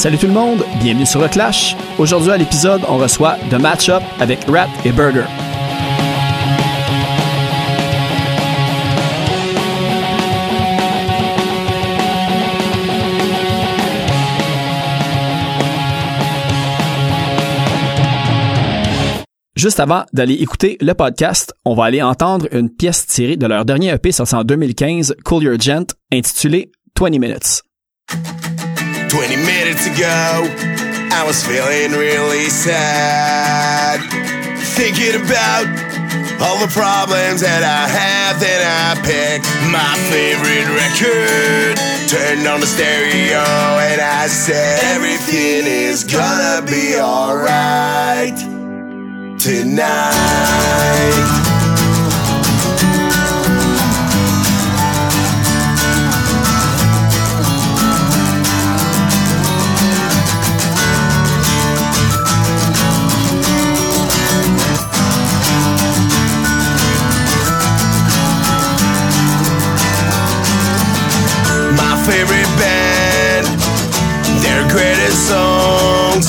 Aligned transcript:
Salut 0.00 0.16
tout 0.16 0.28
le 0.28 0.32
monde, 0.32 0.64
bienvenue 0.82 1.04
sur 1.04 1.20
le 1.20 1.28
Clash. 1.28 1.76
Aujourd'hui 1.98 2.30
à 2.30 2.38
l'épisode, 2.38 2.80
on 2.88 2.96
reçoit 2.96 3.36
The 3.50 3.60
Matchup 3.60 4.02
avec 4.18 4.44
Rat 4.44 4.66
et 4.86 4.92
Burger. 4.92 5.26
Juste 19.54 19.80
avant 19.80 20.06
d'aller 20.14 20.32
écouter 20.32 20.78
le 20.80 20.94
podcast, 20.94 21.52
on 21.66 21.74
va 21.74 21.84
aller 21.84 22.00
entendre 22.00 22.48
une 22.52 22.70
pièce 22.70 23.06
tirée 23.06 23.36
de 23.36 23.46
leur 23.46 23.66
dernier 23.66 23.90
EP 23.90 24.12
sorti 24.12 24.34
en 24.34 24.44
2015, 24.44 25.16
Cool 25.26 25.42
Your 25.42 25.60
Gent, 25.60 25.88
intitulée 26.10 26.72
20 26.98 27.10
Minutes. 27.18 27.60
20 29.10 29.34
minutes 29.42 29.88
ago, 29.88 30.46
I 31.10 31.24
was 31.26 31.44
feeling 31.44 31.90
really 31.98 32.48
sad. 32.48 33.98
Thinking 34.78 35.20
about 35.20 35.66
all 36.40 36.64
the 36.64 36.70
problems 36.70 37.40
that 37.42 37.66
I 37.66 37.90
have, 37.90 38.38
then 38.38 38.62
I 38.62 38.94
picked 39.02 39.50
my 39.66 39.98
favorite 40.14 40.70
record. 40.78 41.74
Turned 42.06 42.46
on 42.46 42.60
the 42.60 42.70
stereo 42.70 43.42
and 43.82 44.00
I 44.00 44.28
said, 44.28 44.78
Everything 44.94 45.66
is 45.66 46.04
gonna 46.04 46.64
be 46.64 46.94
alright 46.94 48.38
tonight. 49.40 51.49
Favorite 72.10 72.50
band, 72.58 73.46
their 74.42 74.66
greatest 74.74 75.30
songs. 75.30 76.26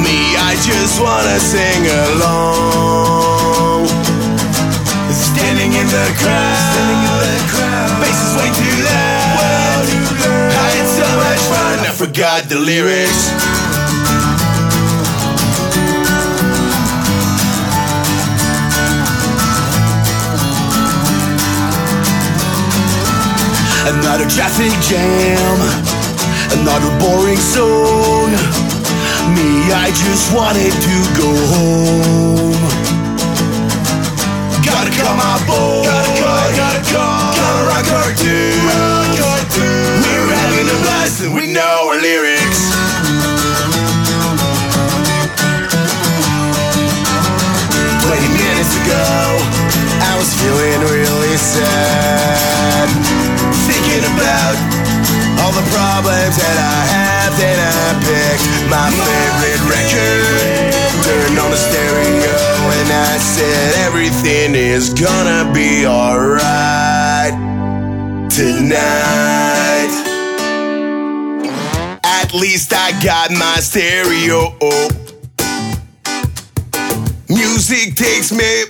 Me, 0.00 0.32
I 0.40 0.56
just 0.64 0.96
wanna 0.98 1.38
sing 1.38 1.84
along. 2.08 3.84
Standing 5.12 5.72
in 5.76 5.86
the 5.92 6.08
crowd, 6.16 7.04
faces 8.00 8.32
way 8.38 8.48
too 8.56 8.76
loud. 8.88 9.84
I 10.64 10.68
had 10.72 10.88
so 10.88 11.08
much 11.20 11.42
fun, 11.52 11.76
I 11.84 11.92
forgot 11.92 12.48
the 12.48 12.58
lyrics. 12.58 13.28
Another 23.86 24.26
traffic 24.30 24.72
jam, 24.80 25.60
another 26.58 26.88
boring 26.98 27.36
song. 27.36 28.30
Me, 29.34 29.72
I 29.72 29.92
just 29.94 30.32
wanted 30.34 30.72
to 30.72 30.96
go 31.20 31.30
home. 31.52 32.23
Got 73.04 73.30
my 73.32 73.56
stereo. 73.60 74.56
Music 77.28 77.94
takes 77.96 78.32
me 78.32 78.64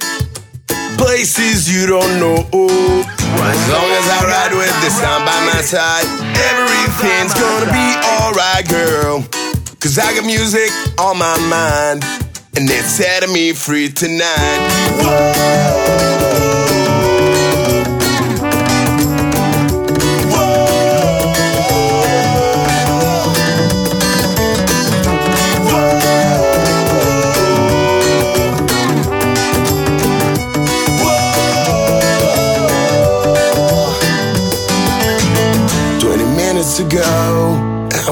places 0.98 1.70
you 1.70 1.86
don't 1.86 2.18
know. 2.18 2.34
As 2.42 3.70
long 3.70 3.90
as 3.94 4.06
I 4.10 4.24
ride 4.26 4.52
with 4.52 4.74
the 4.82 4.90
sound 4.90 5.24
by 5.24 5.38
my 5.54 5.60
side, 5.62 6.06
everything's 6.50 7.32
gonna 7.34 7.70
be 7.70 7.88
alright, 8.18 8.68
girl. 8.68 9.22
Cause 9.78 10.00
I 10.00 10.12
got 10.16 10.26
music 10.26 10.70
on 10.98 11.16
my 11.16 11.38
mind, 11.48 12.02
and 12.56 12.68
it's 12.68 12.90
setting 12.90 13.32
me 13.32 13.52
free 13.52 13.88
tonight. 13.88 14.58
Twenty 15.00 16.13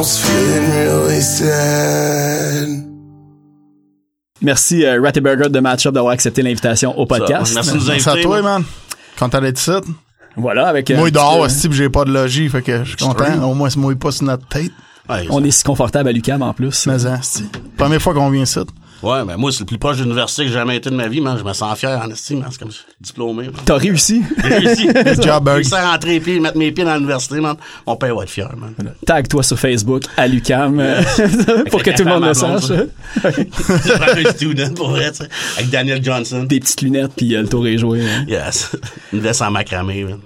was 0.03 0.19
feeling 0.19 0.69
really 0.73 1.21
sad. 1.21 2.69
Merci 4.41 4.85
euh, 4.85 5.01
Rat 5.01 5.13
et 5.15 5.21
Burger 5.21 5.49
de 5.49 5.61
Matchup 5.61 5.95
d'avoir 5.95 6.13
accepté 6.13 6.43
l'invitation 6.43 6.99
au 6.99 7.07
podcast. 7.07 7.55
Merci 7.55 7.71
de 7.71 7.77
nous 7.77 7.87
Merci 7.87 8.09
à 8.09 8.13
inviter. 8.13 8.27
toi, 8.27 8.43
man. 8.43 8.65
Content 9.17 9.41
d'être 9.41 9.61
ici. 9.61 9.71
Voilà, 10.37 10.67
avec 10.67 10.91
euh, 10.91 10.97
Moi, 10.97 11.13
dehors, 11.13 11.39
aussi, 11.39 11.69
j'ai 11.71 11.89
pas 11.89 12.05
de 12.05 12.13
logis, 12.13 12.49
fait 12.49 12.63
que 12.63 12.83
je 12.83 12.89
suis 12.89 12.97
content. 12.97 13.49
Au 13.49 13.55
moins, 13.55 13.71
c'est 13.71 13.79
mouille 13.79 13.95
pas 13.95 14.11
sur 14.11 14.25
notre 14.25 14.47
tête. 14.49 14.73
Ouais, 15.09 15.27
on 15.31 15.45
est 15.45 15.53
si 15.53 15.63
confortable 15.63 16.09
à 16.09 16.13
l'UQAM 16.13 16.43
en 16.43 16.53
plus. 16.53 16.87
Mais, 16.89 17.07
hein, 17.07 17.21
première 17.77 18.03
fois 18.03 18.15
qu'on 18.15 18.31
vient 18.31 18.43
ici. 18.43 18.59
Ouais, 19.03 19.25
ben 19.25 19.37
moi, 19.37 19.51
c'est 19.53 19.61
le 19.61 19.67
plus 19.67 19.79
proche 19.79 19.99
de 19.99 20.03
l'université 20.05 20.43
que 20.43 20.49
j'ai 20.49 20.55
jamais 20.55 20.77
été 20.77 20.91
de 20.91 20.95
ma 20.95 21.09
vie, 21.09 21.21
man. 21.21 21.37
Je 21.39 21.45
me 21.45 21.53
sens 21.53 21.79
fier 21.79 22.01
en 22.03 22.11
estime. 22.11 22.45
C'est 22.51 22.59
comme 22.59 22.71
diplômé. 23.01 23.45
man. 23.45 23.55
T'as 23.65 23.77
réussi. 23.77 24.23
J'ai 24.43 24.49
réussi. 24.55 24.87
Good 24.93 25.23
job, 25.23 25.45
Berg. 25.45 25.63
J'ai 25.63 25.71
réussi 25.71 25.75
à 25.75 25.91
rentrer 25.93 26.21
pieds, 26.21 26.41
mettre 26.41 26.57
mes 26.59 26.73
pieds 26.73 26.85
dans 26.85 26.95
l'université, 26.95 27.41
man. 27.41 27.57
Mon 27.87 27.97
père 27.97 28.15
va 28.17 28.23
être 28.23 28.31
fier, 28.31 28.49
man. 28.57 28.75
Tag-toi 29.07 29.43
sur 29.43 29.59
Facebook 29.59 30.03
à 30.17 30.27
l'UQAM 30.29 30.79
euh, 30.81 31.03
pour 31.71 31.83
que 31.83 31.91
tout 31.91 32.05
le 32.05 32.11
monde 32.11 32.25
le 32.25 32.35
sache. 32.35 32.65
J'ai 34.17 34.31
student, 34.31 34.75
pour 34.75 34.91
vrai, 34.91 35.11
tu 35.11 35.19
sais. 35.19 35.29
Avec 35.59 35.71
Daniel 35.71 36.03
Johnson. 36.03 36.45
Des 36.45 36.61
petites 36.61 36.83
lunettes 36.83 37.13
puis 37.17 37.35
euh, 37.35 37.43
le 37.43 37.49
tour 37.49 37.67
est 37.67 37.79
joué. 37.79 38.03
hein. 38.03 38.25
Yes. 38.29 38.71
Une 39.13 39.21
veste 39.21 39.43
en 39.43 39.51
macramé, 39.51 40.05
man. 40.05 40.19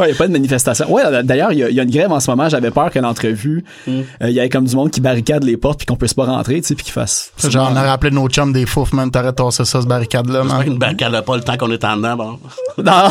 Ouais, 0.00 0.08
y 0.10 0.12
a 0.12 0.14
pas 0.16 0.26
de 0.26 0.32
manifestation. 0.32 0.90
Ouais, 0.92 1.02
d'ailleurs, 1.22 1.52
il 1.52 1.58
y, 1.58 1.64
a- 1.64 1.68
il 1.70 1.74
y 1.76 1.80
a 1.80 1.82
une 1.82 1.90
grève 1.90 2.10
en 2.12 2.20
ce 2.20 2.30
moment. 2.30 2.48
J'avais 2.48 2.70
peur 2.70 2.90
qu'à 2.90 3.00
l'entrevue, 3.00 3.64
euh, 3.88 4.02
il 4.22 4.30
y 4.30 4.40
avait 4.40 4.48
comme 4.48 4.64
du 4.64 4.74
monde 4.74 4.90
qui 4.90 5.00
barricade 5.00 5.44
les 5.44 5.56
portes 5.56 5.78
puis 5.78 5.86
qu'on 5.86 5.96
puisse 5.96 6.14
pas 6.14 6.24
rentrer, 6.24 6.60
tu 6.60 6.68
sais, 6.68 6.74
puis 6.74 6.84
qu'ils 6.84 6.92
fassent. 6.92 7.32
Genre, 7.48 7.68
on 7.72 7.76
a 7.76 7.82
rappelé 7.82 8.10
nos 8.10 8.28
chums 8.28 8.52
des 8.52 8.66
fouf, 8.66 8.92
man. 8.92 9.10
T'arrêtes 9.10 9.38
de 9.38 9.42
tasser 9.44 9.64
ça, 9.64 9.80
ce 9.82 9.86
barricade-là, 9.86 10.44
man. 10.44 10.64
qu'une 10.64 10.78
barricade 10.78 11.20
pas 11.24 11.36
le 11.36 11.42
temps 11.42 11.56
qu'on 11.56 11.70
est 11.70 11.84
en 11.84 11.96
dedans, 11.96 12.16
bon. 12.16 12.38
Non. 12.82 13.08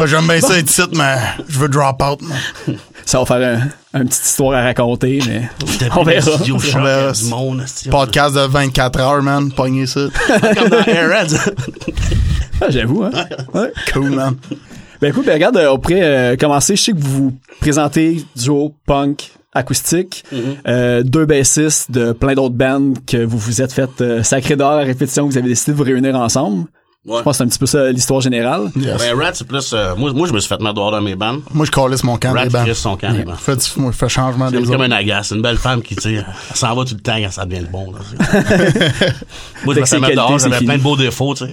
J'aime 0.06 0.26
bien 0.26 0.40
ça 0.40 0.58
être 0.58 0.70
ici, 0.70 0.82
mais 0.94 1.16
je 1.48 1.58
veux 1.58 1.68
drop 1.68 2.02
out, 2.02 2.20
man. 2.22 2.76
Ça 3.04 3.18
va 3.18 3.26
faire 3.26 3.58
un, 3.94 3.98
une 4.00 4.08
petite 4.08 4.24
histoire 4.24 4.56
à 4.56 4.62
raconter, 4.62 5.18
mais 5.26 5.50
on 5.96 6.04
verra. 6.04 6.20
Studio 6.30 6.54
On 6.54 6.58
verra. 6.82 7.10
du 7.12 7.24
monde, 7.24 7.62
esti. 7.64 7.88
Podcast 7.88 8.34
de 8.36 8.40
24 8.42 9.00
heures, 9.00 9.22
man. 9.22 9.50
Pogné 9.50 9.86
ça. 9.86 10.02
Comme 10.28 10.68
dans 10.68 10.84
Airheads. 10.86 11.34
Ah, 12.60 12.66
J'avoue, 12.68 13.02
hein. 13.02 13.10
Ouais. 13.54 13.72
Cool, 13.92 14.10
man. 14.10 14.36
Ben 15.02 15.08
écoute, 15.08 15.26
ben 15.26 15.34
regarde, 15.34 15.56
euh, 15.56 15.72
on 15.72 15.78
pourrait 15.78 16.00
euh, 16.02 16.36
commencer. 16.36 16.76
Je 16.76 16.82
sais 16.82 16.92
que 16.92 16.98
vous 16.98 17.24
vous 17.24 17.32
présentez 17.60 18.24
duo 18.36 18.72
punk 18.86 19.32
acoustique, 19.52 20.24
euh, 20.66 21.02
deux 21.02 21.26
bassistes 21.26 21.90
de 21.90 22.12
plein 22.12 22.34
d'autres 22.34 22.54
bands 22.54 22.94
que 23.06 23.22
vous 23.22 23.36
vous 23.36 23.60
êtes 23.60 23.72
fait 23.72 23.90
euh, 24.00 24.22
sacré 24.22 24.54
d'or 24.56 24.70
à 24.72 24.78
répétition, 24.78 25.26
que 25.26 25.32
vous 25.32 25.38
avez 25.38 25.48
décidé 25.48 25.72
de 25.72 25.76
vous 25.76 25.82
réunir 25.82 26.14
ensemble. 26.14 26.66
Ouais. 27.04 27.18
Je 27.18 27.22
pense 27.24 27.32
que 27.32 27.38
c'est 27.38 27.42
un 27.42 27.48
petit 27.48 27.58
peu 27.58 27.66
ça 27.66 27.90
l'histoire 27.90 28.20
générale. 28.20 28.70
Yes. 28.76 28.96
Ben, 28.98 29.18
Rat, 29.20 29.32
c'est 29.34 29.46
plus, 29.46 29.72
euh, 29.74 29.96
moi, 29.96 30.12
moi, 30.12 30.28
je 30.28 30.32
me 30.32 30.38
suis 30.38 30.48
fait 30.48 30.60
mettre 30.60 30.74
dehors 30.74 30.92
dans 30.92 31.00
mes 31.02 31.16
bandes. 31.16 31.40
Moi, 31.52 31.66
je 31.66 31.72
calisse 31.72 32.04
mon 32.04 32.16
camp 32.16 32.32
Rat, 32.32 32.46
des 32.64 32.72
son 32.74 32.96
camp, 32.96 33.10
bandes. 33.12 33.34
Fais, 33.38 33.56
du- 33.56 33.62
moi, 33.78 33.90
fais 33.90 34.08
changement 34.08 34.46
C'est 34.50 34.58
des 34.58 34.62
comme 34.62 34.74
autres. 34.76 34.84
un 34.84 34.92
agace. 34.92 35.26
C'est 35.30 35.34
une 35.34 35.42
belle 35.42 35.58
femme 35.58 35.82
qui, 35.82 35.96
tu 35.96 36.02
sais, 36.02 36.12
elle 36.14 36.56
s'en 36.56 36.72
va 36.76 36.84
tout 36.84 36.94
le 36.94 37.00
temps 37.00 37.16
quand 37.20 37.30
ça 37.32 37.44
devient 37.44 37.62
le 37.62 37.66
bon, 37.66 37.92
là. 37.92 37.98
moi, 39.64 39.74
je 39.74 39.74
Dès 39.74 39.80
me 39.80 39.80
que 39.80 39.84
c'est 39.88 39.96
fais 39.96 40.00
mettre 40.00 40.14
dehors, 40.14 40.40
c'est 40.40 40.48
j'avais 40.48 40.64
plein 40.64 40.78
de 40.78 40.82
beaux 40.82 40.96
défauts, 40.96 41.34
tu 41.34 41.44
sais. 41.46 41.52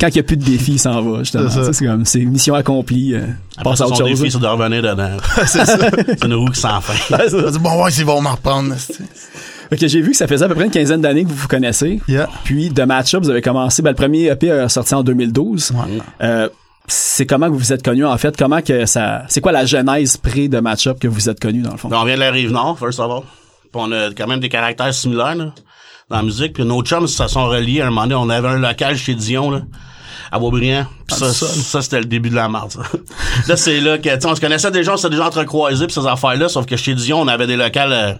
Quand 0.00 0.08
il 0.08 0.16
y 0.16 0.20
a 0.20 0.22
plus 0.22 0.36
de 0.36 0.44
défis, 0.44 0.72
il 0.72 0.78
s'en 0.78 1.00
va, 1.02 1.18
justement. 1.20 1.48
C'est 1.50 1.64
ça. 1.64 1.72
C'est 1.72 1.86
comme, 1.86 2.04
c'est 2.04 2.20
mission 2.20 2.54
accomplie, 2.54 3.14
euh, 3.14 3.22
Après 3.56 3.70
passe 3.70 3.78
ça, 3.78 3.84
à 3.84 3.86
autre 3.88 3.96
son 3.98 4.06
chose. 4.06 4.20
défi, 4.20 4.30
c'est 4.32 4.40
de 4.40 4.46
revenir 4.46 4.82
dedans. 4.82 5.16
c'est 5.46 6.24
une 6.24 6.34
roue 6.34 6.50
qui 6.50 6.60
s'en 6.60 6.80
fait. 6.80 7.58
Bon, 7.58 7.82
ouais, 7.84 7.90
ils 7.92 8.04
vont 8.04 8.20
m'en 8.20 8.32
reprendre. 8.32 8.74
c'est- 8.78 8.94
que 9.78 9.86
j'ai 9.88 10.02
vu 10.02 10.10
que 10.10 10.16
ça 10.18 10.26
faisait 10.26 10.44
à 10.44 10.48
peu 10.48 10.54
près 10.54 10.64
une 10.66 10.70
quinzaine 10.70 11.00
d'années 11.00 11.24
que 11.24 11.30
vous 11.30 11.34
vous 11.34 11.48
connaissez. 11.48 11.98
Yeah. 12.06 12.28
Puis 12.44 12.68
de 12.68 12.82
Matchup, 12.82 13.22
vous 13.22 13.30
avez 13.30 13.40
commencé, 13.40 13.80
ben, 13.80 13.90
le 13.90 13.96
premier 13.96 14.26
EP 14.26 14.50
a 14.50 14.68
sorti 14.68 14.94
en 14.94 15.02
2012. 15.02 15.72
Euh, 16.22 16.48
c'est 16.86 17.24
comment 17.24 17.46
que 17.46 17.52
vous 17.52 17.58
vous 17.58 17.72
êtes 17.72 17.82
connus 17.82 18.04
en 18.04 18.18
fait? 18.18 18.36
Comment 18.36 18.60
que 18.60 18.84
ça. 18.84 19.22
C'est 19.28 19.40
quoi 19.40 19.50
la 19.52 19.64
genèse 19.64 20.18
pré 20.18 20.48
de 20.48 20.60
Matchup 20.60 20.98
que 20.98 21.08
vous 21.08 21.30
êtes 21.30 21.40
connus 21.40 21.62
dans 21.62 21.70
le 21.72 21.78
fond? 21.78 21.88
on 21.90 22.04
vient 22.04 22.16
de 22.16 22.20
la 22.20 22.30
Rive-Nord, 22.30 22.78
first 22.78 23.00
of 23.00 23.10
all. 23.10 23.22
Puis 23.62 23.70
on 23.72 23.90
a 23.92 24.10
quand 24.14 24.26
même 24.26 24.40
des 24.40 24.50
caractères 24.50 24.92
similaires 24.92 25.36
là, 25.36 25.54
dans 26.12 26.18
la 26.18 26.22
musique. 26.22 26.52
Puis 26.52 26.64
nos 26.64 26.82
chums 26.82 27.08
se 27.08 27.26
sont 27.26 27.46
reliés. 27.46 27.80
À 27.80 27.86
un 27.86 27.90
moment 27.90 28.02
donné, 28.02 28.14
on 28.14 28.28
avait 28.28 28.48
un 28.48 28.58
local 28.58 28.96
chez 28.96 29.14
Dion, 29.14 29.50
là, 29.50 29.62
à 30.30 30.38
Boisbriand. 30.38 30.86
Puis 31.08 31.16
ça, 31.16 31.32
ça 31.32 31.82
c'était 31.82 32.00
le 32.00 32.04
début 32.04 32.30
de 32.30 32.36
la 32.36 32.48
marde, 32.48 32.70
ça. 32.70 32.82
là, 33.48 33.56
c'est 33.56 33.80
là 33.80 33.98
que, 33.98 34.08
tu 34.08 34.20
sais, 34.20 34.26
on 34.26 34.34
se 34.34 34.40
connaissait 34.40 34.70
déjà, 34.70 34.92
on 34.92 34.96
s'était 34.96 35.10
déjà 35.10 35.26
entrecroisés 35.26 35.86
puis 35.86 35.94
ces 35.94 36.06
affaires-là, 36.06 36.48
sauf 36.48 36.66
que 36.66 36.76
chez 36.76 36.94
Dion, 36.94 37.20
on 37.20 37.28
avait 37.28 37.46
des 37.46 37.56
locales 37.56 37.92
euh, 37.92 38.12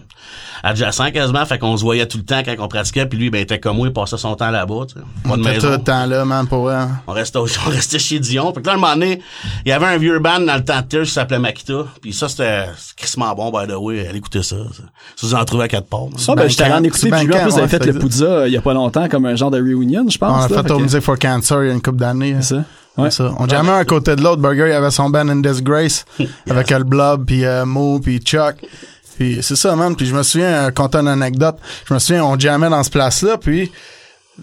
adjacents 0.63 1.11
quasiment, 1.11 1.45
fait 1.45 1.59
qu'on 1.59 1.75
se 1.77 1.83
voyait 1.83 2.05
tout 2.07 2.17
le 2.17 2.23
temps 2.23 2.41
quand 2.43 2.55
on 2.59 2.67
pratiquait, 2.67 3.05
puis 3.05 3.19
lui, 3.19 3.29
ben, 3.29 3.39
il 3.39 3.41
était 3.41 3.59
comme 3.59 3.75
moi, 3.77 3.87
il 3.87 3.93
passait 3.93 4.17
son 4.17 4.35
temps 4.35 4.49
là-bas, 4.49 4.85
tu 4.87 4.93
sais. 4.95 4.99
Pas 5.23 5.29
On 5.33 5.37
de 5.37 5.41
était 5.41 5.57
tout 5.59 5.65
maison. 5.65 5.71
le 5.77 5.83
temps 5.83 6.05
là, 6.05 6.25
man, 6.25 6.47
pour 6.47 6.63
vrai. 6.63 6.85
On 7.05 7.11
restait, 7.11 7.39
on 7.67 7.69
restait 7.69 7.99
chez 7.99 8.19
Dion. 8.19 8.53
Fait 8.53 8.61
que 8.61 8.67
là, 8.67 8.73
un 8.73 8.77
moment 8.77 8.93
donné, 8.93 9.19
il 9.65 9.69
y 9.69 9.71
avait 9.73 9.85
un 9.87 9.97
vieux 9.97 10.19
band 10.19 10.39
dans 10.39 10.55
le 10.55 10.63
temps 10.63 10.79
de 10.81 10.85
Tears 10.87 11.03
qui 11.03 11.11
s'appelait 11.11 11.39
Makita. 11.39 11.85
Puis 12.01 12.13
ça, 12.13 12.29
c'était 12.29 12.65
c'est 12.77 12.95
crissement 12.95 13.33
bon, 13.35 13.51
by 13.51 13.67
the 13.71 13.75
way. 13.77 14.05
Elle 14.09 14.15
écoutait 14.15 14.43
ça. 14.43 14.55
Ça, 14.55 14.83
ça 15.17 15.27
vous 15.27 15.35
en 15.35 15.43
trouvez 15.45 15.65
à 15.65 15.67
quatre 15.67 15.87
parts. 15.87 16.05
man. 16.05 16.13
Ah, 16.29 16.35
ben, 16.35 16.49
j'étais 16.49 16.63
allé 16.63 16.73
en 16.75 16.83
écouter, 16.83 17.09
puis 17.11 17.27
bien 17.27 17.39
en 17.41 17.43
plus, 17.49 17.57
avez 17.57 17.67
fait 17.67 17.79
ouais, 17.81 17.87
le 17.87 17.93
ça 17.93 17.99
Poudza 17.99 18.25
euh, 18.25 18.47
il 18.47 18.53
y 18.53 18.57
a 18.57 18.61
pas 18.61 18.73
longtemps, 18.73 19.07
comme 19.09 19.25
un 19.25 19.35
genre 19.35 19.51
de 19.51 19.59
reunion, 19.59 20.05
je 20.09 20.17
On 20.21 20.25
pense. 20.27 20.45
a 20.45 20.47
là, 20.55 20.63
fait 20.63 20.71
au 20.71 20.79
Music 20.79 21.01
for 21.01 21.19
Cancer 21.19 21.63
il 21.63 21.67
y 21.67 21.71
a 21.71 21.73
une 21.73 21.81
couple 21.81 21.97
d'années. 21.97 22.35
C'est 22.41 22.55
ça. 22.55 22.63
Ouais. 22.95 23.09
C'est 23.11 23.23
ça. 23.23 23.31
On 23.39 23.47
jamais 23.47 23.71
un 23.71 23.77
à 23.79 23.85
côté 23.85 24.15
de 24.15 24.21
l'autre. 24.21 24.41
Burger, 24.41 24.67
il 24.67 24.71
avait 24.71 24.91
son 24.91 25.09
band 25.09 25.27
In 25.27 25.37
Disgrace 25.37 26.05
avec 26.49 26.69
le 26.69 26.83
Blob, 26.83 27.25
puis 27.25 27.43
euh, 27.43 27.65
Mo, 27.65 27.99
puis 27.99 28.19
Chuck. 28.19 28.55
Puis 29.17 29.39
c'est 29.41 29.55
ça, 29.55 29.75
man. 29.75 29.95
Puis 29.95 30.05
je 30.07 30.15
me 30.15 30.23
souviens, 30.23 30.47
euh, 30.67 30.71
conter 30.71 30.97
une 30.99 31.07
anecdote, 31.07 31.57
je 31.87 31.93
me 31.93 31.99
souviens, 31.99 32.23
on 32.25 32.37
jammait 32.39 32.69
dans 32.69 32.83
ce 32.83 32.89
place-là, 32.89 33.37
puis 33.37 33.71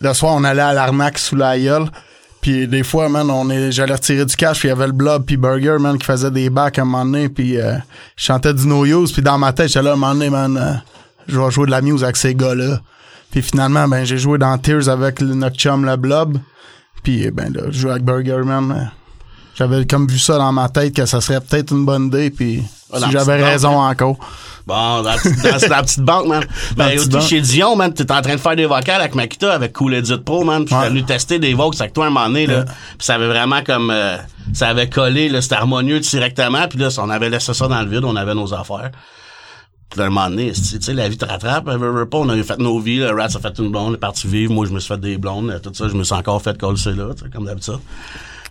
le 0.01 0.13
soir, 0.15 0.35
on 0.37 0.45
allait 0.45 0.63
à 0.63 0.73
l'armac 0.73 1.19
sous 1.19 1.37
la 1.37 1.59
gueule. 1.59 1.91
Puis 2.41 2.67
des 2.67 2.83
fois, 2.85 3.09
man, 3.09 3.31
on 3.31 3.51
est, 3.51 3.71
j'allais 3.73 3.93
retirer 3.95 4.25
du 4.25 4.35
cash, 4.37 4.61
puis 4.61 4.69
il 4.69 4.71
y 4.71 4.73
avait 4.73 4.87
le 4.87 4.93
Blob, 4.93 5.25
puis 5.27 5.37
Burger, 5.37 5.77
man, 5.79 5.99
qui 5.99 6.07
faisait 6.07 6.31
des 6.31 6.49
bacs 6.49 6.79
à 6.79 6.83
un 6.83 6.85
moment 6.87 7.05
donné, 7.05 7.29
puis 7.29 7.59
euh, 7.61 7.75
je 8.17 8.25
chantais 8.25 8.55
du 8.55 8.67
No 8.67 8.87
Use, 8.87 9.13
puis 9.13 9.21
dans 9.23 9.37
ma 9.37 9.53
tête, 9.53 9.69
j'étais 9.69 9.83
là, 9.83 9.91
à 9.91 9.93
un 9.93 9.97
moment 9.97 10.15
donné, 10.15 10.31
man, 10.31 10.57
euh, 10.57 10.73
je 11.29 11.39
vais 11.39 11.51
jouer 11.51 11.67
de 11.67 11.71
la 11.73 11.83
musique 11.83 12.03
avec 12.05 12.17
ces 12.17 12.35
gars-là. 12.35 12.81
Puis 13.31 13.43
finalement, 13.43 13.87
ben, 13.89 14.05
j'ai 14.05 14.17
joué 14.19 14.39
dans 14.39 14.57
Tears 14.57 14.89
avec 14.89 15.21
le- 15.21 15.35
notre 15.35 15.57
chum, 15.57 15.85
le 15.85 15.97
Blob. 15.97 16.39
Puis, 17.03 17.25
eh 17.25 17.31
ben, 17.31 17.53
là, 17.53 17.63
je 17.71 17.79
jouais 17.81 17.91
avec 17.93 18.05
Burger, 18.05 18.43
man. 18.45 18.73
euh, 18.73 18.85
J'avais 19.55 19.85
comme 19.87 20.07
vu 20.09 20.19
ça 20.19 20.39
dans 20.39 20.53
ma 20.53 20.69
tête 20.71 20.95
que 20.97 21.05
ça 21.07 21.21
serait 21.21 21.41
peut-être 21.41 21.73
une 21.73 21.85
bonne 21.85 22.07
idée, 22.07 22.31
puis 22.31 22.63
si 22.99 23.11
j'avais 23.13 23.43
raison 23.45 23.73
banque, 23.73 23.93
encore. 23.93 24.17
Bon, 24.67 24.75
dans, 24.75 25.03
la 25.03 25.17
petite- 25.17 25.43
dans- 25.43 25.59
c'est 25.59 25.69
dans 25.69 25.77
la 25.77 25.83
petite 25.83 26.01
banque, 26.05 26.27
man. 26.27 26.45
Ben, 26.77 26.97
chez 27.21 27.41
Dion, 27.41 27.77
man, 27.77 27.93
t'es 27.93 28.11
en 28.13 28.21
train 28.23 28.35
de 28.35 28.41
faire 28.41 28.57
des 28.57 28.67
vocales 28.67 29.01
avec 29.01 29.15
Makita, 29.15 29.53
avec 29.53 29.73
Cool 29.73 29.95
Edit 29.95 30.19
Pro, 30.19 30.45
man. 30.45 30.65
Puis 30.65 30.75
venu 30.89 31.03
tester 31.05 31.39
des 31.39 31.55
vox 31.55 31.81
avec 31.81 31.93
toi 31.93 32.07
un 32.07 32.11
moment 32.11 32.27
donné, 32.27 32.47
là. 32.47 32.65
Puis 32.65 33.07
ça 33.07 33.15
avait 33.15 33.27
vraiment 33.29 33.63
comme, 33.65 33.91
euh, 33.91 34.17
ça 34.53 34.69
avait 34.69 34.89
collé, 34.89 35.29
là, 35.29 35.41
c'était 35.43 35.57
harmonieux 35.57 35.99
directement. 36.01 36.69
Puis 36.69 36.79
là, 36.79 36.89
on 36.99 37.11
avait 37.11 37.31
laissé 37.31 37.55
ça 37.55 37.69
dans 37.69 37.81
le 37.83 37.89
vide, 37.89 38.05
on 38.05 38.17
avait 38.17 38.35
nos 38.35 38.53
affaires. 38.55 38.91
Puis 39.91 39.99
là, 39.99 40.07
un 40.07 40.11
moment 40.11 40.31
donné, 40.31 40.53
tu 40.53 40.81
sais, 40.81 40.93
la 40.95 41.09
vie 41.09 41.19
te 41.19 41.25
rattrape, 41.25 41.65
pas, 41.65 42.19
on 42.19 42.29
a 42.29 42.43
fait 42.45 42.59
nos 42.59 42.79
vies, 42.79 42.99
le 42.99 43.11
Rats 43.11 43.25
a 43.25 43.41
fait 43.41 43.59
une 43.59 43.73
blonde, 43.73 43.95
est 43.95 43.99
parti 43.99 44.29
vivre, 44.29 44.53
moi 44.53 44.65
je 44.65 44.71
me 44.71 44.79
suis 44.79 44.87
fait 44.87 45.01
des 45.01 45.19
blondes, 45.19 45.61
tout 45.65 45.73
ça, 45.75 45.89
je 45.89 45.95
me 45.95 46.05
suis 46.05 46.15
encore 46.15 46.41
fait 46.41 46.57
coller 46.57 46.79
là, 46.95 47.07
comme 47.35 47.47
d'habitude. 47.47 47.81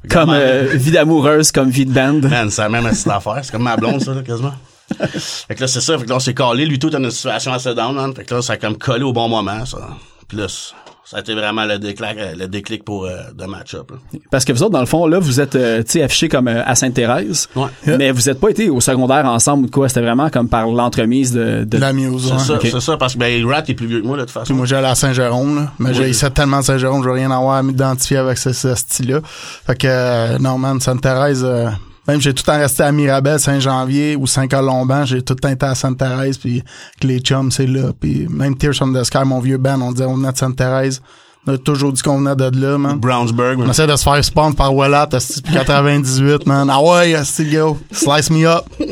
Comme 0.10 0.30
euh, 0.30 0.68
vie 0.74 0.92
d'amoureuse, 0.92 1.52
comme 1.52 1.70
vie 1.70 1.86
de 1.86 1.92
band. 1.92 2.22
Man, 2.30 2.50
c'est 2.50 2.62
la 2.62 2.70
même 2.70 2.88
petite 2.90 3.08
affaire. 3.08 3.40
C'est 3.44 3.52
comme 3.52 3.64
ma 3.64 3.76
blonde, 3.76 4.02
ça, 4.02 4.14
là, 4.14 4.22
quasiment. 4.22 4.54
fait 5.48 5.56
que 5.56 5.62
là, 5.62 5.68
c'est 5.68 5.82
ça. 5.82 5.98
Fait 5.98 6.06
que 6.06 6.10
là, 6.10 6.16
on 6.16 6.20
s'est 6.20 6.34
collé. 6.34 6.66
Lui, 6.66 6.80
tout 6.80 6.90
dans 6.90 7.00
une 7.04 7.12
situation 7.12 7.52
assez 7.54 7.74
down, 7.76 7.94
man. 7.96 8.14
Fait 8.16 8.24
que 8.24 8.34
là, 8.34 8.42
ça 8.42 8.54
a 8.54 8.58
comme 8.58 8.78
collé 8.78 9.04
au 9.04 9.12
bon 9.14 9.28
moment, 9.28 9.66
ça. 9.66 9.78
C- 10.32 10.74
ça 11.10 11.18
a 11.18 11.20
été 11.22 11.34
vraiment 11.34 11.66
le 11.66 11.80
déclic, 11.80 12.18
euh, 12.18 12.36
le 12.38 12.48
déclic 12.48 12.84
pour 12.86 13.06
euh, 13.06 13.18
de 13.36 13.46
match-up, 13.46 13.90
là. 13.90 13.98
Parce 14.30 14.46
que 14.46 14.54
vous 14.54 14.62
autres, 14.62 14.74
dans 14.74 14.80
le 14.80 14.86
fond, 14.86 15.08
là, 15.08 15.18
vous 15.18 15.40
êtes, 15.40 15.56
euh, 15.56 15.80
tu 15.82 15.94
sais, 15.94 16.04
affichés 16.04 16.30
comme 16.30 16.48
euh, 16.48 16.62
à 16.66 16.76
Sainte-Thérèse. 16.76 17.48
Ouais. 17.56 17.68
Mais 17.88 18.12
vous 18.12 18.30
êtes 18.30 18.40
pas 18.40 18.50
été 18.50 18.70
au 18.70 18.80
secondaire 18.80 19.26
ensemble 19.26 19.66
ou 19.66 19.70
quoi? 19.70 19.88
C'était 19.90 20.02
vraiment 20.02 20.30
comme 20.30 20.48
par 20.50 20.68
l'entremise 20.68 21.32
de, 21.34 21.64
de- 21.64 21.78
La 21.80 21.94
muse, 21.94 22.28
C'est 22.28 22.34
ouais. 22.34 22.40
ça, 22.40 22.60
c'est 22.62 22.80
ça, 22.80 22.98
parce 22.98 23.16
que 23.16 23.20
ben, 23.20 23.44
Rat 23.48 23.64
est 23.68 23.74
plus 23.74 23.88
vieux 23.88 24.02
que 24.02 24.06
moi, 24.06 24.18
de 24.18 24.22
toute 24.22 24.32
Puis 24.34 24.40
façon. 24.42 24.54
moi, 24.54 24.66
j'allais 24.68 24.88
à 24.88 24.96
Saint-Jérôme, 24.96 25.56
là. 25.56 25.72
Mais 25.80 25.94
j'ai 25.96 26.04
Oui. 26.04 26.10
essayé 26.10 26.32
tellement 26.32 26.60
de 26.60 26.66
Saint-Jérôme, 26.66 27.02
je 27.02 27.08
veux 27.10 27.16
rien 27.16 27.32
avoir 27.32 27.56
à 27.56 27.64
m'identifier 27.64 28.18
avec 28.18 28.38
ce, 28.38 28.54
ce 28.54 28.76
style-là. 28.76 29.22
Fait 29.24 29.76
que, 29.76 29.88
euh, 29.90 30.38
non, 30.38 30.60
man, 30.60 30.80
Sainte-Thérèse, 30.80 31.44
euh, 31.44 31.70
même 32.10 32.22
j'ai 32.22 32.34
tout 32.34 32.44
le 32.48 32.52
temps 32.54 32.58
resté 32.60 32.84
à 32.84 32.92
Mirabel, 32.92 33.40
Saint-Janvier 33.40 34.16
ou 34.16 34.26
Saint-Colomban, 34.28 35.06
j'ai 35.06 35.22
tout 35.22 35.34
le 35.34 35.40
temps 35.40 35.50
été 35.50 35.66
à 35.66 35.76
Sainte-Thérèse, 35.76 36.38
puis 36.38 36.64
que 37.00 37.08
les 37.08 37.20
chums, 37.20 37.52
c'est 37.52 37.68
là. 37.68 37.92
Puis 38.00 38.28
même 38.30 38.56
Tears 38.58 38.74
from 38.76 38.98
the 38.98 39.04
Sky, 39.04 39.20
mon 39.26 39.40
vieux 39.40 39.58
band, 39.58 39.80
on 39.82 39.92
disait 39.92 40.06
on 40.06 40.16
venait 40.16 40.32
de 40.32 40.38
Sainte-Thérèse. 40.38 41.02
On 41.48 41.54
a 41.54 41.58
toujours 41.58 41.94
dit 41.94 42.02
qu'on 42.02 42.18
venait 42.20 42.36
de 42.36 42.60
là, 42.62 42.78
man. 42.78 43.00
Brownsburg, 43.00 43.60
On 43.60 43.70
essaie 43.70 43.88
de 43.88 43.96
se 43.96 44.04
faire 44.04 44.24
spawn 44.24 44.54
par 44.54 44.76
Wallat, 44.76 45.08
esti, 45.14 45.42
depuis 45.42 45.54
98, 45.54 46.46
man. 46.46 46.70
Ah 46.70 46.82
ouais, 46.82 47.12
esti, 47.12 47.46
go. 47.46 47.78
Slice 47.92 48.30
me 48.30 48.46
up. 48.46 48.64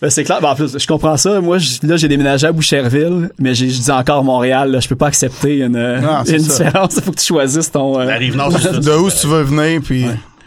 Ben, 0.00 0.10
c'est 0.10 0.22
clair. 0.22 0.38
Ben, 0.40 0.50
en 0.50 0.54
plus, 0.54 0.78
je 0.78 0.86
comprends 0.86 1.16
ça. 1.16 1.40
Moi, 1.40 1.58
je- 1.58 1.84
là, 1.84 1.96
j'ai 1.96 2.06
déménagé 2.06 2.46
à 2.46 2.52
Boucherville, 2.52 3.30
mais 3.36 3.52
je 3.56 3.64
dis 3.64 3.90
encore 3.90 4.22
Montréal. 4.22 4.70
Là, 4.70 4.78
je 4.78 4.86
peux 4.88 4.94
pas 4.94 5.08
accepter 5.08 5.58
une, 5.58 5.72
Non, 5.72 6.20
c'est 6.24 6.34
une 6.36 6.38
ça. 6.44 6.64
différence. 6.64 6.94
Il 6.96 7.02
faut 7.04 7.10
que 7.10 7.16
tu 7.18 7.24
choisisses 7.26 7.72
ton. 7.72 7.98
euh, 7.98 8.04
La 8.04 8.14
Rive-Nord, 8.14 8.52
c'est 8.52 8.62
ça. 8.62 8.78
De 8.78 8.92
où 8.92 9.10
tu 9.10 9.26
veux 9.26 9.42
venir, 9.42 9.80
puis... 9.82 10.04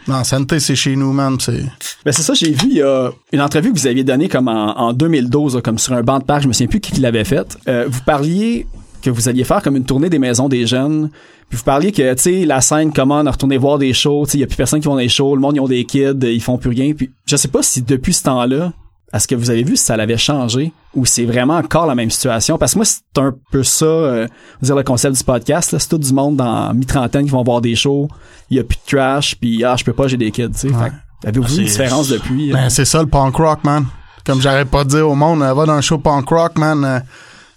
Non, 0.08 0.24
Santé, 0.24 0.58
c'est 0.58 0.74
chez 0.74 0.96
nous, 0.96 1.12
man. 1.12 1.36
C'est... 1.38 1.62
Ben 2.04 2.12
c'est 2.12 2.22
ça, 2.22 2.34
j'ai 2.34 2.50
vu, 2.50 2.68
il 2.70 2.76
y 2.76 2.82
a 2.82 3.10
une 3.32 3.40
entrevue 3.40 3.72
que 3.72 3.78
vous 3.78 3.86
aviez 3.86 4.04
donnée 4.04 4.28
comme 4.28 4.48
en, 4.48 4.78
en 4.78 4.92
2012, 4.92 5.56
là, 5.56 5.62
comme 5.62 5.78
sur 5.78 5.92
un 5.92 6.02
banc 6.02 6.18
de 6.18 6.24
parc, 6.24 6.42
je 6.42 6.48
me 6.48 6.52
souviens 6.52 6.66
plus 6.66 6.80
qui 6.80 7.00
l'avait 7.00 7.24
faite. 7.24 7.58
Euh, 7.68 7.86
vous 7.88 8.00
parliez 8.02 8.66
que 9.02 9.10
vous 9.10 9.28
alliez 9.28 9.44
faire 9.44 9.62
comme 9.62 9.76
une 9.76 9.84
tournée 9.84 10.10
des 10.10 10.18
maisons 10.18 10.48
des 10.48 10.66
jeunes, 10.66 11.10
puis 11.48 11.58
vous 11.58 11.64
parliez 11.64 11.92
que, 11.92 12.14
tu 12.14 12.22
sais, 12.22 12.44
la 12.44 12.60
scène, 12.60 12.92
comment 12.92 13.18
on 13.20 13.26
a 13.26 13.30
retourné 13.30 13.58
voir 13.58 13.78
des 13.78 13.92
shows, 13.92 14.24
tu 14.24 14.32
sais, 14.32 14.38
il 14.38 14.40
y 14.40 14.44
a 14.44 14.46
plus 14.46 14.56
personne 14.56 14.80
qui 14.80 14.86
vont 14.86 14.96
les 14.96 15.08
shows, 15.08 15.34
le 15.34 15.40
monde, 15.40 15.56
ils 15.56 15.60
ont 15.60 15.68
des 15.68 15.84
kids, 15.84 16.18
ils 16.22 16.42
font 16.42 16.58
plus 16.58 16.70
rien, 16.70 16.92
puis 16.94 17.10
je 17.26 17.36
sais 17.36 17.48
pas 17.48 17.62
si 17.62 17.82
depuis 17.82 18.12
ce 18.12 18.24
temps-là, 18.24 18.72
est-ce 19.12 19.28
que 19.28 19.34
vous 19.34 19.50
avez 19.50 19.62
vu 19.62 19.76
si 19.76 19.84
ça 19.84 19.96
l'avait 19.96 20.16
changé 20.16 20.72
ou 20.94 21.04
c'est 21.06 21.24
vraiment 21.24 21.56
encore 21.56 21.86
la 21.86 21.94
même 21.94 22.10
situation? 22.10 22.56
Parce 22.58 22.72
que 22.72 22.78
moi, 22.78 22.84
c'est 22.86 23.02
un 23.18 23.34
peu 23.50 23.62
ça, 23.62 23.84
euh, 23.84 24.26
dire 24.62 24.74
le 24.74 24.82
concept 24.82 25.16
du 25.16 25.24
podcast, 25.24 25.72
là, 25.72 25.78
c'est 25.78 25.88
tout 25.88 25.98
du 25.98 26.12
monde 26.12 26.36
dans 26.36 26.72
mi-trentaine 26.74 27.24
qui 27.24 27.30
vont 27.30 27.42
voir 27.42 27.60
des 27.60 27.74
shows, 27.74 28.08
il 28.50 28.56
y 28.56 28.60
a 28.60 28.64
plus 28.64 28.76
de 28.86 28.96
trash, 28.96 29.34
puis 29.40 29.62
ah, 29.64 29.76
je 29.76 29.84
peux 29.84 29.92
pas, 29.92 30.08
j'ai 30.08 30.16
des 30.16 30.30
kids, 30.30 30.50
tu 30.50 30.58
sais. 30.58 30.68
Fait 30.68 30.90
que, 30.90 31.28
Avez-vous 31.28 31.46
vu 31.46 31.58
une 31.62 31.64
différence 31.68 32.08
depuis? 32.08 32.50
euh? 32.50 32.54
Ben, 32.54 32.68
c'est 32.70 32.84
ça, 32.84 33.00
le 33.00 33.06
punk 33.08 33.36
rock, 33.36 33.62
man. 33.64 33.84
Comme 34.24 34.40
j'arrête 34.40 34.68
pas 34.70 34.84
de 34.84 34.88
dire 34.90 35.08
au 35.08 35.14
monde, 35.14 35.42
euh, 35.42 35.52
va 35.54 35.66
dans 35.66 35.72
un 35.74 35.80
show 35.80 35.98
punk 35.98 36.28
rock, 36.28 36.56
man. 36.58 36.84
euh, 36.84 36.98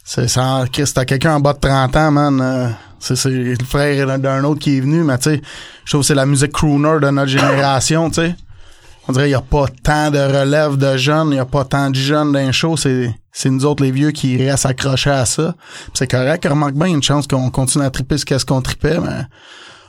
c'est 0.03 0.27
ça, 0.27 0.65
Chris, 0.72 0.91
t'as 0.94 1.06
quelqu'un 1.06 1.36
en 1.36 1.39
bas 1.39 1.53
de 1.53 1.60
30 1.60 1.96
ans, 1.96 2.12
man. 2.12 2.39
euh, 2.41 2.68
c'est, 3.00 3.15
c'est 3.15 3.30
le 3.30 3.65
frère 3.65 4.20
d'un 4.20 4.44
autre 4.44 4.60
qui 4.60 4.77
est 4.77 4.82
venu, 4.82 5.03
mais 5.03 5.18
tu 5.18 5.32
sais, 5.32 5.41
je 5.84 5.91
trouve 5.91 6.01
que 6.01 6.08
c'est 6.08 6.15
la 6.15 6.25
musique 6.25 6.51
crooner 6.51 7.00
de 7.01 7.10
notre 7.10 7.27
génération, 7.30 8.10
tu 8.10 8.15
sais. 8.22 8.36
On 9.08 9.12
dirait 9.12 9.26
qu'il 9.26 9.32
y 9.32 9.36
a 9.36 9.42
pas 9.42 9.66
tant 9.84 10.10
de 10.10 10.18
relève 10.18 10.78
de 10.78 10.98
jeunes, 10.98 11.30
il 11.32 11.36
y 11.36 11.40
a 11.40 11.46
pas 11.46 11.64
tant 11.64 11.92
de 11.92 11.96
jeunes 11.96 12.32
dans 12.32 12.40
les 12.40 12.52
shows, 12.52 12.76
c'est, 12.78 13.14
c'est 13.32 13.52
nous 13.52 13.66
autres 13.66 13.84
les 13.84 13.92
vieux 13.92 14.12
qui 14.12 14.38
restent 14.38 14.66
accrochés 14.66 15.12
à 15.12 15.26
ça. 15.26 15.54
C'est 15.94 16.10
correct, 16.10 16.46
remarque 16.50 16.74
bien, 16.74 16.88
une 16.88 17.04
chance 17.04 17.28
qu'on 17.28 17.52
continue 17.52 17.86
à 17.86 17.92
triper 17.92 18.18
ce 18.18 18.26
qu'est-ce 18.26 18.46
qu'on 18.46 18.62
tripait, 18.62 19.00
mais 19.00 19.26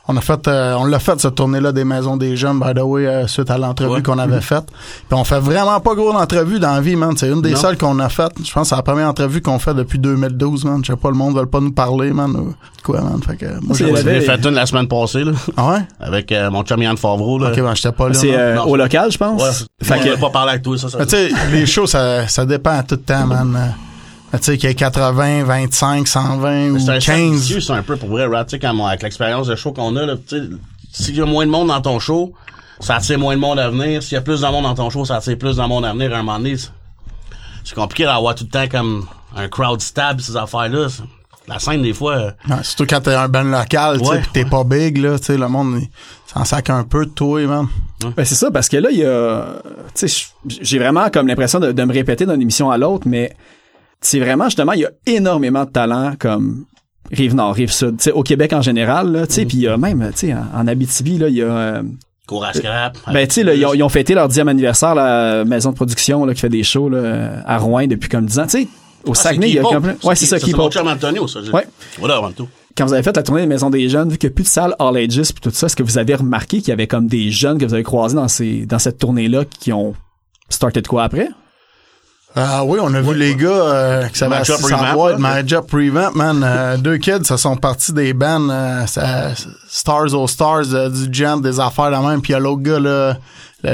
on 0.09 0.17
a 0.17 0.21
fait, 0.21 0.47
euh, 0.49 0.75
on 0.79 0.85
l'a 0.85 0.99
fait 0.99 1.21
cette 1.21 1.35
tournée-là 1.35 1.73
des 1.73 1.85
maisons 1.85 2.17
des 2.17 2.37
jeunes, 2.37 2.61
by 2.61 2.75
the 2.75 2.83
way, 2.83 3.07
euh, 3.07 3.27
suite 3.27 3.51
à 3.51 3.59
l'entrevue 3.59 3.91
Ouais. 3.91 4.03
qu'on 4.03 4.19
avait 4.19 4.41
faite. 4.41 4.65
Puis 5.09 5.19
on 5.19 5.25
fait 5.25 5.41
vraiment 5.41 5.81
pas 5.81 5.95
gros 5.95 6.13
d'entrevues 6.13 6.59
dans 6.61 6.73
la 6.75 6.81
vie, 6.81 6.97
man. 6.97 7.15
C'est 7.17 7.29
une 7.29 7.43
des 7.43 7.51
Non. 7.53 7.57
seules 7.57 7.77
qu'on 7.79 7.99
a 7.99 8.09
faites. 8.09 8.33
Je 8.45 8.53
pense 8.53 8.63
que 8.65 8.69
c'est 8.69 8.77
la 8.77 8.83
première 8.83 9.09
entrevue 9.09 9.43
qu'on 9.43 9.59
fait 9.59 9.75
depuis 9.75 9.99
2012, 9.99 10.65
man. 10.65 10.81
Je 10.85 10.93
sais 10.93 10.97
pas, 10.97 11.09
le 11.11 11.17
monde 11.17 11.37
veut 11.37 11.47
pas 11.47 11.61
nous 11.61 11.73
parler, 11.73 12.13
man. 12.13 12.35
ou 12.37 12.55
Quoi, 12.85 13.01
man. 13.01 13.21
Fait 13.27 13.37
que, 13.37 13.47
moi, 13.65 13.77
j'ai- 13.77 14.21
fait 14.21 14.45
une 14.45 14.55
la 14.55 14.65
semaine 14.67 14.87
passée, 14.87 15.25
là, 15.25 15.33
Ah 15.57 15.71
ouais? 15.73 15.79
avec 16.01 16.31
euh, 16.31 16.51
mon 16.51 16.63
chum 16.63 16.81
Yann 16.81 16.97
Favreau, 16.97 17.39
là. 17.41 17.49
Ok, 17.51 17.57
ben, 17.61 17.75
j'étais 17.75 17.91
pas 17.93 18.09
là. 18.09 18.15
C'est 18.15 18.37
euh, 18.37 18.63
au 18.63 18.77
local, 18.77 19.11
je 19.11 19.19
pense? 19.19 19.43
Ouais. 19.43 19.51
Fait 19.83 19.95
on 19.99 20.05
que- 20.05 20.09
n'a 20.11 20.17
pas 20.19 20.31
parlé 20.31 20.51
avec 20.53 20.63
toi, 20.63 20.79
ça. 20.79 20.89
ça. 20.89 20.99
Mais 20.99 21.07
tu 21.07 21.17
sais, 21.17 21.29
les 21.53 21.67
shows, 21.67 21.87
ça, 21.89 22.29
ça 22.29 22.47
dépend 22.47 22.81
tout 22.83 22.95
le 22.95 23.01
temps, 23.03 23.27
man. 23.27 23.75
Mais 24.37 24.41
Tu 24.41 24.45
sais, 24.53 24.59
qu'il 24.59 24.69
y 24.69 24.73
ait 24.73 24.75
80, 24.75 25.45
25, 25.45 26.07
120 26.07 26.71
ou 26.71 26.79
C'est 26.79 26.91
un 26.91 26.99
15. 26.99 27.33
vicieux, 27.41 27.61
c'est 27.61 27.73
un 27.73 27.83
peu 27.83 27.97
pour 27.97 28.11
vrai, 28.11 28.27
tu 28.47 28.59
sais, 28.59 28.67
avec 28.67 29.03
l'expérience 29.03 29.47
de 29.47 29.57
show 29.57 29.73
qu'on 29.73 29.97
a, 29.97 30.07
tu 30.17 30.23
sais, 30.29 30.43
s'il 30.93 31.17
y 31.17 31.21
a 31.23 31.27
moins 31.27 31.47
de 31.47 31.51
monde 31.51 31.69
dans 31.69 31.81
ton 31.81 31.99
show, 31.99 32.33
ça 32.81 32.97
attire 32.97 33.19
moins 33.19 33.35
de 33.35 33.41
monde 33.41 33.59
à 33.59 33.71
venir. 33.71 34.03
S'il 34.03 34.13
y 34.15 34.17
a 34.17 34.21
plus 34.21 34.41
de 34.43 34.47
monde 34.47 34.65
dans 34.65 34.75
ton 34.75 34.91
show, 34.91 35.05
ça 35.05 35.17
attire 35.17 35.39
plus 35.39 35.57
de 35.57 35.63
monde 35.63 35.85
à 35.85 35.93
venir 35.93 36.15
à 36.15 36.19
un 36.19 36.23
moment 36.23 36.39
donné. 36.39 36.57
c'est- 36.57 37.75
compliqué 37.75 38.05
d'avoir 38.05 38.35
tout 38.35 38.45
le 38.45 38.51
temps 38.51 38.69
comme 38.69 39.07
un 39.35 39.49
crowd 39.49 39.81
stab, 39.81 40.21
ces 40.21 40.37
affaires-là. 40.37 40.87
La 41.49 41.59
scène, 41.59 41.83
des 41.83 41.93
fois, 41.93 42.17
euh, 42.17 42.31
Ouais, 42.49 42.63
surtout 42.63 42.87
quand 42.87 43.01
t'es 43.01 43.15
un 43.15 43.29
band 43.29 43.43
local, 43.45 43.99
tu 43.99 44.05
sais, 44.05 44.11
Ouais, 44.11 44.21
pis 44.21 44.29
t'es 44.33 44.45
ouais. 44.45 44.51
pas 44.51 44.65
big, 44.65 44.99
là, 44.99 45.19
tu 45.19 45.27
sais, 45.27 45.37
le 45.37 45.49
monde, 45.49 45.81
s'en 46.27 46.45
sac 46.45 46.71
un 46.71 46.83
peu 46.85 47.07
de 47.07 47.11
toi, 47.11 47.41
man. 47.47 47.67
Ben, 48.17 48.25
c'est 48.25 48.35
ça, 48.35 48.51
parce 48.51 48.69
que 48.69 48.77
là, 48.77 48.89
il 48.91 48.99
y 48.99 49.05
a. 49.05 49.47
Tu 49.95 50.09
sais, 50.09 50.27
j'ai 50.49 50.79
vraiment 50.79 51.09
comme 51.11 51.27
l'impression 51.29 51.59
de, 51.61 51.73
de 51.73 51.83
me 51.85 51.93
répéter 51.93 52.27
d'une 52.27 52.43
émission 52.43 52.71
à 52.71 52.79
l'autre, 52.79 53.07
mais 53.09 53.35
c'est 54.01 54.21
vraiment, 54.21 54.45
justement, 54.45 54.73
il 54.73 54.81
y 54.81 54.85
a 54.85 54.91
énormément 55.07 55.65
de 55.65 55.71
talent, 55.71 56.13
comme 56.19 56.65
Rive-Nord, 57.13 57.55
Rive-Sud, 57.55 57.99
tu 57.99 58.05
sais, 58.05 58.13
au 58.13 58.23
Québec 58.23 58.53
en 58.53 58.63
général, 58.63 59.25
tu 59.29 59.35
sais, 59.35 59.45
puis 59.47 59.59
il 59.59 59.63
y 59.63 59.69
a 59.69 59.77
même, 59.77 60.11
tu 60.13 60.27
sais, 60.29 60.35
en, 60.35 60.45
en 60.55 60.67
Abitibi, 60.67 61.19
là, 61.19 61.29
il 61.29 61.37
y 61.37 61.43
a... 61.43 61.47
euh, 61.47 61.83
Cours 62.27 62.45
à 62.45 62.53
scrap. 62.53 62.99
ben, 63.13 63.27
tu 63.29 63.35
sais, 63.45 63.57
ils, 63.57 63.65
ont, 63.65 63.73
ils 63.75 63.83
ont 63.85 63.89
fêté 63.89 64.15
leur 64.15 64.27
dixième 64.27 64.49
anniversaire, 64.49 64.95
la 64.97 65.45
maison 65.45 65.71
de 65.71 65.77
production 65.77 66.25
là, 66.25 66.35
qui 66.35 66.41
fait 66.41 66.49
des 66.49 66.65
shows 66.65 66.89
là, 66.89 67.43
à 67.47 67.59
Rouen 67.59 67.87
depuis 67.87 68.09
comme 68.09 68.27
10 68.27 68.39
ans. 68.41 68.45
Tu 68.47 68.51
sais, 68.63 68.69
au 69.05 69.13
Ah, 69.13 69.15
Saguenay, 69.15 69.49
il 69.51 69.55
y 69.55 69.59
a 69.61 69.63
comme... 69.63 69.95
Ouais, 70.03 70.17
c'est 70.17 70.27
ça, 70.27 70.41
qui 70.41 70.47
Keep 70.47 70.57
mon 70.57 70.67
Up. 70.67 70.73
chum 70.73 70.89
Antonio, 70.89 71.29
ça. 71.29 71.39
Ouais. 71.53 71.65
Voilà, 72.01 72.17
avant 72.17 72.33
tout. 72.33 72.49
Quand 72.77 72.85
vous 72.85 72.93
avez 72.95 73.05
fait 73.05 73.15
la 73.17 73.23
tournée 73.23 73.43
des 73.43 73.47
Maisons 73.47 73.71
des 73.71 73.89
Jeunes, 73.89 74.11
vu 74.11 74.19
qu'il 74.19 74.29
n'y 74.29 74.33
a 74.33 74.35
plus 74.35 74.43
de 74.43 74.49
salles 74.49 74.75
All 74.81 74.97
Ages 74.97 75.31
puis 75.33 75.41
tout 75.41 75.51
ça, 75.53 75.67
est-ce 75.67 75.77
que 75.77 75.85
vous 75.85 75.99
avez 75.99 76.17
remarqué 76.17 76.59
qu'il 76.59 76.69
y 76.69 76.73
avait 76.73 76.89
comme 76.89 77.07
des 77.07 77.31
jeunes 77.31 77.59
que 77.59 77.65
vous 77.65 77.75
avez 77.75 77.85
croisés 77.85 78.17
dans, 78.17 78.27
ces, 78.29 78.67
dans 78.67 78.81
cette 78.81 78.99
tournée-là 78.99 79.45
qui 79.45 79.73
ont 79.73 79.95
starté 80.51 80.83
de 80.83 80.89
quoi 80.89 81.05
après? 81.05 81.29
Ah 82.39 82.65
oui, 82.65 82.79
on 82.83 82.93
a 82.93 83.01
vu 83.01 83.15
les 83.15 83.35
gars 83.35 83.49
euh, 83.49 84.07
qui 84.09 84.19
savaient 84.19 84.37
Match-up 84.37 84.57
assis 84.59 84.69
sans 84.69 84.77
Revamp, 84.77 84.93
boîte, 84.95 85.13
là. 85.15 85.19
Match-up 85.19 85.71
Revamp, 85.73 86.11
man. 86.15 86.43
Euh, 86.45 86.77
deux 86.77 86.99
kids, 86.99 87.25
ça 87.25 87.39
sont 87.39 87.57
partis 87.57 87.95
des 87.95 88.13
bands 88.13 88.49
euh, 88.51 88.85
ça- 88.87 89.31
Stars 89.67 90.15
All 90.15 90.29
Stars, 90.29 90.75
euh, 90.75 90.91
du 90.91 91.09
Gent, 91.13 91.39
des 91.41 91.59
affaires 91.61 91.91
de 91.91 91.97
même. 92.07 92.21
Puis 92.21 92.33
il 92.33 92.35
y 92.35 92.37
a 92.37 92.39
l'autre 92.41 92.61
gars, 92.63 92.79
là, 92.79 93.17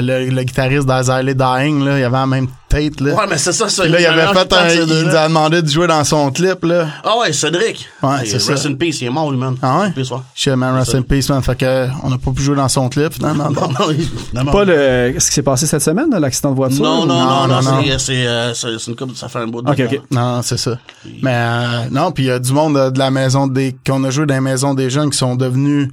le, 0.01 0.25
le, 0.25 0.29
le 0.29 0.43
guitariste 0.43 0.87
d'Azalea 0.87 1.33
Dying, 1.33 1.83
là, 1.85 1.99
il 1.99 2.03
avait 2.03 2.17
la 2.17 2.25
même 2.27 2.47
tête, 2.67 2.99
là. 3.01 3.13
Ouais, 3.13 3.25
mais 3.29 3.37
c'est 3.37 3.51
ça, 3.53 3.69
ça. 3.69 3.83
Puis 3.83 3.91
là, 3.91 3.99
il 3.99 4.05
avait 4.05 4.33
fait 4.39 4.53
un, 4.53 4.69
il 4.69 4.85
nous 5.05 5.15
a 5.15 5.27
demandé 5.27 5.61
de 5.61 5.69
jouer 5.69 5.87
dans 5.87 6.03
son 6.03 6.31
clip, 6.31 6.63
là. 6.65 6.87
Ah 7.03 7.17
ouais, 7.19 7.31
Cédric. 7.33 7.87
Ouais, 8.01 8.25
c'est 8.25 8.41
Rest 8.51 8.65
in 8.65 8.73
peace, 8.73 8.97
il 9.01 9.07
est 9.07 9.09
mort, 9.09 9.29
lui, 9.31 9.37
man. 9.37 9.55
Ah 9.61 9.81
ouais? 9.81 9.91
Peace, 9.91 10.09
ouais. 10.11 10.17
Shit, 10.33 10.55
man, 10.55 10.73
rest 10.75 10.95
in 10.95 11.01
peace, 11.03 11.29
man. 11.29 11.41
Fait 11.43 11.55
que, 11.57 11.87
on 12.03 12.09
n'a 12.09 12.17
pas 12.17 12.31
pu 12.31 12.41
jouer 12.41 12.55
dans 12.55 12.69
son 12.69 12.89
clip, 12.89 13.13
finalement. 13.13 13.49
Non, 13.51 13.67
non, 13.69 13.87
non, 14.33 14.43
non. 14.45 14.51
Pas 14.51 14.65
le... 14.65 15.13
Ce 15.19 15.27
qui 15.27 15.33
s'est 15.35 15.41
passé 15.43 15.65
cette 15.67 15.81
semaine, 15.83 16.07
l'accident 16.19 16.51
de 16.51 16.55
voiture? 16.55 16.83
Non, 16.83 17.05
non, 17.05 17.19
non, 17.19 17.47
Non, 17.47 17.47
non, 17.47 17.61
non, 17.61 17.81
c'est- 17.85 17.99
c'est 17.99 18.27
euh, 18.27 18.53
une 18.87 18.95
couple, 18.95 19.15
ça 19.15 19.27
fait 19.29 19.39
un 19.39 19.47
bout 19.47 19.61
de 19.61 19.69
Ok, 19.69 19.77
temps. 19.77 19.83
ok. 19.83 20.01
Non, 20.11 20.41
c'est 20.41 20.57
ça. 20.57 20.77
Mais 21.21 21.31
euh, 21.33 21.83
non, 21.91 22.11
puis 22.11 22.23
il 22.23 22.27
y 22.27 22.31
a 22.31 22.39
du 22.39 22.51
monde 22.51 22.75
euh, 22.77 22.89
de 22.89 22.97
la 22.99 23.11
maison 23.11 23.47
des 23.47 23.75
qu'on 23.85 24.03
a 24.03 24.09
joué 24.09 24.25
dans 24.25 24.33
la 24.33 24.41
maison 24.41 24.73
des 24.73 24.89
jeunes 24.89 25.09
qui 25.11 25.17
sont 25.17 25.35
devenus 25.35 25.89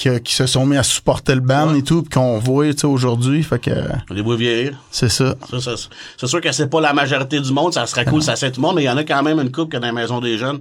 qui, 0.00 0.20
qui 0.22 0.34
se 0.34 0.46
sont 0.46 0.64
mis 0.64 0.76
à 0.78 0.82
supporter 0.82 1.34
le 1.34 1.40
band 1.42 1.74
et 1.74 1.82
tout, 1.82 2.02
puis 2.02 2.10
qu'on 2.10 2.38
voit 2.38 2.66
tu 2.72 2.78
sais 2.78 2.86
aujourd'hui, 2.86 3.42
fait 3.42 3.58
que 3.58 3.70
On 4.10 4.14
les 4.14 4.22
voit 4.22 4.36
vieillir. 4.36 4.72
c'est 4.90 5.10
ça. 5.10 5.34
Ça, 5.50 5.60
ça, 5.60 5.72
c'est 6.16 6.26
sûr 6.26 6.40
que 6.40 6.50
c'est 6.52 6.68
pas 6.68 6.80
la 6.80 6.92
majorité 6.94 7.38
du 7.40 7.52
monde, 7.52 7.74
ça 7.74 7.86
serait 7.86 8.04
cool, 8.06 8.22
ça 8.22 8.34
c'est 8.36 8.50
tout 8.50 8.60
le 8.60 8.66
monde, 8.66 8.76
mais 8.76 8.82
il 8.82 8.86
y 8.86 8.90
en 8.90 8.96
a 8.96 9.04
quand 9.04 9.22
même 9.22 9.38
une 9.38 9.52
couple 9.52 9.72
que 9.72 9.76
dans 9.76 9.86
la 9.88 9.92
maison 9.92 10.20
des 10.20 10.38
jeunes. 10.38 10.60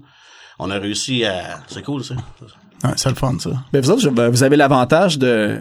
On 0.60 0.70
a 0.72 0.78
réussi 0.78 1.24
à. 1.24 1.62
C'est 1.68 1.84
cool, 1.84 2.04
ça. 2.04 2.16
Ouais, 2.84 2.92
c'est 2.98 3.08
le 3.10 3.16
fun 3.16 3.36
ça. 3.40 3.50
Ben 3.74 3.82
vous 3.82 3.92
autres, 3.92 4.02
je- 4.02 4.10
ben, 4.10 4.30
vous 4.30 4.44
avez 4.44 4.58
l'avantage 4.58 5.18
de 5.18 5.60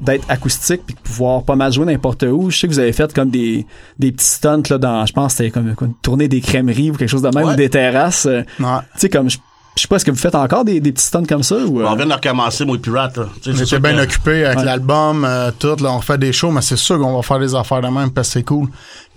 d'être 0.00 0.24
acoustique 0.30 0.82
puis 0.86 0.94
de 0.94 1.00
pouvoir 1.00 1.42
pas 1.42 1.54
mal 1.56 1.70
jouer 1.72 1.84
n'importe 1.86 2.22
où. 2.22 2.50
Je 2.50 2.58
sais 2.58 2.66
que 2.66 2.72
vous 2.72 2.78
avez 2.78 2.92
fait 2.94 3.12
comme 3.12 3.28
des 3.30 3.66
des 3.98 4.10
petits 4.12 4.24
stunts 4.26 4.62
là 4.70 4.78
dans 4.78 5.04
je 5.04 5.12
pense 5.12 5.32
que 5.32 5.36
c'était 5.38 5.50
comme 5.50 5.68
une 5.68 5.94
tournée 6.02 6.28
des 6.28 6.40
crèmeries 6.40 6.90
ou 6.90 6.94
quelque 6.94 7.08
chose 7.10 7.22
de 7.22 7.28
même 7.34 7.44
Ouais. 7.46 7.52
ou 7.52 7.56
des 7.56 7.68
terrasses. 7.68 8.24
Ouais. 8.26 8.44
Tu 8.58 9.00
sais 9.00 9.08
comme 9.10 9.28
je 9.30 9.36
je 9.78 9.82
sais 9.82 9.88
pas 9.88 9.96
est-ce 9.96 10.04
que 10.04 10.10
vous 10.10 10.16
faites 10.18 10.34
encore 10.34 10.64
des, 10.64 10.80
des 10.80 10.90
petits 10.92 11.04
stunts 11.06 11.24
comme 11.26 11.42
ça 11.44 11.54
ou 11.56 11.80
euh, 11.80 11.86
On 11.88 11.94
vient 11.94 12.06
de 12.06 12.12
recommencer, 12.12 12.64
moi, 12.64 12.76
et 12.76 12.80
Pirate, 12.80 13.18
sûr 13.66 13.80
bien 13.80 13.94
que- 13.96 14.02
occupés 14.02 14.44
avec 14.44 14.58
Ouais. 14.58 14.64
l'album, 14.64 15.24
euh, 15.24 15.50
tout, 15.56 15.76
là, 15.80 15.92
on 15.92 16.00
fait 16.00 16.18
des 16.18 16.32
shows, 16.32 16.50
mais 16.50 16.62
c'est 16.62 16.76
sûr 16.76 16.98
qu'on 16.98 17.14
va 17.14 17.22
faire 17.22 17.38
des 17.38 17.54
affaires 17.54 17.80
de 17.80 17.86
même 17.88 18.10
parce 18.10 18.28
que 18.28 18.32
c'est 18.34 18.42
cool. 18.42 18.68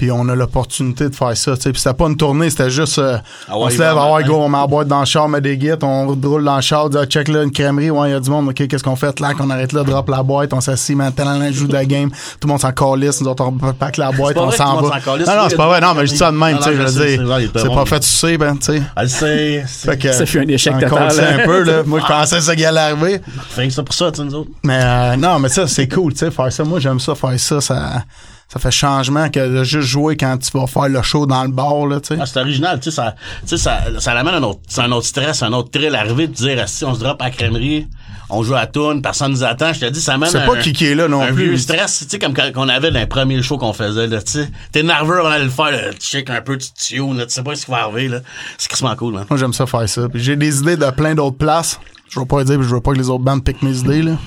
Puis 0.01 0.10
on 0.10 0.27
a 0.29 0.34
l'opportunité 0.34 1.10
de 1.10 1.15
faire 1.15 1.38
ça, 1.38 1.55
tu 1.55 1.62
sais. 1.62 1.72
Puis 1.72 1.79
c'était 1.79 1.93
pas 1.93 2.08
une 2.08 2.17
tournée, 2.17 2.50
c'était 2.50 2.72
juste, 2.72 2.98
euh, 2.98 3.20
Ah 3.48 3.55
ouais, 3.55 3.65
on 3.65 3.70
se 3.70 3.77
lève, 3.77 3.93
ah 3.96 4.13
ouais, 4.13 4.22
matin. 4.24 4.29
go, 4.29 4.36
on 4.38 4.50
met 4.50 4.58
la 4.58 4.65
boîte 4.65 4.88
dans 4.88 5.00
le 5.01 5.05
char, 5.05 5.25
on 5.25 5.27
met 5.27 5.41
des 5.41 5.58
guides, 5.58 5.84
on 5.84 6.08
roule 6.08 6.43
dans 6.43 6.55
le 6.55 6.62
char, 6.63 6.86
on 6.86 6.89
dit, 6.89 6.98
ah, 7.00 7.05
check 7.05 7.27
là, 7.27 7.43
une 7.43 7.51
crèmerie, 7.51 7.91
ouais, 7.91 8.10
il 8.10 8.13
y 8.13 8.15
a 8.15 8.20
du 8.20 8.31
monde, 8.31 8.50
ok, 8.50 8.67
qu'est-ce 8.67 8.84
qu'on 8.84 8.96
fait? 8.96 9.20
Là, 9.20 9.36
qu'on 9.36 9.51
arrête 9.51 9.74
là, 9.74 9.84
drop 9.84 10.10
la 10.10 10.24
boîte, 10.24 10.53
on 10.53 10.60
s'assit, 10.60 10.96
maintenant, 10.96 11.39
on 11.39 11.51
joue 11.51 11.67
de 11.67 11.74
la 11.74 11.86
game, 11.86 12.10
tout 12.10 12.48
le 12.48 12.48
monde 12.48 12.62
s'en 12.62 12.72
calisse, 12.72 13.22
nous 13.22 13.27
autres, 13.27 13.43
on 13.43 13.51
pack 13.74 13.98
la 13.98 14.12
boîte, 14.12 14.34
pas 14.34 14.41
on 14.41 14.50
que 14.50 14.55
s'en 14.55 14.81
va. 14.81 15.00
Non, 15.05 15.17
non, 15.17 15.50
c'est 15.50 15.55
pas 15.55 15.67
vrai, 15.67 15.81
non, 15.81 15.93
mais 15.93 16.08
je 16.08 16.13
dis 16.13 16.17
ça 16.17 16.31
de 16.31 16.38
même, 16.38 16.58
tu 16.58 16.63
sais, 16.63 16.74
je 16.75 16.81
veux 16.81 16.88
sais, 16.88 17.17
dire, 17.20 17.51
c'est 17.55 17.67
pas 17.67 17.86
fait 17.86 18.03
sucer, 18.03 18.38
ben, 18.39 18.58
tu 18.58 18.74
sais. 18.74 18.81
Elle 18.98 19.08
sait. 19.08 19.98
que, 20.00 20.12
Ça 20.12 20.25
fait 20.25 20.39
un 20.39 20.48
échec 20.48 20.74
total, 20.79 20.89
calissait 20.89 21.22
hein. 21.22 21.38
un 21.43 21.46
peu, 21.46 21.62
là. 21.62 21.84
Moi, 21.86 22.00
je 22.00 22.08
pensais 22.08 22.41
ça 22.41 22.55
qui 22.55 22.65
allait 22.65 22.79
arriver. 22.79 23.22
Fait 23.51 23.67
que 23.67 23.72
c'est 23.72 23.84
pour 23.84 23.93
ça, 23.93 24.12
tu 24.12 24.17
sais, 24.17 24.24
nous 24.24 24.34
autres. 24.34 24.50
Mais 24.63 24.79
euh, 24.81 25.15
non, 25.15 25.38
mais 25.38 25.50
ça, 25.50 25.67
c'est 25.67 25.88
cool, 25.88 26.13
tu 26.13 26.17
sais, 26.17 26.31
faire 26.31 26.51
ça. 26.51 26.63
Moi, 26.63 26.79
j'aime 26.79 27.00
ça, 27.00 27.13
faire 27.13 27.39
ça. 27.39 27.62
Ça, 27.62 28.03
ça 28.51 28.60
fait 28.60 28.72
changement 28.72 29.29
que 29.29 29.60
de 29.60 29.63
juste 29.63 29.88
jouer 29.88 30.17
quand 30.17 30.38
tu 30.38 30.51
vas 30.58 30.67
faire 30.67 30.89
le 30.89 31.01
show 31.01 31.25
dans 31.25 31.43
le 31.43 31.51
bar, 31.51 31.86
là, 31.86 32.01
tu 32.01 32.10
sais. 32.15 32.17
Ah, 32.22 32.25
c'est 32.25 32.39
original, 32.39 32.79
tu 32.81 32.89
sais, 32.89 32.96
ça, 32.98 33.15
tu 33.43 33.48
sais, 33.48 33.58
ça, 33.58 33.79
ça 34.00 34.13
l'amène 34.13 34.34
un 34.34 34.43
autre, 34.43 34.60
c'est 34.67 34.81
un 34.81 34.91
autre 34.91 35.08
stress, 35.08 35.41
un 35.41 35.53
autre 35.53 35.72
thrill, 35.72 35.96
arriver 35.96 36.27
de 36.27 36.34
dire, 36.34 36.67
si 36.67 36.84
on 36.84 36.93
se 36.93 37.00
drop 37.00 37.22
à 37.22 37.25
la 37.25 37.31
crèmerie, 37.31 37.88
on 38.29 38.43
joue 38.43 38.55
à 38.55 38.65
tourne, 38.65 39.01
personne 39.01 39.31
nous 39.31 39.46
attend, 39.46 39.72
je 39.72 39.79
te 39.79 39.86
dis, 39.86 40.01
ça 40.01 40.15
amène 40.15 40.29
C'est 40.29 40.39
un, 40.39 40.46
pas 40.46 40.58
qui 40.58 40.74
qui 40.74 40.86
est 40.86 40.96
là 40.96 41.08
non 41.08 41.22
un 41.22 41.27
plus. 41.27 41.50
vieux 41.51 41.58
stress, 41.58 42.00
tu 42.00 42.10
sais, 42.10 42.20
comme 42.20 42.34
quand 42.34 42.50
on 42.58 42.67
avait 42.67 42.91
dans 42.91 43.00
les 43.00 43.05
premiers 43.05 43.41
shows 43.41 43.58
qu'on 43.58 43.72
faisait, 43.72 44.08
là, 44.08 44.22
tu 44.22 44.31
sais. 44.31 44.50
T'es 44.74 44.84
nerveux 44.84 45.20
avant 45.20 45.29
d'aller 45.29 45.46
le 45.46 45.50
faire, 45.50 45.72
là, 45.72 45.93
tu 45.98 46.05
shakes 46.05 46.29
un 46.29 46.41
peu, 46.41 46.58
tu 46.58 46.98
là, 46.98 47.25
tu 47.25 47.34
sais 47.34 47.43
pas 47.43 47.55
ce 47.55 47.63
qui 47.65 47.72
va 47.72 47.84
arriver, 47.84 48.10
là. 48.10 48.20
C'est 48.58 48.67
crissement 48.67 48.96
cool, 48.98 49.13
man. 49.13 49.25
Moi, 49.29 49.39
j'aime 49.39 49.53
ça 49.53 49.65
faire 49.65 49.88
ça. 49.88 50.08
J'ai 50.13 50.36
des 50.36 50.60
idées 50.60 50.75
de 50.75 50.89
plein 50.91 51.15
d'autres 51.15 51.38
places. 51.38 51.79
Je 52.10 52.20
veux 52.20 52.25
pas 52.25 52.43
dire, 52.43 52.62
je 52.62 52.67
veux 52.67 52.81
pas 52.81 52.91
que 52.91 52.98
les 52.98 53.10
autres 53.10 53.24
bandes 53.24 53.46
piquent 53.46 53.62
mes 53.62 53.77
idées, 53.77 54.01
là. 54.01 54.17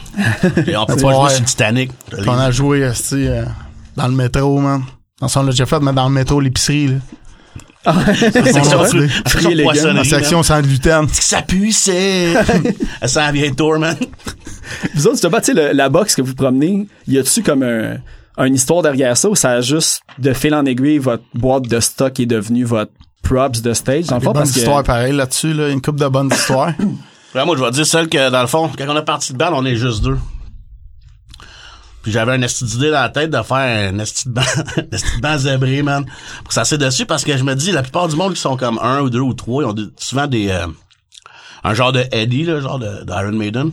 Et 0.67 0.75
on 0.79 0.87
peut 0.87 0.97
pas 0.97 1.13
jouer 1.13 1.31
sur 1.31 1.45
Titanic. 1.45 1.91
on 2.27 2.39
a 2.39 2.51
joué, 2.51 2.81
esti, 2.81 3.29
euh, 3.29 3.45
dans 3.97 4.09
le 4.09 4.15
métro, 4.15 4.59
man. 4.59 4.83
Dans 5.21 5.29
son, 5.29 5.41
on 5.41 5.43
l'a 5.45 5.51
déjà 5.51 5.67
fait, 5.67 5.81
mais 5.81 5.93
dans 5.93 6.09
le 6.09 6.15
métro, 6.15 6.41
l'épicerie, 6.41 6.89
là. 6.89 7.95
section, 8.53 8.81
Ouais. 8.81 9.09
section 9.27 9.51
les 9.51 9.57
gars. 9.57 9.63
poissonnerie, 9.65 9.99
En 10.01 10.05
section 10.05 10.43
sans 10.43 10.61
gluten. 10.63 11.01
man. 11.03 11.09
Ça 11.13 11.43
pue, 11.43 11.73
c'est... 11.73 12.35
Elle 13.01 13.09
sent 13.09 13.33
la 13.33 13.51
tour, 13.51 13.79
man. 13.79 13.97
Vous 14.95 15.07
autres, 15.07 15.17
justement, 15.17 15.39
tu 15.41 15.47
sais, 15.47 15.55
le- 15.55 15.73
la 15.73 15.89
box 15.89 16.15
que 16.15 16.23
vous 16.23 16.35
promenez, 16.35 16.87
y 17.07 17.19
a-tu 17.19 17.43
comme 17.43 17.63
un, 17.63 17.97
une 18.45 18.55
histoire 18.55 18.83
derrière 18.83 19.17
ça 19.17 19.29
ou 19.29 19.35
ça 19.35 19.51
a 19.51 19.61
juste 19.61 20.01
de 20.19 20.33
fil 20.33 20.55
en 20.55 20.65
aiguille 20.65 20.99
votre 20.99 21.23
boîte 21.35 21.69
de 21.69 21.79
stock 21.81 22.19
est 22.19 22.27
devenue 22.27 22.65
votre 22.65 22.93
props 23.23 23.61
de 23.63 23.73
stage 23.75 24.07
dans 24.07 24.17
le 24.17 24.21
Des 24.21 24.25
fond 24.27 24.33
bonnes 24.33 24.43
parce 24.43 24.53
que 24.53 24.59
histoires 24.59 24.83
pareilles 24.83 25.13
là-dessus, 25.17 25.53
là. 25.53 25.69
Une 25.69 25.81
couple 25.83 26.01
de 26.01 26.09
bonnes 26.09 26.31
histoires. 26.33 26.73
Ouais, 27.35 27.45
moi, 27.45 27.57
je 27.57 27.65
vais 27.65 27.71
te 27.71 27.75
dire 27.75 27.85
celle 27.87 28.09
que, 28.09 28.31
dans 28.31 28.43
le 28.43 28.47
fond, 28.47 28.71
quand 28.79 28.85
on 28.89 28.97
est 28.97 29.05
parti 29.05 29.33
de 29.33 29.39
band, 29.39 29.51
on 29.55 29.65
est 29.65 29.75
juste 29.75 30.05
deux. 30.05 30.17
Puis 32.05 32.13
j'avais 32.13 32.33
un 32.33 32.43
esti 32.43 32.65
d'idée 32.65 32.91
dans 32.91 33.01
la 33.01 33.09
tête 33.09 33.31
de 33.31 33.43
faire 33.43 33.57
un 33.93 33.99
esti 33.99 34.29
de 34.29 34.41
un 35.27 35.35
de 35.35 35.39
zébré, 35.39 35.83
man. 35.83 36.05
Pour 36.45 36.53
s'asseoir 36.53 36.79
dessus, 36.79 37.07
parce 37.07 37.25
que 37.25 37.35
je 37.35 37.43
me 37.43 37.55
dis, 37.55 37.73
la 37.73 37.83
plupart 37.83 38.09
du 38.09 38.15
monde 38.15 38.35
qui 38.35 38.41
sont 38.41 38.59
comme 38.59 38.79
un 38.83 39.01
ou 39.01 39.09
deux 39.09 39.21
ou 39.21 39.33
trois, 39.33 39.63
ils 39.63 39.67
ont 39.67 39.75
souvent 39.97 40.27
des, 40.27 40.51
euh, 40.51 40.67
un 41.65 41.73
genre 41.73 41.93
de 41.93 42.05
Eddie, 42.13 42.45
là, 42.45 42.61
genre 42.61 42.79
de, 42.79 43.05
d'Iron 43.05 43.33
Maiden. 43.33 43.73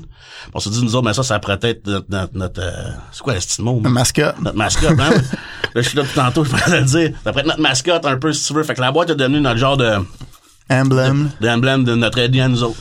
On 0.54 0.62
se 0.62 0.70
dit, 0.70 0.82
nous 0.82 0.96
autres, 0.96 1.06
mais 1.06 1.14
ça, 1.14 1.24
ça 1.24 1.40
pourrait 1.40 1.60
être 1.62 1.86
notre, 1.86 2.08
notre, 2.10 2.38
notre, 2.38 2.62
euh, 2.62 2.92
c'est 3.12 3.22
quoi 3.22 3.34
l'esti 3.34 3.58
de 3.58 3.64
mot? 3.66 3.82
Un 3.84 3.90
mascotte. 3.90 4.40
Notre 4.42 4.58
mascotte, 4.58 4.98
hein? 4.98 5.12
là, 5.76 5.82
je 5.82 5.82
suis 5.82 5.98
là 5.98 6.04
depuis 6.04 6.16
tantôt, 6.16 6.44
je 6.46 6.52
pourrais 6.52 6.80
le 6.80 6.86
dire. 6.86 7.12
Ça 7.26 7.32
pourrait 7.32 7.42
être 7.42 7.48
notre 7.48 7.62
mascotte, 7.62 8.06
un 8.06 8.16
peu, 8.18 8.32
si 8.32 8.48
tu 8.48 8.54
veux. 8.54 8.64
Fait 8.64 8.76
que 8.76 8.82
la 8.82 8.94
boîte 8.94 9.10
est 9.10 9.16
devenue 9.16 9.42
notre 9.42 9.60
genre 9.60 9.76
de, 9.76 9.98
Emblem. 10.70 11.32
l'emblème 11.42 11.84
de 11.84 11.96
notre 11.96 12.20
Eddie 12.20 12.40
à 12.40 12.48
nous 12.48 12.64
autres. 12.64 12.80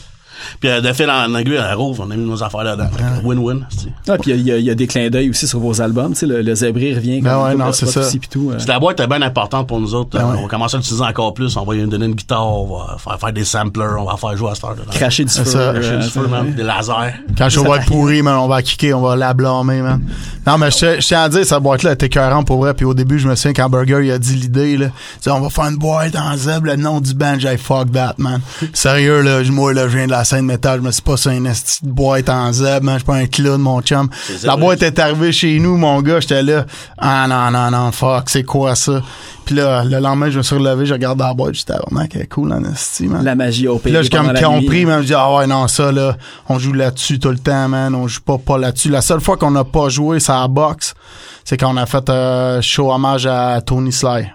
Puis 0.61 0.69
euh, 0.71 0.81
de 0.81 0.93
fil 0.93 1.09
en 1.11 1.35
aiguille, 1.35 1.57
à 1.59 1.75
Rose, 1.75 1.99
on 2.01 2.11
a 2.11 2.17
mis 2.17 2.25
nos 2.27 2.43
affaires 2.43 2.65
là-dedans. 2.65 2.89
Que 2.97 3.27
Win-win. 3.27 3.61
Ah, 4.09 4.17
puis 4.19 4.33
il 4.33 4.41
y, 4.47 4.53
a- 4.53 4.59
il 4.59 4.65
y 4.65 4.71
a 4.71 4.75
des 4.75 4.87
clins 4.87 5.09
d'œil 5.11 5.31
aussi 5.31 5.47
sur 5.47 5.59
vos 5.61 5.81
albums, 5.81 6.13
tu 6.13 6.21
sais, 6.21 6.27
le, 6.27 6.43
le 6.43 6.55
zébré 6.55 6.95
revient 6.95 7.21
Ben 7.21 7.31
comme 7.35 7.43
ouais, 7.45 7.53
une 7.53 7.59
non, 7.59 7.73
c'est 7.73 7.87
ça. 7.87 8.01
aussi, 8.01 8.19
puis 8.19 8.29
tout, 8.29 8.51
euh. 8.53 8.59
La 8.67 8.79
boîte 8.79 9.01
est 9.01 9.07
bien 9.07 9.23
importante 9.23 9.67
pour 9.67 9.81
nous 9.81 9.95
autres. 9.95 10.11
Ben 10.19 10.25
Euh, 10.25 10.31
ouais. 10.33 10.39
On 10.39 10.43
va 10.43 10.49
commencer 10.49 10.77
à 10.77 10.79
l'utiliser 10.79 11.03
encore 11.05 11.35
plus. 11.35 11.57
On 11.57 11.65
va 11.65 11.75
lui 11.75 11.87
donner 11.87 12.07
une 12.07 12.15
guitare, 12.15 12.47
on 12.47 12.77
va 12.79 12.97
faire, 12.99 13.19
faire 13.19 13.33
des 13.33 13.45
samplers, 13.45 13.97
on 13.99 14.05
va 14.05 14.17
faire 14.17 14.37
jouer 14.37 14.51
à 14.51 14.55
cette 14.55 14.65
heure 14.65 14.75
dedans. 14.75 14.91
cracher 14.91 15.25
du 15.25 15.31
feu. 15.33 15.45
ça, 15.45 15.59
euh, 15.59 15.73
Cracher 15.81 15.97
du 15.99 16.09
feu, 16.11 16.21
ouais. 16.23 16.29
man, 16.29 16.53
des 16.55 16.63
lasers. 16.63 17.15
Quand 17.37 17.49
je 17.49 17.61
vais 17.61 17.71
être 17.71 17.87
pourri, 17.87 18.23
man, 18.23 18.37
on 18.39 18.49
va 18.49 18.57
la 18.57 18.63
kicker, 18.63 18.95
on 18.95 19.01
va 19.03 19.17
la 19.17 19.35
blâmer, 19.35 19.83
man. 19.83 20.01
Non, 20.47 20.57
mais 20.59 20.71
je 20.71 21.01
tiens 21.01 21.23
à 21.23 21.29
dire, 21.29 21.45
cette 21.45 21.63
boîte-là 21.63 21.93
était 21.93 22.07
écœurante 22.07 22.47
pour 22.47 22.59
vrai. 22.61 22.75
Puis 22.75 22.85
au 22.87 22.95
début, 22.95 23.19
je 23.19 23.29
me 23.29 23.35
souviens 23.35 23.53
quand 23.53 23.69
Burger, 23.69 24.01
il 24.03 24.11
a 24.11 24.19
dit 24.19 24.35
l'idée, 24.37 24.77
là. 24.77 24.87
On 25.29 25.41
va 25.41 25.51
faire 25.51 25.65
une 25.67 25.77
boîte 25.77 26.17
en 26.17 26.37
zèbre, 26.37 26.67
le 26.67 26.77
nom 26.77 27.01
du 27.01 27.15
band, 27.15 27.37
j'ai 27.39 27.57
fuck 27.57 27.93
that, 27.93 28.15
man. 28.19 28.41
Sérieux, 28.73 29.21
là, 29.23 29.43
je- 29.45 29.53
moi, 29.53 29.73
là, 29.75 29.89
je 29.89 29.97
viens 29.97 30.07
de 30.07 30.11
la 30.13 30.25
scène 30.31 30.47
métal, 30.47 30.81
je 30.81 30.87
me 30.87 30.93
suis 30.93 31.03
pas 31.03 31.17
ça 31.17 31.35
une 31.35 31.47
esti 31.47 31.85
de 31.85 31.91
boîte 31.91 32.29
en 32.29 32.53
zèbre, 32.53 32.85
man. 32.85 32.95
Je 32.95 32.99
suis 33.01 33.07
pas 33.07 33.17
un 33.17 33.27
clown, 33.27 33.61
mon 33.61 33.83
chum. 33.83 34.09
La 34.45 34.57
boîte 34.57 34.83
est 34.83 34.99
arrivée 35.01 35.33
chez 35.33 35.59
nous, 35.59 35.77
mon 35.77 36.01
gars, 36.03 36.21
j'étais 36.21 36.43
là. 36.43 36.67
Ah, 36.99 37.27
non, 37.29 37.51
non, 37.51 37.71
non, 37.71 37.91
fuck, 37.91 38.31
c'est 38.31 38.45
quoi 38.45 38.77
ça? 38.77 39.03
Puis 39.45 39.57
là, 39.57 39.83
le 39.83 39.99
lendemain, 39.99 40.31
je 40.31 40.39
me 40.39 40.43
suis 40.45 40.55
relevé, 40.55 40.87
je 40.87 40.93
regarde 40.93 41.19
dans 41.19 41.27
la 41.27 41.35
boîte, 41.35 41.55
j'étais, 41.55 41.75
oh, 41.85 41.93
mec, 41.93 42.13
elle 42.15 42.23
est 42.23 42.27
cool, 42.27 42.53
en 42.53 42.63
esti, 42.63 43.09
man. 43.09 43.25
La 43.25 43.35
magie 43.35 43.67
au 43.67 43.79
Puis 43.79 43.91
là, 43.91 44.03
j'ai 44.03 44.09
comme 44.09 44.33
compris, 44.33 44.87
man. 44.87 45.03
Je 45.03 45.09
dis, 45.09 45.15
ah 45.15 45.35
ouais, 45.35 45.49
non, 45.49 45.67
ça, 45.67 45.91
là, 45.91 46.17
on 46.49 46.61
joue 46.61 46.75
là-dessus 46.75 47.19
tout 47.19 47.31
le 47.31 47.39
temps, 47.39 47.69
man. 47.69 47.93
On 47.97 48.07
joue 48.07 48.21
pas, 48.21 48.39
pas 48.39 48.57
là-dessus. 48.57 48.91
La 48.91 49.03
seule 49.03 49.21
fois 49.21 49.37
qu'on 49.37 49.51
n'a 49.51 49.65
pas 49.65 49.89
joué, 49.89 50.21
c'est 50.21 50.33
à 50.33 50.43
la 50.43 50.49
boxe. 50.49 50.95
C'est 51.45 51.57
quand 51.57 51.75
on 51.75 51.77
a 51.77 51.87
fait 51.87 52.09
un 52.09 52.61
show 52.61 52.93
hommage 52.93 53.27
à 53.27 53.61
Tony 53.63 53.91
Sly. 53.91 54.31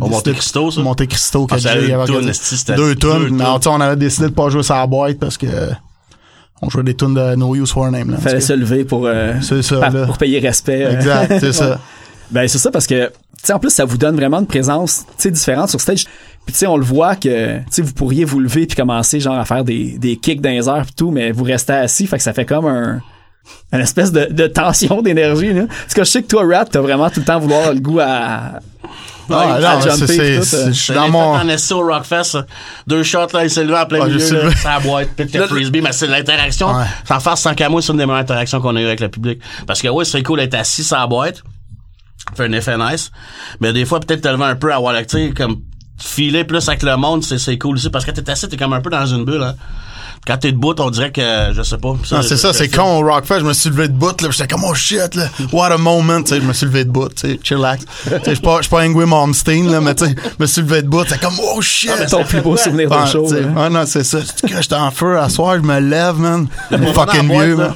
Au 0.00 0.08
Monte 0.08 0.32
Cristo, 0.32 0.70
ça? 0.70 0.80
Monte 0.82 1.06
Cristo, 1.06 1.46
que 1.46 1.54
Ah, 1.54 1.70
avait 1.70 2.32
c'était 2.32 2.74
Deux 2.74 2.94
tunes. 2.96 3.28
Mais 3.36 3.44
sais, 3.60 3.68
on 3.68 3.80
avait 3.80 3.96
décidé 3.96 4.28
de 4.28 4.32
pas 4.32 4.48
jouer 4.48 4.62
la 4.68 4.86
boîte 4.86 5.18
parce 5.18 5.36
que 5.38 5.46
on 6.60 6.68
jouait 6.70 6.82
des 6.82 6.94
tunes 6.94 7.14
de 7.14 7.34
No 7.36 7.54
Use 7.54 7.70
for 7.70 7.90
Name, 7.90 8.10
là. 8.10 8.16
Fallait 8.18 8.40
se 8.40 8.52
lever 8.52 8.84
pour, 8.84 9.06
euh, 9.06 9.34
ça, 9.40 9.78
par- 9.80 10.06
pour 10.06 10.18
payer 10.18 10.40
respect. 10.40 10.84
euh. 10.84 10.92
Exact, 10.92 11.38
c'est 11.40 11.52
ça. 11.52 11.78
Ben 12.30 12.46
c'est 12.46 12.58
ça 12.58 12.70
parce 12.70 12.86
que 12.86 13.06
tu 13.06 13.12
sais 13.42 13.54
en 13.54 13.58
plus 13.58 13.70
ça 13.70 13.86
vous 13.86 13.96
donne 13.96 14.14
vraiment 14.14 14.40
une 14.40 14.46
présence 14.46 15.06
tu 15.18 15.30
différente 15.30 15.70
sur 15.70 15.80
stage. 15.80 16.04
Puis 16.44 16.52
tu 16.52 16.58
sais 16.58 16.66
on 16.66 16.76
le 16.76 16.84
voit 16.84 17.16
que 17.16 17.56
tu 17.60 17.64
sais 17.70 17.80
vous 17.80 17.94
pourriez 17.94 18.26
vous 18.26 18.38
lever 18.38 18.66
puis 18.66 18.76
commencer 18.76 19.18
genre 19.18 19.38
à 19.38 19.46
faire 19.46 19.64
des 19.64 19.96
des 19.96 20.16
kicks 20.18 20.42
dans 20.42 20.50
les 20.50 20.68
airs 20.68 20.82
puis 20.84 20.92
tout 20.94 21.10
mais 21.10 21.32
vous 21.32 21.44
restez 21.44 21.72
assis 21.72 22.06
fait 22.06 22.18
que 22.18 22.22
ça 22.22 22.34
fait 22.34 22.44
comme 22.44 22.66
un 22.66 23.00
une 23.72 23.80
espèce 23.80 24.12
de, 24.12 24.26
de 24.30 24.46
tension 24.46 25.00
d'énergie 25.02 25.54
là. 25.54 25.62
Parce 25.68 25.94
que 25.94 26.04
je 26.04 26.10
sais 26.10 26.22
que 26.22 26.26
toi 26.26 26.42
Rat 26.46 26.66
t'as 26.66 26.82
vraiment 26.82 27.08
tout 27.08 27.20
le 27.20 27.24
temps 27.24 27.38
vouloir 27.40 27.72
le 27.72 27.80
goût 27.80 28.00
à 28.00 28.60
Ah, 29.36 29.54
à 29.54 29.60
non, 29.60 29.78
mais 29.84 29.90
jumper 29.90 30.42
c'est- 30.42 30.56
euh. 30.56 30.66
je 30.68 30.72
suis 30.72 30.94
dans 30.94 31.08
mon. 31.08 31.34
en 31.34 31.48
au 31.76 31.86
Rockfest. 31.86 32.34
là. 32.34 32.46
Deux 32.86 33.02
shots, 33.02 33.26
là, 33.32 33.44
il 33.44 33.50
s'est 33.50 33.64
levé 33.64 33.78
en 33.78 33.86
plein 33.86 34.08
je 34.08 34.14
milieu, 34.14 34.42
là, 34.44 34.50
ça 34.56 34.80
boîte, 34.80 35.08
puis 35.16 35.26
le 35.32 35.46
frisbee. 35.46 35.80
Mais 35.80 35.92
c'est 35.92 36.06
l'interaction. 36.06 36.68
Sans 37.06 37.20
faire 37.20 37.38
sans 37.38 37.54
camo, 37.54 37.80
c'est 37.80 37.92
une 37.92 37.98
des 37.98 38.06
meilleures 38.06 38.20
interactions 38.22 38.60
qu'on 38.60 38.74
a 38.76 38.80
eues 38.80 38.86
avec 38.86 39.00
le 39.00 39.08
public. 39.08 39.40
Parce 39.66 39.82
que 39.82 39.88
oui, 39.88 40.06
c'est 40.06 40.22
cool 40.22 40.38
d'être 40.38 40.54
assis 40.54 40.84
sur 40.84 40.96
la 40.96 41.06
boîte. 41.06 41.42
fait 42.34 42.44
un 42.44 42.52
effet 42.52 42.76
nice. 42.76 43.10
Mais 43.60 43.72
des 43.72 43.84
fois, 43.84 44.00
peut-être 44.00 44.20
te 44.22 44.28
lever 44.28 44.44
un 44.44 44.56
peu 44.56 44.72
à 44.72 44.76
avoir, 44.76 44.94
tu 44.98 45.04
sais, 45.08 45.32
comme, 45.36 45.62
filer 45.98 46.44
plus 46.44 46.68
avec 46.68 46.82
le 46.82 46.96
monde, 46.96 47.22
c'est, 47.24 47.38
c'est 47.38 47.58
cool 47.58 47.76
aussi. 47.76 47.90
Parce 47.90 48.04
que 48.04 48.10
t'es 48.10 48.28
assis, 48.30 48.48
t'es 48.48 48.56
comme 48.56 48.72
un 48.72 48.80
peu 48.80 48.90
dans 48.90 49.06
une 49.06 49.24
bulle, 49.24 49.42
hein. 49.42 49.54
Quand 50.28 50.36
t'es 50.36 50.52
debout, 50.52 50.74
on 50.78 50.90
dirait 50.90 51.10
que, 51.10 51.22
je 51.54 51.62
sais 51.62 51.78
pas. 51.78 51.88
Non, 52.12 52.20
c'est 52.22 52.36
ça, 52.36 52.52
c'est 52.52 52.68
con 52.68 52.98
au 52.98 53.02
Rockfest, 53.02 53.40
je 53.40 53.44
me 53.46 53.54
suis 53.54 53.70
levé 53.70 53.88
de 53.88 53.94
bout, 53.94 54.20
là, 54.20 54.28
j'étais 54.30 54.46
comme, 54.46 54.62
oh 54.62 54.74
shit, 54.74 55.14
là, 55.14 55.24
what 55.54 55.72
a 55.72 55.78
moment, 55.78 56.22
tu 56.22 56.34
sais, 56.34 56.40
je 56.42 56.46
me 56.46 56.52
suis 56.52 56.66
levé 56.66 56.84
de 56.84 56.90
bout, 56.90 57.08
tu 57.08 57.28
sais, 57.28 57.40
chillax. 57.42 57.82
Tu 58.04 58.10
sais, 58.10 58.20
je 58.26 58.30
suis 58.32 58.40
pas, 58.42 58.58
je 58.58 58.62
suis 58.64 58.70
pas 58.70 58.82
Ingrid 58.82 59.08
Malmsteen, 59.08 59.72
là, 59.72 59.80
mais 59.80 59.94
tu 59.94 60.04
sais, 60.04 60.14
je 60.14 60.34
me 60.38 60.46
suis 60.46 60.60
levé 60.60 60.82
de 60.82 60.88
bout, 60.88 61.04
c'est 61.08 61.18
comme, 61.18 61.32
oh 61.54 61.62
shit. 61.62 61.92
C'est 61.96 62.06
ton 62.08 62.24
plus 62.24 62.42
beau 62.42 62.58
souvenir 62.58 62.90
de 62.90 63.06
show. 63.06 63.26
hein. 63.32 63.54
ouais, 63.56 63.70
non, 63.70 63.84
c'est 63.86 64.04
ça. 64.04 64.18
J'étais 64.44 64.74
en 64.74 64.90
feu 64.90 65.18
à 65.18 65.30
soir, 65.30 65.56
je 65.56 65.62
me 65.62 65.80
lève, 65.80 66.16
man. 66.18 66.46
Fucking 66.70 67.26
boîte, 67.26 67.48
man. 67.48 67.74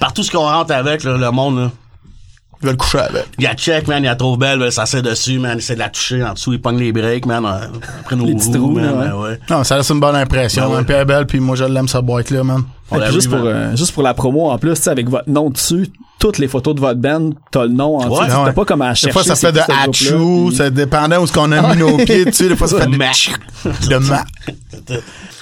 Partout 0.00 0.22
ce 0.22 0.30
qu'on 0.30 0.40
rentre 0.48 0.72
avec, 0.72 1.04
là, 1.04 1.18
le 1.18 1.30
monde, 1.30 1.58
là. 1.58 1.70
Je 2.62 2.66
vais 2.68 2.72
le 2.72 2.76
coucher 2.78 2.98
avec. 2.98 3.26
Il 3.38 3.44
la 3.44 3.54
check, 3.54 3.88
man, 3.88 4.02
il 4.02 4.06
la 4.06 4.14
trouve 4.14 4.38
belle, 4.38 4.70
ça 4.70 4.86
s'est 4.86 5.02
dessus, 5.02 5.38
man, 5.38 5.52
il 5.56 5.58
essaie 5.58 5.74
de 5.74 5.80
la 5.80 5.88
toucher 5.88 6.22
en 6.22 6.32
dessous, 6.34 6.52
il 6.52 6.60
pogne 6.60 6.78
les 6.78 6.92
breaks, 6.92 7.26
man, 7.26 7.44
euh, 7.44 7.66
après 8.00 8.14
nos 8.16 8.24
roues, 8.24 8.38
trous, 8.52 8.70
man, 8.70 8.84
là, 8.84 8.92
ben 8.92 9.14
ouais. 9.16 9.40
Non, 9.50 9.64
ça 9.64 9.76
laisse 9.76 9.90
une 9.90 10.00
bonne 10.00 10.14
impression, 10.16 10.68
Ben 10.70 10.76
ouais. 10.76 10.84
Puis 10.84 10.94
elle 10.94 11.00
est 11.02 11.04
belle, 11.04 11.26
puis 11.26 11.40
moi, 11.40 11.56
je 11.56 11.64
l'aime, 11.64 11.88
sa 11.88 12.00
boîte-là, 12.00 12.44
man. 12.44 12.62
On 12.90 12.98
puis 12.98 13.12
juste 13.12 13.28
vu, 13.28 13.36
pour 13.36 13.44
man. 13.44 13.54
euh, 13.54 13.76
juste 13.76 13.92
pour 13.92 14.02
la 14.02 14.14
promo 14.14 14.50
en 14.50 14.58
plus, 14.58 14.74
tu 14.74 14.82
sais, 14.82 14.90
avec 14.90 15.08
votre 15.08 15.28
nom 15.28 15.50
dessus, 15.50 15.88
toutes 16.20 16.38
les 16.38 16.46
photos 16.46 16.74
de 16.76 16.80
votre 16.80 17.00
band, 17.00 17.30
t'as 17.50 17.62
le 17.64 17.70
nom 17.70 17.96
en 17.98 18.08
dessous. 18.08 18.20
Ouais. 18.20 18.28
T'as 18.28 18.44
Ouais. 18.44 18.52
pas 18.52 18.64
comme 18.64 18.82
à 18.82 18.90
Des 18.90 18.94
chercher. 18.96 19.12
fois, 19.12 19.24
ça 19.24 19.34
fait 19.34 19.50
de 19.50 19.58
Hatchou, 19.58 20.46
puis- 20.48 20.56
ça 20.56 20.70
dépendait 20.70 21.16
où 21.16 21.26
ce 21.26 21.32
qu'on 21.32 21.50
a 21.50 21.74
mis 21.74 21.80
nos 21.80 21.96
pieds 22.04 22.26
dessus. 22.26 22.48
Des 22.48 22.54
fois, 22.56 22.68
ça 22.68 22.78
fait 22.78 22.86
de 22.86 22.96
Mac. 22.96 23.32
de 23.64 23.96
Mac. 23.96 24.26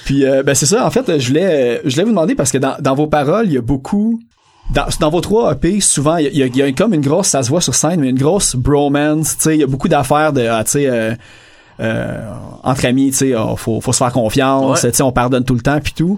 Puis 0.05 0.25
euh, 0.25 0.41
ben 0.43 0.55
c'est 0.55 0.65
ça. 0.65 0.85
En 0.85 0.89
fait, 0.89 1.07
euh, 1.09 1.19
je 1.19 1.27
voulais, 1.27 1.45
euh, 1.45 1.81
je 1.85 1.91
voulais 1.91 2.03
vous 2.05 2.09
demander 2.09 2.33
parce 2.35 2.51
que 2.51 2.57
dans, 2.57 2.75
dans 2.79 2.95
vos 2.95 3.07
paroles, 3.07 3.45
il 3.45 3.53
y 3.53 3.57
a 3.57 3.61
beaucoup. 3.61 4.19
Dans, 4.73 4.85
dans 4.99 5.09
vos 5.09 5.19
trois 5.19 5.51
EP, 5.51 5.81
souvent, 5.81 6.17
il 6.17 6.27
y, 6.27 6.41
y 6.41 6.57
y 6.57 6.61
a 6.61 6.71
comme 6.71 6.93
une 6.93 7.01
grosse, 7.01 7.27
ça 7.27 7.43
se 7.43 7.49
voit 7.49 7.59
sur 7.59 7.75
scène, 7.75 7.99
mais 7.99 8.09
une 8.09 8.17
grosse 8.17 8.55
bromance. 8.55 9.35
Tu 9.35 9.43
sais, 9.43 9.55
il 9.57 9.59
y 9.59 9.63
a 9.63 9.67
beaucoup 9.67 9.89
d'affaires 9.89 10.31
de, 10.31 10.47
ah, 10.47 10.63
tu 10.63 10.71
sais, 10.71 10.87
euh, 10.87 11.13
euh, 11.81 12.33
entre 12.63 12.85
amis, 12.85 13.11
tu 13.11 13.17
sais, 13.17 13.33
ah, 13.33 13.53
faut, 13.57 13.81
faut 13.81 13.91
se 13.91 13.97
faire 13.97 14.13
confiance. 14.13 14.81
Ouais. 14.81 14.91
Tu 14.91 14.95
sais, 14.95 15.03
on 15.03 15.11
pardonne 15.11 15.43
tout 15.43 15.55
le 15.55 15.61
temps, 15.61 15.79
puis 15.81 15.93
tout. 15.93 16.17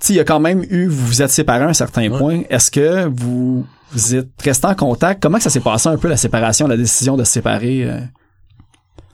Tu 0.00 0.06
sais, 0.06 0.12
il 0.14 0.16
y 0.16 0.20
a 0.20 0.24
quand 0.24 0.40
même 0.40 0.64
eu, 0.68 0.88
vous 0.88 1.06
vous 1.06 1.22
êtes 1.22 1.30
séparés 1.30 1.64
à 1.64 1.68
un 1.68 1.74
certain 1.74 2.10
point. 2.10 2.42
Est-ce 2.50 2.72
que 2.72 3.06
vous, 3.06 3.64
vous 3.92 4.14
êtes 4.16 4.30
restés 4.42 4.66
en 4.66 4.74
contact? 4.74 5.22
Comment 5.22 5.38
que 5.38 5.44
ça 5.44 5.50
s'est 5.50 5.60
passé 5.60 5.88
un 5.88 5.96
peu 5.96 6.08
la 6.08 6.16
séparation, 6.16 6.66
la 6.66 6.76
décision 6.76 7.16
de 7.16 7.22
se 7.22 7.32
séparer 7.32 7.84
euh? 7.84 8.00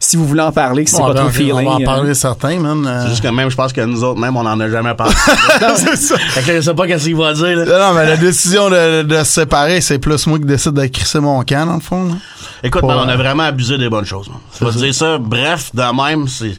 Si 0.00 0.17
vous 0.17 0.26
voulez 0.26 0.43
en 0.43 0.52
parler, 0.52 0.87
si 0.87 0.95
c'est 0.95 1.02
pas 1.02 1.12
ben, 1.12 1.23
trop 1.23 1.31
feeling. 1.31 1.55
On 1.55 1.64
va 1.64 1.71
en 1.73 1.81
euh, 1.81 1.85
parler 1.85 2.14
certains, 2.14 2.61
man. 2.61 2.87
euh. 2.87 3.02
C'est 3.02 3.09
juste 3.09 3.23
que 3.23 3.28
même, 3.28 3.50
je 3.50 3.57
pense 3.57 3.73
que 3.73 3.81
nous 3.81 4.05
autres, 4.05 4.21
même, 4.21 4.37
on 4.37 4.47
en 4.47 4.61
a 4.61 4.71
jamais 4.71 4.95
parlé. 4.95 5.12
c'est 5.76 5.97
ça. 5.97 6.17
fait 6.17 6.43
que 6.43 6.55
je 6.57 6.61
sais 6.61 6.75
pas 6.75 6.87
qu'est-ce 6.87 7.07
qu'il 7.07 7.17
va 7.17 7.33
dire, 7.33 7.57
là. 7.57 7.64
Non, 7.64 7.78
non, 7.78 7.95
mais 7.95 8.07
la 8.07 8.17
décision 8.17 8.71
de, 8.71 9.02
de 9.02 9.17
se 9.19 9.25
séparer, 9.25 9.81
c'est 9.81 9.99
plus 9.99 10.25
moi 10.28 10.38
qui 10.38 10.45
décide 10.45 10.75
de 10.75 10.87
crisser 10.87 11.19
mon 11.19 11.43
camp, 11.43 11.67
dans 11.67 11.75
le 11.75 11.81
fond. 11.81 12.05
là. 12.07 12.14
Écoute, 12.62 12.85
man, 12.85 12.97
on 13.05 13.09
a 13.09 13.14
euh, 13.14 13.17
vraiment 13.17 13.43
abusé 13.43 13.76
des 13.76 13.88
bonnes 13.88 14.05
choses. 14.05 14.28
man. 14.28 14.38
Je 14.61 14.64
vais 14.64 14.71
te 14.71 14.78
dire 14.78 14.95
ça, 14.95 15.19
bref, 15.19 15.75
de 15.75 15.83
même, 15.83 16.28
c'est... 16.28 16.57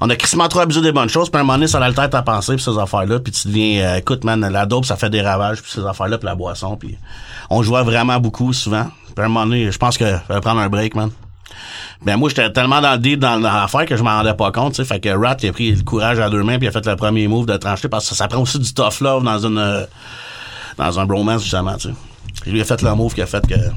On 0.00 0.08
a 0.10 0.14
crissement 0.14 0.46
trop 0.48 0.60
abusé 0.60 0.80
des 0.82 0.92
bonnes 0.92 1.08
choses, 1.08 1.30
puis 1.30 1.38
à 1.38 1.40
un 1.40 1.44
moment 1.44 1.54
donné, 1.54 1.68
ça 1.68 1.78
a 1.82 1.88
le 1.88 1.94
tête 1.94 2.14
à 2.14 2.22
penser, 2.22 2.54
puis 2.54 2.62
ces 2.62 2.78
affaires-là, 2.78 3.18
puis 3.18 3.32
tu 3.32 3.48
deviens... 3.48 3.80
euh, 3.82 3.96
écoute, 3.96 4.24
man, 4.24 4.46
la 4.46 4.66
dope, 4.66 4.84
ça 4.84 4.96
fait 4.96 5.10
des 5.10 5.22
ravages, 5.22 5.62
puis 5.62 5.72
ces 5.74 5.86
affaires-là, 5.86 6.18
puis 6.18 6.26
la 6.26 6.34
boisson, 6.34 6.76
puis 6.76 6.98
on 7.48 7.62
jouait 7.62 7.82
vraiment 7.82 8.20
beaucoup, 8.20 8.52
souvent. 8.52 8.84
Puis 9.14 9.22
à 9.22 9.24
un 9.24 9.28
moment 9.28 9.46
donné, 9.46 9.72
je 9.72 9.78
pense 9.78 9.96
que 9.96 10.04
je 10.04 10.34
vais 10.34 10.40
prendre 10.40 10.60
un 10.60 10.68
break, 10.68 10.94
man. 10.94 11.10
Ben 12.02 12.16
moi, 12.16 12.28
j'étais 12.28 12.50
tellement 12.52 12.80
dans 12.80 12.92
le 12.92 12.98
deep 12.98 13.18
dans, 13.18 13.40
dans 13.40 13.52
l'affaire 13.52 13.86
que 13.86 13.96
je 13.96 14.02
m'en 14.02 14.18
rendais 14.18 14.34
pas 14.34 14.52
compte, 14.52 14.74
tu 14.74 14.82
sais. 14.82 14.84
Fait 14.84 15.00
que 15.00 15.08
Rat, 15.08 15.36
il 15.42 15.48
a 15.48 15.52
pris 15.52 15.72
le 15.72 15.82
courage 15.82 16.20
à 16.20 16.30
deux 16.30 16.42
mains, 16.42 16.58
puis 16.58 16.66
il 16.66 16.68
a 16.68 16.72
fait 16.72 16.86
le 16.86 16.96
premier 16.96 17.26
move 17.26 17.46
de 17.46 17.56
trancher, 17.56 17.88
parce 17.88 18.08
que 18.08 18.14
ça, 18.14 18.24
ça 18.24 18.28
prend 18.28 18.40
aussi 18.40 18.58
du 18.58 18.72
tough 18.72 19.00
love 19.00 19.24
dans 19.24 19.46
une... 19.46 19.58
euh, 19.58 19.84
dans 20.76 21.00
un 21.00 21.06
bromance, 21.06 21.42
justement, 21.42 21.76
tu 21.76 21.88
sais. 21.88 22.50
Lui, 22.50 22.60
a 22.60 22.64
fait 22.64 22.80
le 22.82 22.94
move 22.94 23.14
qui 23.14 23.22
a 23.22 23.26
fait 23.26 23.44
que... 23.46 23.54
le, 23.54 23.70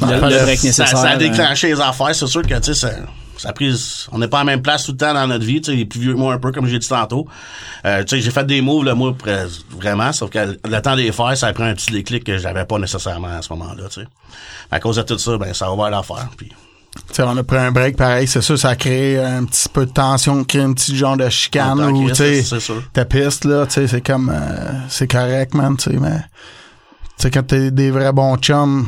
le 0.00 0.44
break 0.44 0.58
Ça, 0.58 0.86
ça 0.86 1.00
a 1.00 1.14
euh, 1.14 1.16
déclenché 1.16 1.68
les 1.68 1.80
affaires. 1.80 2.14
C'est 2.14 2.26
sûr 2.26 2.42
que, 2.42 2.58
tu 2.58 2.74
sais, 2.74 2.96
ça, 3.38 3.50
a 3.50 3.52
pris, 3.52 4.06
on 4.12 4.18
n'est 4.18 4.28
pas 4.28 4.38
à 4.38 4.44
la 4.44 4.52
même 4.52 4.62
place 4.62 4.84
tout 4.84 4.92
le 4.92 4.98
temps 4.98 5.14
dans 5.14 5.26
notre 5.26 5.44
vie. 5.44 5.60
Tu 5.60 5.70
sais, 5.70 5.76
il 5.76 5.80
est 5.80 5.84
plus 5.86 6.00
vieux 6.00 6.12
que 6.14 6.18
moi 6.18 6.34
un 6.34 6.38
peu, 6.38 6.52
comme 6.52 6.66
j'ai 6.66 6.78
dit 6.78 6.88
tantôt. 6.88 7.26
Euh, 7.84 8.02
tu 8.04 8.16
sais, 8.16 8.22
j'ai 8.22 8.30
fait 8.30 8.44
des 8.46 8.60
moves, 8.60 8.84
là, 8.84 8.94
moi, 8.94 9.14
vraiment, 9.70 10.12
sauf 10.12 10.30
que 10.30 10.38
le 10.64 10.80
temps 10.82 10.96
de 10.96 11.02
les 11.02 11.12
faire, 11.12 11.36
ça 11.36 11.48
a 11.48 11.52
pris 11.52 11.64
un 11.64 11.74
petit 11.74 11.92
déclic 11.92 12.24
que 12.24 12.38
j'avais 12.38 12.64
pas 12.64 12.78
nécessairement 12.78 13.28
à 13.28 13.42
ce 13.42 13.52
moment-là, 13.52 13.84
tu 13.90 14.00
sais. 14.00 14.06
À 14.70 14.80
cause 14.80 14.96
de 14.96 15.02
tout 15.02 15.18
ça, 15.18 15.36
ben, 15.38 15.52
ça 15.54 15.66
a 15.66 15.70
ouvert 15.72 15.90
l'affaire. 15.90 16.28
Puis, 16.36 16.48
Tu 17.08 17.14
sais, 17.14 17.22
on 17.24 17.36
a 17.36 17.42
pris 17.44 17.58
un 17.58 17.72
break, 17.72 17.96
pareil, 17.96 18.26
c'est 18.26 18.40
sûr, 18.40 18.58
ça 18.58 18.70
a 18.70 18.74
créé 18.76 19.18
un 19.18 19.44
petit 19.44 19.68
peu 19.68 19.84
de 19.84 19.90
tension, 19.92 20.42
créé 20.44 20.62
un 20.62 20.72
petit 20.72 20.96
genre 20.96 21.16
de 21.18 21.28
chicane 21.28 21.76
que- 22.08 22.14
tu 22.14 22.22
ta 22.94 23.04
piste, 23.04 23.44
là, 23.44 23.66
tu 23.66 23.72
sais, 23.74 23.86
c'est 23.86 24.00
comme, 24.00 24.30
euh, 24.34 24.72
c'est 24.88 25.06
correct, 25.10 25.52
man, 25.54 25.76
tu 25.76 25.90
sais, 25.90 25.96
mais, 25.98 26.16
tu 26.18 26.22
sais, 27.18 27.30
quand 27.30 27.42
t'es 27.42 27.70
des 27.70 27.90
vrais 27.90 28.12
bons 28.14 28.36
chums, 28.38 28.86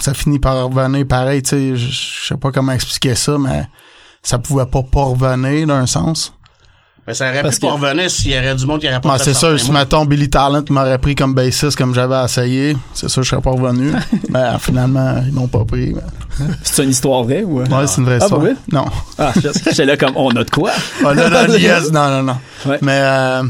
ça 0.00 0.14
finit 0.14 0.38
par 0.38 0.64
revenir 0.68 1.06
pareil, 1.06 1.42
tu 1.42 1.50
sais, 1.50 1.76
je 1.76 2.26
sais 2.28 2.36
pas 2.36 2.50
comment 2.52 2.72
expliquer 2.72 3.14
ça, 3.14 3.36
mais 3.38 3.66
ça 4.22 4.38
pouvait 4.38 4.66
pas 4.66 4.82
pas 4.82 5.04
revenir 5.04 5.66
d'un 5.66 5.86
sens. 5.86 6.32
ben, 7.06 7.14
ça 7.14 7.28
aurait 7.30 7.42
Parce 7.42 7.58
pu 7.60 7.66
pas 7.66 7.72
revenir 7.72 8.10
s'il 8.10 8.32
y 8.32 8.38
aurait 8.38 8.54
du 8.56 8.66
monde 8.66 8.80
qui 8.80 8.88
aurait 8.88 9.00
pas 9.00 9.16
fait 9.18 9.24
c'est 9.24 9.34
sûr, 9.34 9.58
si 9.60 9.70
mettons 9.70 10.04
Billy 10.04 10.28
Talent 10.28 10.64
m'aurait 10.70 10.98
pris 10.98 11.14
comme 11.14 11.32
bassiste 11.34 11.76
comme 11.76 11.94
j'avais 11.94 12.22
essayé, 12.24 12.76
c'est 12.94 13.08
sûr 13.08 13.22
je 13.22 13.30
serais 13.30 13.40
pas 13.42 13.50
revenu. 13.52 13.92
mais 14.30 14.40
finalement, 14.58 15.22
ils 15.26 15.32
m'ont 15.32 15.46
pas 15.48 15.64
pris. 15.64 15.94
mais- 15.94 16.46
C'est 16.64 16.82
une 16.84 16.90
histoire 16.90 17.22
vraie 17.24 17.44
ou? 17.44 17.60
euh? 17.60 17.66
Ouais, 17.66 17.86
c'est 17.86 17.98
une 18.00 18.04
vraie 18.06 18.18
Ah, 18.20 18.24
histoire. 18.24 18.40
pour 18.40 18.48
vrai? 18.50 18.56
Non. 18.72 18.84
Ah, 19.18 19.32
j'étais 19.64 19.84
là 19.84 19.96
comme, 19.96 20.12
on 20.16 20.30
a 20.30 20.44
de 20.44 20.50
quoi? 20.50 20.72
Ah, 21.04 21.14
non, 21.14 21.30
non, 21.30 21.54
yes, 21.54 21.90
non, 21.92 22.10
non, 22.10 22.22
non. 22.24 22.36
Ouais. 22.66 22.78
Mais, 22.82 22.98
euh, 23.00 23.42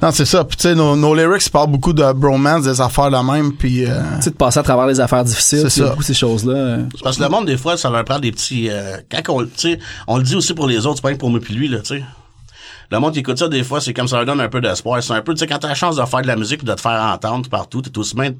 non, 0.00 0.10
c'est 0.12 0.24
ça. 0.24 0.44
Puis, 0.44 0.56
tu 0.56 0.62
sais, 0.62 0.74
nos, 0.74 0.94
nos 0.94 1.14
lyrics 1.14 1.50
parlent 1.50 1.70
beaucoup 1.70 1.92
de 1.92 2.12
bromance, 2.12 2.62
des 2.64 2.80
affaires 2.80 3.10
de 3.10 3.16
même. 3.16 3.52
Puis, 3.52 3.84
euh, 3.84 4.00
tu 4.16 4.22
sais, 4.22 4.30
de 4.30 4.36
passer 4.36 4.60
à 4.60 4.62
travers 4.62 4.86
les 4.86 5.00
affaires 5.00 5.24
difficiles, 5.24 5.68
C'est 5.70 5.82
beaucoup 5.82 6.02
ces 6.02 6.14
choses-là. 6.14 6.54
euh. 6.54 6.82
Parce 7.02 7.16
que 7.16 7.22
le 7.24 7.28
monde, 7.28 7.46
des 7.46 7.56
fois, 7.56 7.76
ça 7.76 7.90
leur 7.90 8.04
prend 8.04 8.18
des 8.18 8.30
petits... 8.30 8.68
Euh, 8.70 8.98
quand 9.10 9.34
on, 9.34 9.44
tu 9.44 9.50
sais, 9.56 9.78
on 10.06 10.18
le 10.18 10.22
dit 10.22 10.36
aussi 10.36 10.54
pour 10.54 10.66
les 10.68 10.86
autres, 10.86 10.96
c'est 10.96 11.02
pas 11.02 11.12
que 11.12 11.18
pour 11.18 11.30
moi 11.30 11.40
puis 11.40 11.54
lui, 11.54 11.66
là, 11.68 11.78
tu 11.78 11.96
sais. 11.98 12.04
Le 12.90 13.00
monde 13.00 13.12
qui 13.12 13.18
écoute 13.18 13.38
ça, 13.38 13.48
des 13.48 13.64
fois, 13.64 13.80
c'est 13.80 13.92
comme 13.92 14.08
ça 14.08 14.16
leur 14.16 14.24
donne 14.26 14.40
un 14.40 14.48
peu 14.48 14.60
d'espoir. 14.60 15.02
C'est 15.02 15.12
un 15.12 15.20
peu, 15.20 15.34
tu 15.34 15.40
sais, 15.40 15.46
quand 15.46 15.58
t'as 15.58 15.68
la 15.68 15.74
chance 15.74 15.96
de 15.96 16.04
faire 16.04 16.22
de 16.22 16.26
la 16.26 16.36
musique 16.36 16.62
et 16.62 16.66
de 16.66 16.72
te 16.72 16.80
faire 16.80 17.02
entendre 17.12 17.48
partout, 17.50 17.82
t'es 17.82 17.96
aussi 17.98 18.14
bien 18.14 18.30
de 18.30 18.36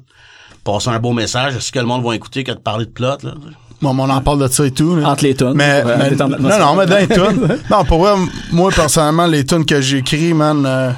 passer 0.63 0.89
un 0.89 0.99
beau 0.99 1.11
message. 1.13 1.55
Est-ce 1.55 1.71
que 1.71 1.79
le 1.79 1.85
monde 1.85 2.03
va 2.03 2.15
écouter 2.15 2.43
que 2.43 2.51
de 2.53 2.57
parler 2.57 2.85
de 2.85 2.89
plot, 2.91 3.17
là? 3.23 3.33
bon, 3.81 3.89
on 3.97 4.09
en 4.09 4.21
parle 4.21 4.41
de 4.41 4.47
ça 4.47 4.65
et 4.65 4.71
tout. 4.71 4.95
là. 4.95 5.09
Entre 5.09 5.23
les 5.25 5.35
tunes. 5.35 5.53
Mais, 5.55 5.83
ouais, 5.83 5.97
mais- 5.97 6.11
non, 6.15 6.29
non, 6.29 6.75
mais 6.75 6.85
dans 6.87 6.97
les 6.97 7.07
tunes. 7.07 7.57
non, 7.69 7.85
pour 7.85 7.99
vrai, 7.99 8.15
moi, 8.51 8.71
personnellement, 8.75 9.27
les 9.27 9.45
tunes 9.45 9.65
que 9.65 9.81
j'écris, 9.81 10.33
man, 10.33 10.65
euh, 10.65 10.91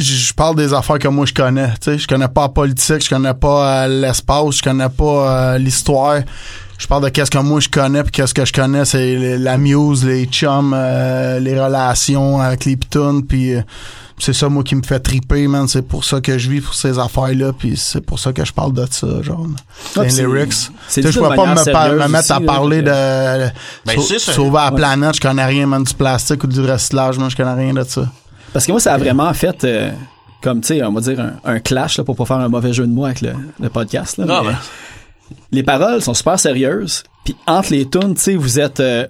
je 0.00 0.14
je 0.14 0.34
parle 0.34 0.56
des 0.56 0.72
affaires 0.74 0.98
que 0.98 1.08
moi 1.08 1.26
je 1.26 1.34
connais. 1.34 1.68
Tu 1.80 1.92
sais, 1.92 1.98
je 1.98 2.06
connais 2.08 2.28
pas 2.28 2.42
la 2.42 2.48
politique, 2.48 3.04
je 3.04 3.08
connais 3.10 3.34
pas 3.34 3.84
euh, 3.84 3.88
l'espace, 4.00 4.56
je 4.56 4.62
connais 4.62 4.88
pas 4.88 5.54
euh, 5.54 5.58
l'histoire. 5.58 6.20
Je 6.78 6.86
parle 6.86 7.04
de 7.04 7.08
qu'est-ce 7.10 7.30
que 7.30 7.38
moi 7.38 7.60
je 7.60 7.68
connais, 7.68 8.02
puis 8.02 8.10
qu'est-ce 8.12 8.32
que 8.32 8.44
je 8.44 8.52
connais, 8.54 8.84
c'est 8.86 9.36
la 9.38 9.58
muse, 9.58 10.04
les 10.04 10.24
chums, 10.26 10.72
euh, 10.74 11.38
les 11.38 11.60
relations 11.60 12.40
avec 12.40 12.64
les 12.64 12.76
pitounes, 12.76 13.22
puis 13.26 13.54
euh, 13.54 13.60
c'est 14.18 14.32
ça 14.32 14.48
moi 14.48 14.62
qui 14.64 14.74
me 14.76 14.82
fait 14.82 14.98
triper, 15.00 15.46
man. 15.46 15.68
C'est 15.68 15.82
pour 15.86 16.04
ça 16.04 16.22
que 16.22 16.38
je 16.38 16.48
vis 16.48 16.62
pour 16.62 16.72
ces 16.74 16.98
affaires-là, 16.98 17.52
puis 17.52 17.76
c'est 17.76 18.00
pour 18.00 18.18
ça 18.18 18.32
que 18.32 18.44
je 18.46 18.52
parle 18.54 18.72
de 18.72 18.86
ça, 18.90 19.06
genre. 19.22 19.46
Ah, 19.96 20.04
les 20.04 20.08
lyrics. 20.10 20.70
je 20.96 21.18
pourrais 21.18 21.36
pas 21.36 21.46
me, 21.54 21.54
par- 21.54 21.88
me 21.90 21.90
sérieuse 21.90 22.00
aussi, 22.02 22.12
mettre 22.12 22.32
à 22.32 22.40
parler 22.40 22.80
de 22.82 22.90
Ben, 22.90 23.96
sau- 23.96 24.18
sauver 24.18 24.50
la 24.56 24.70
Ouais. 24.70 24.76
planète, 24.76 25.16
je 25.16 25.20
connais 25.20 25.44
rien, 25.44 25.66
man, 25.66 25.84
du 25.84 25.92
plastique 25.92 26.44
ou 26.44 26.46
du 26.46 26.60
recyclage, 26.62 27.18
moi, 27.18 27.28
je 27.28 27.36
connais 27.36 27.54
rien 27.62 27.74
de 27.74 27.84
ça. 27.84 28.06
Parce 28.52 28.66
que 28.66 28.72
moi, 28.72 28.80
ça 28.80 28.94
a 28.94 28.98
vraiment 28.98 29.32
fait, 29.34 29.64
euh, 29.64 29.90
comme, 30.42 30.60
tu 30.60 30.68
sais, 30.68 30.82
on 30.82 30.92
va 30.92 31.00
dire 31.00 31.20
un, 31.20 31.32
un 31.44 31.60
clash, 31.60 31.98
là, 31.98 32.04
pour 32.04 32.16
pas 32.16 32.24
faire 32.24 32.38
un 32.38 32.48
mauvais 32.48 32.72
jeu 32.72 32.86
de 32.86 32.92
mots 32.92 33.04
avec 33.04 33.20
le, 33.20 33.32
le 33.60 33.68
podcast, 33.68 34.18
là. 34.18 34.24
Ah, 34.28 34.40
mais 34.44 34.50
ben. 34.52 34.56
Les 35.52 35.62
paroles 35.62 36.02
sont 36.02 36.14
super 36.14 36.38
sérieuses. 36.38 37.04
Puis 37.24 37.36
entre 37.46 37.70
les 37.72 37.88
tunes, 37.88 38.14
tu 38.14 38.20
sais, 38.22 38.34
vous 38.36 38.58
êtes... 38.58 38.80
euh, 38.80 39.06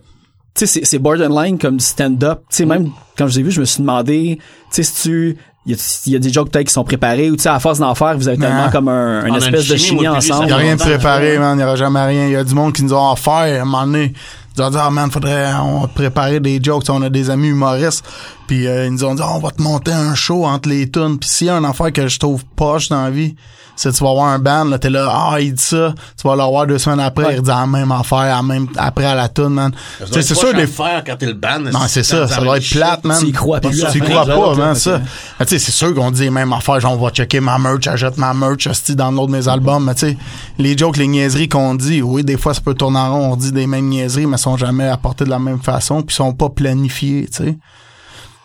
tu 0.54 0.66
sais, 0.66 0.80
c'est- 0.84 0.98
borderline 0.98 1.58
comme 1.58 1.76
du 1.78 1.84
stand-up. 1.84 2.40
Tu 2.50 2.56
sais, 2.56 2.64
même 2.66 2.90
quand 3.16 3.26
je 3.28 3.32
vous 3.34 3.40
ai 3.40 3.42
vu, 3.44 3.50
je 3.50 3.60
me 3.60 3.64
suis 3.64 3.80
demandé, 3.80 4.38
tu 4.38 4.42
sais, 4.70 4.82
si 4.82 5.02
tu... 5.02 5.36
Il 5.66 5.72
y, 5.72 5.74
a, 5.74 6.00
y 6.12 6.16
a 6.16 6.18
des 6.18 6.32
jokes 6.32 6.50
peut-être 6.50 6.66
qui 6.68 6.72
sont 6.72 6.84
préparés 6.84 7.30
ou 7.30 7.36
tu 7.36 7.42
sais 7.42 7.50
à 7.50 7.60
force 7.60 7.78
d'en 7.78 7.94
faire 7.94 8.16
vous 8.16 8.28
avez 8.28 8.38
tellement 8.38 8.70
comme 8.70 8.88
un, 8.88 9.26
une 9.26 9.34
a 9.34 9.36
espèce 9.36 9.66
une 9.66 9.72
de 9.74 9.76
chimie, 9.78 10.08
ensemble. 10.08 10.46
Il 10.46 10.48
y 10.48 10.52
a 10.52 10.54
Ah, 10.54 10.58
rien 10.58 10.74
de 10.74 10.80
préparé, 10.80 11.38
man. 11.38 11.58
Il 11.58 11.60
y 11.60 11.64
aura 11.64 11.76
jamais 11.76 12.02
rien. 12.02 12.26
Il 12.28 12.32
y 12.32 12.36
a 12.36 12.42
du 12.42 12.54
monde 12.54 12.72
qui 12.72 12.82
nous 12.82 12.94
ont 12.94 13.12
offert 13.12 13.32
à 13.34 13.42
un 13.44 13.64
moment 13.66 13.84
donné. 13.84 14.14
Ils 14.56 14.62
ont 14.62 14.70
dit, 14.70 14.78
ah, 14.80 14.88
man, 14.88 15.10
faudrait, 15.10 15.52
on 15.62 15.80
va 15.82 15.88
te 15.88 15.92
préparer 15.94 16.40
des 16.40 16.60
jokes. 16.62 16.84
On 16.88 17.02
a 17.02 17.10
des 17.10 17.28
amis 17.28 17.48
humoristes. 17.48 18.02
Puis 18.50 18.66
euh, 18.66 18.86
ils 18.86 18.92
nous 18.92 19.04
ont 19.04 19.14
dit, 19.14 19.22
Ah, 19.24 19.30
on 19.36 19.38
va 19.38 19.52
te 19.52 19.62
monter 19.62 19.92
un 19.92 20.16
show 20.16 20.44
entre 20.44 20.68
les 20.68 20.90
tunes. 20.90 21.20
Puis 21.20 21.30
s'il 21.30 21.46
y 21.46 21.50
a 21.50 21.54
un 21.54 21.62
affaire 21.62 21.92
que 21.92 22.08
je 22.08 22.18
trouve 22.18 22.44
poche 22.56 22.88
dans 22.88 23.04
la 23.04 23.10
vie, 23.10 23.36
c'est 23.76 23.92
tu 23.92 24.02
vas 24.02 24.10
avoir 24.10 24.26
un 24.26 24.40
band, 24.40 24.64
là, 24.64 24.76
t'es 24.76 24.90
là, 24.90 25.08
ah, 25.08 25.40
il 25.40 25.54
dit 25.54 25.62
ça, 25.62 25.94
tu 26.20 26.26
vas 26.26 26.34
l'avoir 26.34 26.66
deux 26.66 26.78
semaines 26.78 26.98
après, 26.98 27.36
il 27.36 27.42
dit 27.42 27.48
la 27.48 27.64
même 27.64 27.92
affaire, 27.92 28.24
la 28.24 28.42
même, 28.42 28.66
après 28.76 29.04
à 29.04 29.14
la 29.14 29.28
tune, 29.28 29.50
man. 29.50 29.70
Tu 30.00 30.12
sais, 30.12 30.22
c'est 30.22 30.34
sûr, 30.34 30.52
des 30.52 30.66
faire 30.66 31.04
quand 31.06 31.14
t'es 31.16 31.26
le 31.26 31.34
band. 31.34 31.60
non, 31.60 31.78
c'est 31.86 32.02
ça, 32.02 32.26
ça 32.26 32.40
doit 32.40 32.56
être 32.56 32.68
plate, 32.68 33.04
man. 33.04 33.24
Tu 33.24 33.30
crois 33.30 33.60
plus. 33.60 33.86
Tu 33.92 34.00
crois 34.00 34.26
pas, 34.26 34.54
man, 34.56 34.74
ça. 34.74 35.00
Mais 35.38 35.46
tu 35.46 35.50
sais, 35.50 35.58
c'est 35.60 35.70
sûr 35.70 35.94
qu'on 35.94 36.10
dit 36.10 36.22
les 36.22 36.30
mêmes 36.30 36.52
affaires, 36.52 36.80
genre, 36.80 36.94
on 36.94 37.04
va 37.04 37.10
checker 37.10 37.38
ma 37.38 37.56
merch, 37.56 37.86
achète 37.86 38.18
ma 38.18 38.34
merch, 38.34 38.66
hostie, 38.66 38.96
dans 38.96 39.12
l'autre 39.12 39.28
de 39.28 39.36
mes 39.36 39.46
albums, 39.46 39.84
mais 39.84 39.94
tu 39.94 40.08
sais, 40.08 40.16
les 40.58 40.76
jokes, 40.76 40.96
les 40.96 41.06
niaiseries 41.06 41.48
qu'on 41.48 41.76
dit, 41.76 42.02
oui, 42.02 42.24
des 42.24 42.36
fois, 42.36 42.52
ça 42.52 42.60
peut 42.62 42.74
tourner 42.74 42.98
en 42.98 43.14
rond, 43.14 43.32
on 43.32 43.36
dit 43.36 43.52
des 43.52 43.68
mêmes 43.68 43.86
niaiseries, 43.86 44.26
mais 44.26 44.38
sont 44.38 44.56
jamais 44.56 44.88
apportées 44.88 45.24
de 45.24 45.30
la 45.30 45.38
même 45.38 45.62
façon, 45.62 46.02
puis 46.02 46.16
sont 46.16 46.32
pas 46.32 46.48
planifiées, 46.48 47.28
tu 47.30 47.44
sais. 47.44 47.56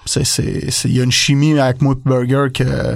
C'est, 0.05 0.23
c'est, 0.23 0.69
c'est, 0.71 0.87
il 0.89 0.95
y 0.97 1.01
a 1.01 1.03
une 1.03 1.11
chimie 1.11 1.59
avec 1.59 1.81
moi 1.81 1.95
Burger 2.05 2.47
que, 2.53 2.95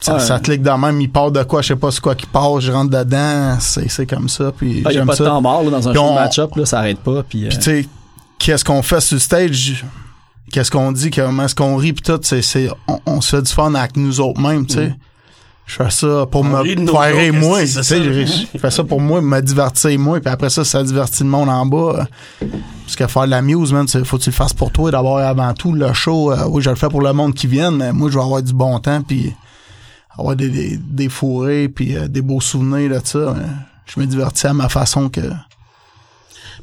ça, 0.00 0.14
Ouais. 0.14 0.20
ça 0.20 0.38
clique 0.40 0.62
dans 0.62 0.76
même, 0.78 1.00
il 1.00 1.10
part 1.10 1.30
de 1.30 1.42
quoi, 1.44 1.62
je 1.62 1.68
sais 1.68 1.76
pas 1.76 1.90
c'est 1.90 2.00
quoi 2.00 2.14
qui 2.14 2.26
passe, 2.26 2.60
je 2.64 2.72
rentre 2.72 2.90
dedans, 2.90 3.56
c'est, 3.60 3.88
c'est 3.88 4.04
comme 4.06 4.28
ça, 4.28 4.50
puis 4.56 4.82
Ah, 4.84 4.90
y 4.90 4.96
a 4.96 4.98
j'aime 4.98 5.06
pas 5.06 5.14
de 5.16 5.24
temps 5.24 5.40
mort 5.40 5.62
là, 5.62 5.70
dans 5.70 5.88
un 5.88 5.92
Puis 5.92 6.00
show 6.00 6.06
de 6.06 6.10
on- 6.10 6.14
match-up, 6.14 6.50
là, 6.56 6.66
ça 6.66 6.78
arrête 6.80 6.98
pas. 6.98 7.22
Puis, 7.22 7.44
euh, 7.44 7.48
Puis 7.48 7.58
tu 7.58 7.64
sais, 7.64 7.88
qu'est-ce 8.38 8.64
qu'on 8.64 8.82
fait 8.82 9.00
sur 9.00 9.14
le 9.14 9.20
stage, 9.20 9.84
qu'est-ce 10.50 10.70
qu'on 10.72 10.90
dit, 10.92 11.10
comment 11.10 11.44
est-ce 11.44 11.54
qu'on 11.54 11.76
rit, 11.76 11.92
puis 11.92 12.02
tout, 12.02 12.18
c'est, 12.22 12.68
on, 12.88 12.98
on 13.06 13.20
se 13.20 13.36
fait 13.36 13.42
du 13.42 13.52
fun 13.52 13.74
avec 13.74 13.96
nous 13.96 14.20
autres 14.20 14.40
mêmes, 14.40 14.66
tu 14.66 14.74
sais. 14.74 14.94
Je 15.72 15.82
fais 15.82 15.90
ça 15.90 16.26
pour 16.30 16.44
me 16.44 16.50
faire 16.62 17.16
rire 17.16 17.32
jokes, 17.32 17.40
moi, 17.40 17.60
tu 17.62 17.66
c'est 17.66 17.82
sais, 17.82 17.96
ça. 17.96 18.02
je 18.02 18.26
je 18.52 18.58
fais 18.58 18.70
ça 18.70 18.84
pour 18.84 19.00
moi, 19.00 19.22
me 19.22 19.40
divertir 19.40 19.98
moi, 19.98 20.20
puis 20.20 20.28
après 20.30 20.50
ça, 20.50 20.64
ça 20.64 20.82
divertit 20.82 21.22
le 21.22 21.30
monde 21.30 21.48
en 21.48 21.64
bas. 21.64 22.06
Parce 22.84 22.94
que 22.94 23.06
faire 23.06 23.24
de 23.24 23.30
la 23.30 23.40
muse, 23.40 23.72
man, 23.72 23.88
faut 23.88 24.18
que 24.18 24.22
tu 24.22 24.28
le 24.28 24.34
fasses 24.34 24.52
pour 24.52 24.70
toi, 24.70 24.90
d'abord 24.90 25.16
avant 25.18 25.54
tout, 25.54 25.72
le 25.72 25.90
show, 25.94 26.30
euh, 26.30 26.44
oui, 26.50 26.62
je 26.62 26.68
le 26.68 26.76
fais 26.76 26.90
pour 26.90 27.00
le 27.00 27.14
monde 27.14 27.32
qui 27.32 27.46
vient, 27.46 27.70
mais 27.70 27.90
moi, 27.90 28.10
je 28.10 28.18
vais 28.18 28.24
avoir 28.24 28.42
du 28.42 28.52
bon 28.52 28.78
temps, 28.80 29.00
puis 29.00 29.32
avoir 30.10 30.36
des, 30.36 30.50
des, 30.50 30.76
des 30.76 31.08
fourrés, 31.08 31.70
puis 31.70 31.96
euh, 31.96 32.06
des 32.06 32.20
beaux 32.20 32.42
souvenirs 32.42 32.90
de 32.90 33.00
ça. 33.02 33.34
je 33.86 33.98
me 33.98 34.04
divertis 34.04 34.48
à 34.48 34.52
ma 34.52 34.68
façon 34.68 35.08
que... 35.08 35.22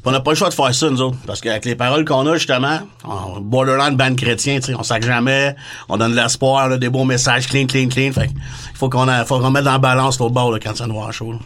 On 0.04 0.10
n'a 0.12 0.20
pas 0.20 0.30
le 0.30 0.36
choix 0.36 0.48
de 0.48 0.54
faire 0.54 0.74
ça, 0.74 0.88
nous 0.90 1.00
autres. 1.02 1.16
Parce 1.26 1.40
qu'avec 1.40 1.64
les 1.64 1.74
paroles 1.74 2.04
qu'on 2.04 2.26
a, 2.26 2.34
justement, 2.36 2.78
en 3.04 3.40
borderline 3.40 3.96
band 3.96 4.14
chrétien, 4.14 4.56
tu 4.60 4.66
sais, 4.66 4.74
on 4.74 4.82
sac 4.82 5.04
jamais, 5.04 5.54
on 5.88 5.96
donne 5.98 6.12
de 6.12 6.16
l'espoir, 6.16 6.68
on 6.68 6.72
a 6.72 6.78
des 6.78 6.88
beaux 6.88 7.04
messages 7.04 7.46
clean, 7.46 7.66
clean, 7.66 7.88
clean. 7.88 8.12
Fait 8.12 8.30
il 8.30 8.76
faut 8.76 8.88
qu'on 8.88 9.06
faut 9.26 9.38
qu'on 9.40 9.50
mette 9.50 9.64
dans 9.64 9.72
la 9.72 9.78
balance 9.78 10.18
l'autre 10.18 10.32
bord, 10.34 10.52
là, 10.52 10.58
quand 10.62 10.76
ça 10.76 10.86
nous 10.86 10.94
là. 11.00 11.38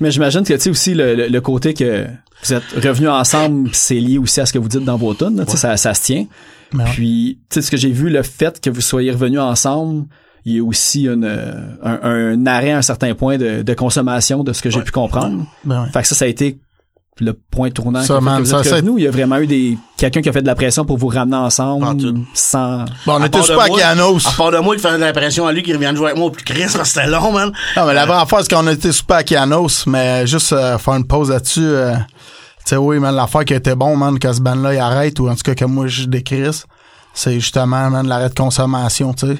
Mais 0.00 0.10
j'imagine 0.10 0.42
que 0.44 0.52
tu 0.54 0.60
sais 0.60 0.70
aussi 0.70 0.94
le, 0.94 1.14
le, 1.14 1.28
le 1.28 1.40
côté 1.40 1.74
que 1.74 2.06
vous 2.44 2.52
êtes 2.52 2.62
revenus 2.84 3.08
ensemble, 3.10 3.70
c'est 3.72 3.94
lié 3.96 4.18
aussi 4.18 4.40
à 4.40 4.46
ce 4.46 4.52
que 4.52 4.58
vous 4.58 4.68
dites 4.68 4.84
dans 4.84 4.96
vos 4.96 5.14
tunes. 5.14 5.36
là, 5.36 5.44
Ça, 5.46 5.76
ça 5.76 5.94
se 5.94 6.02
tient. 6.02 6.26
Ouais. 6.74 6.84
Puis, 6.92 7.38
tu 7.50 7.54
sais, 7.54 7.62
ce 7.62 7.70
que 7.70 7.76
j'ai 7.76 7.90
vu, 7.90 8.08
le 8.10 8.22
fait 8.22 8.60
que 8.60 8.70
vous 8.70 8.80
soyez 8.80 9.10
revenus 9.10 9.40
ensemble, 9.40 10.04
il 10.44 10.56
y 10.56 10.58
a 10.60 10.64
aussi 10.64 11.04
une, 11.06 11.24
un, 11.82 11.98
un 12.02 12.46
arrêt 12.46 12.72
à 12.72 12.78
un 12.78 12.82
certain 12.82 13.14
point 13.14 13.38
de, 13.38 13.62
de 13.62 13.74
consommation 13.74 14.42
de 14.44 14.52
ce 14.52 14.62
que 14.62 14.70
j'ai 14.70 14.78
Ouais. 14.78 14.84
pu 14.84 14.90
comprendre. 14.92 15.46
Ben. 15.64 15.86
Fait 15.92 16.02
que 16.02 16.08
ça, 16.08 16.14
ça 16.14 16.24
a 16.24 16.28
été 16.28 16.58
le 17.20 17.34
point 17.34 17.70
tournant 17.70 18.02
Ça, 18.02 18.20
man, 18.20 18.38
que 18.38 18.44
vous 18.44 18.50
ça, 18.50 18.64
ça- 18.64 18.76
revenus. 18.76 18.94
Il 18.96 19.04
y 19.04 19.06
a 19.06 19.10
vraiment 19.10 19.36
eu 19.36 19.46
des 19.46 19.76
quelqu'un 19.98 20.22
qui 20.22 20.28
a 20.28 20.32
fait 20.32 20.40
de 20.42 20.46
la 20.46 20.54
pression 20.54 20.84
pour 20.84 20.96
vous 20.96 21.08
ramener 21.08 21.36
Pas 21.36 21.42
ensemble 21.42 22.14
sans... 22.34 22.84
Bon, 23.06 23.14
on 23.18 23.22
À 23.22 23.26
était 23.26 23.38
de 23.38 23.44
super 23.44 23.60
à 23.62 23.68
Canos. 23.68 24.26
À 24.26 24.30
part 24.32 24.50
de 24.50 24.58
moi 24.58 24.74
qui 24.74 24.80
faisait 24.82 24.94
de 24.96 25.00
l'impression 25.00 25.46
à 25.46 25.52
lui 25.52 25.62
qui 25.62 25.72
revienne 25.72 25.94
jouer 25.94 26.06
avec 26.06 26.18
moi, 26.18 26.32
puis 26.32 26.42
Chris, 26.42 26.68
ça, 26.68 26.84
c'était 26.84 27.06
long, 27.06 27.30
man. 27.30 27.52
Non, 27.76 27.86
mais 27.86 27.94
la 27.94 28.06
vraie 28.06 28.16
affaire, 28.20 28.40
c'est 28.42 28.52
qu'on 28.52 28.66
été 28.66 28.90
super 28.92 29.18
à 29.18 29.22
Kianos, 29.24 29.84
mais 29.86 30.26
juste 30.26 30.52
euh, 30.52 30.78
faire 30.78 30.94
une 30.94 31.06
pause 31.06 31.30
là-dessus. 31.30 31.60
euh, 31.60 31.94
tu 31.94 32.70
sais, 32.70 32.76
oui, 32.76 32.98
man, 32.98 33.14
l'affaire 33.14 33.44
qui 33.44 33.54
était 33.54 33.74
bon, 33.76 33.94
man, 33.96 34.18
que 34.18 34.32
ce 34.32 34.40
band-là, 34.40 34.74
il 34.74 34.78
arrête, 34.80 35.20
ou 35.20 35.28
en 35.28 35.34
tout 35.34 35.42
cas 35.44 35.54
que 35.54 35.64
moi, 35.66 35.86
je 35.88 36.04
décris, 36.04 36.62
c'est 37.12 37.34
justement, 37.34 37.90
man, 37.90 38.06
l'arrêt 38.08 38.30
de 38.30 38.34
consommation, 38.34 39.12
tu 39.12 39.26
sais. 39.26 39.38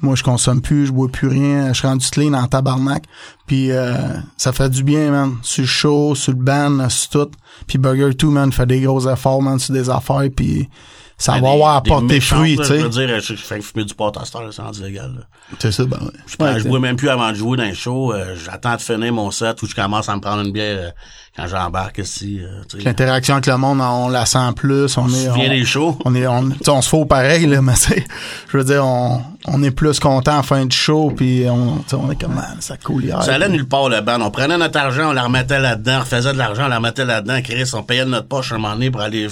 Moi, 0.00 0.14
je 0.14 0.22
consomme 0.22 0.60
plus, 0.60 0.86
je 0.86 0.92
bois 0.92 1.08
plus 1.08 1.28
rien, 1.28 1.68
je 1.68 1.78
suis 1.78 1.88
rendu 1.88 2.06
clean 2.08 2.32
en 2.34 2.46
tabarnak. 2.46 3.04
Puis 3.46 3.72
euh, 3.72 3.94
ça 4.36 4.52
fait 4.52 4.70
du 4.70 4.84
bien, 4.84 5.10
man. 5.10 5.36
Sur 5.42 5.62
le 5.62 5.68
show, 5.68 6.14
sur 6.14 6.32
le 6.32 6.38
band, 6.38 6.88
sur 6.88 7.10
tout. 7.10 7.30
Puis 7.66 7.78
Burger 7.78 8.14
2, 8.14 8.28
man, 8.28 8.52
fait 8.52 8.66
des 8.66 8.80
gros 8.80 9.08
efforts, 9.08 9.42
man, 9.42 9.58
sur 9.58 9.74
des 9.74 9.90
affaires, 9.90 10.28
puis 10.34 10.68
ça 11.20 11.32
va 11.32 11.40
Des- 11.40 11.46
avoir 11.48 11.82
des 11.82 11.90
apporté 11.90 12.14
là, 12.14 12.20
tu 12.20 12.56
Je 12.56 12.62
sais. 12.64 12.78
veux 12.78 12.88
dire, 12.88 13.20
je 13.20 13.34
je 13.34 13.42
fais 13.42 13.60
fumer 13.60 13.84
du 13.84 13.92
pot 13.94 14.16
à 14.16 14.24
cette 14.24 14.36
c'est 14.52 14.62
rendu 14.62 14.82
légal, 14.82 15.12
là. 15.18 15.22
C'est 15.58 15.72
ça, 15.72 15.84
ben 15.84 15.98
ouais. 16.00 16.12
Je, 16.26 16.44
Ouais, 16.44 16.60
je 16.60 16.68
bois 16.68 16.78
même 16.78 16.94
plus 16.96 17.08
avant 17.08 17.30
de 17.30 17.34
jouer 17.34 17.56
dans 17.56 17.64
les 17.64 17.74
shows. 17.74 18.12
euh, 18.12 18.36
J'attends 18.36 18.76
de 18.76 18.80
finir 18.80 19.12
mon 19.12 19.30
set 19.32 19.60
ou 19.62 19.66
je 19.66 19.74
commence 19.74 20.08
à 20.08 20.14
me 20.14 20.20
prendre 20.20 20.42
une 20.44 20.52
bière 20.52 20.78
euh, 20.80 20.90
quand 21.36 21.46
j'embarque 21.48 21.98
ici. 21.98 22.40
euh. 22.40 22.62
L'interaction 22.84 23.34
avec 23.34 23.46
le 23.46 23.56
monde, 23.56 23.80
on 23.80 24.08
la 24.08 24.26
sent 24.26 24.38
plus. 24.54 24.96
On 24.96 25.08
est, 25.08 25.24
Je 25.26 25.30
viens 25.32 25.46
on- 25.46 25.48
des 25.48 25.64
shows? 25.64 25.98
on 26.04 26.14
est 26.14 26.26
on, 26.26 26.50
tu 26.50 26.56
sais, 26.62 26.70
on 26.70 26.82
se 26.82 26.88
faut 26.88 27.04
pareil 27.04 27.46
là 27.46 27.60
mais 27.62 27.74
c'est 27.74 28.04
je 28.52 28.56
veux 28.56 28.64
dire 28.64 28.84
on, 28.86 29.20
on 29.46 29.62
est 29.64 29.70
plus 29.72 29.98
content 29.98 30.32
à 30.34 30.36
la 30.36 30.42
fin 30.44 30.66
du 30.66 30.76
show 30.76 31.10
puis 31.16 31.46
on 31.48 31.84
on 31.94 32.10
est 32.12 32.20
comme 32.20 32.34
man, 32.34 32.56
ça 32.60 32.76
coule 32.76 33.04
hier 33.04 33.20
Ça 33.24 33.34
allait 33.34 33.48
nulle 33.48 33.66
part, 33.66 33.88
le 33.88 34.00
band. 34.02 34.20
On 34.20 34.30
prenait 34.30 34.56
notre 34.58 34.78
argent, 34.78 35.10
on 35.10 35.12
la 35.12 35.24
remettait 35.24 35.58
là-dedans, 35.58 35.96
on 35.96 36.00
refaisait 36.00 36.32
de 36.32 36.38
l'argent, 36.38 36.66
on 36.66 36.68
la 36.68 36.76
remettait 36.76 37.04
là-dedans. 37.04 37.40
Chris, 37.42 37.68
on 37.74 37.82
payait 37.82 38.04
de 38.04 38.10
notre 38.10 38.28
poche 38.28 38.52
un 38.52 38.58
moment 38.58 38.74
donné 38.74 38.90
pour 38.92 39.00
aller 39.00 39.26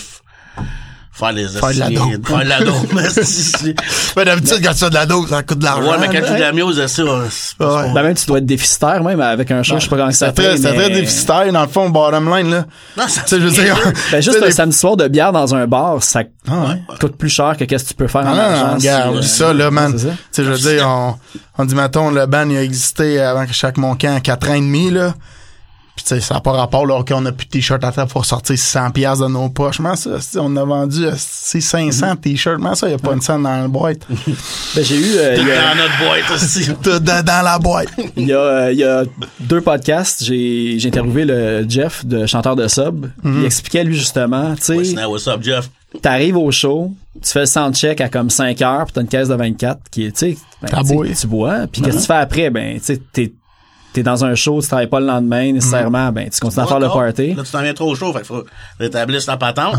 faire 1.19 1.33
les 1.33 1.49
Faire 1.49 1.71
de 1.73 1.79
la 1.79 1.91
dope. 1.91 2.27
Faire 2.29 2.39
de 2.39 2.49
la 2.49 2.61
dope. 2.61 2.93
mais 4.17 4.25
d'habitude 4.25 4.61
quand 4.65 4.73
tu 4.73 4.79
fais 4.79 4.91
de 4.91 4.95
la 4.95 5.07
dose 5.07 5.29
ça 5.31 5.43
coûte 5.43 5.59
de 5.59 5.65
l'argent 5.65 5.91
ouais, 5.91 5.97
mais 6.01 6.07
quand 6.07 6.25
tu 6.27 6.33
là. 6.33 6.35
de 6.37 6.41
la 6.41 6.53
muse, 6.53 6.87
c'est 6.87 7.03
Ouais. 7.03 7.93
Ben 7.95 8.03
même 8.03 8.15
tu 8.15 8.27
dois 8.27 8.39
être 8.39 8.47
déficitaire 8.47 9.03
même 9.03 9.21
avec 9.21 9.51
un 9.51 9.63
show, 9.63 9.77
je 9.79 9.85
sais 9.85 9.89
pas 9.89 9.97
comment 9.97 10.11
ça 10.11 10.33
fait. 10.33 10.57
c'est 10.57 10.71
mais- 10.71 10.77
très 10.77 10.91
déficitaire 10.91 11.53
dans 11.53 11.63
le 11.63 11.69
fond 11.69 11.89
bottom 11.91 12.29
line 12.35 12.51
là 12.51 12.65
Non, 12.97 13.09
ça 13.09 13.23
tu 13.23 13.29
sais 13.29 13.41
je 13.41 13.47
veux 13.47 13.51
dire 13.51 13.77
Ben 14.13 14.21
juste 14.21 14.43
un 14.43 14.51
samedi 14.51 14.77
soir 14.77 14.97
de 14.97 15.09
bière 15.09 15.33
dans 15.33 15.55
un 15.55 15.67
bar, 15.67 16.03
ça 16.03 16.23
Ah 16.49 16.53
ouais. 16.69 16.97
coûte 17.01 17.17
plus 17.17 17.29
cher 17.31 17.57
que 17.59 17.65
qu'est-ce 17.65 17.85
que 17.85 17.89
tu 17.91 17.95
peux 17.95 18.09
faire 18.09 18.25
Non, 18.25 18.31
en 18.33 18.35
non, 18.35 18.41
argent. 18.43 18.75
regarde, 18.77 19.17
euh, 19.17 19.23
ça, 19.23 19.53
là, 19.53 19.71
man. 19.71 19.95
c'est 19.97 20.09
Tu 20.09 20.15
sais, 20.33 20.45
je 20.45 20.51
veux 20.51 20.59
dire, 20.59 20.87
on, 20.89 21.15
on 21.59 21.65
dit, 21.65 21.75
mettons, 21.75 22.11
le 22.11 22.27
ban, 22.27 22.49
il 22.49 22.57
a 22.57 22.63
existé 22.63 23.21
avant 23.21 23.47
que 23.47 23.53
chaque 23.53 23.77
mon 23.79 23.95
camp, 23.97 24.21
4 24.23 24.51
ans 24.51 24.55
et 24.55 24.61
demi, 24.61 24.91
là. 24.91 25.15
Puis, 25.97 26.05
tu 26.05 26.09
sais, 26.15 26.21
ça 26.21 26.35
n'a 26.35 26.41
pas 26.41 26.53
rapport, 26.53 26.85
là, 26.87 27.03
qu'on 27.03 27.25
a 27.25 27.33
plus 27.33 27.47
de 27.47 27.51
t-shirts 27.51 27.83
à 27.83 27.91
table 27.91 28.11
pour 28.11 28.27
sortir 28.27 28.57
600 28.57 28.91
piastres 28.91 29.25
de 29.27 29.33
nos 29.33 29.49
poches. 29.49 29.81
Mais 29.81 29.97
ça, 29.97 30.11
on 30.37 30.55
a 30.57 30.65
vendu, 30.65 31.07
euh, 31.07 31.13
c'est 31.17 31.61
500 31.63 32.17
t-shirts. 32.17 32.61
Mais 32.61 32.75
ça, 32.75 32.87
il 32.87 32.91
n'y 32.91 32.95
a 32.97 32.99
pas 32.99 33.15
une 33.15 33.23
scène 33.23 33.43
dans 33.43 33.63
la 33.63 33.67
boîte? 33.69 34.01
Ben 34.77 34.85
j'ai 34.85 34.97
eu 34.97 35.17
euh, 35.17 35.37
il 35.39 35.49
y 35.49 35.51
a- 35.53 35.75
Dans 35.75 35.83
notre 35.83 35.99
boîte 35.99 36.31
aussi. 36.35 36.69
Dans, 36.85 37.25
dans 37.25 37.45
la 37.45 37.59
boîte. 37.59 37.89
Il 38.17 38.29
y 38.29 38.33
a, 38.33 38.39
euh, 38.39 38.73
il 38.73 38.79
y 38.79 38.85
a 38.85 39.05
deux 39.41 39.61
podcasts, 39.63 40.23
j'ai 40.25 40.79
j'ai 40.79 40.89
interviewé 40.89 41.25
le 41.25 41.65
Jeff 41.69 42.05
de 42.05 42.27
chanteur 42.27 42.57
de 42.57 42.69
sub. 42.69 43.07
Mhm. 43.23 43.41
Il 43.41 43.45
expliquait 43.47 43.85
lui 43.85 43.97
justement, 43.97 44.55
tu 44.57 44.63
sais, 44.63 44.85
sinon, 44.85 45.07
what's 45.11 45.27
up, 45.29 45.43
Jeff? 45.43 45.71
t'arrives 46.03 46.37
au 46.37 46.51
show, 46.51 46.93
tu 47.23 47.31
fais 47.31 47.41
le 47.41 47.47
soundcheck 47.47 48.01
à 48.03 48.09
comme 48.11 48.29
5 48.29 48.61
heures, 48.61 48.85
puis 48.85 48.93
t'as 48.95 49.01
une 49.01 49.09
caisse 49.09 49.29
de 49.29 49.35
24 49.35 49.81
qui 49.91 50.05
est, 50.07 50.13
tu 50.13 50.33
sais, 50.35 50.39
ben, 50.61 50.83
bois. 50.83 51.07
tu 51.19 51.27
bois, 51.27 51.57
puis 51.73 51.81
qu'est-ce 51.81 51.97
que 51.97 52.01
tu 52.03 52.07
fais 52.07 52.13
après? 52.15 52.51
Ben, 52.51 52.79
tu 52.79 52.85
sais, 52.85 53.01
t'es 53.13 53.33
t'es 53.97 54.03
dans 54.03 54.27
un 54.27 54.35
show, 54.35 54.61
tu 54.61 54.69
travailles 54.69 54.89
pas 54.89 55.01
le 55.01 55.07
lendemain 55.07 55.53
nécessairement, 55.53 56.13
ben 56.13 56.29
tu 56.29 56.39
continues 56.39 56.65
à 56.65 56.69
faire 56.69 56.81
le 56.81 56.89
party. 56.89 57.35
Là, 57.35 57.43
tu 57.43 57.51
t'en 57.51 57.63
viens 57.63 57.73
trop 57.73 57.95
chaud, 57.95 58.13
fait 58.13 58.19
qu'il 58.19 58.27
faut 58.27 58.45
rétablir 58.79 59.25
ta 59.25 59.39
patente. 59.39 59.75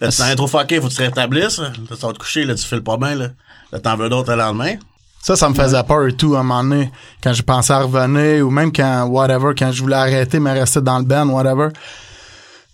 Là, 0.00 0.08
tu 0.10 0.16
t'en 0.16 0.26
viens 0.26 0.36
trop 0.36 0.46
fucké, 0.46 0.80
faut 0.80 0.86
que 0.86 0.92
tu 0.92 0.98
te 0.98 1.02
rétablisses. 1.02 1.58
Là, 1.58 1.70
tu 1.74 1.94
vas 1.94 2.12
te 2.12 2.18
coucher, 2.18 2.44
là, 2.44 2.54
tu 2.54 2.64
files 2.64 2.82
pas 2.82 2.96
bien, 2.96 3.16
là. 3.16 3.26
Là, 3.72 3.80
t'en 3.80 3.96
veux 3.96 4.08
d'autres 4.08 4.30
le 4.30 4.38
lendemain. 4.38 4.74
Ça, 5.20 5.34
ça 5.34 5.48
me 5.48 5.54
faisait 5.54 5.82
peur 5.82 6.06
et 6.06 6.12
tout, 6.12 6.36
à 6.36 6.40
un 6.40 6.42
moment 6.44 6.62
donné, 6.62 6.92
quand 7.20 7.32
je 7.32 7.42
pensais 7.42 7.72
à 7.72 7.80
revenir, 7.80 8.46
ou 8.46 8.50
même 8.50 8.72
quand, 8.72 9.06
whatever, 9.06 9.52
quand 9.58 9.72
je 9.72 9.82
voulais 9.82 9.96
arrêter, 9.96 10.38
mais 10.38 10.52
rester 10.52 10.80
dans 10.80 10.98
le 10.98 11.04
band, 11.04 11.28
whatever. 11.28 11.70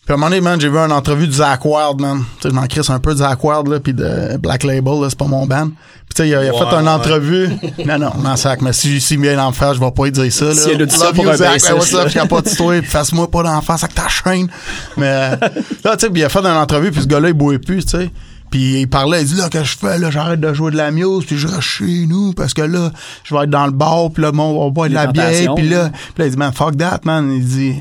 Puis 0.04 0.12
à 0.12 0.14
un 0.14 0.16
moment 0.18 0.28
donné, 0.28 0.42
man, 0.42 0.60
j'ai 0.60 0.68
vu 0.68 0.76
une 0.76 0.92
entrevue 0.92 1.26
de 1.26 1.32
Zach 1.32 1.64
Wild, 1.64 1.98
man. 1.98 2.24
Tu 2.36 2.42
sais, 2.42 2.50
je 2.50 2.54
m'en 2.54 2.66
crisse 2.66 2.90
un 2.90 2.98
peu 2.98 3.12
de 3.12 3.18
Zach 3.18 3.42
Wild, 3.42 3.68
là, 3.68 3.80
puis 3.80 3.94
de 3.94 4.36
Black 4.36 4.62
Label, 4.62 5.00
là, 5.00 5.06
c'est 5.08 5.18
pas 5.18 5.26
mon 5.26 5.46
band. 5.46 5.68
Puis 5.68 6.14
tu 6.14 6.22
sais, 6.22 6.28
il 6.28 6.34
a, 6.34 6.44
il 6.44 6.48
a 6.50 6.52
Ouais, 6.52 6.58
fait 6.58 6.76
une 6.76 6.88
entrevue. 6.88 7.48
non, 7.86 7.98
non, 7.98 8.12
non, 8.22 8.36
sac, 8.36 8.60
mais 8.60 8.74
si, 8.74 9.00
si 9.00 9.16
vient 9.16 9.36
d'en 9.36 9.52
faire, 9.52 9.72
je 9.72 9.80
vais 9.80 9.90
pas 9.90 10.04
lui 10.04 10.12
dire 10.12 10.30
ça, 10.30 10.44
là. 10.44 10.54
S'il 10.54 10.82
a 10.82 10.84
dit 10.84 10.94
ça 10.94 11.12
pour 11.14 11.24
you, 11.24 11.30
un 11.30 11.36
Zach, 11.36 11.62
what's 11.72 11.94
up, 11.94 12.08
je 12.08 12.14
capote 12.14 12.54
toi, 12.54 12.78
puis 12.80 12.90
fasse-moi 12.90 13.30
pas 13.30 13.42
d'en 13.44 13.62
face 13.62 13.82
avec 13.82 13.94
ta 13.94 14.08
chaîne. 14.08 14.48
Mais, 14.98 15.06
euh, 15.06 15.36
là, 15.84 15.96
tu 15.96 16.06
sais, 16.06 16.10
puis 16.10 16.20
il 16.20 16.24
a 16.24 16.28
fait 16.28 16.40
une 16.40 16.46
entrevue, 16.48 16.90
puis 16.90 17.00
ce 17.00 17.06
gars-là, 17.06 17.28
il 17.28 17.34
boit 17.34 17.58
plus, 17.58 17.84
tu 17.86 17.98
sais. 17.98 18.10
Puis 18.50 18.82
il 18.82 18.86
parlait, 18.86 19.22
il 19.22 19.26
dit 19.26 19.34
là 19.34 19.48
que 19.48 19.64
je 19.64 19.76
fais 19.76 19.98
là, 19.98 20.10
j'arrête 20.10 20.38
de 20.38 20.52
jouer 20.52 20.70
de 20.70 20.76
la 20.76 20.90
muse, 20.90 21.24
puis 21.26 21.38
je 21.38 21.48
reste 21.48 21.62
chez 21.62 22.06
nous 22.06 22.34
parce 22.34 22.54
que 22.54 22.62
là, 22.62 22.92
je 23.24 23.34
vais 23.34 23.44
être 23.44 23.50
dans 23.50 23.64
le 23.66 23.72
bar, 23.72 24.10
puis 24.12 24.22
là, 24.22 24.30
on 24.32 24.64
va 24.66 24.70
boire 24.70 24.88
de 24.88 24.94
la 24.94 25.06
bière, 25.08 25.54
puis 25.56 25.68
là, 25.68 25.90
puis 25.90 26.18
là, 26.18 26.26
il 26.26 26.30
dit 26.30 26.36
man, 26.36 26.52
fuck 26.52 26.76
that, 26.76 27.00
man, 27.04 27.32
il 27.32 27.44
dit 27.44 27.74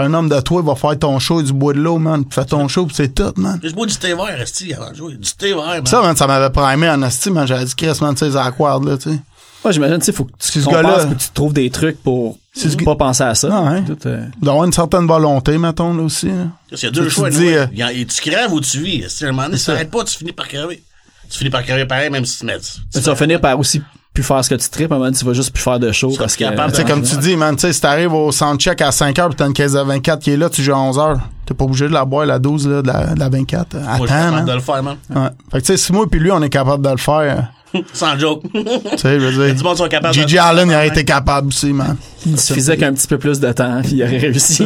Un 0.00 0.14
homme 0.14 0.28
de 0.28 0.40
toi, 0.40 0.60
il 0.62 0.66
va 0.66 0.74
faire 0.74 0.98
ton 0.98 1.18
show 1.18 1.42
du 1.42 1.52
bois 1.52 1.72
de 1.72 1.80
l'eau, 1.80 1.98
man, 1.98 2.24
puis 2.24 2.34
fais 2.34 2.44
ton 2.44 2.68
show, 2.68 2.86
puis 2.86 2.94
c'est 2.94 3.14
tout, 3.14 3.32
man. 3.36 3.58
Je 3.62 3.70
bois 3.72 3.86
du 3.86 3.96
thé 3.96 4.14
vert, 4.14 4.40
Esti, 4.40 4.72
avant 4.74 4.90
de 4.90 4.96
jouer. 4.96 5.14
Du 5.14 5.30
thé 5.32 5.52
vert, 5.54 5.64
man. 5.66 5.86
Ça, 5.86 6.00
man, 6.02 6.14
ça 6.16 6.26
m'avait 6.26 6.50
primé 6.50 6.88
en 6.88 7.02
esti, 7.02 7.30
man, 7.30 7.46
j'avais 7.46 7.64
dit 7.64 7.74
Chris, 7.74 7.92
man, 8.00 8.14
tu 8.14 8.20
sais, 8.20 8.30
Zach 8.30 8.54
Wild, 8.58 8.84
là, 8.84 8.96
tu 8.96 9.10
sais. 9.10 9.18
Moi, 9.64 9.72
j'imagine, 9.72 9.98
tu 9.98 10.04
sais, 10.04 10.12
faut 10.12 10.24
que 10.24 10.30
tu 10.38 10.60
ce 10.62 10.68
gars-là- 10.68 11.04
que 11.06 11.14
tu 11.14 11.28
trouves 11.34 11.52
des 11.52 11.68
trucs 11.70 12.00
pour 12.02 12.38
pas 12.84 12.94
penser 12.94 13.24
à 13.24 13.34
ça. 13.34 13.48
Ah, 13.52 13.72
ouais. 13.72 13.82
Tout, 13.84 13.98
euh, 14.06 14.24
D'avoir 14.40 14.64
une 14.64 14.72
certaine 14.72 15.06
volonté, 15.06 15.58
mettons, 15.58 15.92
là 15.94 16.02
aussi, 16.04 16.26
là. 16.26 16.46
Il 16.70 16.78
y 16.80 16.86
a 16.86 16.90
deux 16.92 17.04
Tu 17.06 17.10
choix. 17.10 17.28
dis, 17.30 17.38
ouais. 17.46 17.56
euh, 17.58 17.66
Il 17.72 17.78
y 17.78 17.82
a- 17.82 17.92
et 17.92 18.06
tu 18.06 18.20
crèves 18.30 18.52
ou 18.52 18.60
tu 18.60 18.80
vis. 18.80 19.02
Esti, 19.02 19.24
à 19.24 19.28
un 19.28 19.32
moment 19.32 19.46
donné, 19.46 19.58
si 19.58 19.66
t'arrêtes 19.66 19.90
pas, 19.90 20.04
tu 20.04 20.16
finis 20.16 20.32
par 20.32 20.46
crever. 20.46 20.80
Tu 21.28 21.38
finis 21.38 21.50
par 21.50 21.64
crever 21.64 21.84
pareil, 21.86 22.08
même 22.08 22.24
si 22.24 22.38
tu 22.38 22.46
mets. 22.46 22.56
mais 22.94 23.00
tu 23.00 23.06
vas 23.06 23.16
finir 23.16 23.40
par 23.40 23.58
aussi 23.58 23.82
plus 24.18 24.24
faire 24.24 24.44
ce 24.44 24.50
que 24.50 24.56
tu 24.56 24.68
tripes, 24.68 24.90
à 24.90 24.96
un 24.96 24.98
moment, 24.98 25.12
tu 25.12 25.24
vas 25.24 25.32
juste 25.32 25.52
plus 25.52 25.62
faire 25.62 25.78
de 25.78 25.92
show 25.92 26.12
parce 26.18 26.34
que. 26.34 26.42
capable 26.44 26.72
comme 26.84 27.02
tu 27.02 27.16
dis, 27.18 27.36
man, 27.36 27.54
tu 27.54 27.60
sais, 27.62 27.72
si 27.72 27.80
t'arrives 27.80 28.12
au 28.12 28.32
soundcheck 28.32 28.80
à 28.82 28.90
5 28.90 29.16
heures 29.18 29.28
pis 29.28 29.36
t'as 29.36 29.46
une 29.46 29.52
caisse 29.52 29.72
de 29.72 29.80
24 29.80 30.20
qui 30.20 30.32
est 30.32 30.36
là, 30.36 30.50
tu 30.50 30.62
joues 30.62 30.72
à 30.72 30.78
11 30.78 30.98
heures. 30.98 31.20
T'es 31.46 31.54
pas 31.54 31.64
obligé 31.64 31.86
de 31.86 31.92
la 31.92 32.04
boire, 32.04 32.26
la 32.26 32.38
12, 32.38 32.68
là, 32.68 32.82
de 32.82 32.86
la, 32.88 33.14
de 33.14 33.20
la 33.20 33.28
24. 33.28 33.76
Moi, 33.76 33.82
je 33.82 33.96
suis 33.96 34.04
Attends, 34.04 34.06
capable 34.06 34.36
man. 34.36 34.44
de 34.44 34.52
le 34.52 34.60
faire, 34.60 34.82
man. 34.82 34.96
Ouais. 35.14 35.28
Fait 35.52 35.60
que, 35.60 35.66
tu 35.66 35.72
sais, 35.72 35.76
si 35.76 35.92
moi 35.92 36.06
puis 36.10 36.20
lui, 36.20 36.32
on 36.32 36.42
est 36.42 36.48
capable 36.50 36.84
de 36.84 36.90
le 36.90 36.96
faire, 36.96 37.48
Sans 37.92 38.18
joke. 38.18 38.42
tu 38.52 38.60
sais, 38.96 39.20
je 39.20 39.26
veux 39.26 39.52
dire. 39.52 39.64
monde 39.64 39.76
de. 39.76 40.38
Allen, 40.38 40.68
il 40.68 40.74
aurait 40.74 40.88
été 40.88 41.04
capable 41.04 41.48
aussi, 41.48 41.72
man. 41.72 41.96
Il 42.26 42.40
suffisait 42.40 42.76
qu'un 42.76 42.92
petit 42.92 43.06
peu 43.06 43.18
plus 43.18 43.38
de 43.38 43.52
temps, 43.52 43.80
puis 43.82 43.92
il 43.92 44.02
aurait 44.02 44.18
réussi. 44.18 44.64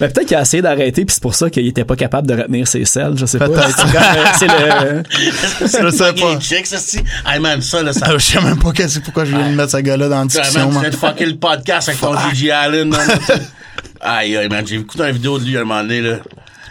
Mais 0.00 0.08
peut-être 0.08 0.26
qu'il 0.26 0.36
a 0.36 0.42
essayé 0.42 0.62
d'arrêter, 0.62 1.04
puis 1.04 1.14
c'est 1.14 1.22
pour 1.22 1.34
ça 1.34 1.48
qu'il 1.50 1.66
était 1.66 1.84
pas 1.84 1.96
capable 1.96 2.26
de 2.28 2.34
retenir 2.34 2.66
ses 2.66 2.84
selles, 2.84 3.16
je 3.16 3.26
sais 3.26 3.38
pas. 3.38 3.46
C'est 3.70 3.84
euh, 3.96 4.22
C'est 4.38 4.46
le. 4.46 5.02
Je 5.90 5.90
sais 5.90 6.04
Fucking 6.04 6.34
pas. 6.34 6.40
chicks. 6.40 7.02
Hey, 7.26 7.40
man, 7.40 7.60
ça, 7.62 7.82
là, 7.82 7.92
ça. 7.92 8.06
Ah, 8.08 8.12
Je 8.18 8.24
sais 8.24 8.40
même 8.40 8.58
pas 8.58 8.72
qu'est-ce- 8.72 9.00
pourquoi 9.00 9.24
je 9.24 9.36
viens 9.36 9.50
de 9.50 9.54
mettre 9.54 9.72
ce 9.72 9.76
gars-là 9.78 10.08
dans 10.08 10.16
la 10.16 10.22
Ouais, 10.22 10.28
discussion, 10.28 10.60
man, 10.70 10.74
tu 10.74 10.80
viens 10.80 10.90
de 10.90 10.96
fucker 10.96 11.26
le 11.26 11.36
podcast 11.36 11.88
avec 11.88 12.00
ton 12.00 12.16
Gigi 12.30 12.50
Allen. 12.50 12.94
Aïe, 14.00 14.36
aïe, 14.36 14.48
man, 14.48 14.64
j'ai 14.66 14.76
écouté 14.76 15.02
une 15.04 15.10
vidéo 15.12 15.38
de 15.38 15.44
lui 15.44 15.56
à 15.56 15.62
un 15.62 15.64
moment 15.64 15.82
donné, 15.82 16.00
là. 16.00 16.16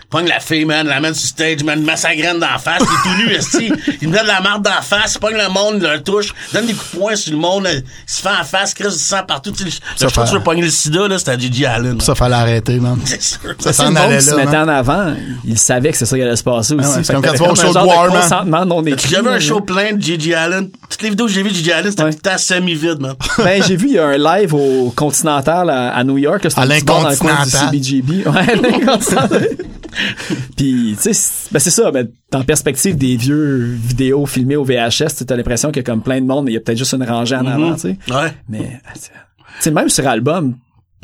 Pogne 0.10 0.28
la 0.30 0.40
fille, 0.40 0.64
man, 0.64 0.88
la 0.88 1.02
mène 1.02 1.14
sur 1.14 1.28
stage, 1.28 1.66
man, 1.66 1.84
met 1.84 1.98
sa 1.98 2.16
graine 2.16 2.40
dans 2.40 2.48
la 2.50 2.58
face, 2.60 2.82
il 2.82 2.86
est 2.86 3.04
tout 3.04 3.28
nu, 3.30 3.36
esti. 3.36 3.72
Il 4.02 4.08
me 4.08 4.14
donne 4.14 4.24
de 4.24 4.28
la 4.28 4.40
marde 4.40 4.64
dans 4.64 4.70
la 4.70 4.82
face, 4.82 5.18
pogne 5.18 5.36
le 5.36 5.50
monde, 5.52 5.82
il 5.82 5.90
le 5.92 6.02
touche, 6.02 6.34
donne 6.54 6.66
des 6.66 6.72
coups 6.74 6.94
de 6.94 6.98
poing 6.98 7.16
sur 7.18 7.34
le 7.34 7.40
monde, 7.40 7.64
là, 7.66 7.74
il 7.74 7.84
se 8.06 8.22
fait 8.22 8.30
en 8.30 8.46
face, 8.46 8.74
crisse 8.74 8.94
du 8.94 9.04
sang 9.04 9.24
partout. 9.28 9.52
Tu 9.52 9.70
Ça 9.70 10.08
show 10.08 10.22
fait- 10.22 10.28
tu 10.30 10.34
veux 10.36 10.40
pogner 10.44 10.62
le 10.62 10.70
sida, 10.70 11.10
là, 11.10 11.18
c'était 11.20 11.32
à 11.32 11.38
Gigi 11.38 11.66
Allen. 11.66 11.88
man. 11.92 12.00
Ça 12.00 12.16
fallait 12.16 12.36
arrêter, 12.36 12.80
man. 12.80 12.98
C'est 13.06 13.22
sûr. 13.22 13.40
Ça 13.60 13.74
C'est 13.74 13.84
s'en 13.84 13.94
allait 13.98 14.22
là, 14.22 14.36
mettait 14.38 14.56
en 14.58 14.68
avant, 14.70 15.14
il 15.44 15.58
savait 15.60 15.92
que 15.92 15.98
c'est 15.98 16.06
ça 16.06 16.16
qui 16.16 16.22
allait 16.24 16.38
se 16.38 16.44
passer 16.44 16.74
aussi. 16.76 16.88
ouais, 16.88 17.04
c'est 17.04 17.12
comme 17.14 17.22
que 17.22 17.28
quand 17.28 17.34
tu 17.34 17.40
vas 17.44 17.52
au 17.52 17.56
show 17.56 17.64
de 17.64 17.68
un 17.70 17.74
genre 17.74 17.88
War, 17.88 18.08
man. 18.10 18.22
consentement 18.22 18.66
non 18.66 18.86
écrit. 18.86 19.10
J'avais 19.12 19.30
un 19.32 19.40
show 19.42 19.60
plein 19.60 19.92
de 19.92 20.02
Gigi 20.02 20.34
Allen. 20.34 20.70
Toutes 20.90 21.02
les 21.02 21.10
vidéos 21.10 21.26
que 21.26 21.34
j'ai 21.34 21.44
vues 21.44 21.50
de 21.50 21.56
Gigi 21.56 21.74
Allen, 21.74 21.92
c'était 21.92 22.04
Ouais. 22.04 22.14
tout 22.14 22.30
semi-vide, 22.38 23.02
man. 23.02 23.16
Ben, 23.40 23.62
j'ai 23.62 23.76
vu, 23.76 23.88
il 23.90 23.94
y 23.96 24.00
a 24.00 24.08
un 24.08 24.18
live 24.18 24.54
au 24.54 24.94
Continental 24.96 25.70
à, 25.70 25.90
à 25.94 26.04
New 26.06 26.18
York. 26.18 26.40
c'était 26.44 26.60
À 26.60 26.64
un 26.64 26.68
petit 26.68 26.86
bar 26.86 27.02
dans 27.04 27.10
le 27.10 27.16
coin 27.18 27.32
du 27.44 27.52
l'Incontinental. 27.52 27.70
CBGB. 27.72 28.26
Ouais, 28.30 28.56
l'Incontinental. 28.56 29.50
Puis, 30.58 30.94
tu 30.98 31.02
sais, 31.02 31.14
c'est- 31.14 31.52
ben 31.54 31.60
c'est 31.60 31.70
ça, 31.72 31.92
ben, 31.92 32.08
en 32.34 32.44
perspective 32.44 32.98
des 32.98 33.16
vieux 33.18 33.78
vidéos 33.82 34.26
filmées 34.26 34.56
au 34.56 34.64
VHS, 34.64 35.26
tu 35.26 35.34
as 35.34 35.36
l'impression 35.36 35.70
qu'il 35.70 35.78
y 35.78 35.80
a 35.80 35.84
comme 35.84 36.02
plein 36.02 36.20
de 36.22 36.26
monde, 36.26 36.46
mais 36.46 36.52
il 36.52 36.54
y 36.56 36.58
a 36.58 36.62
peut-être 36.62 36.78
juste 36.78 36.94
une 36.94 37.04
rangée 37.04 37.36
en 37.36 37.46
avant, 37.46 37.74
tu 37.76 37.82
sais. 37.82 37.98
Ouais. 38.10 38.34
Mais, 38.50 38.82
tu 38.94 39.02
sais, 39.60 39.72
même 39.72 39.90
sur 39.90 40.08
album, 40.08 40.56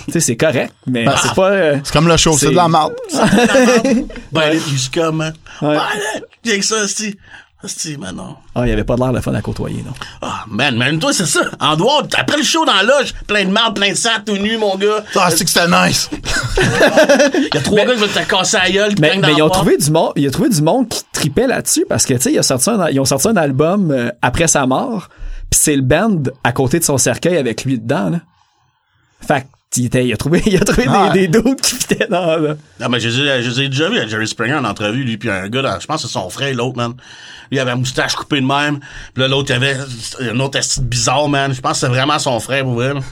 tu 0.06 0.12
sais, 0.12 0.20
c'est 0.20 0.36
correct, 0.38 0.74
mais 0.88 1.06
Ben, 1.06 1.16
c'est 1.22 1.34
pas... 1.36 1.52
euh, 1.52 1.78
C'est 1.84 1.94
comme 1.94 2.08
le 2.08 2.18
show, 2.18 2.34
c'est 2.34 2.46
C'est- 2.48 2.52
de 2.52 2.56
la 2.56 2.68
merde. 2.68 2.94
Ben. 4.32 4.58
Ouais. 5.62 5.70
Ouais, 5.70 5.78
j'ai 6.44 6.60
que 6.60 6.66
ça, 6.66 6.84
esti. 6.84 7.16
Man, 7.98 8.16
non. 8.16 8.36
Ah, 8.56 8.66
il 8.66 8.70
y 8.70 8.74
avait 8.74 8.84
pas 8.84 8.96
de 8.96 9.02
l'air 9.02 9.14
de 9.14 9.22
fun 9.22 9.34
à 9.34 9.42
côtoyer, 9.42 9.84
non. 9.84 9.94
Ah, 10.22 10.44
man, 10.50 10.76
même 10.78 11.00
toi, 11.00 11.14
c'est 11.14 11.26
ça. 11.26 11.42
En 11.62 11.76
dehors, 11.78 12.04
après 12.18 12.36
le 12.38 12.44
show 12.44 12.66
dans 12.66 12.74
la 12.74 12.84
loge, 12.84 13.14
plein 13.26 13.46
de 13.46 13.52
marde, 13.52 13.76
plein 13.76 13.92
de 13.92 13.96
sang, 13.96 14.10
tout 14.26 14.36
nu, 14.38 14.58
mon 14.58 14.76
gars. 14.76 15.04
Ah, 15.16 15.30
c'est 15.32 15.46
que 15.46 15.50
c'était 15.50 15.68
nice. 15.68 16.10
Il 17.38 17.50
y 17.54 17.58
a 17.58 17.62
trois 17.62 17.86
gars 17.86 17.94
qui 17.94 18.00
veulent 18.02 18.10
te 18.10 18.20
casser 18.30 18.58
la 18.58 18.70
gueule, 18.70 18.94
Mais, 19.00 19.18
mais 19.18 19.34
ils 19.38 19.42
ont 19.42 19.50
trouvé 19.50 19.78
du 19.78 19.90
monde, 19.92 20.12
il 20.16 20.28
a 20.28 20.32
trouvé 20.32 20.50
du 20.50 20.62
monde 20.62 20.90
qui 20.90 21.02
tripait 21.12 21.48
là-dessus 21.48 21.86
parce 21.88 22.06
que 22.06 22.14
tu 22.16 22.22
sais, 22.22 22.34
il 22.34 22.40
a 22.40 22.44
sorti 22.44 22.70
un- 22.70 22.90
ils 22.90 23.00
ont 23.00 23.06
sorti 23.06 23.28
un 23.30 23.38
album 23.38 23.92
euh, 23.92 24.10
après 24.22 24.48
sa 24.48 24.66
mort, 24.66 25.08
puis 25.50 25.60
c'est 25.60 25.76
le 25.76 25.82
band 25.82 26.22
à 26.44 26.52
côté 26.52 26.80
de 26.80 26.84
son 26.84 26.98
cercueil 26.98 27.38
avec 27.38 27.64
lui 27.66 27.80
dedans 27.80 28.10
là. 28.10 28.20
Fait 29.26 29.42
que, 29.42 29.46
il, 29.78 29.86
était, 29.86 30.06
il 30.06 30.14
a 30.14 30.18
trouvé, 30.18 30.42
il 30.46 30.56
a 30.56 30.60
trouvé 30.60 30.86
Ah. 30.88 31.10
des, 31.14 31.28
des 31.28 31.42
doutes 31.42 31.62
qui 31.62 31.76
fitaient 31.76 32.08
dans 32.10 32.38
là. 32.38 32.56
Non, 32.80 32.90
mais 32.90 33.00
je 33.00 33.10
les 33.10 33.62
ai- 33.64 33.70
déjà 33.70 33.90
vus 33.90 34.00
à 34.00 34.08
Jerry 34.08 34.28
Springer 34.28 34.56
en 34.56 34.66
entrevue, 34.66 35.04
lui, 35.04 35.18
puis 35.18 35.30
un 35.30 35.48
gars, 35.50 35.62
dans- 35.62 35.80
je 35.80 35.86
pense 35.88 36.02
que 36.02 36.08
c'est 36.08 36.14
son 36.14 36.30
frère, 36.30 36.54
l'autre, 36.56 36.78
man. 36.78 36.92
Lui, 37.52 37.58
il 37.58 37.60
avait 37.60 37.72
la 37.72 37.76
moustache 37.76 38.16
coupée 38.16 38.42
de 38.42 38.46
même. 38.46 38.80
Puis 39.14 39.22
là, 39.24 39.28
l'autre, 39.28 39.52
il 39.52 39.54
avait 39.56 39.78
un 40.22 40.40
autre 40.40 40.58
esti 40.60 40.82
bizarre, 40.82 41.28
man. 41.30 41.54
Je 41.54 41.62
pense 41.62 41.74
que 41.74 41.88
c'est 41.88 41.92
vraiment 41.94 42.20
son 42.20 42.40
frère, 42.40 42.64
pour 42.64 42.74
vrai, 42.74 42.94
là. 42.94 43.00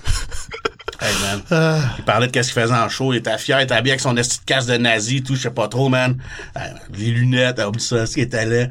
Hey, 1.03 1.15
man. 1.49 1.81
Il 1.97 2.03
parlait 2.03 2.27
de 2.27 2.31
qu'est-ce 2.31 2.53
qu'il 2.53 2.61
faisait 2.61 2.75
en 2.75 2.87
show. 2.87 3.11
Il 3.11 3.17
était 3.17 3.35
fier, 3.39 3.59
il 3.59 3.63
était 3.63 3.73
habillé 3.73 3.93
avec 3.93 4.01
son 4.01 4.15
esti 4.17 4.37
de 4.37 4.45
casse 4.45 4.67
de 4.67 4.77
nazi 4.77 5.23
tout, 5.23 5.35
je 5.35 5.41
sais 5.41 5.49
pas 5.49 5.67
trop, 5.67 5.89
man. 5.89 6.15
Les 6.95 7.07
lunettes, 7.09 7.57
ah, 7.59 7.69
oublie 7.69 7.81
ça, 7.81 8.05
ce 8.05 8.13
qui 8.13 8.21
était 8.21 8.45
laid. 8.45 8.69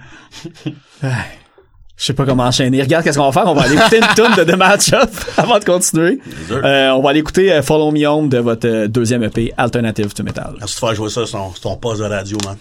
Je 2.00 2.06
sais 2.06 2.14
pas 2.14 2.24
comment 2.24 2.44
enchaîner. 2.44 2.80
Regarde 2.80 3.04
qu'est-ce 3.04 3.18
qu'on 3.18 3.30
va 3.30 3.32
faire. 3.32 3.46
On 3.46 3.54
va 3.54 3.64
aller 3.64 3.74
écouter 3.74 3.98
une 3.98 4.14
tune 4.16 4.34
de 4.34 4.50
The 4.50 4.56
Matchup 4.56 5.10
avant 5.36 5.58
de 5.58 5.64
continuer. 5.64 6.18
Euh, 6.50 6.92
on 6.92 7.02
va 7.02 7.10
aller 7.10 7.20
écouter 7.20 7.52
euh, 7.52 7.60
Follow 7.60 7.90
Me 7.90 8.06
Home 8.06 8.30
de 8.30 8.38
votre 8.38 8.66
euh, 8.66 8.88
deuxième 8.88 9.22
EP 9.22 9.52
Alternative 9.58 10.14
to 10.14 10.22
Metal. 10.22 10.54
Merci 10.58 10.76
de 10.76 10.80
faire 10.80 10.94
jouer 10.94 11.10
ça 11.10 11.26
sur 11.26 11.52
ton 11.60 11.76
poste 11.76 12.00
de 12.00 12.06
radio, 12.06 12.38
man. 12.46 12.56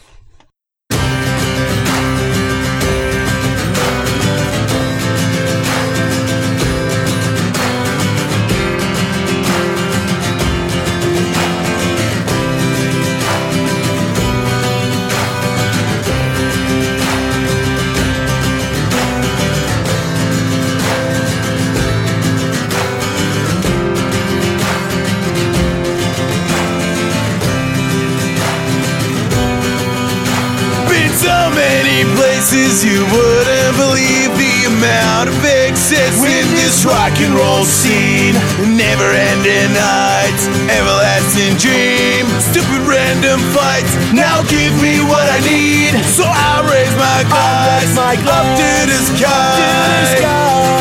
Dream, 41.56 42.28
stupid 42.44 42.84
random 42.84 43.40
fights. 43.56 43.96
Now 44.12 44.44
give 44.44 44.76
me 44.84 45.00
what 45.08 45.24
I 45.32 45.40
need, 45.40 45.96
so 46.04 46.28
I'll 46.28 46.68
raise 46.68 46.92
my 47.00 47.24
glass, 47.32 47.96
up 47.96 48.48
to 48.60 48.72
the 48.92 49.00
sky, 49.16 50.20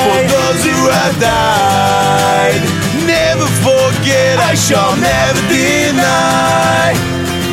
for 0.03 0.18
those 0.27 0.61
who 0.66 0.79
have 0.90 1.14
died. 1.23 2.59
Never 3.07 3.47
forget, 3.62 4.42
I 4.42 4.55
shall 4.59 4.99
never 4.99 5.42
deny 5.47 6.90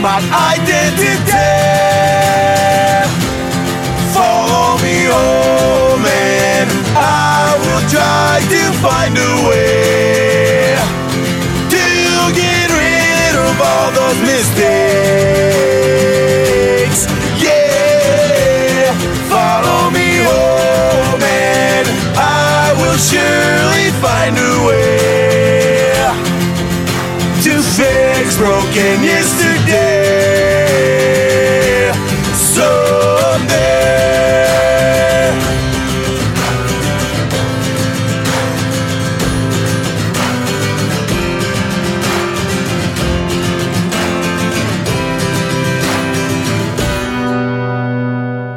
my 0.01 0.17
identity. 0.57 1.45
Follow 4.17 4.81
me 4.81 5.05
home 5.13 6.05
and 6.05 6.69
I 6.97 7.53
will 7.61 7.85
try 7.85 8.41
to 8.49 8.61
find 8.81 9.13
a 9.17 9.49
way 9.49 9.84
broken 28.75 29.03
yesterday. 29.03 30.65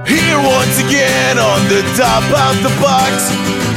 Here 0.06 0.38
once 0.38 0.80
again 0.80 1.38
on 1.38 1.68
the 1.68 1.82
top 1.96 2.24
of 2.24 2.62
the 2.62 2.70
box. 2.80 3.30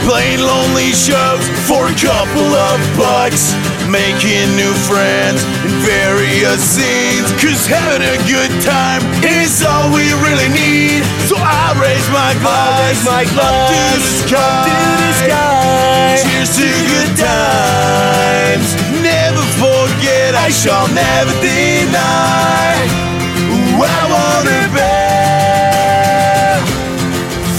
Playing 0.07 0.39
lonely 0.39 0.91
shows 0.93 1.47
for 1.67 1.85
a 1.85 1.93
couple 1.93 2.55
of 2.55 2.97
bucks. 2.97 3.70
Making 3.91 4.55
new 4.55 4.71
friends 4.87 5.43
in 5.67 5.71
various 5.83 6.63
scenes. 6.63 7.27
Cause 7.43 7.67
having 7.67 7.99
a 8.07 8.15
good 8.23 8.47
time 8.63 9.03
is 9.19 9.61
all 9.67 9.91
we 9.91 10.07
really 10.23 10.47
need. 10.47 11.03
So 11.27 11.35
I 11.35 11.75
raise 11.75 12.07
my 12.07 12.31
glass, 12.39 13.03
my 13.03 13.25
glass 13.35 14.23
up 14.31 14.63
to 14.63 14.79
the 14.95 15.11
sky. 15.27 16.15
Cheers 16.23 16.55
to 16.55 16.71
good 16.87 17.11
times. 17.19 18.79
Never 19.03 19.43
forget, 19.59 20.39
I 20.39 20.47
shall 20.47 20.87
never 20.95 21.35
deny. 21.43 22.87
Who 23.51 23.83
I 23.83 24.01
wanna 24.07 24.71
be. 24.71 24.87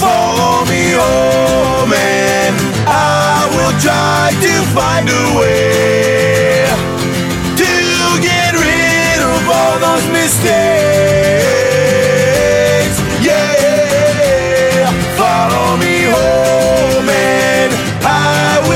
Follow 0.01 0.65
me 0.65 0.97
oh 0.97 1.43
home 1.83 1.93
and 1.93 2.55
I 2.87 3.45
will 3.53 3.75
try 3.79 4.31
to 4.41 4.53
find 4.73 5.07
a 5.09 5.23
way 5.37 6.02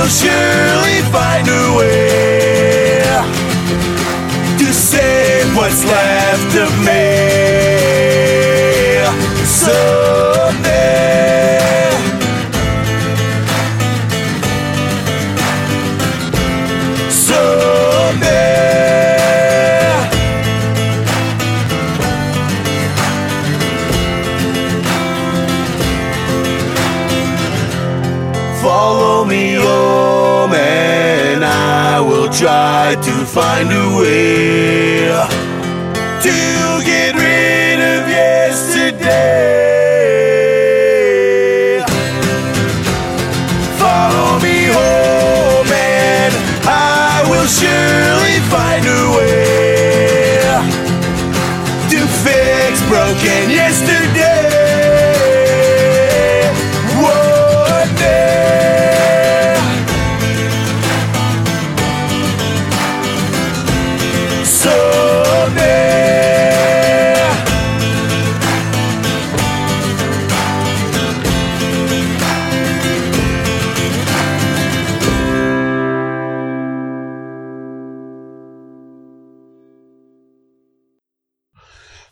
will 0.08 0.13
surely 0.13 1.02
find 1.12 1.46
a 1.50 1.78
way 1.78 3.02
to 4.58 4.74
save 4.74 5.54
what's 5.54 5.84
left 5.84 6.56
of 6.56 6.72
me. 6.86 7.04
So. 9.43 10.07
Find 33.38 33.71
a 33.71 33.87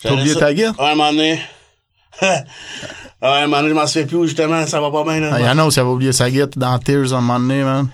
T'as 0.02 0.12
oublié 0.14 0.36
ta 0.36 0.54
guide? 0.54 0.74
Ouais, 0.80 0.92
un 0.92 0.96
moment 0.96 1.12
donné. 1.12 1.42
ouais, 2.22 2.44
un 3.22 3.48
moment 3.48 3.58
donné, 3.58 3.70
je 3.70 3.74
m'en 3.74 3.88
souviens 3.88 4.08
plus, 4.08 4.28
justement, 4.28 4.66
ça 4.68 4.80
va 4.82 4.92
pas 4.92 5.04
bien, 5.04 5.20
là. 5.20 5.32
Ah, 5.34 5.40
Y'en 5.42 5.58
a 5.58 5.64
aussi 5.66 5.80
avait 5.80 5.90
oublié 5.90 6.12
sa 6.12 6.30
guide 6.30 6.52
dans 6.56 6.78
Tears 6.80 7.14
à 7.14 7.18
un 7.18 7.22
moment 7.22 7.40
donné, 7.40 7.64
man. 7.64 7.88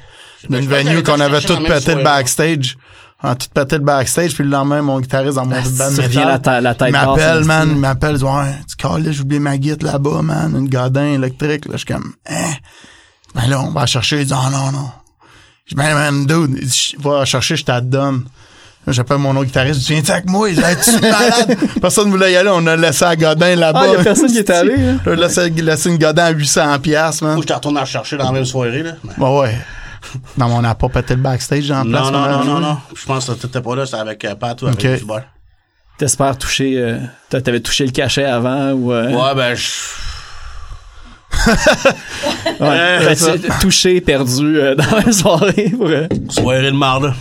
D'une 0.49 0.67
venue 0.67 1.03
qu'on 1.03 1.19
avait 1.19 1.33
chercher 1.41 1.47
tout 1.47 1.53
la 1.53 1.59
même 1.59 1.71
pété 1.79 1.95
le 1.95 2.03
backstage. 2.03 2.77
On 3.23 3.29
a 3.29 3.35
tout 3.35 3.47
pété 3.53 3.77
le 3.77 3.83
backstage, 3.83 4.33
puis 4.33 4.43
le 4.43 4.49
lendemain, 4.49 4.81
mon 4.81 4.99
guitariste 4.99 5.35
dans 5.35 5.45
mon 5.45 5.55
Ah, 5.55 5.61
band 5.61 5.93
tu 5.95 6.01
reviens 6.01 6.25
la 6.25 6.39
ta- 6.39 6.59
la 6.61 6.73
tête 6.73 6.87
il 6.89 6.91
basse, 6.93 7.05
m'appelle, 7.05 7.43
man, 7.45 7.69
il 7.69 7.77
m'appelle, 7.77 8.11
il 8.13 8.17
dit, 8.17 8.23
ouais, 8.23 8.55
tu 8.67 8.75
calmes, 8.75 9.03
là, 9.03 9.11
j'ai 9.11 9.21
oublié 9.21 9.39
ma 9.39 9.57
guitare 9.57 9.91
là-bas, 9.93 10.21
man, 10.23 10.55
une 10.57 10.67
gadin 10.67 11.05
électrique, 11.13 11.65
là, 11.65 11.73
je 11.73 11.77
suis 11.77 11.85
comme, 11.85 12.13
hein? 12.27 12.53
Ben 13.35 13.47
là, 13.47 13.61
on 13.61 13.69
va 13.71 13.81
la 13.81 13.85
chercher, 13.85 14.21
il 14.21 14.25
dit, 14.25 14.33
oh 14.35 14.49
non, 14.51 14.71
non. 14.71 14.89
Je 15.65 15.75
dis, 15.75 15.81
ben, 15.81 15.93
man, 15.93 16.25
dude, 16.25 16.57
il 16.59 16.67
dit, 16.67 16.95
va 16.97 17.19
la 17.19 17.25
chercher, 17.25 17.55
je 17.55 17.63
te 17.63 17.71
la 17.71 17.81
donne. 17.81 18.21
Là, 18.21 18.25
J'appelle 18.87 19.17
mon 19.19 19.31
autre 19.35 19.45
guitariste, 19.45 19.81
je 19.81 19.85
dis, 19.85 19.93
viens-tu 19.93 20.11
avec 20.11 20.27
moi? 20.29 20.49
Il 20.49 20.59
Hey, 20.59 20.75
tu 20.83 20.91
malade? 20.99 21.57
Personne 21.81 22.07
ne 22.07 22.11
voulait 22.11 22.31
y 22.33 22.35
aller, 22.35 22.49
on 22.51 22.65
a 22.65 22.75
laissé 22.75 23.05
à 23.05 23.15
Godin 23.15 23.55
là-bas. 23.55 23.81
Ah, 23.83 23.87
y 23.87 23.95
a 23.95 24.03
personne 24.03 24.27
qui 24.31 24.39
est 24.39 24.49
allé, 24.49 24.73
hein? 24.73 24.99
A 25.05 25.09
laissé, 25.15 25.49
laissé 25.51 25.89
une 25.89 25.97
Godin 25.99 26.23
à 26.25 26.29
800 26.31 26.79
piastres, 26.79 27.23
man. 27.23 27.35
Faut 27.35 27.41
que 27.41 27.43
je 27.43 27.47
te 27.49 27.53
retourne 27.53 27.77
à 27.77 27.81
la 27.81 27.85
chercher 27.85 28.17
dans 28.17 28.25
la 28.25 28.31
même 28.31 28.45
soirée, 28.45 28.81
là. 28.83 28.91
Mais- 29.03 29.23
Ouais, 29.23 29.39
ouais. 29.41 29.57
Non, 30.35 30.47
mais 30.47 30.53
on 30.55 30.61
n'a 30.61 30.73
pas 30.73 30.89
pété 30.89 31.13
le 31.15 31.21
backstage 31.21 31.69
en 31.69 31.83
place. 31.85 32.05
Non, 32.05 32.11
non, 32.11 32.19
on 32.19 32.23
a 32.23 32.31
non, 32.31 32.43
non, 32.43 32.59
non. 32.59 32.77
Je 32.95 33.05
pense 33.05 33.27
que 33.27 33.33
t'étais 33.33 33.61
pas 33.61 33.75
là, 33.75 33.85
c'était 33.85 33.97
avec 33.99 34.25
euh, 34.25 34.33
Pat 34.33 34.59
ou 34.63 34.67
avec 34.67 34.79
Ok. 34.83 35.01
Hubert. 35.03 35.23
T'espères 35.99 36.35
toucher, 36.39 36.73
euh, 36.77 36.97
t'a- 37.29 37.39
t'avais 37.39 37.59
touché 37.59 37.85
le 37.85 37.91
cachet 37.91 38.25
avant 38.25 38.71
ou, 38.71 38.91
euh, 38.91 39.11
Ouais, 39.11 39.35
ben, 39.35 39.53
je... 39.53 39.61
ouais. 42.59 42.67
Euh, 42.69 43.37
touché, 43.61 44.01
perdu, 44.01 44.57
euh, 44.59 44.75
dans 44.75 44.97
la 45.05 45.11
soirée 45.11 45.69
pour, 45.75 45.87
euh, 45.87 46.07
Soirée 46.29 46.63
de 46.71 46.75
marde. 46.75 47.13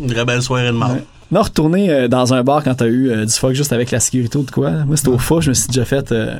Une 0.00 0.12
vraie 0.12 0.24
belle 0.24 0.42
soirée 0.42 0.66
de 0.66 0.72
marde. 0.72 1.02
Non, 1.30 1.42
retourner 1.42 1.90
euh, 1.90 2.08
dans 2.08 2.32
un 2.32 2.42
bar 2.42 2.64
quand 2.64 2.74
t'as 2.76 2.86
eu 2.86 3.10
euh, 3.10 3.26
du 3.26 3.32
fuck 3.32 3.52
juste 3.52 3.72
avec 3.72 3.90
la 3.90 4.00
sécurité 4.00 4.38
ou 4.38 4.42
de 4.44 4.50
quoi. 4.50 4.70
Moi, 4.70 4.96
c'était 4.96 5.10
au 5.10 5.18
fouf, 5.18 5.44
je 5.44 5.50
me 5.50 5.54
suis 5.54 5.66
déjà 5.68 5.84
fait. 5.84 6.10
euh, 6.12 6.36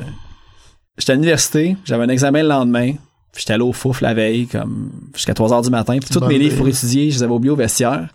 J'étais 0.97 1.13
à 1.13 1.15
l'université, 1.15 1.77
j'avais 1.85 2.05
un 2.05 2.09
examen 2.09 2.43
le 2.43 2.49
lendemain, 2.49 2.93
puis 3.33 3.41
j'étais 3.43 3.53
allé 3.53 3.63
au 3.63 3.73
fouf 3.73 4.01
la 4.01 4.15
veille, 4.15 4.47
comme 4.47 4.91
jusqu'à 5.15 5.35
3 5.35 5.53
heures 5.53 5.63
du 5.63 5.71
matin, 5.71 5.99
puis 6.01 6.09
tous 6.11 6.25
mes 6.25 6.39
livres 6.39 6.57
pour 6.57 6.67
étudier, 6.67 7.11
je 7.11 7.17
les 7.19 7.23
avais 7.23 7.33
oubliés 7.33 7.53
au 7.53 7.57
vestiaire. 7.57 8.09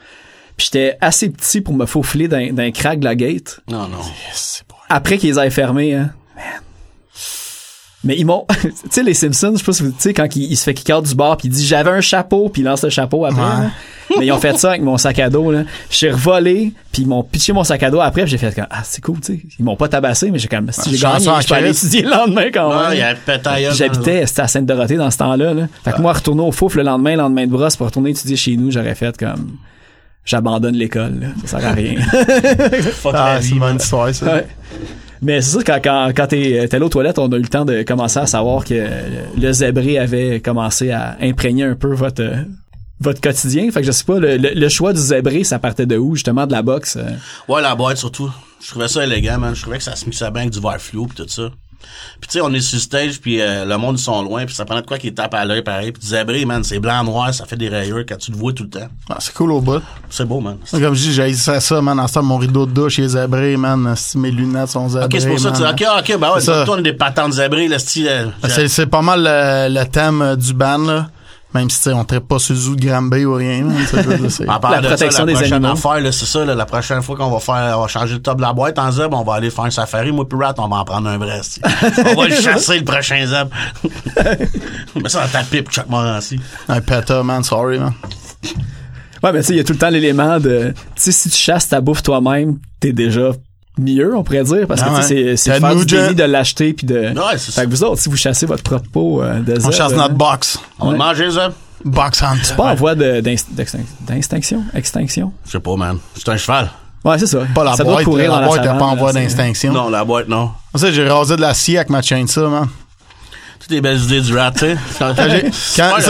Puis 0.58 0.66
j'étais 0.72 0.98
assez 1.00 1.30
petit 1.30 1.62
pour 1.62 1.76
me 1.76 1.86
faufiler 1.86 2.28
d'un 2.28 2.72
crack 2.72 3.00
de 3.00 3.06
la 3.06 3.16
gate. 3.16 3.60
Non, 3.70 3.88
non. 3.88 3.98
Après 4.90 5.18
qu'ils 5.18 5.38
aient 5.38 5.50
fermés, 5.50 5.94
hein. 5.96 6.10
Man. 6.36 6.44
Mais 8.06 8.18
ils 8.18 8.26
m'ont, 8.26 8.46
tu 8.62 8.72
sais, 8.90 9.02
les 9.04 9.14
Simpsons, 9.14 9.52
je 9.54 9.60
sais 9.60 9.64
pas 9.64 9.72
si 9.72 9.84
vous, 9.84 9.90
tu 9.92 9.96
sais, 10.00 10.14
quand 10.14 10.36
il, 10.36 10.52
il 10.52 10.58
se 10.58 10.64
fait 10.66 10.74
kick 10.74 10.94
out 10.94 11.06
du 11.06 11.16
bar 11.16 11.38
puis 11.38 11.48
il 11.48 11.52
dit 11.52 11.66
j'avais 11.66 11.90
un 11.92 12.02
chapeau 12.02 12.50
puis 12.50 12.62
il 12.62 12.66
lance 12.66 12.84
le 12.84 12.90
chapeau 12.90 13.26
après, 13.26 13.40
Ouais. 13.42 13.48
là. 13.48 13.72
Mais 14.20 14.26
ils 14.28 14.32
ont 14.34 14.38
fait 14.40 14.58
ça 14.60 14.72
avec 14.72 14.82
mon 14.82 14.98
sac 14.98 15.18
à 15.20 15.30
dos, 15.30 15.52
là. 15.52 15.64
J'ai 15.90 16.12
revolé 16.12 16.74
puis 16.92 17.04
ils 17.04 17.08
m'ont 17.08 17.24
pitché 17.24 17.54
mon 17.54 17.64
sac 17.64 17.82
à 17.82 17.90
dos 17.90 18.02
après 18.02 18.24
puis 18.24 18.32
j'ai 18.32 18.38
fait 18.38 18.54
comme, 18.54 18.68
ah, 18.70 18.82
c'est 18.84 19.02
cool, 19.02 19.20
tu 19.22 19.34
sais. 19.36 19.42
Ils 19.58 19.64
m'ont 19.64 19.78
pas 19.78 19.88
tabassé, 19.88 20.30
mais 20.32 20.38
j'ai 20.40 20.50
comme, 20.50 20.70
si 20.72 20.96
j'ai 20.98 21.02
gagné, 21.02 21.26
je 21.42 21.48
peux 21.48 21.54
aller 21.56 21.70
étudier 21.70 22.02
le 22.02 22.10
lendemain 22.10 22.48
quand 22.54 22.70
Ouais, 22.70 22.84
même. 22.90 22.94
il 22.94 23.00
y 23.00 23.02
avait 23.02 23.20
pété 23.26 23.48
ailleurs 23.50 23.72
Puis 23.72 23.80
dans 23.80 23.86
le- 23.88 23.94
J'habitais, 23.94 24.26
c'était 24.28 24.42
à 24.42 24.48
Sainte-Dorothée 24.50 24.98
dans 24.98 25.10
ce 25.10 25.18
temps-là, 25.20 25.54
là. 25.54 25.68
Fait 25.86 25.94
que 25.94 26.02
moi, 26.02 26.12
retourner 26.12 26.42
au 26.44 26.52
fouf 26.52 26.76
le 26.76 26.84
lendemain, 26.84 27.16
lendemain 27.16 27.46
de 27.48 27.52
brosse 27.52 27.78
pour 27.78 27.88
retourner 27.88 28.10
étudier 28.10 28.36
chez 28.36 28.58
nous, 28.58 28.70
j'aurais 28.70 28.96
fait 28.96 29.16
comme, 29.18 29.56
j'abandonne 30.26 30.76
l'école, 30.76 31.20
là. 31.22 31.28
Ça 31.46 31.60
sert 31.60 31.70
à 31.70 31.74
rien. 31.74 31.96
Fuck 32.02 33.14
Ah, 33.16 33.38
c'est 33.42 33.50
une 33.52 33.60
man. 33.60 33.70
bonne 33.70 33.78
histoire, 33.82 34.14
ça. 34.14 34.42
Mais 35.24 35.42
c'est 35.42 35.52
sûr, 35.52 35.64
quand, 35.64 35.80
quand, 35.84 36.12
quand 36.16 36.28
t'es 36.28 36.68
t'es 36.68 36.76
allé 36.76 36.86
aux 36.86 36.90
toilettes, 36.90 37.18
on 37.20 37.32
a 37.32 37.38
eu 37.38 37.42
le 37.42 37.48
temps 37.48 37.66
de 37.66 37.82
commencer 37.84 38.20
à 38.20 38.26
savoir 38.26 38.66
que 38.66 38.88
le 39.40 39.52
zébré 39.54 39.98
avait 39.98 40.40
commencé 40.42 40.92
à 40.92 41.18
imprégner 41.22 41.64
un 41.64 41.76
peu 41.76 41.94
votre 41.94 42.22
euh, 42.22 42.44
votre 43.00 43.20
quotidien. 43.22 43.70
Fait 43.72 43.82
que 43.82 43.88
je 43.88 43.92
sais 43.92 44.04
pas, 44.06 44.20
le, 44.20 44.38
le- 44.38 44.54
le 44.54 44.70
choix 44.70 44.94
du 44.94 45.00
zébré, 45.00 45.44
ça 45.44 45.60
partait 45.60 45.86
de 45.86 45.98
où, 45.98 46.16
justement, 46.16 46.46
de 46.48 46.52
la 46.52 46.62
boxe? 46.62 46.98
euh? 46.98 47.10
Ouais, 47.48 47.62
la 47.62 47.76
boîte 47.76 47.98
surtout. 47.98 48.32
Je 48.62 48.70
trouvais 48.70 48.88
ça 48.88 49.04
élégant, 49.04 49.40
man. 49.40 49.54
Je 49.56 49.62
trouvais 49.62 49.78
que 49.78 49.84
ça 49.84 49.96
se 49.96 50.06
mixait 50.06 50.30
bien 50.32 50.42
avec 50.44 50.54
du 50.54 50.60
verre 50.62 50.80
fluo 50.80 51.06
pis 51.08 51.16
tout 51.16 51.28
ça. 51.28 51.50
Puis 52.22 52.28
tu 52.30 52.34
sais, 52.34 52.42
on 52.42 52.54
est 52.54 52.62
sur 52.62 52.80
stage, 52.80 53.20
puis 53.20 53.42
euh, 53.42 53.66
le 53.66 53.78
monde, 53.78 53.98
ils 54.00 54.02
sont 54.02 54.22
loin, 54.22 54.46
puis 54.46 54.56
ça 54.56 54.66
prend 54.66 54.76
de 54.80 54.86
quoi 54.86 54.98
qui 54.98 55.14
tape 55.14 55.34
à 55.34 55.46
l'œil, 55.46 55.62
pareil. 55.62 55.92
Puis 55.92 56.02
du 56.02 56.08
zébré, 56.08 56.46
man, 56.46 56.64
c'est 56.64 56.80
blanc-noir, 56.80 57.34
ça 57.34 57.46
fait 57.46 57.58
des 57.58 57.70
rayures 57.70 58.06
quand 58.08 58.18
tu 58.18 58.32
le 58.32 58.38
vois 58.38 58.54
tout 58.54 58.64
le 58.64 58.70
temps. 58.70 58.88
Ah, 59.10 59.18
c'est 59.20 59.34
cool 59.34 59.52
au 59.52 59.62
bout. 59.62 59.82
C'est 60.10 60.26
beau, 60.26 60.40
man. 60.40 60.58
Comme 60.72 60.94
je 60.94 61.02
dis, 61.02 61.14
j'ai 61.14 61.34
ça, 61.34 61.60
ça, 61.60 61.82
man. 61.82 62.00
En 62.00 62.08
ce 62.08 62.14
temps, 62.16 62.24
mon 62.24 62.38
rideau 62.38 62.66
de 62.66 62.72
douche, 62.72 62.98
il 62.98 63.06
est 63.06 63.10
zébré, 63.10 63.58
man. 63.58 63.94
Si 63.96 64.18
mes 64.18 64.32
lunettes 64.32 64.70
sont 64.70 64.88
zébrées. 64.90 65.06
Ok, 65.06 65.16
c'est 65.20 65.28
pour 65.30 65.40
ça 65.40 65.52
que 65.52 65.58
tu 65.58 65.64
ok, 65.84 65.90
ok, 66.00 66.20
ben 66.20 66.34
ouais, 66.34 66.42
toi, 66.44 66.66
on 66.70 66.78
est 66.78 66.82
des 66.84 66.94
patentes 66.94 67.34
zébrées, 67.34 67.68
le 67.68 67.80
style. 67.80 68.08
euh, 68.08 68.26
C'est, 68.48 68.68
c'est 68.68 68.88
pas 68.88 69.02
mal 69.02 69.22
le, 69.24 69.80
le 69.80 69.86
thème 69.86 70.22
euh, 70.22 70.36
du 70.36 70.54
band, 70.54 70.78
là. 70.80 71.08
Même 71.54 71.70
si, 71.70 71.78
tu 71.78 71.84
sais, 71.84 71.94
on 71.94 72.04
traite 72.04 72.28
pas 72.28 72.40
sur 72.40 72.56
le 72.56 72.60
zoo 72.60 72.76
de 72.76 72.84
Granby 72.86 73.26
ou 73.26 73.36
rien, 73.36 73.66
En 74.48 74.60
parlant 74.60 74.78
La 74.78 74.82
de 74.82 74.88
protection 74.88 75.10
ça, 75.12 75.20
la 75.20 75.26
des 75.26 75.34
prochaine 75.34 75.54
animaux. 75.54 75.74
affaire, 75.74 76.00
là, 76.02 76.12
c'est 76.12 76.26
ça, 76.26 76.46
là, 76.46 76.56
la 76.56 76.66
prochaine 76.66 77.02
fois 77.04 77.16
qu'on 77.16 77.30
va 77.30 77.40
faire, 77.40 77.78
on 77.78 77.82
va 77.84 77.88
changer 77.88 78.16
le 78.16 78.22
top 78.22 78.38
de 78.38 78.42
la 78.42 78.54
boîte 78.54 78.80
en 78.80 78.92
zèbre, 78.92 79.20
on 79.20 79.24
va 79.24 79.36
aller 79.36 79.52
faire 79.52 79.66
un 79.66 79.70
safari, 79.70 80.12
moi 80.12 80.28
puis 80.28 80.38
Rat, 80.40 80.56
on 80.58 80.68
va 80.68 80.78
en 80.78 80.86
prendre 80.86 81.08
un 81.10 81.18
vrai. 81.18 81.42
On 82.16 82.22
va 82.22 82.28
le 82.28 82.36
chasser, 82.36 82.80
le 82.80 82.86
prochain 82.86 83.26
zèbre. 83.26 83.52
Mais 84.96 85.10
ça 85.10 85.22
dans 85.24 85.32
ta 85.32 85.44
pipe, 85.44 85.70
Chuck 85.70 85.88
Morancy. 85.90 86.40
Un 86.68 86.82
péta, 86.82 87.22
man. 87.24 87.44
Sorry, 87.44 87.80
man. 87.80 87.94
Ouais, 89.22 89.32
mais 89.32 89.40
tu 89.40 89.48
sais, 89.48 89.54
il 89.54 89.58
y 89.58 89.60
a 89.62 89.64
tout 89.64 89.72
le 89.74 89.80
temps 89.80 89.90
l'élément 89.90 90.38
de, 90.38 90.74
tu 90.96 91.02
sais, 91.02 91.12
si 91.14 91.30
tu 91.30 91.38
chasses 91.38 91.70
ta 91.70 91.80
bouffe 91.80 92.04
toi-même, 92.04 92.58
t'es 92.82 92.92
déjà 92.92 93.32
mieux, 93.78 94.16
on 94.16 94.24
pourrait 94.24 94.44
dire, 94.44 94.68
parce 94.68 94.82
que 94.82 94.88
Ah 94.90 94.96
ouais. 94.96 95.02
c'est 95.02 95.36
c'est 95.38 95.52
Ted 95.52 95.60
faire 95.62 95.76
du 95.76 95.82
Nugent. 95.84 96.02
déni 96.04 96.16
de 96.16 96.24
l'acheter 96.24 96.74
puis 96.74 96.86
de. 96.86 97.00
Ouais, 97.00 97.38
c'est 97.38 97.52
ça. 97.52 97.62
Fait 97.62 97.68
que 97.68 97.72
vous 97.72 97.84
autres, 97.84 98.02
si 98.02 98.10
vous 98.10 98.18
chassez 98.18 98.46
votre 98.46 98.64
propre 98.64 98.90
peau 98.92 99.22
euh, 99.24 99.40
de 99.40 99.58
On 99.66 99.72
chasse 99.72 99.92
euh, 99.94 99.96
notre 99.98 100.14
box. 100.16 100.60
On 100.80 100.92
va 100.92 100.98
manger, 100.98 101.30
zèbre? 101.32 101.54
Box 101.86 102.22
hunt. 102.24 102.38
pas 102.56 102.64
en 102.72 102.76
voie 102.76 102.96
de- 102.96 103.20
d'inst- 103.20 103.48
d'extin- 103.52 103.80
d'extinction, 104.02 104.64
extinction? 104.74 105.34
Je 105.46 105.52
sais 105.52 105.60
pas, 105.60 105.76
man. 105.76 105.98
C'est 106.16 106.30
un 106.30 106.38
cheval. 106.38 106.70
Ouais, 107.04 107.20
c'est 107.20 107.26
ça. 107.28 107.40
Pas 107.54 107.66
la 107.66 107.74
ça 107.76 107.84
doit 107.84 107.94
boîte. 107.96 108.06
courir 108.06 108.32
La 108.32 108.40
dans 108.40 108.48
boîte, 108.48 108.64
la 108.64 108.72
t'es 108.72 108.78
pas 108.80 108.86
en 108.86 108.90
savane, 108.92 109.00
voie 109.00 109.12
c'est- 109.12 109.20
d'extinction. 109.20 109.74
Non, 109.74 109.90
la 109.90 110.06
boîte, 110.06 110.30
non. 110.30 110.52
Tu 110.74 110.80
sais, 110.80 110.94
j'ai 110.94 111.06
rasé 111.08 111.36
de 111.36 111.42
la 111.42 111.54
scie 111.54 111.76
avec 111.76 111.90
ma 111.90 112.02
chainsaw, 112.02 112.50
man. 112.50 112.68
Toutes 113.60 113.72
les 113.72 113.82
belles 113.82 114.02
idées 114.02 114.22
du 114.22 114.38
rat, 114.38 114.52
tu 114.52 114.60
sais. 114.60 114.78
Ça, 115.00 115.14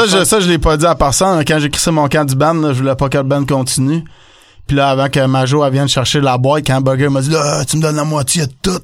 je, 0.08 0.23
ça, 0.23 0.39
je 0.39 0.47
l'ai 0.47 0.58
pas 0.60 0.76
dit 0.78 0.86
à 0.86 0.95
personne. 0.95 1.43
Quand 1.45 1.58
j'ai 1.60 1.69
crissé 1.69 1.91
mon 1.91 2.08
camp 2.08 2.26
du 2.26 2.36
band, 2.36 2.54
là, 2.56 2.73
je 2.73 2.80
voulais 2.80 2.95
pas 2.95 3.10
que 3.10 3.17
le 3.17 3.23
band 3.23 3.45
continue. 3.45 4.04
Puis 4.67 4.78
là, 4.78 4.89
avant 4.89 5.10
que 5.10 5.26
Majo 5.26 5.63
elle 5.65 5.73
vienne 5.73 5.88
chercher 5.89 6.21
la 6.21 6.38
boîte, 6.38 6.65
quand 6.67 6.80
Burger 6.82 7.10
m'a 7.10 7.21
dit, 7.21 7.30
là, 7.30 7.63
tu 7.65 7.78
me 7.78 7.82
donnes 7.82 7.95
la 7.97 8.06
moitié 8.06 8.45
de 8.47 8.52
tout. 8.62 8.80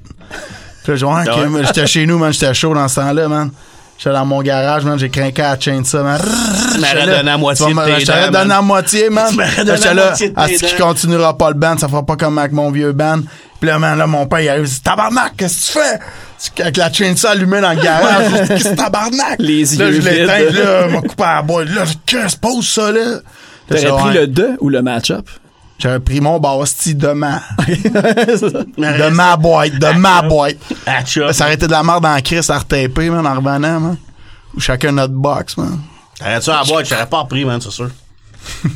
Puis 0.84 0.98
là, 0.98 1.08
Ouais. 1.08 1.48
mais 1.50 1.64
j'étais 1.66 1.88
chez 1.88 2.06
nous, 2.06 2.18
man, 2.18 2.34
j'étais 2.34 2.54
chaud 2.54 2.74
dans 2.74 2.88
ce 2.88 2.96
temps-là, 2.96 3.28
man. 3.28 3.52
J'étais 3.98 4.14
dans 4.14 4.26
mon 4.26 4.42
garage, 4.42 4.86
man, 4.86 4.98
j'ai 4.98 5.10
crinqué 5.10 5.42
à 5.42 5.58
la 5.62 5.74
man. 5.74 5.82
Tu 5.92 5.98
m'aurais 5.98 6.20
J'étais 6.80 6.96
là, 6.96 7.06
donné 7.18 7.24
la 7.24 7.38
moitié 7.38 7.66
dents, 7.66 7.74
donné 8.32 8.32
man. 8.32 8.48
la 8.48 8.62
moitié, 8.62 9.10
man. 9.10 9.36
Là, 9.38 9.46
j'étais 9.58 9.76
la 9.90 9.94
là, 9.94 10.06
moitié 10.06 10.30
de 10.30 10.36
tes 10.36 10.42
à 10.42 10.48
ce 10.48 10.54
qui 10.66 10.76
continuera 10.82 11.38
pas 11.38 11.50
le 11.50 11.56
band, 11.56 11.78
ça 11.78 11.88
fera 11.90 12.06
pas 12.06 12.16
comme 12.16 12.38
avec 12.38 12.54
mon 12.54 12.72
vieux 12.72 12.94
band. 12.94 13.20
Puis 13.60 13.70
là, 13.70 13.78
man, 13.78 13.98
là, 13.98 14.08
mon 14.08 14.26
père, 14.26 14.40
il 14.40 14.48
arrive, 14.50 14.64
il 14.66 14.70
dit, 14.70 14.82
tabarnak, 14.82 15.34
qu'est-ce 15.38 15.74
que 15.74 15.80
tu 15.80 15.80
fais? 16.54 16.62
Avec 16.64 16.78
la 16.78 16.94
chainsaw 16.94 17.28
allumée 17.28 17.60
dans 17.60 17.74
le 17.74 17.82
garage, 17.82 18.48
qu'est-ce 18.48 18.70
que 18.70 18.76
tabarnak? 18.76 19.36
Les 19.40 19.66
Là, 19.76 19.90
yeux 19.90 20.02
je 20.02 20.10
l'éteins, 20.10 20.50
là, 20.64 20.88
m'a 20.88 21.02
coupé 21.02 21.24
à 21.24 21.36
la 21.36 21.42
boîte. 21.42 21.68
Là, 21.70 21.84
qu'est-ce 22.06 22.36
que 22.38 22.40
pose 22.40 22.68
ça, 22.70 22.92
là? 22.94 23.02
Là, 23.70 23.82
T'aurais 23.82 24.02
pris 24.12 24.14
le 24.18 24.28
2 24.28 24.58
ou 24.62 24.70
le 24.70 24.82
match-up? 24.82 25.28
J'avais 25.80 26.00
pris 26.02 26.20
mon 26.20 26.40
basti 26.40 26.94
de 26.94 27.08
ma, 27.14 27.42
de 28.78 29.10
ma 29.10 29.38
boîte, 29.38 29.74
de 29.80 29.98
ma 29.98 30.22
boîte. 30.22 30.58
Ah. 30.86 31.06
Ça 31.06 31.46
arrêtait 31.46 31.68
de 31.68 31.72
la 31.72 31.84
merde 31.84 32.04
dans 32.04 32.14
la 32.14 32.22
crise 32.22 32.50
à 32.50 32.60
retaper, 32.60 33.10
man, 33.10 33.26
en 33.26 33.36
revenant, 33.36 33.80
man. 33.80 33.98
Ou 34.56 34.60
chacun 34.60 34.92
notre 34.92 35.14
box, 35.14 35.56
man. 35.58 35.80
T'aurais-tu 36.18 36.50
à 36.50 36.64
boire, 36.66 36.84
j'aurais 36.84 37.06
pas 37.08 37.20
repris, 37.22 37.46
man, 37.46 37.62
c'est 37.62 37.72
sûr. 37.72 37.90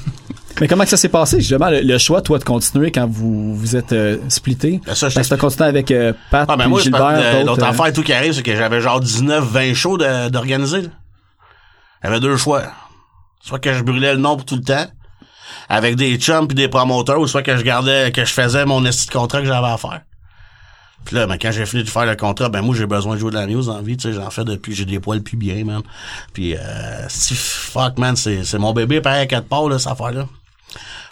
Mais 0.62 0.68
comment 0.68 0.84
que 0.84 0.89
ça 0.91 0.97
s'est 0.97 1.10
passé, 1.10 1.39
justement, 1.41 1.70
le, 1.70 1.82
le 1.82 1.97
choix, 1.97 2.22
toi, 2.22 2.38
de 2.39 2.43
continuer 2.43 2.91
quand 2.91 3.08
vous 3.10 3.56
vous 3.56 3.76
êtes 3.76 3.91
euh, 3.91 4.18
splitté? 4.30 4.80
Ben, 4.86 4.93
ça, 4.95 5.10
je 5.10 5.16
Parce 5.16 5.28
que 5.28 5.34
t'as 5.34 5.41
continué 5.41 5.68
avec 5.68 5.89
euh, 5.91 6.14
Pat 6.30 6.45
Ah, 6.47 6.56
ben 6.56 6.68
moi, 6.68 6.80
Gilbert. 6.80 7.01
pas- 7.01 7.14
euh, 7.16 7.34
d'autres, 7.39 7.45
l'autre 7.47 7.66
euh, 7.66 7.70
affaire 7.70 7.88
et 7.88 7.93
tout 7.93 8.04
qui 8.04 8.14
arrive, 8.14 8.34
c'est 8.34 8.43
que 8.43 8.56
j'avais 8.56 8.80
genre 8.80 8.99
19, 9.01 9.43
20 9.43 9.74
shows 9.74 9.97
d'organiser. 10.30 10.84
J'avais 12.04 12.20
deux 12.20 12.38
choix. 12.38 12.62
Soit 13.41 13.60
que 13.60 13.74
je 13.74 13.82
brûlais 13.82 14.14
le 14.14 14.20
nombre 14.20 14.45
tout 14.45 14.56
le 14.56 14.62
temps, 14.62 14.86
avec 15.74 15.95
des 15.95 16.17
chums 16.17 16.47
pis 16.47 16.53
des 16.53 16.67
promoteurs, 16.67 17.19
ou 17.19 17.28
soit 17.28 17.41
que 17.41 17.57
je 17.57 17.63
gardais, 17.63 18.11
que 18.11 18.24
je 18.24 18.32
faisais 18.32 18.63
mon 18.63 18.86
esti 18.86 19.07
de 19.07 19.11
contrat 19.11 19.39
que 19.39 19.47
j'avais 19.47 19.67
à 19.67 19.78
faire. 19.78 20.01
Puis 21.03 21.15
là, 21.15 21.26
ben, 21.26 21.38
quand 21.41 21.51
j'ai 21.51 21.65
fini 21.65 21.84
de 21.84 21.89
faire 21.89 22.05
le 22.05 22.15
contrat, 22.15 22.47
ben 22.49 22.61
moi 22.61 22.76
j'ai 22.78 22.86
besoin 22.86 23.15
de 23.15 23.19
jouer 23.19 23.32
de 23.32 23.36
la 23.38 23.47
news 23.47 23.69
en 23.69 23.82
vie, 23.82 23.97
tu 23.97 24.07
sais, 24.07 24.13
j'en 24.13 24.30
fais 24.30 24.43
depuis 24.45 24.76
j'ai 24.76 24.86
des 24.86 24.99
poils 24.99 25.21
plus 25.24 25.36
bien, 25.36 25.65
man. 25.65 25.82
Puis 26.32 26.55
euh, 26.55 26.59
si 27.09 27.34
fuck 27.34 27.97
man, 27.97 28.15
c'est 28.15 28.43
c'est 28.43 28.59
mon 28.59 28.71
bébé 28.71 29.01
pareil 29.01 29.21
à 29.21 29.26
quatre 29.26 29.47
pas 29.47 29.67
là, 29.67 29.80
cette 29.80 29.91
affaire-là. 29.91 30.28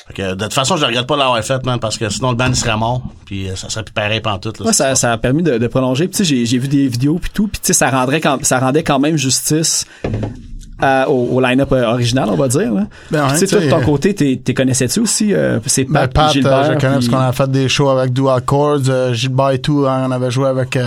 Fait 0.08 0.14
que, 0.14 0.34
de 0.36 0.44
toute 0.44 0.54
façon, 0.54 0.78
je 0.78 0.86
regrette 0.86 1.08
pas 1.08 1.18
l'avoir 1.18 1.44
fait, 1.44 1.66
man, 1.66 1.80
parce 1.80 1.98
que 1.98 2.10
sinon 2.10 2.30
le 2.30 2.38
band 2.38 2.50
il 2.50 2.56
serait 2.56 2.78
mort, 2.78 3.02
puis 3.26 3.50
euh, 3.50 3.56
ça 3.56 3.68
serait 3.70 3.84
plus 3.84 3.94
pareil 3.94 4.22
pantoute. 4.22 4.60
Là, 4.60 4.68
Ouais, 4.68 4.74
ça, 4.74 4.94
ça 4.94 5.12
a 5.12 5.18
permis 5.18 5.42
de, 5.42 5.58
de 5.58 5.68
prolonger. 5.68 6.08
Puis 6.08 6.24
j'ai, 6.24 6.46
j'ai 6.46 6.60
vu 6.60 6.68
des 6.68 6.88
vidéos 6.88 7.18
puis 7.20 7.32
tout. 7.34 7.48
Puis 7.48 7.62
tu 7.62 7.68
sais, 7.68 7.74
ça 7.74 7.90
rendrait 7.90 8.22
quand, 8.22 8.46
ça 8.46 8.60
rendait 8.60 8.84
quand 8.84 9.00
même 9.00 9.18
justice 9.18 9.88
à- 10.82 11.10
au, 11.10 11.36
au 11.36 11.40
line-up 11.42 11.72
euh, 11.72 11.86
original, 11.86 12.28
on 12.32 12.36
va 12.36 12.48
dire. 12.48 12.72
Ben 13.12 13.28
tu 13.30 13.38
sais, 13.38 13.48
toi, 13.48 13.60
de 13.62 13.70
ton 13.70 13.82
côté, 13.82 14.14
t'es, 14.16 14.54
connaissais-tu 14.54 15.00
aussi 15.00 15.34
euh, 15.34 15.60
c'est 15.66 15.84
Ben, 15.86 16.02
Pat, 16.08 16.14
Pat, 16.14 16.32
puis 16.32 16.40
euh, 16.40 16.42
Gilbert. 16.44 16.64
je 16.74 16.80
connais 16.80 16.94
parce 16.94 17.08
qu'on 17.08 17.18
a 17.18 17.32
fait 17.32 17.50
des 17.52 17.70
shows 17.70 17.90
avec 17.90 18.14
Dual 18.14 18.42
Chords, 18.46 19.14
Gilbert 19.14 19.52
et 19.52 19.60
tout, 19.60 19.86
hein, 19.88 20.04
on 20.08 20.12
avait 20.12 20.32
joué 20.32 20.48
avec 20.48 20.78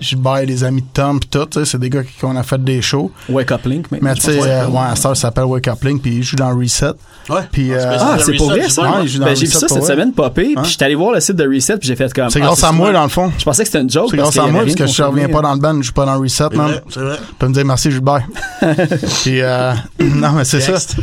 Gilbert 0.00 0.38
et 0.38 0.46
les 0.46 0.64
amis 0.64 0.82
de 0.82 0.86
Tom 0.92 1.20
pis 1.20 1.28
tout, 1.28 1.44
tu 1.46 1.58
sais, 1.60 1.64
c'est 1.66 1.78
des 1.78 1.90
gars 1.90 2.02
qui 2.02 2.12
qu'on 2.18 2.34
a 2.36 2.42
fait 2.42 2.62
des 2.62 2.80
shows. 2.80 3.10
Wake 3.28 3.52
Up 3.52 3.66
Link. 3.66 3.86
Mais 3.90 3.98
je 4.14 4.14
tu 4.14 4.20
sais, 4.22 4.40
euh, 4.42 4.66
ouais, 4.68 4.78
à 4.90 4.96
ça 4.96 5.14
s'appelle 5.14 5.44
Wake 5.44 5.68
Up 5.68 5.82
Link 5.84 6.00
puis 6.02 6.16
il 6.16 6.22
joue 6.22 6.36
dans 6.36 6.56
Reset. 6.56 6.92
Ouais. 7.28 7.42
Puis, 7.52 7.72
euh, 7.72 7.96
Ah, 8.00 8.16
c'est 8.18 8.36
pour 8.36 8.50
vrai, 8.50 8.68
ça? 8.68 8.82
Ouais, 8.82 8.88
là. 8.88 8.98
il 9.02 9.08
joue 9.08 9.18
dans 9.20 9.26
Ben, 9.26 9.36
j'ai 9.36 9.46
vu 9.46 9.52
Reset 9.52 9.60
ça 9.60 9.68
cette 9.68 9.78
vrai. 9.84 9.92
semaine 9.94 10.12
popper, 10.12 10.54
Hein? 10.56 10.62
puis 10.62 10.72
j'étais 10.72 10.84
allé 10.86 10.94
voir 10.94 11.12
le 11.12 11.20
site 11.20 11.36
de 11.36 11.46
Reset, 11.46 11.76
puis 11.78 11.86
j'ai 11.86 11.94
fait 11.96 12.12
comme... 12.12 12.30
C'est 12.30 12.40
ah, 12.40 12.46
grâce 12.46 12.64
à 12.64 12.72
moi, 12.72 12.92
dans 12.92 13.02
le 13.02 13.08
fond. 13.10 13.30
Je 13.38 13.44
pensais 13.44 13.62
que 13.62 13.68
c'était 13.68 13.82
une 13.82 13.90
joke. 13.90 14.08
C'est 14.10 14.16
grâce 14.16 14.36
à 14.38 14.46
moi, 14.46 14.62
parce 14.62 14.74
que 14.74 14.86
je 14.86 15.02
reviens 15.02 15.28
pas 15.28 15.42
dans 15.42 15.52
le 15.54 15.60
band, 15.60 15.76
je 15.76 15.82
joue 15.82 15.92
pas 15.92 16.06
dans 16.06 16.18
Reset, 16.18 16.44
C'est 16.50 16.56
man. 16.56 16.66
vrai, 16.70 16.82
c'est 16.88 17.00
vrai. 17.00 17.16
Tu 17.28 17.34
peux 17.38 17.48
me 17.48 17.54
dire 17.54 17.64
merci 17.64 17.90
Gilbert. 17.90 18.26
puis 19.22 19.40
euh, 19.40 19.72
non 20.00 20.32
mais 20.32 20.44
c'est 20.44 20.60
ça. 20.60 20.72
Tu 20.80 21.02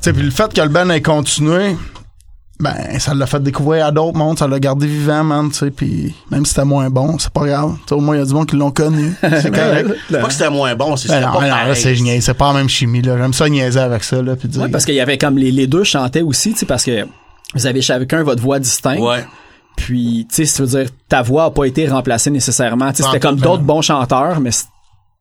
sais 0.00 0.12
puis 0.12 0.22
le 0.22 0.30
fait 0.30 0.52
que 0.52 0.60
le 0.60 0.68
band 0.68 0.88
ait 0.90 1.00
continué, 1.02 1.76
ben 2.60 2.74
ça 2.98 3.14
l'a 3.14 3.26
fait 3.26 3.40
découvrir 3.42 3.86
à 3.86 3.90
d'autres 3.92 4.16
mondes, 4.18 4.38
ça 4.38 4.48
l'a 4.48 4.58
gardé 4.58 4.86
vivant 4.88 5.22
man, 5.22 5.48
tu 5.50 5.58
sais 5.58 5.70
puis 5.70 6.14
même 6.30 6.44
si 6.44 6.50
c'était 6.54 6.64
moins 6.64 6.90
bon, 6.90 7.16
c'est 7.18 7.30
pas 7.30 7.46
grave. 7.46 7.74
Tu 7.82 7.88
sais, 7.88 7.94
au 7.94 8.00
moins 8.00 8.16
il 8.16 8.18
y 8.18 8.22
a 8.22 8.26
du 8.26 8.34
monde 8.34 8.46
qui 8.48 8.56
l'ont 8.56 8.70
connu. 8.72 9.12
C'est 9.22 9.50
correct. 9.54 9.90
C'est 10.10 10.20
pas 10.20 10.26
que 10.26 10.32
c'était 10.32 10.50
moins 10.50 10.74
bon, 10.74 10.96
c'est 10.96 11.08
Ben 11.08 11.20
pas 11.22 11.26
ben 11.34 11.40
non, 11.42 11.46
là, 11.46 11.50
pareil. 11.62 11.76
c'est 11.76 11.94
génial, 11.94 12.20
c'est 12.20 12.34
pas 12.34 12.52
la 12.52 12.58
même 12.58 12.68
chimie 12.68 13.00
là. 13.02 13.16
J'aime 13.16 13.32
ça 13.32 13.48
niaiser 13.48 13.78
avec 13.78 14.02
ça 14.02 14.20
là 14.22 14.34
puis 14.34 14.48
dire. 14.48 14.62
Ouais, 14.62 14.68
parce 14.68 14.84
qu'il 14.84 14.94
y 14.96 15.00
avait 15.00 15.18
comme 15.18 15.38
les, 15.38 15.52
les 15.52 15.66
deux 15.68 15.84
chantaient 15.84 16.22
aussi, 16.22 16.52
tu 16.52 16.58
sais, 16.60 16.66
parce 16.66 16.84
que 16.84 17.06
vous 17.54 17.66
avez 17.66 17.80
chacun 17.80 18.22
votre 18.24 18.42
voix 18.42 18.58
distincte. 18.58 19.00
Ouais. 19.02 19.24
Puis, 19.76 20.26
tu 20.28 20.34
sais, 20.34 20.44
ça 20.44 20.64
veut 20.64 20.68
dire 20.68 20.90
ta 21.08 21.22
voix 21.22 21.44
a 21.44 21.50
pas 21.52 21.64
été 21.64 21.86
remplacée 21.86 22.30
nécessairement. 22.30 22.90
Tu 22.90 22.96
sais, 22.96 23.08
c'était 23.12 23.24
en 23.24 23.30
comme 23.30 23.36
tout, 23.38 23.44
d'autres 23.44 23.58
ben 23.62 23.66
bons 23.74 23.82
chanteurs, 23.82 24.40
mais 24.40 24.50
c'est- 24.50 24.64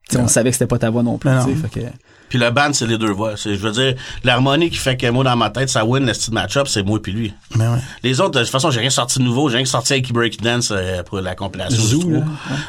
tu 0.09 0.15
sais, 0.15 0.21
on 0.21 0.27
savait 0.27 0.49
que 0.49 0.55
c'était 0.55 0.65
pas 0.67 0.79
ta 0.79 0.89
voix 0.89 1.03
non 1.03 1.17
plus. 1.19 1.29
Ben 1.29 1.43
tu 1.45 1.51
sais, 1.51 1.55
non. 1.55 1.67
fait 1.67 1.79
que- 1.81 1.85
Puis 2.29 2.37
le 2.39 2.49
band, 2.51 2.73
c'est 2.73 2.87
les 2.87 2.97
deux 2.97 3.11
voix. 3.11 3.37
C'est, 3.37 3.55
je 3.55 3.59
veux 3.59 3.71
dire, 3.71 3.95
l'harmonie 4.23 4.69
qui 4.69 4.77
fait 4.77 4.97
que 4.97 5.07
moi, 5.09 5.23
dans 5.23 5.35
ma 5.35 5.49
tête, 5.49 5.69
ça 5.69 5.85
win 5.85 6.05
le 6.05 6.13
style 6.13 6.33
match-up, 6.33 6.67
c'est 6.67 6.83
moi 6.83 7.01
puis 7.01 7.11
lui. 7.11 7.33
Mais 7.55 7.67
ouais. 7.67 7.79
Les 8.03 8.19
autres, 8.19 8.31
de 8.31 8.39
toute 8.39 8.49
façon, 8.49 8.71
j'ai 8.71 8.79
rien 8.79 8.89
sorti 8.89 9.19
de 9.19 9.23
nouveau. 9.23 9.49
J'ai 9.49 9.57
rien 9.57 9.65
sorti 9.65 9.93
avec 9.93 10.11
Break 10.11 10.41
Dance 10.41 10.71
euh, 10.71 11.03
pour 11.03 11.19
la 11.21 11.35
compilation 11.35 11.99
trou. 11.99 12.11
là, 12.11 12.19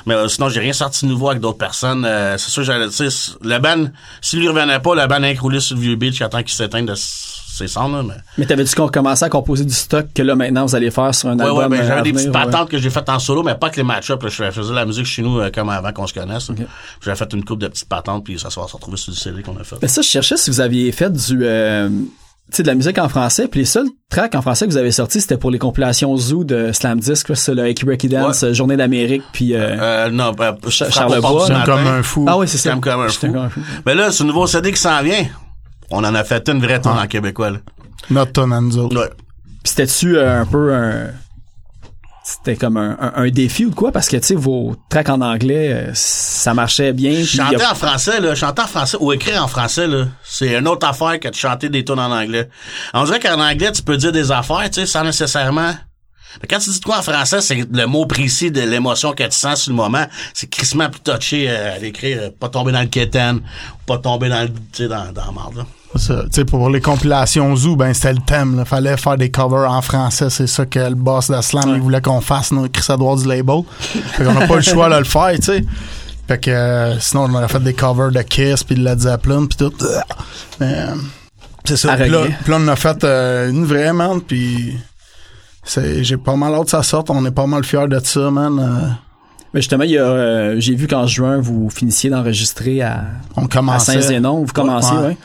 Mais 0.07 0.15
euh, 0.15 0.29
sinon, 0.29 0.49
j'ai 0.49 0.61
rien 0.61 0.73
sorti 0.73 1.07
de 1.07 1.11
nouveau 1.11 1.31
avec 1.31 1.41
d'autres 1.41 1.59
personnes. 1.59 2.05
Euh, 2.05 2.39
c'est 2.39 2.51
sûr, 2.51 2.63
j'allais, 2.63 2.89
tu 2.89 3.11
sais, 3.11 3.33
le 3.43 3.59
band, 3.59 3.87
s'il 4.21 4.41
lui 4.41 4.49
revenait 4.49 4.81
pas, 4.81 4.95
le 4.95 5.07
band 5.07 5.23
a 5.23 5.31
écroulé 5.31 5.61
sur 5.61 5.77
le 5.77 5.83
vieux 5.83 5.97
beach 5.97 6.21
attend 6.23 6.43
qu'il 6.43 6.55
s'éteigne 6.55 6.87
de 6.87 6.95
ses 7.59 7.69
cendres, 7.69 7.97
là, 7.99 8.03
mais... 8.03 8.15
Mais 8.39 8.47
t'avais-tu 8.47 8.75
qu'on 8.75 8.89
commençait 8.89 9.25
à 9.25 9.29
composer 9.29 9.65
du 9.65 9.75
stock 9.75 10.07
que 10.15 10.23
là, 10.23 10.35
maintenant, 10.35 10.65
vous 10.67 10.75
allez 10.75 10.91
faire 10.91 11.15
sur 11.15 11.29
un 11.29 11.37
Ouais, 11.39 11.45
album? 11.45 11.59
ouais, 11.59 11.69
ben, 11.69 11.77
euh, 11.77 11.87
j'avais 11.87 12.01
à 12.01 12.03
des 12.03 12.13
petites 12.13 12.27
ouais. 12.29 12.33
patentes 12.33 12.71
que 12.71 12.79
j'ai 12.79 12.91
faites 12.91 13.09
en 13.09 13.19
solo, 13.19 13.43
mais 13.43 13.55
pas 13.55 13.71
que 13.71 13.77
les 13.77 13.83
match-up. 13.83 14.23
là. 14.23 14.29
Je 14.29 14.51
faisais 14.51 14.73
la 14.75 14.87
musique 14.87 15.07
chez 15.07 15.23
nous 15.23 15.39
euh, 15.41 15.51
comme 15.55 15.69
avant 15.69 15.93
qu'on 15.93 16.07
se 16.07 16.15
connaisse. 16.15 16.51
J'avais 17.05 17.17
fait 17.17 17.33
une 17.33 17.45
coupe 17.45 17.61
de 17.61 17.69
petites 17.69 17.89
patentes, 17.89 18.25
puis 18.25 18.39
ça 18.39 18.51
se 18.51 18.59
va 18.61 18.67
se 18.67 18.73
retrouver 18.75 18.97
sur 18.97 19.13
le 19.13 19.17
CD 19.17 19.43
qu'on 19.43 19.57
a 19.57 19.65
fait. 19.65 19.77
Mais 19.83 19.89
ça, 19.89 20.03
je 20.03 20.09
cherchais 20.09 20.37
si 20.37 20.51
vous 20.51 20.61
aviez 20.61 20.91
fait 20.93 21.13
du, 21.13 21.41
euh, 21.43 21.89
tu 22.51 22.57
sais, 22.57 22.63
de 22.63 22.69
la 22.69 22.75
musique 22.75 22.97
en 22.99 23.09
français, 23.11 23.47
puis 23.47 23.61
les 23.61 23.67
seuls 23.67 23.89
tracks 24.09 24.35
en 24.35 24.41
français 24.41 24.67
que 24.67 24.71
vous 24.71 24.79
avez 24.79 24.91
sortis, 24.91 25.21
c'était 25.21 25.37
pour 25.37 25.51
les 25.51 25.59
compilations 25.59 26.17
Zoo 26.17 26.45
de 26.45 26.73
Slam 26.73 26.99
Disc, 26.99 27.31
c'est 27.35 27.55
le 27.55 27.63
Aki 27.65 27.85
Breaky 27.85 28.09
Dance, 28.09 28.41
Ouais. 28.43 28.49
euh, 28.49 28.55
Journée 28.55 28.77
d'Amérique, 28.79 29.23
puis 29.33 29.55
euh, 29.55 29.77
Euh, 29.79 30.11
non, 30.11 30.33
ben, 30.33 30.57
Charlebois. 30.71 31.43
du 31.43 31.47
J'aime 31.49 31.59
matin. 31.59 31.73
comme 31.77 31.87
un 31.87 32.03
fou. 32.03 32.25
ah 32.27 32.39
oui, 32.39 32.49
c'est 32.49 32.57
ça. 32.57 32.71
J'aime 32.71 32.81
comme 32.81 33.01
un 33.03 33.09
J'étais 33.09 33.27
fou. 33.27 33.33
comme 33.35 33.43
un 33.43 33.49
fou. 33.51 33.61
Mais 33.85 33.95
là, 33.95 34.11
c'est 34.11 34.23
un 34.23 34.27
nouveau 34.27 34.47
CD 34.47 34.73
qui 34.73 34.81
s'en 34.81 35.03
vient. 35.03 35.27
On 35.91 36.05
en 36.05 36.15
a 36.15 36.25
fait 36.25 36.49
une 36.49 36.61
vraie 36.61 36.81
tourne 36.81 36.99
en 36.99 37.07
québécois, 37.07 37.51
là. 37.51 37.59
Notre 38.11 38.33
tonne 38.33 38.53
à 38.53 38.61
nous 38.61 38.77
autres. 38.79 38.97
Ouais. 38.99 39.11
C'était-tu 39.65 40.17
euh, 40.17 40.41
un 40.43 40.47
peu 40.47 40.73
un... 40.75 41.09
C'était 42.25 42.57
comme 42.57 42.77
un, 42.77 42.97
un, 43.01 43.13
un 43.25 43.29
défi 43.31 43.65
ou 43.65 43.71
quoi? 43.71 43.91
Parce 43.91 44.09
que, 44.09 44.17
tu 44.19 44.27
sais, 44.27 44.35
vos 44.35 44.77
tracks 44.91 45.09
en 45.09 45.23
anglais, 45.23 45.73
euh, 45.73 45.91
ça 45.95 46.53
marchait 46.53 46.93
bien. 46.93 47.13
a- 47.23 47.25
Chanter 47.25 47.65
en 47.65 47.75
français, 47.75 48.21
là, 48.21 48.35
chanter 48.35 48.61
en 48.63 48.67
français 48.67 48.99
ou 49.01 49.13
écrire 49.15 49.43
en 49.43 49.49
français, 49.49 49.87
là, 49.87 50.05
c'est 50.25 50.59
une 50.59 50.69
autre 50.69 50.87
affaire 50.87 51.19
que 51.19 51.29
de 51.29 51.35
chanter 51.35 51.71
des 51.71 51.85
tunes 51.87 51.99
en 51.99 52.13
anglais. 52.13 52.51
On 52.93 53.05
dirait 53.05 53.19
qu'en 53.19 53.41
anglais, 53.41 53.73
tu 53.73 53.83
peux 53.83 53.97
dire 53.97 54.13
des 54.13 54.31
affaires, 54.31 54.69
tu 54.71 54.81
sais, 54.81 54.87
sans 54.87 55.05
nécessairement... 55.05 55.73
Mais 56.41 56.49
quand 56.49 56.59
tu 56.59 56.71
dis 56.71 56.81
de 56.81 56.85
quoi 56.85 56.99
en 56.99 57.03
français, 57.03 57.41
c'est 57.41 57.67
le 57.71 57.87
mot 57.87 58.07
précis 58.07 58.51
de 58.51 58.61
l'émotion 58.61 59.13
que 59.13 59.25
tu 59.25 59.37
sens 59.37 59.63
sur 59.63 59.73
le 59.73 59.77
moment. 59.77 60.07
C'est 60.35 60.49
crissement 60.49 60.89
plus 60.89 61.01
touché 61.01 61.49
euh, 61.49 61.77
à 61.77 61.79
l'écrire, 61.79 62.19
euh, 62.23 62.31
pas 62.39 62.49
tomber 62.49 62.73
dans 62.73 62.81
le 62.81 62.87
quétaine, 62.87 63.41
pas 63.87 63.99
tomber 63.99 64.29
dans 64.29 64.43
le, 64.43 64.49
tu 64.49 64.85
sais, 64.85 64.89
dans, 64.89 65.13
dans 65.13 65.27
la 65.27 65.33
marde, 65.33 65.57
là. 65.57 65.67
Ça, 65.97 66.25
tu 66.25 66.29
sais, 66.33 66.45
pour 66.45 66.69
les 66.69 66.83
compilations 66.83 67.57
Zoo, 67.57 67.75
ben 67.75 67.95
c'était 67.95 68.13
le 68.13 68.21
thème. 68.21 68.57
Là. 68.57 68.67
Fallait 68.67 68.97
faire 68.99 69.17
des 69.17 69.31
covers 69.31 69.71
en 69.71 69.81
français. 69.81 70.29
C'est 70.29 70.47
ça 70.47 70.67
que 70.67 70.79
le 70.79 70.95
boss 70.95 71.31
de 71.31 71.41
Slam 71.41 71.73
il 71.75 71.81
voulait 71.81 72.03
qu'on 72.03 72.21
fasse, 72.21 72.53
nous, 72.53 72.69
Chris 72.69 72.93
Edwards 72.93 73.17
du 73.17 73.27
label. 73.27 73.63
fait 73.81 74.25
qu'on 74.25 74.35
n'a 74.35 74.47
pas 74.47 74.57
le 74.57 74.63
choix 74.63 74.91
de 74.91 74.99
le 74.99 75.05
faire, 75.05 75.33
tu 75.37 75.43
sais. 75.43 75.65
Fait 76.29 76.39
que 76.39 76.51
euh, 76.51 77.01
sinon, 77.01 77.25
on 77.25 77.35
aurait 77.35 77.49
fait 77.49 77.63
des 77.63 77.73
covers 77.73 78.11
de 78.11 78.21
Kiss 78.21 78.63
puis 78.65 78.77
de 78.77 78.85
Led 78.85 79.01
Zeppelin 79.01 79.47
puis 79.47 79.57
tout. 79.57 79.73
Mais 80.61 80.85
c'est 81.65 81.79
ça. 81.79 81.97
Puis 81.97 82.11
là, 82.11 82.27
là, 82.47 82.57
on 82.61 82.69
a 82.69 82.77
fait 82.77 83.03
euh, 83.05 83.49
une 83.49 83.65
vraie, 83.65 83.95
man. 83.95 84.21
Puis 84.21 84.77
j'ai 86.03 86.17
pas 86.17 86.37
mal 86.37 86.55
hâte 86.55 86.65
que 86.65 86.71
ça 86.71 86.83
sorte. 86.83 87.11
On 87.11 87.25
est 87.27 87.31
pas 87.31 87.47
mal 87.47 87.65
fiers 87.65 87.89
de 87.89 87.99
ça, 88.03 88.31
man. 88.31 88.59
Euh, 88.59 88.89
Mais 89.55 89.61
justement, 89.61 89.85
il 89.85 89.91
y 89.93 89.99
a, 89.99 90.03
euh, 90.05 90.55
j'ai 90.59 90.75
vu 90.75 90.87
qu'en 90.87 91.07
juin, 91.07 91.39
vous 91.41 91.69
finissiez 91.71 92.11
d'enregistrer 92.11 92.83
à, 92.83 93.05
on 93.37 93.45
à 93.45 93.49
commençait. 93.49 93.93
Saint-Zénon. 93.95 94.45
Vous 94.45 94.53
commencez, 94.53 94.95
Ouais. 94.95 95.07
ouais. 95.09 95.17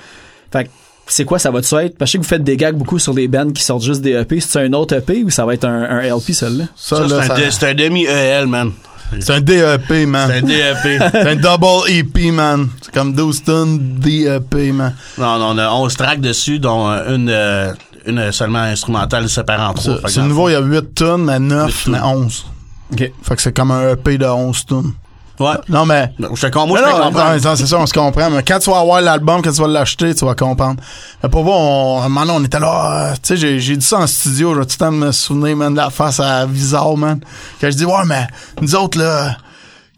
Fait 0.51 0.65
que 0.65 0.69
c'est 1.07 1.25
quoi, 1.25 1.39
ça 1.39 1.51
va-tu 1.51 1.75
être? 1.75 1.97
Parce 1.97 2.11
que 2.11 2.11
je 2.11 2.11
sais 2.13 2.17
que 2.19 2.23
vous 2.23 2.29
faites 2.29 2.43
des 2.43 2.55
gags 2.57 2.75
beaucoup 2.75 2.99
sur 2.99 3.13
des 3.13 3.27
bands 3.27 3.51
qui 3.51 3.63
sortent 3.63 3.83
juste 3.83 4.01
des 4.01 4.11
EP. 4.13 4.39
C'est 4.39 4.59
un 4.65 4.73
autre 4.73 4.95
EP 4.95 5.23
ou 5.23 5.29
ça 5.29 5.45
va 5.45 5.53
être 5.53 5.65
un, 5.65 5.83
un 5.83 6.01
LP, 6.01 6.31
celui-là? 6.33 6.65
Ça, 6.75 6.95
Ça, 6.97 7.01
là, 7.03 7.07
c'est, 7.21 7.27
ça- 7.27 7.33
un, 7.33 7.37
dé- 7.37 7.51
c'est 7.51 7.69
un 7.69 7.73
demi-EL, 7.73 8.47
man. 8.47 8.71
c'est 9.19 9.33
un 9.33 9.41
DEP, 9.41 10.07
man. 10.07 10.29
C'est 10.31 10.37
un 10.37 10.41
DEP. 10.41 11.01
C'est 11.11 11.27
un 11.29 11.35
double 11.35 11.89
EP, 11.89 12.31
man. 12.31 12.67
C'est 12.81 12.93
comme 12.93 13.13
12 13.13 13.43
tonnes 13.43 13.79
DEP, 13.99 14.71
man. 14.73 14.95
non, 15.17 15.37
non, 15.39 15.47
on 15.53 15.57
a 15.57 15.69
11 15.71 15.95
tracks 15.95 16.21
dessus, 16.21 16.59
dont 16.59 16.89
euh, 16.89 17.15
une, 17.15 17.29
euh, 17.29 17.73
une 18.05 18.31
seulement 18.31 18.59
instrumentale 18.59 19.29
séparée 19.29 19.63
en 19.63 19.73
trois. 19.73 19.97
C'est 20.07 20.21
nouveau, 20.21 20.49
il 20.49 20.53
y 20.53 20.55
a 20.55 20.59
8 20.61 20.93
tonnes, 20.95 21.25
mais 21.25 21.39
9, 21.39 21.67
Huit 21.67 21.83
tonnes. 21.85 21.93
mais 21.93 21.99
11. 22.01 22.45
OK. 22.93 23.11
Fait 23.23 23.35
que 23.35 23.41
c'est 23.41 23.55
comme 23.55 23.71
un 23.71 23.91
EP 23.93 24.17
de 24.17 24.25
11 24.25 24.65
tonnes. 24.65 24.93
Ouais. 25.39 25.55
Non, 25.67 25.83
mais... 25.85 26.13
Je 26.19 26.41
te 26.47 26.51
com- 26.51 26.67
moi, 26.69 26.77
je 26.79 26.83
Non, 26.83 26.97
te 26.97 27.03
comprends. 27.05 27.33
non, 27.33 27.55
c'est 27.55 27.65
ça, 27.65 27.77
on 27.79 27.85
se 27.87 27.93
comprend. 27.93 28.29
Mais 28.29 28.43
quand 28.43 28.59
tu 28.59 28.69
vas 28.69 28.79
avoir 28.79 29.01
l'album, 29.01 29.41
quand 29.41 29.51
tu 29.51 29.61
vas 29.61 29.67
l'acheter, 29.67 30.13
tu 30.13 30.25
vas 30.25 30.35
comprendre. 30.35 30.79
Mais 31.23 31.27
pour 31.29 31.43
voir, 31.43 31.57
on, 31.59 32.01
à 32.01 32.05
un 32.05 32.09
moment 32.09 32.21
donné, 32.25 32.37
on 32.39 32.43
était 32.45 32.59
là, 32.59 33.09
euh, 33.09 33.13
tu 33.15 33.19
sais, 33.23 33.37
j'ai, 33.37 33.59
j'ai 33.59 33.75
dit 33.75 33.85
ça 33.85 33.97
en 33.99 34.05
studio, 34.07 34.53
je 34.53 34.59
vais 34.59 34.65
tout 34.65 34.73
le 34.79 34.85
temps 34.85 34.91
me 34.91 35.11
souvenir, 35.11 35.57
man, 35.57 35.73
de 35.73 35.77
la 35.77 35.89
face 35.89 36.19
à 36.19 36.45
Visard, 36.45 36.95
man. 36.97 37.19
Quand 37.59 37.71
je 37.71 37.75
dis, 37.77 37.85
ouais, 37.85 38.05
mais 38.05 38.27
nous 38.61 38.75
autres, 38.75 38.99
là, 38.99 39.35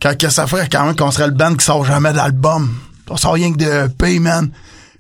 quand 0.01 0.17
que 0.17 0.29
ça 0.29 0.47
ferait 0.47 0.69
quand 0.71 0.85
même 0.85 0.95
qu'on 0.95 1.11
serait 1.11 1.27
le 1.27 1.33
band 1.33 1.53
qui 1.55 1.65
sort 1.65 1.83
jamais 1.83 2.13
d'album. 2.13 2.73
On 3.09 3.17
sort 3.17 3.33
rien 3.33 3.51
que 3.51 3.57
de 3.57 3.85
EP, 3.87 4.19
man. 4.19 4.49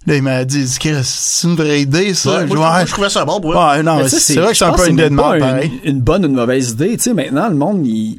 Là, 0.07 0.15
il 0.17 0.21
m'a 0.21 0.45
dit, 0.45 0.67
c'est 0.67 1.47
une 1.47 1.55
vraie 1.55 1.81
idée, 1.81 2.13
ça. 2.13 2.29
Ouais, 2.29 2.35
Je 2.35 2.39
moi, 2.39 2.47
dis, 2.47 2.51
je- 2.53 2.57
moi, 2.57 2.73
ouais. 2.75 2.85
je 2.85 2.91
trouvais 2.91 3.09
ça 3.09 3.25
bon, 3.25 3.39
ouais. 3.41 3.55
Ouais, 3.57 3.83
non, 3.83 4.01
c'est 4.07 4.35
vrai 4.35 4.51
que 4.51 4.57
c'est 4.57 4.65
un 4.65 4.71
peu 4.73 4.87
une 4.87 4.93
idée 4.93 5.09
de 5.09 5.15
merde, 5.15 5.37
une-. 5.83 5.89
Une 5.95 6.01
bonne 6.01 6.25
ou 6.25 6.27
une 6.27 6.35
mauvaise 6.35 6.71
idée. 6.71 6.95
Tu 6.97 7.03
sais, 7.03 7.13
maintenant, 7.13 7.49
le 7.49 7.55
monde, 7.55 7.85
il- 7.87 8.17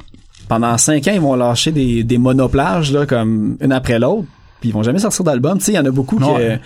pendant 0.48 0.76
cinq 0.78 1.06
ans, 1.08 1.12
ils 1.14 1.20
vont 1.20 1.34
lâcher 1.36 1.70
des, 1.72 2.02
des 2.04 2.18
monoplages, 2.18 2.92
là, 2.92 3.06
comme 3.06 3.56
une 3.60 3.72
après 3.72 3.98
l'autre. 3.98 4.26
Puis 4.60 4.70
ils 4.70 4.72
vont 4.72 4.82
jamais 4.82 4.98
sortir 4.98 5.24
d'album. 5.24 5.58
Tu 5.58 5.64
sais, 5.66 5.72
il 5.72 5.76
y 5.76 5.78
en 5.78 5.84
a 5.84 5.90
beaucoup 5.90 6.16
qui, 6.18 6.24
Ouais. 6.24 6.50
euh, 6.52 6.56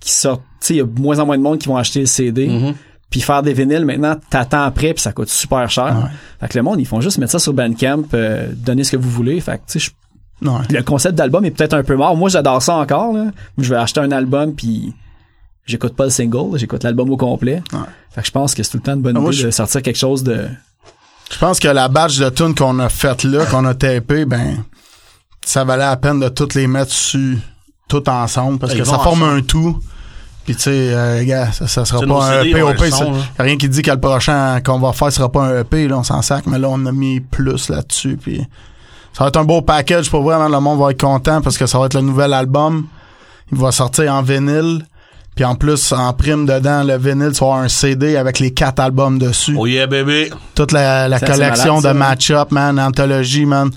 qui 0.00 0.10
sortent. 0.12 0.42
Tu 0.60 0.66
sais, 0.66 0.74
il 0.74 0.76
y 0.78 0.80
a 0.80 0.84
de 0.84 1.00
moins 1.00 1.18
en 1.20 1.26
moins 1.26 1.36
de 1.38 1.42
monde 1.42 1.58
qui 1.58 1.68
vont 1.68 1.76
acheter 1.76 2.00
le 2.00 2.06
CD. 2.06 2.48
Mm-hmm. 2.48 2.74
Puis 3.10 3.20
faire 3.20 3.42
des 3.42 3.52
vinyles, 3.54 3.84
maintenant, 3.86 4.16
t'attends 4.28 4.62
après, 4.64 4.92
puis 4.92 5.02
ça 5.02 5.12
coûte 5.12 5.28
super 5.30 5.70
cher. 5.70 5.96
Ouais. 6.02 6.10
Fait 6.40 6.48
que 6.48 6.58
le 6.58 6.62
monde, 6.62 6.78
ils 6.80 6.86
font 6.86 7.00
juste 7.00 7.18
mettre 7.18 7.32
ça 7.32 7.38
sur 7.38 7.52
Bandcamp, 7.54 8.02
euh, 8.14 8.48
donner 8.54 8.84
ce 8.84 8.92
que 8.92 8.96
vous 8.98 9.08
voulez. 9.10 9.40
Fait 9.40 9.52
que, 9.58 9.72
tu 9.72 9.78
sais, 9.78 9.86
je- 9.86 9.90
Ouais. 10.42 10.60
le 10.70 10.82
concept 10.82 11.14
d'album 11.16 11.44
est 11.44 11.50
peut-être 11.50 11.74
un 11.74 11.82
peu 11.82 11.96
mort. 11.96 12.16
Moi, 12.16 12.28
j'adore 12.28 12.62
ça 12.62 12.74
encore, 12.76 13.12
là. 13.12 13.26
Je 13.58 13.68
vais 13.68 13.80
acheter 13.80 14.00
un 14.00 14.12
album, 14.12 14.54
puis 14.54 14.94
j'écoute 15.66 15.94
pas 15.96 16.04
le 16.04 16.10
single, 16.10 16.56
j'écoute 16.58 16.84
l'album 16.84 17.10
au 17.10 17.16
complet. 17.16 17.62
Ouais. 17.72 17.78
Fait 18.10 18.20
que 18.20 18.26
je 18.26 18.32
pense 18.32 18.54
que 18.54 18.62
c'est 18.62 18.70
tout 18.70 18.76
le 18.78 18.82
temps 18.84 18.94
une 18.94 19.02
bonne 19.02 19.16
Ah, 19.16 19.20
moi, 19.20 19.32
idée 19.32 19.42
je- 19.42 19.46
de 19.46 19.50
sortir 19.50 19.82
quelque 19.82 19.98
chose 19.98 20.22
de... 20.22 20.46
Je 21.30 21.38
pense 21.38 21.58
que 21.60 21.68
la 21.68 21.88
batch 21.88 22.18
de 22.18 22.28
tunes 22.30 22.54
qu'on 22.54 22.78
a 22.78 22.88
faite 22.88 23.24
là, 23.24 23.44
qu'on 23.46 23.64
a 23.66 23.74
tapé, 23.74 24.24
ben, 24.24 24.64
ça 25.44 25.64
valait 25.64 25.84
la 25.84 25.96
peine 25.96 26.20
de 26.20 26.28
toutes 26.28 26.54
les 26.54 26.66
mettre 26.66 26.92
sur, 26.92 27.36
tout 27.88 28.08
ensemble, 28.08 28.58
parce 28.58 28.72
Ils 28.74 28.78
que 28.78 28.84
ça 28.84 28.98
forme 28.98 29.22
ensemble. 29.22 29.38
un 29.38 29.42
tout. 29.42 29.78
Puis 30.44 30.54
tu 30.56 30.62
sais, 30.62 30.70
euh, 30.94 31.24
gars, 31.24 31.52
ça, 31.52 31.66
ça 31.68 31.84
sera 31.84 32.00
pas 32.06 32.38
un 32.38 32.42
EP 32.42 32.90
son, 32.90 33.14
ça- 33.14 33.20
rien 33.42 33.58
qui 33.58 33.68
dit 33.68 33.82
que 33.82 33.90
le 33.90 34.00
prochain 34.00 34.60
qu'on 34.62 34.78
va 34.78 34.92
faire 34.94 35.12
sera 35.12 35.30
pas 35.30 35.42
un 35.44 35.60
EP, 35.60 35.88
là, 35.88 35.98
on 35.98 36.02
s'en 36.02 36.22
sac, 36.22 36.46
mais 36.46 36.58
là, 36.58 36.68
on 36.70 36.86
a 36.86 36.92
mis 36.92 37.20
plus 37.20 37.68
là-dessus, 37.68 38.16
puis 38.16 38.46
ça 39.12 39.24
va 39.24 39.28
être 39.28 39.36
un 39.36 39.44
beau 39.44 39.62
package 39.62 40.10
pour 40.10 40.22
vraiment, 40.22 40.48
le 40.48 40.60
monde 40.60 40.78
va 40.78 40.90
être 40.90 41.00
content, 41.00 41.40
parce 41.40 41.58
que 41.58 41.66
ça 41.66 41.78
va 41.78 41.86
être 41.86 41.94
le 41.94 42.02
nouvel 42.02 42.32
album. 42.32 42.86
Il 43.52 43.58
va 43.58 43.72
sortir 43.72 44.12
en 44.12 44.22
vinyle. 44.22 44.84
Puis 45.34 45.44
en 45.44 45.54
plus, 45.54 45.92
en 45.92 46.12
prime 46.14 46.46
dedans, 46.46 46.82
le 46.82 46.98
vinyle, 46.98 47.30
tu 47.32 47.38
vas 47.40 47.46
avoir 47.46 47.58
un 47.60 47.68
CD 47.68 48.16
avec 48.16 48.40
les 48.40 48.52
quatre 48.52 48.80
albums 48.80 49.18
dessus 49.20 49.54
Oh 49.56 49.66
yeah, 49.66 49.86
bébé. 49.86 50.30
toute 50.56 50.72
la, 50.72 51.06
la 51.08 51.18
Ça, 51.20 51.26
collection 51.26 51.76
malade, 51.76 51.82
ça, 51.82 51.92
de 51.92 51.98
match-up, 51.98 52.50
man, 52.50 52.80
anthologie, 52.80 53.46
man. 53.46 53.70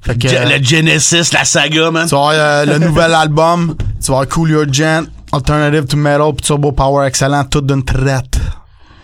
Fait 0.00 0.16
que, 0.18 0.28
le 0.28 0.62
Genesis, 0.62 1.32
la 1.32 1.44
saga, 1.44 1.90
man. 1.90 2.06
tu 2.08 2.14
vas 2.14 2.20
avoir 2.20 2.32
euh, 2.34 2.64
le 2.66 2.78
nouvel 2.78 3.12
album, 3.14 3.74
tu 4.02 4.10
vas 4.10 4.18
avoir 4.18 4.28
Cool 4.28 4.50
Your 4.50 4.66
Gent, 4.72 5.04
Alternative 5.32 5.84
to 5.86 5.96
Metal, 5.96 6.32
puis 6.36 6.46
Turbo 6.46 6.72
Power 6.72 7.06
Excellent, 7.06 7.44
tout 7.44 7.60
d'une 7.60 7.84
traite. 7.84 8.38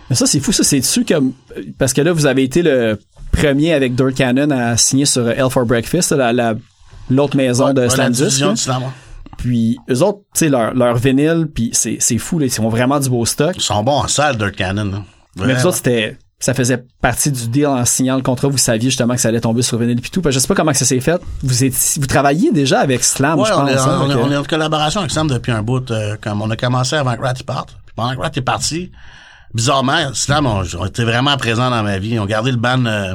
Mais 0.08 0.16
ça, 0.16 0.26
c'est 0.26 0.40
fou, 0.40 0.52
ça, 0.52 0.64
c'est 0.64 0.80
dessus 0.80 1.04
comme... 1.04 1.32
Parce 1.78 1.92
que 1.92 2.00
là, 2.00 2.12
vous 2.12 2.26
avez 2.26 2.42
été 2.42 2.62
le 2.62 2.98
premier 3.32 3.72
avec 3.74 3.94
Dirt 3.94 4.14
Cannon 4.14 4.50
à 4.50 4.76
signer 4.76 5.06
sur 5.06 5.22
euh, 5.26 5.32
Hell 5.36 5.50
for 5.50 5.64
Breakfast, 5.64 6.12
la, 6.12 6.32
la- 6.32 6.54
l'autre 7.10 7.36
maison 7.36 7.66
Ouais, 7.66 7.74
de 7.74 7.82
la 7.82 7.90
Slam 7.90 8.14
Slam. 8.14 8.82
Puis 9.38 9.78
eux 9.90 10.02
autres, 10.02 10.20
tu 10.34 10.40
sais, 10.40 10.48
leur, 10.48 10.74
leur 10.74 10.96
vinyle, 10.96 11.46
puis 11.52 11.70
c'est, 11.72 11.96
c'est 12.00 12.18
fou, 12.18 12.38
là, 12.38 12.46
ils 12.46 12.60
ont 12.60 12.68
vraiment 12.68 13.00
du 13.00 13.08
beau 13.08 13.24
stock. 13.24 13.52
Ils 13.56 13.62
sont 13.62 13.82
bons 13.82 13.92
en 14.00 14.08
salle, 14.08 14.36
Dirt 14.36 14.54
Cannon. 14.54 14.84
là. 14.90 15.02
Mais 15.46 15.54
vous 15.54 15.66
autres, 15.66 15.76
c'était, 15.76 16.18
ça 16.38 16.52
faisait 16.52 16.84
partie 17.00 17.30
du 17.30 17.48
deal 17.48 17.66
en 17.66 17.84
signant 17.86 18.16
le 18.16 18.22
contrat. 18.22 18.48
Vous 18.48 18.58
saviez 18.58 18.90
justement 18.90 19.14
que 19.14 19.20
ça 19.20 19.28
allait 19.28 19.40
tomber 19.40 19.62
sur 19.62 19.78
vinyle 19.78 20.00
puis 20.00 20.10
tout. 20.10 20.20
Parce 20.20 20.34
que 20.34 20.38
je 20.40 20.42
sais 20.42 20.48
pas 20.48 20.54
comment 20.54 20.72
que 20.72 20.78
ça 20.78 20.84
s'est 20.84 21.00
fait. 21.00 21.20
Vous 21.42 21.64
étiez, 21.64 22.00
vous 22.00 22.06
travailliez 22.06 22.50
déjà 22.52 22.80
avec 22.80 23.02
Slam, 23.04 23.38
Ouais, 23.38 23.48
je 23.48 23.52
on, 23.54 23.60
pense. 23.60 23.70
est, 23.70 23.78
hein, 23.78 24.00
on, 24.02 24.10
est, 24.10 24.14
donc, 24.14 24.24
on 24.26 24.30
est 24.30 24.34
euh, 24.34 24.40
en 24.40 24.44
collaboration 24.44 25.00
avec 25.00 25.12
Sam 25.12 25.28
depuis 25.28 25.52
un 25.52 25.62
bout. 25.62 25.90
euh, 25.90 26.16
comme 26.20 26.42
on 26.42 26.50
a 26.50 26.56
commencé 26.56 26.96
avant 26.96 27.14
que 27.16 27.22
Rat 27.22 27.34
parte. 27.46 27.70
Puis 27.86 27.94
pendant 27.96 28.14
que 28.14 28.20
Rat 28.20 28.30
est 28.34 28.40
parti, 28.42 28.90
bizarrement, 29.54 30.14
Slam 30.14 30.46
ont, 30.46 30.62
ont 30.78 30.84
été 30.86 31.04
vraiment 31.04 31.36
présents 31.36 31.70
dans 31.70 31.82
ma 31.82 31.98
vie. 31.98 32.10
Ils 32.10 32.20
ont 32.20 32.26
gardé 32.26 32.50
le 32.50 32.56
ban. 32.56 32.84
euh, 32.86 33.14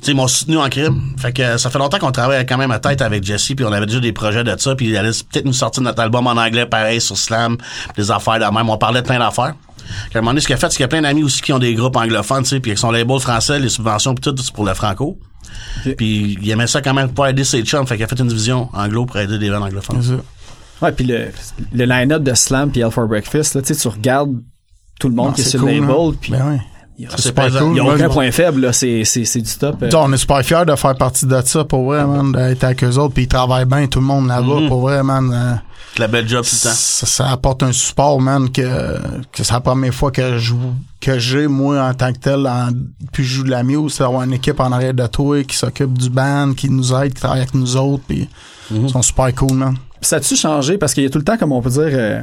tu 0.00 0.06
sais, 0.08 0.12
ils 0.12 0.16
m'ont 0.16 0.28
soutenu 0.28 0.58
en 0.58 0.68
crime. 0.68 1.14
Fait 1.16 1.32
que 1.32 1.56
ça 1.56 1.70
fait 1.70 1.78
longtemps 1.78 1.98
qu'on 1.98 2.12
travaille 2.12 2.44
quand 2.44 2.58
même 2.58 2.70
à 2.70 2.78
tête 2.78 3.00
avec 3.00 3.24
Jesse, 3.24 3.52
puis 3.56 3.64
on 3.64 3.72
avait 3.72 3.86
déjà 3.86 4.00
des 4.00 4.12
projets 4.12 4.44
de 4.44 4.54
ça, 4.58 4.74
puis 4.74 4.88
il 4.88 4.96
allait 4.98 5.10
peut-être 5.10 5.46
nous 5.46 5.54
sortir 5.54 5.82
notre 5.82 6.02
album 6.02 6.26
en 6.26 6.32
anglais 6.32 6.66
pareil 6.66 7.00
sur 7.00 7.16
Slam, 7.16 7.56
des 7.96 8.10
affaires 8.10 8.38
de 8.38 8.54
même. 8.54 8.68
On 8.68 8.76
parlait 8.76 9.00
de 9.00 9.06
plein 9.06 9.18
d'affaires. 9.18 9.54
À 10.14 10.18
un 10.18 10.20
moment 10.20 10.30
donné, 10.32 10.40
ce 10.40 10.46
qu'il 10.46 10.54
a 10.54 10.58
fait, 10.58 10.70
c'est 10.70 10.76
qu'il 10.76 10.82
y 10.82 10.84
a 10.84 10.88
plein 10.88 11.02
d'amis 11.02 11.22
aussi 11.22 11.40
qui 11.40 11.52
ont 11.52 11.58
des 11.58 11.74
groupes 11.74 11.96
anglophones, 11.96 12.42
tu 12.42 12.50
sais, 12.50 12.60
puis 12.60 12.70
avec 12.72 12.78
son 12.78 12.90
label 12.90 13.18
français, 13.18 13.58
les 13.58 13.68
subventions, 13.70 14.14
puis 14.14 14.30
tout, 14.30 14.36
c'est 14.42 14.52
pour 14.52 14.64
le 14.66 14.74
franco. 14.74 15.18
Puis 15.96 16.38
il 16.40 16.50
aimait 16.50 16.66
ça 16.66 16.82
quand 16.82 16.94
même 16.94 17.10
pour 17.10 17.26
aider 17.26 17.44
ses 17.44 17.62
chums, 17.62 17.86
fait 17.86 17.96
qu'il 17.96 18.04
a 18.04 18.08
fait 18.08 18.18
une 18.18 18.28
division 18.28 18.68
anglo 18.74 19.06
pour 19.06 19.18
aider 19.18 19.38
des 19.38 19.50
bandes 19.50 19.62
anglophones. 19.62 20.20
Ouais, 20.82 20.92
puis 20.92 21.06
le, 21.06 21.28
le 21.72 21.84
line-up 21.84 22.22
de 22.22 22.34
Slam 22.34 22.70
puis 22.70 22.80
Hell 22.82 22.90
for 22.90 23.06
Breakfast, 23.06 23.54
là, 23.54 23.62
tu 23.62 23.72
sais, 23.72 23.80
tu 23.80 23.88
regardes 23.88 24.34
tout 24.98 25.08
le 25.08 25.14
monde 25.14 25.34
qui 25.34 25.40
est 25.40 25.44
sur 25.44 25.60
cool, 25.60 25.70
le 25.70 25.76
hein. 25.76 25.80
label, 25.86 26.12
puis 26.20 26.32
Ben 26.32 26.42
oui. 26.52 26.58
il 26.98 27.04
y 27.04 27.06
a, 27.06 27.10
C'est 27.16 27.22
super 27.22 27.44
pesant. 27.46 27.58
cool. 27.60 27.72
il 27.72 27.76
y 27.76 27.80
a 27.80 27.84
Ouais, 27.84 27.94
aucun 27.94 28.08
point 28.08 28.30
faible, 28.30 28.60
là. 28.62 28.72
C'est, 28.72 29.04
c'est, 29.04 29.24
c'est 29.24 29.40
du 29.42 29.52
top. 29.54 29.82
euh. 29.82 29.90
On 29.96 30.12
est 30.12 30.16
super 30.16 30.42
fiers 30.42 30.64
de 30.66 30.74
faire 30.76 30.94
partie 30.96 31.26
de 31.26 31.40
ça, 31.44 31.64
pour 31.64 31.84
vrai, 31.84 32.04
man, 32.06 32.32
d'être 32.32 32.64
avec 32.64 32.84
eux 32.84 32.96
autres, 32.98 33.14
puis 33.14 33.24
ils 33.24 33.28
travaillent 33.28 33.64
bien, 33.66 33.86
tout 33.86 34.00
le 34.00 34.06
monde 34.06 34.28
là-bas, 34.28 34.60
Mhm. 34.60 34.68
pour 34.68 34.80
vrai, 34.82 35.02
man. 35.02 35.30
euh, 35.32 35.54
La 35.98 36.08
belle 36.08 36.28
job 36.28 36.42
tout 36.44 36.50
le 36.54 36.62
temps. 36.68 36.74
ça, 36.74 37.06
ça 37.06 37.28
apporte 37.30 37.62
un 37.62 37.72
support, 37.72 38.20
man, 38.20 38.50
que, 38.50 38.62
que 39.32 39.44
c'est 39.44 39.52
la 39.52 39.60
première 39.60 39.94
fois 39.94 40.10
que 40.10 40.32
je 40.34 40.38
joue, 40.38 40.74
que 41.00 41.18
j'ai, 41.18 41.46
moi, 41.46 41.80
en 41.82 41.94
tant 41.94 42.12
que 42.12 42.18
tel, 42.18 42.46
en, 42.46 42.68
puis 43.12 43.22
je 43.24 43.34
joue 43.36 43.44
de 43.44 43.50
la 43.50 43.62
muse, 43.62 43.92
c'est 43.94 44.02
d'avoir 44.04 44.22
une 44.22 44.32
équipe 44.32 44.58
en 44.60 44.72
arrière 44.72 44.94
de 44.94 45.06
toi 45.06 45.42
qui 45.44 45.56
s'occupe 45.56 45.96
du 45.96 46.10
band, 46.10 46.52
qui 46.56 46.68
nous 46.70 46.92
aide, 46.94 47.12
qui 47.14 47.20
travaille 47.20 47.40
avec 47.40 47.54
nous 47.54 47.76
autres, 47.76 48.02
puis 48.08 48.28
ils 48.72 48.88
sont 48.88 49.02
super 49.02 49.32
cool, 49.34 49.52
man. 49.54 49.76
Ça 50.00 50.16
a-tu 50.16 50.34
changé? 50.36 50.78
Parce 50.78 50.94
qu'il 50.94 51.02
y 51.04 51.06
a 51.06 51.10
tout 51.10 51.18
le 51.18 51.24
temps, 51.24 51.36
comme 51.38 51.52
on 51.52 51.62
peut 51.62 51.70
dire, 51.70 51.82
euh, 51.92 52.20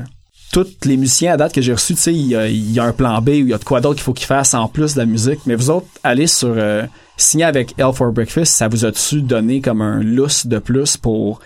tous 0.52 0.68
les 0.86 0.98
musiciens 0.98 1.34
à 1.34 1.38
date 1.38 1.54
que 1.54 1.62
j'ai 1.62 1.74
reçus, 1.74 1.96
tu 1.96 2.02
sais, 2.02 2.14
il 2.14 2.28
y 2.28 2.36
a, 2.36 2.48
il 2.48 2.72
y 2.72 2.80
a 2.80 2.84
un 2.84 2.92
plan 2.92 3.22
B 3.22 3.30
ou 3.30 3.32
il 3.32 3.50
y 3.50 3.54
a 3.54 3.58
de 3.58 3.64
quoi 3.64 3.82
d'autre 3.82 3.96
qu'il 3.96 4.04
faut 4.04 4.14
qu'ils 4.14 4.28
fassent 4.28 4.54
en 4.54 4.68
plus 4.68 4.94
de 4.94 5.00
la 5.00 5.06
musique. 5.06 5.40
Mais 5.46 5.56
vous 5.56 5.70
autres, 5.70 5.88
allez 6.04 6.28
sur 6.28 6.54
euh, 6.56 6.84
signer 7.18 7.46
avec 7.46 7.74
Hell 7.78 7.94
for 7.94 8.12
Breakfast, 8.12 8.54
ça 8.54 8.68
vous 8.68 8.86
a-tu 8.86 9.22
donné 9.22 9.62
comme 9.62 9.82
un 9.82 10.02
lousse 10.04 10.46
de 10.46 10.60
plus 10.60 10.98
pour 10.98 11.40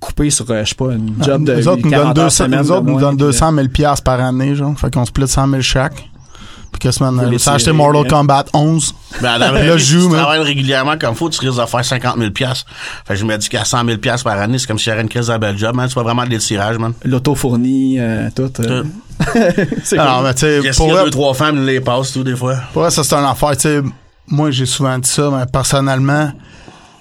couper 0.00 0.30
sur, 0.30 0.50
euh, 0.50 0.64
je 0.64 0.70
sais 0.70 0.74
pas, 0.74 0.92
une 0.92 1.14
job 1.22 1.44
de 1.44 1.54
nous 1.54 1.68
autres, 1.68 1.82
nous 1.84 1.90
40 1.90 2.14
donnent 2.14 2.24
heures 2.24 2.30
200, 2.30 2.44
semaine 2.44 2.60
nous 2.60 2.72
autres, 2.72 2.86
nous 2.86 2.98
donnent 2.98 3.16
puis, 3.16 3.26
200 3.26 3.54
000 3.54 3.68
piastres 3.68 4.04
par 4.04 4.20
année, 4.20 4.54
genre. 4.54 4.78
Fait 4.78 4.92
qu'on 4.92 5.04
split 5.04 5.28
100 5.28 5.48
000 5.48 5.62
chaque. 5.62 6.10
Puis 6.72 6.78
que 6.80 6.90
semaine, 6.90 7.18
euh, 7.18 7.38
ça 7.38 7.52
a 7.52 7.54
acheté 7.56 7.72
Mortal. 7.72 8.06
Kombat 8.08 8.44
11. 8.54 8.94
Ben, 9.20 9.38
dans 9.38 9.52
Là, 9.52 9.76
je 9.76 9.82
si 9.84 9.90
joue, 9.92 10.02
tu 10.04 10.08
man. 10.12 10.20
travailles 10.20 10.42
régulièrement 10.42 10.96
comme 10.98 11.14
faut, 11.14 11.28
tu 11.28 11.40
risques 11.40 11.60
de 11.60 11.66
faire 11.66 11.84
50 11.84 12.16
000 12.18 12.30
piastres. 12.30 12.66
Fait 13.06 13.14
que 13.14 13.20
je 13.20 13.24
me 13.24 13.36
dis 13.36 13.48
qu'à 13.48 13.64
100 13.64 13.84
000 13.84 13.98
piastres 13.98 14.24
par 14.24 14.38
année, 14.38 14.58
c'est 14.58 14.66
comme 14.66 14.78
si 14.78 14.84
j'avais 14.84 15.02
une 15.02 15.08
crise 15.08 15.26
de 15.26 15.36
belle 15.36 15.58
job, 15.58 15.74
man. 15.74 15.88
C'est 15.88 15.94
pas 15.94 16.02
vraiment 16.04 16.24
de 16.24 16.30
l'étirage, 16.30 16.78
man. 16.78 16.92
L'auto 17.04 17.34
fourni, 17.34 17.96
euh, 17.98 18.28
tout. 18.34 18.50
euh. 18.60 18.84
c'est 19.84 19.98
Alors, 19.98 20.22
mais 20.22 20.32
tu 20.34 20.40
sais, 20.40 20.60
pour 20.76 20.88
il 20.88 20.94
y 20.94 20.96
a 20.98 21.04
deux, 21.04 21.10
trois 21.10 21.34
femmes, 21.34 21.66
les 21.66 21.80
passent, 21.80 22.12
tout, 22.12 22.24
des 22.24 22.36
fois? 22.36 22.56
pour 22.72 22.82
vrai, 22.82 22.90
ça, 22.90 23.02
c'est 23.04 23.14
un 23.16 23.28
affaire, 23.28 23.50
tu 23.56 23.62
sais. 23.62 23.82
Moi, 24.28 24.50
j'ai 24.52 24.64
souvent 24.66 24.96
dit 24.98 25.08
ça, 25.08 25.28
mais 25.30 25.44
personnellement, 25.52 26.32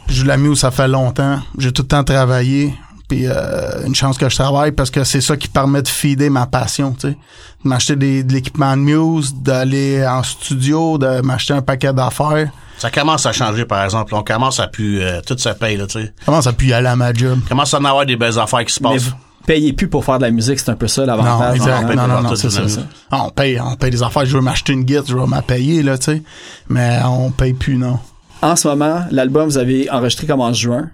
je 0.08 0.16
joue 0.16 0.24
de 0.24 0.28
la 0.30 0.38
muse, 0.38 0.60
ça 0.60 0.72
fait 0.72 0.88
longtemps. 0.88 1.40
J'ai 1.60 1.72
tout 1.72 1.84
le 1.84 1.88
temps 1.88 2.04
travaillé. 2.04 2.74
Puis 3.10 3.24
euh, 3.26 3.86
une 3.86 3.96
chance 3.96 4.18
que 4.18 4.30
je 4.30 4.36
travaille 4.36 4.72
parce 4.72 4.90
que 4.92 5.04
c'est 5.04 5.20
ça 5.20 5.36
qui 5.36 5.48
permet 5.50 5.82
de 5.82 5.88
feeder 5.90 6.30
ma 6.30 6.46
passion, 6.46 6.94
tu 6.94 7.10
sais. 7.10 7.18
De 7.64 7.68
m'acheter 7.70 7.96
des- 7.98 8.24
de 8.24 8.32
l'équipement 8.32 8.78
de 8.78 8.82
muse, 8.82 9.34
d'aller 9.36 10.06
en 10.08 10.24
studio, 10.24 10.98
de 10.98 11.20
m'acheter 11.22 11.54
un 11.54 11.62
paquet 11.62 11.92
d'affaires. 11.92 12.50
Ça 12.78 12.90
commence 12.92 13.26
à 13.26 13.34
changer, 13.34 13.66
par 13.66 13.84
exemple. 13.84 14.16
On 14.16 14.24
commence 14.24 14.60
à 14.62 14.68
plus, 14.68 15.02
euh, 15.02 15.20
tout 15.26 15.38
se 15.38 15.50
paye, 15.50 15.76
là, 15.76 15.86
tu 15.88 16.00
sais. 16.00 16.14
Comment 16.26 16.42
ça 16.42 16.54
pu 16.54 16.68
y 16.68 16.74
aller 16.74 16.88
à 16.88 16.96
ma 16.96 17.12
job? 17.12 17.40
Commence 17.50 17.74
à 17.74 17.80
en 17.80 17.84
avoir 17.86 18.06
des 18.06 18.16
belles 18.16 18.40
affaires 18.40 18.64
qui 18.64 18.74
se 18.74 18.82
Mais 18.82 18.92
passent. 18.94 19.04
vous 19.08 19.16
payez 19.46 19.74
plus 19.74 19.90
pour 19.90 20.06
faire 20.06 20.18
de 20.20 20.24
la 20.26 20.32
musique, 20.32 20.60
c'est 20.60 20.70
un 20.70 20.76
peu 20.76 20.88
ça 20.88 21.02
Non, 21.02 21.08
l'avantage. 21.18 21.56
exact. 21.58 21.82
Non, 21.82 21.88
pas 21.88 21.96
non, 22.08 22.22
non, 22.22 22.30
tout, 22.30 22.36
c'est 22.38 22.50
ça. 22.52 22.70
ça. 22.70 22.82
Ah, 23.12 23.24
on 23.26 23.30
paye, 23.32 23.60
on 23.60 23.76
paye 23.76 23.90
des 23.92 24.04
affaires. 24.04 24.26
Je 24.26 24.36
veux 24.38 24.42
m'acheter 24.42 24.72
une 24.74 24.84
guide, 24.84 25.04
je 25.08 25.16
veux 25.18 25.26
m'en 25.26 25.42
payer, 25.42 25.82
là, 25.84 25.98
tu 25.98 26.06
sais. 26.06 26.24
Mais 26.70 27.00
on 27.06 27.32
paye 27.32 27.54
plus, 27.54 27.76
non. 27.76 27.98
En 28.42 28.56
ce 28.56 28.68
moment, 28.70 29.02
l'album, 29.12 29.46
vous 29.50 29.58
avez 29.58 29.90
enregistré 29.92 30.28
comme 30.28 30.40
en 30.42 30.54
juin. 30.54 30.90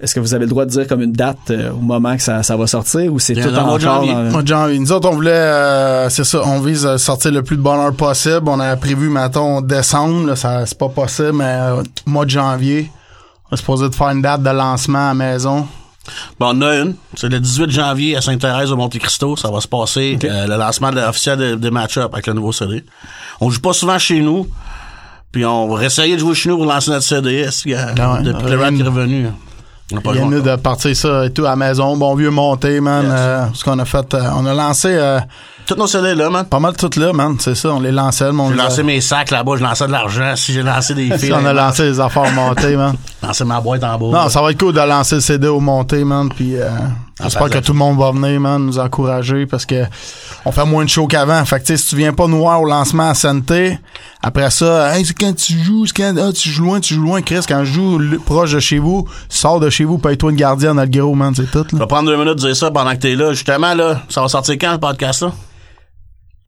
Est-ce 0.00 0.14
que 0.14 0.20
vous 0.20 0.32
avez 0.32 0.44
le 0.44 0.50
droit 0.50 0.64
de 0.64 0.70
dire 0.70 0.86
comme 0.86 1.02
une 1.02 1.12
date 1.12 1.36
euh, 1.50 1.72
au 1.72 1.76
moment 1.76 2.16
que 2.16 2.22
ça, 2.22 2.42
ça 2.42 2.56
va 2.56 2.66
sortir 2.66 3.12
ou 3.12 3.18
c'est 3.18 3.34
tout 3.34 3.54
en 3.54 3.66
mois 3.66 3.76
de 3.76 3.82
janvier. 3.82 4.14
dans 4.32 4.40
de 4.42 4.46
janvier. 4.46 4.78
Nous 4.78 4.92
autres, 4.92 5.08
on 5.10 5.14
voulait, 5.14 5.30
euh, 5.32 6.08
c'est 6.08 6.24
ça, 6.24 6.40
on 6.46 6.60
vise 6.60 6.86
à 6.86 6.96
sortir 6.96 7.32
le 7.32 7.42
plus 7.42 7.56
de 7.58 7.62
bonheur 7.62 7.92
possible. 7.92 8.42
On 8.48 8.58
a 8.60 8.76
prévu, 8.76 9.10
mettons, 9.10 9.60
décembre, 9.60 10.28
là, 10.28 10.36
ça, 10.36 10.64
c'est 10.64 10.78
pas 10.78 10.88
possible, 10.88 11.32
mais 11.34 11.44
euh, 11.44 11.82
mois 12.06 12.24
de 12.24 12.30
janvier. 12.30 12.90
On 13.50 13.54
est 13.54 13.58
supposé 13.58 13.88
de 13.90 13.94
faire 13.94 14.08
une 14.08 14.22
date 14.22 14.42
de 14.42 14.48
lancement 14.50 15.06
à 15.06 15.08
la 15.08 15.14
maison. 15.14 15.66
Bon, 16.38 16.52
on 16.56 16.62
a 16.62 16.76
une. 16.76 16.94
C'est 17.14 17.28
le 17.28 17.38
18 17.38 17.70
janvier 17.70 18.16
à 18.16 18.22
Sainte-Thérèse 18.22 18.72
au 18.72 18.76
Monte 18.76 18.98
Cristo. 18.98 19.36
Ça 19.36 19.50
va 19.50 19.60
se 19.60 19.68
passer 19.68 20.18
euh, 20.24 20.46
le 20.46 20.56
lancement 20.56 20.90
de- 20.92 21.00
officiel 21.00 21.38
de- 21.38 21.54
des 21.56 21.70
match-up 21.70 22.08
avec 22.14 22.26
le 22.26 22.32
nouveau 22.32 22.52
CD. 22.52 22.84
On 23.40 23.50
joue 23.50 23.60
pas 23.60 23.74
souvent 23.74 23.98
chez 23.98 24.20
nous. 24.20 24.46
Puis 25.30 25.44
on 25.44 25.68
va 25.68 25.84
essayer 25.84 26.14
de 26.14 26.20
jouer 26.20 26.34
chez 26.34 26.48
nous 26.48 26.56
pour 26.56 26.66
lancer 26.66 26.90
notre 26.90 27.04
CD. 27.04 27.34
est-ce 27.40 27.64
que, 27.64 27.74
Ah 27.74 28.14
ouais. 28.14 28.22
depuis 28.22 28.44
que 28.44 28.50
le 28.50 28.58
rap 28.58 28.72
est 28.74 28.82
revenu. 28.82 29.26
Il 29.90 30.16
y 30.16 30.20
en 30.22 30.32
a 30.32 30.40
de 30.40 30.56
partir 30.56 30.94
ça 30.94 31.26
et 31.26 31.30
tout 31.32 31.44
à 31.44 31.50
la 31.50 31.56
maison. 31.56 31.96
Bon 31.96 32.14
vieux 32.14 32.30
monté, 32.30 32.80
man. 32.80 33.04
Yes. 33.04 33.12
euh, 33.14 33.44
ce 33.54 33.64
qu'on 33.64 33.78
a 33.78 33.84
fait, 33.84 34.14
euh, 34.14 34.20
on 34.36 34.46
a 34.46 34.54
lancé 34.54 34.88
euh, 34.90 35.18
Tous 35.66 35.74
nos 35.74 35.86
CD 35.86 36.14
là, 36.14 36.30
man. 36.30 36.44
pas 36.44 36.60
mal 36.60 36.74
tout 36.76 36.90
là, 36.98 37.12
man. 37.12 37.36
C'est 37.40 37.54
ça, 37.54 37.70
on 37.70 37.80
les 37.80 37.90
lançait, 37.92 38.30
mon 38.32 38.50
J'ai 38.50 38.56
lancé 38.56 38.82
mes 38.82 39.00
sacs 39.00 39.30
là-bas, 39.30 39.52
j'ai 39.56 39.64
lancé 39.64 39.86
de 39.86 39.92
l'argent. 39.92 40.32
Si 40.36 40.52
j'ai 40.52 40.62
lancé 40.62 40.94
des 40.94 41.10
fils, 41.18 41.32
on 41.32 41.44
a 41.44 41.52
lancé 41.52 41.84
les 41.84 42.00
affaires 42.00 42.30
montées, 42.32 42.76
man. 42.76 42.94
lancé 43.22 43.44
ma 43.44 43.60
boîte 43.60 43.82
en 43.84 43.98
bas. 43.98 44.18
Non, 44.22 44.28
ça 44.28 44.40
va 44.42 44.50
être 44.52 44.58
cool 44.60 44.72
de 44.74 44.80
lancer 44.80 45.16
le 45.16 45.20
CD 45.20 45.48
au 45.48 45.60
monté, 45.60 46.04
man. 46.04 46.28
Puis 46.28 46.56
euh, 46.56 46.68
j'espère 47.22 47.50
que 47.50 47.58
tout 47.58 47.72
le 47.72 47.78
monde 47.78 47.98
va 47.98 48.10
venir, 48.12 48.40
man, 48.40 48.64
nous 48.64 48.78
encourager 48.78 49.46
parce 49.46 49.66
que 49.66 49.84
on 50.44 50.52
fait 50.52 50.64
moins 50.64 50.84
de 50.84 50.88
shows 50.88 51.06
qu'avant. 51.06 51.44
Fait 51.44 51.60
que 51.60 51.76
si 51.76 51.86
tu 51.86 51.96
viens 51.96 52.12
pas 52.12 52.26
nous 52.26 52.38
voir 52.38 52.60
au 52.60 52.66
lancement 52.66 53.10
à 53.10 53.14
Santé, 53.14 53.78
après 54.22 54.50
ça, 54.50 54.92
c'est 55.04 55.18
quand 55.18 55.34
tu 55.34 55.52
joues, 55.52 55.86
c'est 55.86 55.96
quand 55.96 56.14
ah, 56.18 56.32
tu 56.32 56.48
joues 56.48 56.64
loin, 56.64 56.80
tu 56.80 56.94
joues 56.94 57.02
loin, 57.02 57.22
Chris. 57.22 57.40
Quand 57.48 57.64
je 57.64 57.72
joue 57.72 58.00
proche 58.24 58.52
de 58.52 58.60
chez 58.60 58.78
vous, 58.78 59.06
sors 59.28 59.60
de 59.60 59.70
chez 59.70 59.84
vous, 59.84 59.98
paye-toi 59.98 60.30
une 60.30 60.36
gardienne 60.36 60.80
le 60.80 60.86
gros, 60.86 61.14
man, 61.14 61.34
c'est 61.34 61.50
tout. 61.50 61.66
Je 61.70 61.76
Là. 61.76 61.82
vais 61.82 61.88
prendre 61.88 62.08
deux 62.08 62.16
minutes 62.16 62.36
de 62.36 62.46
dire 62.46 62.56
ça 62.56 62.70
pendant 62.70 62.92
que 62.92 62.96
t'es 63.00 63.14
là. 63.14 63.32
Justement, 63.32 63.74
là, 63.74 64.02
ça 64.08 64.20
va 64.22 64.28
sortir 64.28 64.56
quand, 64.60 64.72
le 64.72 64.78
podcast, 64.78 65.22
là? 65.22 65.32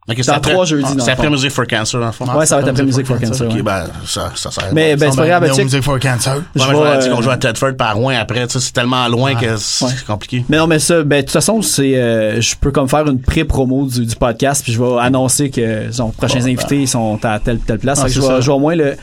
Ok, 0.08 0.16
c'est 0.18 0.26
Dans 0.26 0.32
après- 0.32 0.52
trois 0.52 0.64
jeudis, 0.64 0.84
ah, 0.84 0.94
C'est 0.98 1.12
après. 1.12 1.30
Music 1.30 1.50
for 1.52 1.64
Cancer, 1.64 2.00
dans 2.00 2.06
le 2.06 2.12
fond. 2.12 2.24
Ouais, 2.24 2.44
ça 2.44 2.56
va 2.56 2.62
être 2.62 2.68
après 2.68 2.82
Music 2.82 3.06
for 3.06 3.20
Cancer. 3.20 3.48
Ok, 3.48 3.62
ben, 3.62 3.84
ça, 4.04 4.32
ça 4.34 4.50
sert. 4.50 4.64
Mais 4.72 4.96
ben, 4.96 5.12
c'est 5.12 5.16
pas 5.16 5.26
grave. 5.26 5.58
Music 5.62 5.80
for 5.82 6.00
Cancer. 6.00 6.42
Je 6.56 6.60
vais, 6.60 6.72
dire 6.72 6.82
euh, 6.82 7.14
qu'on 7.14 7.22
joue 7.22 7.30
à 7.30 7.36
Tedford 7.36 7.76
par 7.76 7.94
loin 7.94 8.16
après, 8.18 8.44
tu 8.48 8.54
sais, 8.54 8.60
c'est 8.60 8.72
tellement 8.72 9.06
loin 9.06 9.36
que 9.36 9.56
c'est 9.56 10.04
compliqué. 10.04 10.44
Mais 10.48 10.56
non, 10.56 10.66
mais 10.66 10.80
ça, 10.80 11.04
ben, 11.04 11.18
de 11.18 11.22
toute 11.22 11.30
façon, 11.30 11.62
c'est, 11.62 11.96
euh, 11.96 12.40
je 12.40 12.56
peux 12.60 12.72
comme 12.72 12.88
faire 12.88 13.06
une 13.06 13.20
pré-promo 13.20 13.86
du, 13.86 14.16
podcast, 14.16 14.64
puis 14.64 14.72
je 14.72 14.82
vais 14.82 14.98
annoncer 15.00 15.50
que, 15.50 15.60
les 15.60 16.12
prochains 16.16 16.44
invités 16.46 16.80
ils 16.80 16.88
sont 16.88 17.18
à 17.22 17.38
telle, 17.38 17.58
telle 17.58 17.78
place. 17.78 18.00
Ah, 18.02 18.08
je 18.08 18.20
vais 18.20 18.48
au 18.48 18.58
moins 18.58 18.74
le, 18.74 18.96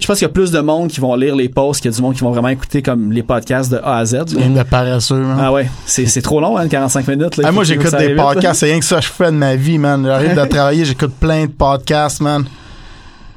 je 0.00 0.06
pense 0.06 0.18
qu'il 0.18 0.26
y 0.26 0.30
a 0.30 0.32
plus 0.32 0.50
de 0.50 0.60
monde 0.60 0.88
qui 0.90 1.00
vont 1.00 1.14
lire 1.14 1.34
les 1.36 1.48
posts 1.48 1.80
qu'il 1.80 1.90
y 1.90 1.94
a 1.94 1.96
du 1.96 2.02
monde 2.02 2.14
qui 2.14 2.20
vont 2.20 2.30
vraiment 2.30 2.48
écouter 2.48 2.82
comme 2.82 3.12
les 3.12 3.22
podcasts 3.22 3.70
de 3.70 3.78
A 3.82 3.98
à 3.98 4.04
Z. 4.04 4.34
Game 4.36 4.54
de 4.54 4.62
paresseux, 4.62 5.16
man. 5.20 5.38
Ah 5.40 5.52
ouais, 5.52 5.68
c'est 5.86 6.06
c'est 6.06 6.22
trop 6.22 6.40
long, 6.40 6.56
hein, 6.58 6.68
45 6.68 7.06
minutes. 7.08 7.36
Là, 7.36 7.44
Ah, 7.48 7.52
moi, 7.52 7.64
j'écoute 7.64 7.90
des 7.96 8.08
vite, 8.08 8.16
podcasts. 8.16 8.60
C'est 8.60 8.66
rien 8.66 8.78
que 8.80 8.84
ça 8.84 8.96
que 8.96 9.02
je 9.02 9.08
fais 9.10 9.26
de 9.26 9.36
ma 9.36 9.56
vie, 9.56 9.78
man. 9.78 10.04
J'arrive 10.04 10.34
de 10.34 10.44
travailler, 10.48 10.84
j'écoute 10.84 11.14
plein 11.18 11.42
de 11.46 11.50
podcasts, 11.52 12.20
man. 12.20 12.44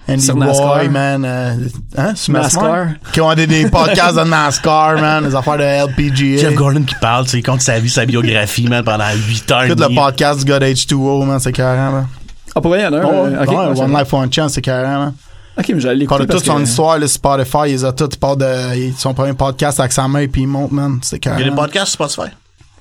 Andy 0.10 0.22
Sur 0.22 0.36
Roy, 0.36 0.46
NASCAR. 0.46 0.90
man. 0.90 1.26
euh, 1.26 1.54
hein? 1.98 2.14
Sur 2.16 2.34
NASCAR. 2.34 2.64
NASCAR? 2.64 2.88
Qui 3.12 3.20
ont 3.22 3.34
des, 3.36 3.46
des 3.46 3.70
podcasts 3.70 4.16
de 4.18 4.24
NASCAR, 4.24 5.00
man. 5.02 5.26
Des 5.26 5.36
affaires 5.36 5.58
de 5.58 5.64
LPGA. 5.90 6.38
Jeff 6.42 6.56
Gordon 6.56 6.84
qui 6.84 6.96
parle, 6.96 7.26
tu 7.26 7.32
sais, 7.32 7.40
il 7.40 7.44
compte 7.44 7.60
sa 7.62 7.78
vie, 7.80 7.90
sa 7.90 8.06
biographie, 8.06 8.68
man, 8.70 8.84
pendant 8.86 9.04
8 9.14 9.52
heures. 9.52 9.64
Écoute 9.66 9.80
le 9.82 9.94
podcast 9.94 10.40
du 10.40 10.46
gars 10.46 10.60
d'H2O, 10.60 11.26
man. 11.26 11.40
C'est 11.42 11.52
carré, 11.52 11.78
man. 11.92 12.08
Ah, 12.56 12.62
pour 12.62 12.72
vrai, 12.72 12.80
il 12.80 12.84
y 12.84 12.88
en 12.88 12.94
a 12.94 12.98
un. 12.98 13.04
Oh, 13.04 13.26
euh, 13.26 13.76
One 13.76 13.92
Life, 13.98 14.14
One 14.14 14.32
Chance, 14.34 14.54
c'est 14.54 14.62
carré, 14.62 14.88
man. 14.88 15.14
Ok, 15.58 15.70
mais 15.70 15.80
j'allais 15.80 15.96
l'écouter 15.96 16.20
de 16.20 16.26
toute 16.26 16.32
parce 16.34 16.44
son 16.46 16.58
que- 16.58 16.64
histoire, 16.70 17.00
là, 17.00 17.08
Spotify, 17.08 17.58
il 17.68 17.72
les 17.72 17.86
a 17.86 17.92
tous, 17.92 18.10
il 18.12 18.18
parle 18.20 18.38
de 18.38 18.92
son 18.98 19.14
premier 19.14 19.34
podcast 19.34 19.80
avec 19.80 19.92
sa 19.92 20.08
mère, 20.08 20.28
puis 20.32 20.42
il 20.44 20.48
monte, 20.48 20.72
man. 20.72 21.00
C'est 21.02 21.24
Il 21.26 21.30
y 21.30 21.32
a 21.32 21.50
des 21.50 21.56
podcasts 21.56 21.96
sur 21.96 22.10
Spotify? 22.10 22.34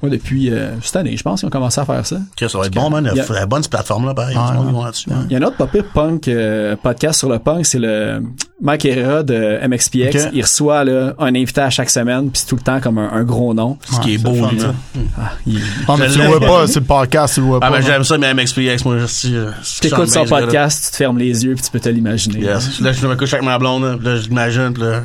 Ouais, 0.02 0.10
depuis 0.10 0.50
euh, 0.50 0.72
cette 0.82 0.96
année, 0.96 1.16
je 1.16 1.22
pense 1.22 1.40
qu'ils 1.40 1.46
ont 1.46 1.50
commencé 1.50 1.80
à 1.80 1.86
faire 1.86 2.04
ça. 2.06 2.18
Ça 2.38 2.58
va 2.58 2.66
être 2.66 2.74
bon, 2.74 2.90
man. 2.90 3.08
Il 3.12 3.16
y 3.16 3.20
a- 3.20 3.32
La 3.32 3.46
bonne 3.46 3.62
cette 3.62 3.70
plateforme-là, 3.72 4.12
pareil. 4.12 4.36
Ouais. 4.36 4.72
va 4.72 4.84
là-dessus. 4.84 5.08
Il 5.30 5.32
y 5.32 5.36
a 5.36 5.38
un 5.38 5.42
autre 5.42 5.56
pas 5.56 5.66
pire 5.66 5.84
punk 5.94 6.28
euh, 6.28 6.76
podcast 6.76 7.18
sur 7.20 7.30
le 7.30 7.38
punk, 7.38 7.64
c'est 7.64 7.78
le 7.78 8.20
Mike 8.60 8.84
Herrera 8.84 9.22
de 9.22 9.58
MXPX. 9.66 10.28
Il 10.34 10.42
reçoit 10.42 10.84
là, 10.84 11.14
un 11.18 11.34
invité 11.34 11.62
à 11.62 11.70
chaque 11.70 11.88
semaine, 11.90 12.30
puis 12.30 12.40
c'est 12.40 12.46
tout 12.46 12.56
le 12.56 12.60
temps 12.62 12.78
comme 12.80 12.98
un, 12.98 13.10
un 13.10 13.24
gros 13.24 13.54
nom. 13.54 13.78
Ce 13.90 13.98
qui 14.00 14.14
est 14.14 14.18
beau, 14.18 14.34
fun, 14.34 14.50
là. 14.54 14.74
Ah, 15.18 15.32
il- 15.46 15.60
Ah, 15.88 15.94
mais 15.98 16.08
Je 16.08 16.14
tu 16.14 16.18
le 16.20 16.26
vois 16.26 16.40
pas, 16.40 16.66
c'est 16.66 16.80
le 16.80 16.84
podcast, 16.86 17.34
tu 17.34 17.40
le 17.40 17.46
vois 17.46 17.58
Ah, 17.62 17.70
pas. 17.70 17.78
mais 17.78 17.82
j'aime 17.84 18.04
ça, 18.04 18.18
mais 18.18 18.34
MXPX, 18.34 18.84
moi, 18.84 18.98
je 18.98 19.06
sais. 19.06 19.28
euh, 19.32 19.50
Tu 19.80 19.86
écoutes 19.86 20.08
son 20.10 20.24
podcast, 20.26 20.84
tu 20.86 20.90
te 20.90 20.96
fermes 20.96 21.18
les 21.18 21.44
yeux, 21.44 21.54
puis 21.54 21.64
tu 21.64 21.70
peux 21.70 21.80
te 21.80 21.88
l'imaginer. 21.88 22.40
là. 22.40 22.54
Yes. 22.54 22.80
Là, 22.80 22.92
je 22.92 23.06
me 23.06 23.16
couche 23.16 23.32
avec 23.32 23.44
ma 23.46 23.58
blonde, 23.58 23.82
là, 23.84 23.96
puis 23.96 24.06
là, 24.06 24.16
je 24.16 24.28
l'imagine, 24.28 24.72
puis 24.74 24.82
là. 24.82 25.02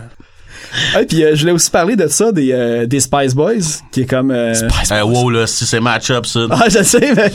Ouais, 0.96 1.06
puis 1.06 1.24
euh, 1.24 1.32
je 1.36 1.42
voulais 1.42 1.52
aussi 1.52 1.70
parler 1.70 1.96
de 1.96 2.08
ça, 2.08 2.32
des, 2.32 2.52
euh, 2.52 2.86
des 2.86 3.00
Spice 3.00 3.34
Boys, 3.36 3.82
qui 3.92 4.02
est 4.02 4.06
comme... 4.06 4.32
euh, 4.32 4.54
Eh, 4.92 5.02
wow, 5.02 5.30
là, 5.30 5.48
si 5.48 5.66
c'est 5.66 5.80
match-up, 5.80 6.26
ça. 6.26 6.42
Ah, 6.50 6.66
je 6.70 6.82
sais, 6.84 7.14
mais... 7.16 7.32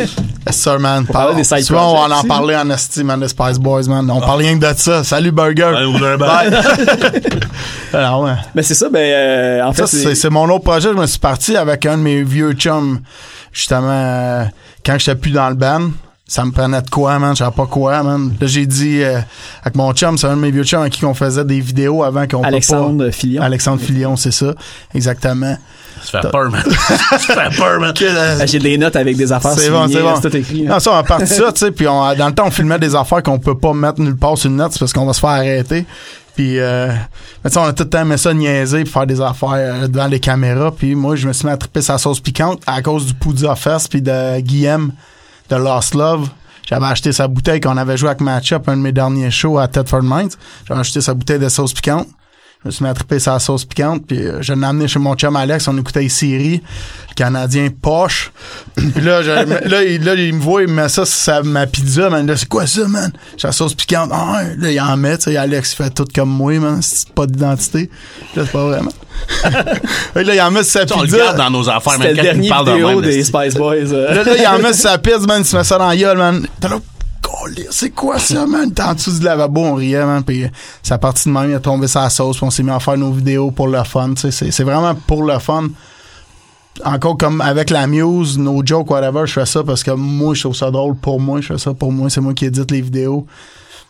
Yes, 0.46 0.56
sir, 0.56 0.78
man. 0.78 1.04
parler 1.06 1.36
des 1.36 1.44
side 1.44 1.60
Souvent, 1.60 1.90
on 1.90 1.94
va 1.94 2.08
projects 2.08 2.24
en 2.24 2.28
parler 2.28 2.56
en 2.56 2.70
esti, 2.70 3.04
man, 3.04 3.20
des 3.20 3.28
Spice 3.28 3.58
Boys, 3.58 3.82
man. 3.88 4.10
On 4.10 4.20
parle 4.20 4.40
rien 4.40 4.58
que 4.58 4.64
de 4.72 4.78
ça. 4.78 5.04
Salut, 5.04 5.32
Burger. 5.32 5.72
Un 5.76 6.16
bar. 6.16 6.42
Alors, 7.92 8.22
ouais. 8.22 8.32
Mais 8.54 8.62
c'est 8.62 8.74
ça, 8.74 8.88
ben, 8.88 8.98
euh, 9.00 9.62
en 9.64 9.72
fait, 9.72 9.86
Ça, 9.86 9.86
c'est 9.86 10.14
c'est 10.14 10.30
mon 10.30 10.48
autre 10.50 10.64
projet. 10.64 10.88
Je 10.88 10.98
me 10.98 11.06
suis 11.06 11.18
parti 11.18 11.56
avec 11.56 11.86
un 11.86 11.98
de 11.98 12.02
mes 12.02 12.22
vieux 12.22 12.52
chums, 12.52 13.00
justement, 13.52 13.88
euh, 13.90 14.44
quand 14.84 14.98
j'étais 14.98 15.14
plus 15.16 15.30
dans 15.30 15.48
le 15.48 15.54
band. 15.54 15.90
Ça 16.28 16.44
me 16.44 16.50
prenait 16.50 16.82
de 16.82 16.90
quoi, 16.90 17.20
man? 17.20 17.34
Je 17.34 17.38
savais 17.38 17.54
pas 17.54 17.66
quoi, 17.66 18.02
man? 18.02 18.32
Là, 18.40 18.46
j'ai 18.48 18.66
dit, 18.66 19.00
euh, 19.00 19.20
avec 19.62 19.76
mon 19.76 19.92
chum, 19.92 20.18
c'est 20.18 20.26
un 20.26 20.34
de 20.34 20.40
mes 20.40 20.50
vieux 20.50 20.64
chums 20.64 20.80
avec 20.80 20.92
qui 20.94 21.04
on 21.04 21.14
faisait 21.14 21.44
des 21.44 21.60
vidéos 21.60 22.02
avant 22.02 22.26
qu'on 22.26 22.42
Alexandre 22.42 23.04
pas... 23.06 23.12
Filion. 23.12 23.42
Alexandre 23.42 23.80
Filion, 23.80 24.16
c'est 24.16 24.32
ça. 24.32 24.52
Exactement. 24.92 25.56
Ça 26.02 26.20
fait 26.20 26.30
peur, 26.30 26.50
man. 26.50 26.62
Ça 26.66 27.18
fait 27.18 27.56
peur, 27.56 27.78
man. 27.80 27.94
Euh, 28.02 28.38
Ah, 28.40 28.46
J'ai 28.46 28.58
des 28.58 28.76
notes 28.76 28.96
avec 28.96 29.16
des 29.16 29.30
affaires 29.32 29.52
C'est 29.52 29.70
bon, 29.70 29.86
c'est 29.88 30.02
bon. 30.02 30.14
c'est 30.20 30.28
tout 30.30 30.36
écrit. 30.36 30.66
hein. 30.66 30.72
Non, 30.72 30.80
ça, 30.80 30.92
on 30.92 30.96
a 30.96 31.02
parti 31.04 31.26
ça, 31.28 31.52
tu 31.52 31.60
sais, 31.60 31.70
puis 31.70 31.86
on- 31.86 32.14
dans 32.16 32.26
le 32.26 32.34
temps, 32.34 32.46
on 32.46 32.50
filmait 32.50 32.78
des 32.80 32.94
affaires 32.96 33.22
qu'on 33.22 33.38
peut 33.38 33.56
pas 33.56 33.72
mettre 33.72 34.00
nulle 34.00 34.16
part 34.16 34.36
sur 34.36 34.50
une 34.50 34.56
note, 34.56 34.72
c'est 34.72 34.80
parce 34.80 34.92
qu'on 34.92 35.06
va 35.06 35.12
se 35.12 35.20
faire 35.20 35.30
arrêter. 35.30 35.86
Puis, 36.34 36.58
euh, 36.58 36.88
mais 37.44 37.50
tu 37.50 37.54
sais, 37.54 37.60
on 37.60 37.64
a 37.64 37.72
tout 37.72 37.84
le 37.84 37.88
temps 37.88 38.02
aimé 38.02 38.16
ça 38.18 38.34
niaiser 38.34 38.82
puis 38.82 38.92
faire 38.92 39.06
des 39.06 39.20
affaires 39.20 39.50
euh, 39.54 39.86
devant 39.88 40.06
les 40.08 40.20
caméras. 40.20 40.72
Puis 40.76 40.94
moi, 40.96 41.14
je 41.16 41.28
me 41.28 41.32
suis 41.32 41.46
mis 41.46 41.52
à 41.52 41.56
triper 41.56 41.80
sa 41.82 41.96
sauce 41.98 42.18
piquante 42.20 42.60
à 42.66 42.82
cause 42.82 43.06
du 43.06 43.14
Poudre 43.14 43.54
Fest 43.56 43.88
puis 43.88 44.02
de 44.02 44.40
Guillaume 44.40 44.90
de 45.48 45.56
Lost 45.56 45.94
Love. 45.94 46.28
J'avais 46.68 46.86
acheté 46.86 47.12
sa 47.12 47.28
bouteille 47.28 47.60
qu'on 47.60 47.76
avait 47.76 47.96
joué 47.96 48.08
avec 48.08 48.20
Matchup, 48.20 48.68
un 48.68 48.76
de 48.76 48.82
mes 48.82 48.92
derniers 48.92 49.30
shows 49.30 49.58
à 49.58 49.68
Tedford 49.68 50.02
Mines. 50.02 50.30
J'avais 50.66 50.80
acheté 50.80 51.00
sa 51.00 51.14
bouteille 51.14 51.38
de 51.38 51.48
sauce 51.48 51.72
piquante. 51.72 52.08
Je 52.66 52.70
me 52.70 52.70
suis 52.72 52.84
mis 52.84 52.90
à 52.90 52.94
triper 52.94 53.20
sa 53.20 53.38
sauce 53.38 53.64
piquante, 53.64 54.02
puis 54.08 54.18
euh, 54.18 54.38
je 54.42 54.52
l'ai 54.52 54.64
amené 54.66 54.88
chez 54.88 54.98
mon 54.98 55.14
chum 55.14 55.36
Alex, 55.36 55.68
on 55.68 55.78
écoutait 55.78 56.08
série 56.08 56.60
le 57.08 57.14
Canadien 57.14 57.68
poche. 57.80 58.32
puis 58.76 59.00
là, 59.02 59.22
je- 59.22 59.68
là, 59.68 59.84
il, 59.84 60.02
là, 60.02 60.14
il 60.14 60.34
me 60.34 60.40
voit, 60.40 60.62
il 60.62 60.68
me 60.68 60.74
met 60.82 60.88
ça 60.88 61.04
sur 61.04 61.14
sa- 61.14 61.42
ma 61.44 61.66
pizza, 61.68 62.10
man. 62.10 62.26
Là, 62.26 62.36
c'est 62.36 62.48
quoi 62.48 62.66
ça, 62.66 62.88
man? 62.88 63.12
J'ai 63.36 63.46
la 63.46 63.52
sauce 63.52 63.74
piquante. 63.74 64.10
Ah, 64.12 64.42
là, 64.58 64.70
il 64.72 64.80
en 64.80 64.96
met, 64.96 65.16
tu 65.18 65.24
sais, 65.30 65.36
Alex, 65.36 65.72
il 65.74 65.76
fait 65.84 65.90
tout 65.90 66.06
comme 66.12 66.30
moi, 66.30 66.58
man. 66.58 66.80
C'est 66.82 67.08
pas 67.10 67.26
d'identité. 67.26 67.88
Là, 68.34 68.42
c'est 68.44 68.52
pas 68.52 68.64
vraiment. 68.64 68.92
là, 70.14 70.34
il 70.34 70.40
en 70.40 70.50
met 70.50 70.64
sur 70.64 70.80
sa 70.88 70.96
On 70.96 71.00
le 71.02 71.04
pizza. 71.06 71.18
garde 71.18 71.36
dans 71.38 71.50
nos 71.50 71.68
affaires, 71.70 71.98
le 71.98 72.16
quand 72.16 72.42
il 72.42 72.48
parle 72.48 72.66
de 72.66 72.72
même. 72.84 73.00
des. 73.02 73.22
Spice 73.24 73.54
Boys. 73.54 73.92
euh. 73.92 74.12
Là, 74.14 74.24
là, 74.24 74.36
il 74.36 74.46
en 74.46 74.58
met 74.58 74.72
sur 74.72 74.82
sa 74.90 74.98
pizza, 74.98 75.20
man, 75.20 75.42
il 75.42 75.44
se 75.44 75.56
met 75.56 75.64
ça 75.64 75.78
dans 75.78 75.88
la 75.88 75.96
gueule, 75.96 76.18
man. 76.18 76.46
C'est 77.70 77.90
quoi 77.90 78.18
ça, 78.18 78.46
man? 78.46 78.72
T'es 78.72 78.82
en 78.82 78.94
dessous 78.94 79.18
du 79.18 79.24
lavabo, 79.24 79.60
on 79.60 79.74
riait, 79.74 80.04
man. 80.04 80.22
Puis 80.24 80.44
ça 80.82 80.98
partie 80.98 81.28
de 81.28 81.34
même, 81.34 81.50
il 81.50 81.54
a 81.54 81.60
tombé 81.60 81.86
sa 81.86 82.08
sauce, 82.10 82.36
puis 82.36 82.46
on 82.46 82.50
s'est 82.50 82.62
mis 82.62 82.70
à 82.70 82.80
faire 82.80 82.96
nos 82.96 83.12
vidéos 83.12 83.50
pour 83.50 83.68
le 83.68 83.82
fun. 83.84 84.14
C'est, 84.16 84.64
vraiment 84.64 84.94
pour 84.94 85.22
le 85.24 85.38
fun. 85.38 85.68
Encore 86.84 87.16
comme 87.16 87.40
avec 87.40 87.70
la 87.70 87.86
muse, 87.86 88.38
no 88.38 88.62
joke, 88.64 88.90
whatever, 88.90 89.26
je 89.26 89.32
fais 89.32 89.46
ça 89.46 89.64
parce 89.64 89.82
que 89.82 89.92
moi, 89.92 90.34
je 90.34 90.42
trouve 90.42 90.56
ça 90.56 90.70
drôle 90.70 90.96
pour 90.96 91.20
moi. 91.20 91.40
Je 91.40 91.48
fais 91.48 91.58
ça 91.58 91.72
pour 91.72 91.92
moi. 91.92 92.10
C'est 92.10 92.20
moi 92.20 92.34
qui 92.34 92.46
édite 92.46 92.70
les 92.70 92.82
vidéos. 92.82 93.26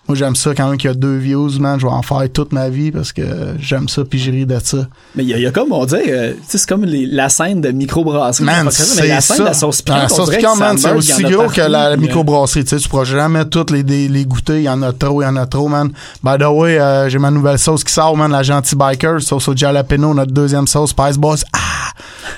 Moi, 0.09 0.16
j'aime 0.16 0.36
ça 0.36 0.54
quand 0.54 0.68
même 0.68 0.78
qu'il 0.78 0.88
y 0.88 0.92
a 0.92 0.94
deux 0.94 1.16
views, 1.16 1.50
man. 1.59 1.80
Je 1.80 1.86
vais 1.86 1.92
en 1.92 2.02
faire 2.02 2.22
toute 2.32 2.52
ma 2.52 2.68
vie 2.68 2.92
parce 2.92 3.12
que 3.12 3.22
j'aime 3.59 3.88
ça 3.88 4.02
puis 4.04 4.18
je 4.20 4.30
ris 4.30 4.46
de 4.46 4.57
ça. 4.62 4.78
Mais 5.16 5.24
il 5.24 5.28
y, 5.30 5.34
a- 5.34 5.38
il 5.38 5.42
y 5.42 5.46
a 5.46 5.50
comme, 5.50 5.72
on 5.72 5.84
dirait, 5.84 6.04
euh, 6.09 6.32
tu 6.34 6.38
sais, 6.46 6.59
c'est 6.59 6.68
comme 6.68 6.84
les- 6.84 7.07
la 7.07 7.28
scène 7.28 7.61
de 7.61 7.70
microbrasserie. 7.72 8.44
Man, 8.44 8.57
mais 8.59 8.64
la 8.66 8.70
c'est 8.70 8.84
scène 8.84 9.20
ça. 9.20 9.38
de 9.42 9.44
la 9.48 9.54
sauce 9.54 9.82
piquante, 9.82 9.98
La 9.98 10.04
on 10.04 10.09
sauce 10.09 10.30
piquante, 10.30 10.59
man, 10.61 10.78
c'est 10.78 10.92
aussi 10.92 11.22
gros 11.24 11.48
que 11.48 11.61
la 11.61 11.86
euh, 11.90 11.96
microbrasserie. 11.96 12.62
Tu 12.64 12.70
sais, 12.70 12.76
tu 12.82 12.88
pourras 12.88 13.04
jamais 13.04 13.44
toutes 13.46 13.70
les, 13.72 13.82
les, 13.82 14.07
les 14.09 14.24
goûter. 14.24 14.59
Il 14.59 14.62
y 14.62 14.68
en 14.68 14.80
a 14.82 14.92
trop, 14.92 15.22
il 15.22 15.24
y 15.24 15.28
en 15.28 15.34
a 15.36 15.46
trop, 15.46 15.66
man. 15.68 15.90
By 16.22 16.38
the 16.38 16.44
way, 16.48 16.78
euh, 16.78 17.09
j'ai 17.09 17.18
ma 17.18 17.30
nouvelle 17.32 17.59
sauce 17.59 17.82
qui 17.82 17.92
sort, 17.92 18.16
man, 18.16 18.30
la 18.30 18.42
Gentil 18.44 18.76
Biker, 18.76 19.20
sauce 19.20 19.48
au 19.48 19.57
jalapeno, 19.57 20.14
notre 20.14 20.32
deuxième 20.32 20.66
sauce, 20.68 20.90
Spice 20.90 21.18
Boss. 21.18 21.44
Ah! 21.52 21.59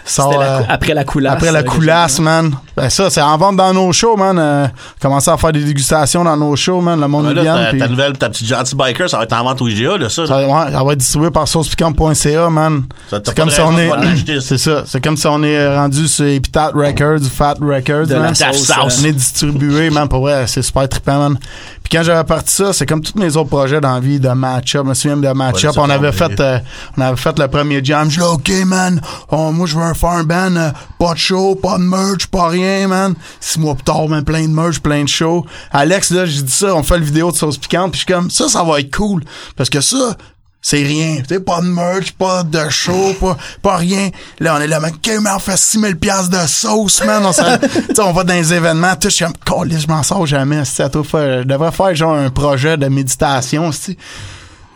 Sort, 0.04 0.38
la 0.38 0.58
euh, 0.58 0.62
après 0.68 0.94
la 0.94 1.04
coulasse. 1.04 1.32
après 1.34 1.52
la 1.52 1.58
euh, 1.60 1.62
coulasse, 1.64 2.18
man. 2.20 2.52
Ben 2.76 2.88
ça, 2.88 3.10
c'est 3.10 3.20
en 3.20 3.36
vente 3.36 3.56
dans 3.56 3.72
nos 3.74 3.92
shows, 3.92 4.16
man. 4.16 4.38
Euh, 4.38 4.66
commencer 5.00 5.30
à 5.30 5.36
faire 5.36 5.52
des 5.52 5.64
dégustations 5.64 6.24
dans 6.24 6.36
nos 6.36 6.56
shows, 6.56 6.80
man. 6.80 6.98
Le 7.00 7.08
monde 7.08 7.24
Ouais, 7.24 7.30
nous 7.30 7.36
là, 7.36 7.42
vient. 7.42 7.56
Ta, 7.78 7.88
nouvelle, 7.88 8.12
ta 8.18 8.28
petite 8.28 8.46
gentille 8.46 8.76
biker, 8.76 9.08
ça 9.08 9.18
va 9.18 9.24
être 9.24 9.32
en 9.32 9.44
vente 9.44 9.62
au 9.62 9.68
IGA, 9.68 9.96
là, 9.98 10.08
ça. 10.08 10.26
ça, 10.26 10.46
ouais, 10.46 10.72
ça 10.72 10.82
va 10.84 10.92
être 10.92 10.98
distribué 10.98 11.30
par 11.30 11.46
saucepiquante.ca, 11.48 12.50
man. 12.50 12.84
C'est 13.10 13.24
pas 13.24 13.32
comme 13.32 13.48
de 13.48 13.52
si 13.52 13.60
on 13.60 13.78
est. 13.78 14.40
C'est 14.40 14.58
ça. 14.58 14.82
C'est 14.86 15.02
comme 15.02 15.16
si 15.16 15.26
on 15.26 15.42
est 15.42 15.76
rendu 15.76 16.08
sur 16.08 16.26
Epitat 16.26 16.70
Records, 16.74 17.24
Fat 17.32 17.54
Records, 17.60 18.06
De 18.06 18.14
man. 18.14 18.34
la 18.38 18.52
sauce. 18.52 18.66
sauce. 18.66 19.00
On 19.00 19.04
est 19.04 19.12
distribué, 19.12 19.90
man, 19.90 20.08
pour 20.08 20.20
vrai, 20.20 20.46
c'est 20.46 20.62
super 20.62 20.88
trippant, 20.88 21.18
man. 21.18 21.38
Puis 21.82 21.96
quand 21.96 22.02
j'avais 22.04 22.24
parti 22.24 22.52
ça, 22.52 22.72
c'est 22.74 22.84
comme 22.84 23.00
tous 23.00 23.18
mes 23.18 23.34
autres 23.36 23.48
projets 23.48 23.80
dans 23.80 23.94
la 23.94 24.00
vie 24.00 24.20
de 24.20 24.28
match-up. 24.28 24.82
Je 24.84 24.88
me 24.90 24.94
souviens 24.94 25.16
de 25.16 25.28
match-up. 25.32 25.74
Ouais, 25.76 25.82
on 25.86 25.90
avait 25.90 26.12
fait, 26.12 26.38
euh, 26.38 26.58
on 26.96 27.00
avait 27.00 27.16
fait 27.16 27.38
le 27.38 27.48
premier 27.48 27.82
jam. 27.82 28.10
Je 28.10 28.18
dis, 28.20 28.24
OK, 28.26 28.50
man. 28.66 29.00
Oh, 29.30 29.50
moi, 29.52 29.66
je 29.66 29.74
veux 29.76 29.82
un 29.82 29.94
faire 29.94 30.10
un 30.10 30.24
band. 30.24 30.54
euh, 30.56 30.70
pas 30.98 31.14
de 31.14 31.18
show, 31.18 31.54
pas 31.54 31.78
de 31.78 31.82
merch, 31.84 32.26
pas 32.26 32.48
rien, 32.48 32.88
man. 32.88 33.14
Six 33.40 33.58
mois 33.58 33.74
plus 33.74 33.84
tard, 33.84 34.06
man, 34.08 34.22
plein 34.22 34.42
de 34.42 34.52
merch, 34.52 34.80
plein 34.80 35.02
de 35.04 35.08
shows. 35.08 35.46
Alex, 35.72 36.10
là, 36.10 36.26
j'ai 36.26 36.42
dit 36.42 36.52
ça, 36.52 36.74
on 36.74 36.82
fait 36.82 36.98
le 36.98 37.04
vidéo 37.04 37.30
de 37.30 37.36
sauce 37.52 37.58
piquante. 37.58 37.92
Puis 37.92 38.00
je 38.00 38.04
suis 38.06 38.14
comme, 38.14 38.30
ça, 38.30 38.48
ça 38.48 38.62
va 38.62 38.80
être 38.80 38.94
cool. 38.96 39.22
Parce 39.56 39.70
que 39.70 39.80
ça, 39.80 40.16
c'est 40.60 40.82
rien. 40.82 41.16
Tu 41.18 41.34
sais, 41.34 41.40
pas 41.40 41.60
de 41.60 41.66
merch, 41.66 42.12
pas 42.12 42.42
de 42.42 42.68
show, 42.68 43.14
pas, 43.20 43.36
pas 43.62 43.76
rien. 43.76 44.10
Là, 44.40 44.56
on 44.58 44.60
est 44.60 44.66
là, 44.66 44.80
OK, 44.80 45.10
mais 45.22 45.30
on 45.34 45.38
fait 45.38 45.56
6000 45.56 45.96
pièces 45.96 46.28
de 46.28 46.46
sauce, 46.46 47.02
man. 47.04 47.22
On, 47.24 47.30
on 48.02 48.12
va 48.12 48.24
dans 48.24 48.34
les 48.34 48.52
événements, 48.52 48.94
tout, 48.96 49.08
je 49.08 49.14
suis 49.14 49.24
comme, 49.44 49.70
je 49.70 49.86
m'en 49.86 50.02
sors 50.02 50.26
jamais. 50.26 50.62
à 50.78 50.88
toi 50.88 51.04
faire, 51.04 51.42
je 51.42 51.46
devrais 51.48 51.72
faire 51.72 51.94
genre 51.94 52.14
un 52.14 52.30
projet 52.30 52.76
de 52.76 52.86
méditation, 52.88 53.70
tu 53.70 53.96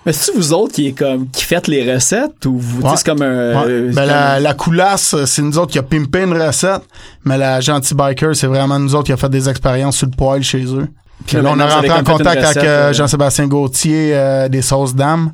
Mais 0.06 0.12
c'est 0.12 0.34
vous 0.34 0.52
autres 0.52 0.74
qui 0.74 0.88
est 0.88 0.92
comme 0.92 1.28
qui 1.30 1.44
faites 1.44 1.66
les 1.68 1.92
recettes 1.94 2.46
ou 2.46 2.58
vous 2.58 2.80
Ouais. 2.82 2.90
c'est 2.96 3.06
comme 3.06 3.22
un 3.22 3.62
Ouais. 3.62 3.68
euh, 3.68 3.92
Ben, 3.92 4.04
la, 4.06 4.40
la 4.40 4.54
coulasse, 4.54 5.14
c'est 5.26 5.42
nous 5.42 5.58
autres 5.58 5.72
qui 5.72 5.78
a 5.78 5.82
pimpé 5.82 6.22
une 6.22 6.40
recette, 6.40 6.82
mais 7.24 7.36
la 7.38 7.60
Gentil 7.60 7.94
Biker, 7.94 8.34
c'est 8.34 8.46
vraiment 8.48 8.78
nous 8.78 8.94
autres 8.94 9.06
qui 9.06 9.12
a 9.12 9.16
fait 9.16 9.28
des 9.28 9.48
expériences 9.48 9.96
sur 9.98 10.06
le 10.06 10.16
poil 10.16 10.42
chez 10.42 10.64
eux. 10.64 10.88
Puis 11.26 11.36
là, 11.40 11.50
on 11.52 11.58
a 11.58 11.66
rentré 11.66 11.90
en 11.90 12.04
contact 12.04 12.36
avec 12.36 12.46
recette, 12.48 12.64
euh, 12.64 12.90
euh, 12.90 12.92
Jean-Sébastien 12.92 13.46
Gauthier 13.46 14.14
euh, 14.14 14.48
des 14.48 14.62
sauces 14.62 14.94
d'âme. 14.94 15.32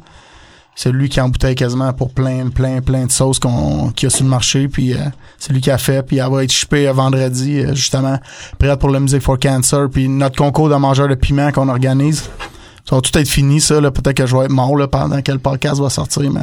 C'est 0.75 0.93
lui 0.93 1.09
qui 1.09 1.21
embouteille 1.21 1.57
quasiment 1.57 1.93
pour 1.93 2.15
plein, 2.15 2.51
plein, 2.51 2.81
plein 2.81 3.07
de 3.07 3.11
sauces 3.11 3.41
qu'on, 3.41 3.91
qu'il 3.91 4.07
y 4.09 4.13
a 4.13 4.15
sur 4.15 4.23
le 4.23 4.31
marché. 4.31 4.69
Puis 4.69 4.95
euh, 4.95 4.99
c'est 5.37 5.53
lui 5.53 5.61
qui 5.61 5.73
a 5.73 5.79
fait. 5.79 6.07
Puis 6.07 6.19
elle 6.19 6.31
va 6.31 6.45
être 6.45 6.53
shippée 6.53 6.87
euh, 6.87 6.93
vendredi, 6.93 7.59
euh, 7.59 7.75
justement, 7.75 8.17
prête 8.61 8.79
pour 8.79 8.91
le 8.91 9.01
Music 9.01 9.21
for 9.21 9.41
Cancer. 9.41 9.89
Puis 9.91 10.09
notre 10.09 10.37
concours 10.37 10.69
de 10.69 10.77
mangeurs 10.77 11.09
de 11.09 11.17
piment 11.17 11.51
qu'on 11.51 11.69
organise. 11.69 12.31
Ça 12.89 12.95
va 12.95 13.03
tout 13.03 13.19
être 13.19 13.29
fini, 13.29 13.61
ça. 13.61 13.81
Là. 13.81 13.91
Peut-être 13.91 14.17
que 14.17 14.27
je 14.27 14.37
vais 14.37 14.45
être 14.45 14.53
mort 14.53 14.77
là, 14.77 14.87
pendant 14.87 15.21
que 15.21 15.33
le 15.33 15.39
podcast 15.39 15.81
va 15.81 15.91
sortir, 15.91 16.31
mais... 16.31 16.41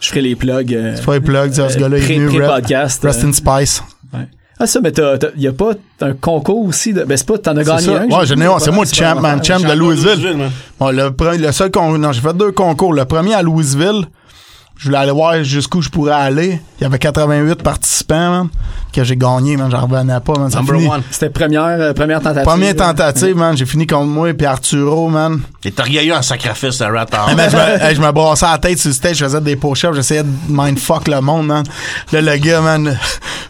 je 0.00 0.08
ferai 0.08 0.22
les 0.22 0.34
plugs. 0.34 0.76
C'est 0.96 1.04
pas 1.04 1.14
les 1.14 1.20
plugs, 1.20 1.52
ce 1.52 1.78
gars-là 1.78 1.96
est 1.96 2.00
venu. 2.00 2.26
Rest, 2.26 2.38
pré-podcast. 2.38 3.04
rest 3.04 3.24
in 3.24 3.32
Spice. 3.32 3.82
ouais. 4.12 4.28
Ah 4.62 4.66
ça 4.66 4.78
mais 4.82 4.92
t'as 4.92 5.16
t'as- 5.16 5.28
y 5.38 5.48
a 5.48 5.52
pas 5.52 5.70
un 6.02 6.12
concours 6.12 6.66
aussi 6.66 6.92
de 6.92 7.02
ben 7.04 7.16
c'est 7.16 7.26
pas 7.26 7.38
t'en 7.38 7.56
as 7.56 7.64
gagné 7.64 7.80
ça. 7.80 7.92
un. 8.02 8.04
Ouais, 8.06 8.26
j'en 8.26 8.36
ai 8.36 8.44
un. 8.44 8.58
C'est 8.58 8.70
moi 8.70 8.84
le 8.84 8.94
champ, 8.94 9.18
man. 9.18 9.42
Champ 9.42 9.58
de 9.58 9.72
Louisville. 9.72 10.38
Bon, 10.78 10.90
le, 10.90 11.10
le 11.38 11.52
seul 11.52 11.70
con, 11.70 11.96
non, 11.96 12.12
j'ai 12.12 12.20
fait 12.20 12.36
deux 12.36 12.52
concours. 12.52 12.92
Le 12.92 13.06
premier 13.06 13.32
à 13.32 13.42
Louisville, 13.42 14.04
Je 14.80 14.86
voulais 14.86 14.96
aller 14.96 15.12
voir 15.12 15.44
jusqu'où 15.44 15.82
je 15.82 15.90
pourrais 15.90 16.14
aller. 16.14 16.58
Il 16.78 16.84
y 16.84 16.86
avait 16.86 16.98
88 16.98 17.62
participants, 17.62 18.30
man, 18.30 18.48
que 18.94 19.04
j'ai 19.04 19.14
gagné, 19.14 19.58
man. 19.58 19.70
J'en 19.70 19.86
revenais 19.86 20.18
pas, 20.20 20.32
man. 20.38 20.50
Number 20.50 20.90
one. 20.90 21.02
C'était 21.10 21.28
première, 21.28 21.66
euh, 21.66 21.92
première 21.92 22.22
tentative. 22.22 22.44
Première 22.46 22.74
tentative, 22.74 23.36
man. 23.36 23.54
J'ai 23.54 23.66
fini 23.66 23.86
contre 23.86 24.06
moi 24.06 24.30
et 24.30 24.44
Arturo, 24.46 25.10
man. 25.10 25.42
Et 25.64 25.70
t'as 25.70 25.86
eu 25.86 26.10
un 26.12 26.22
sacrifice, 26.22 26.80
le 26.80 26.86
rat 26.86 27.04
Hey, 27.28 27.34
man, 27.36 27.50
je, 27.50 27.56
me, 27.56 27.82
hey, 27.82 27.94
je 27.94 28.00
me 28.00 28.10
brassais 28.10 28.46
la 28.46 28.56
tête 28.56 28.78
sur 28.78 28.88
le 28.88 28.94
stage, 28.94 29.18
je 29.18 29.24
faisais 29.26 29.40
des 29.42 29.56
push-ups, 29.56 29.94
j'essayais 29.96 30.22
de 30.22 30.30
mindfuck 30.48 31.08
le 31.08 31.20
monde, 31.20 31.46
man. 31.48 31.64
Là, 32.12 32.22
le 32.22 32.36
gars, 32.38 32.62
man, 32.62 32.84
je 32.86 32.90
me 32.90 32.96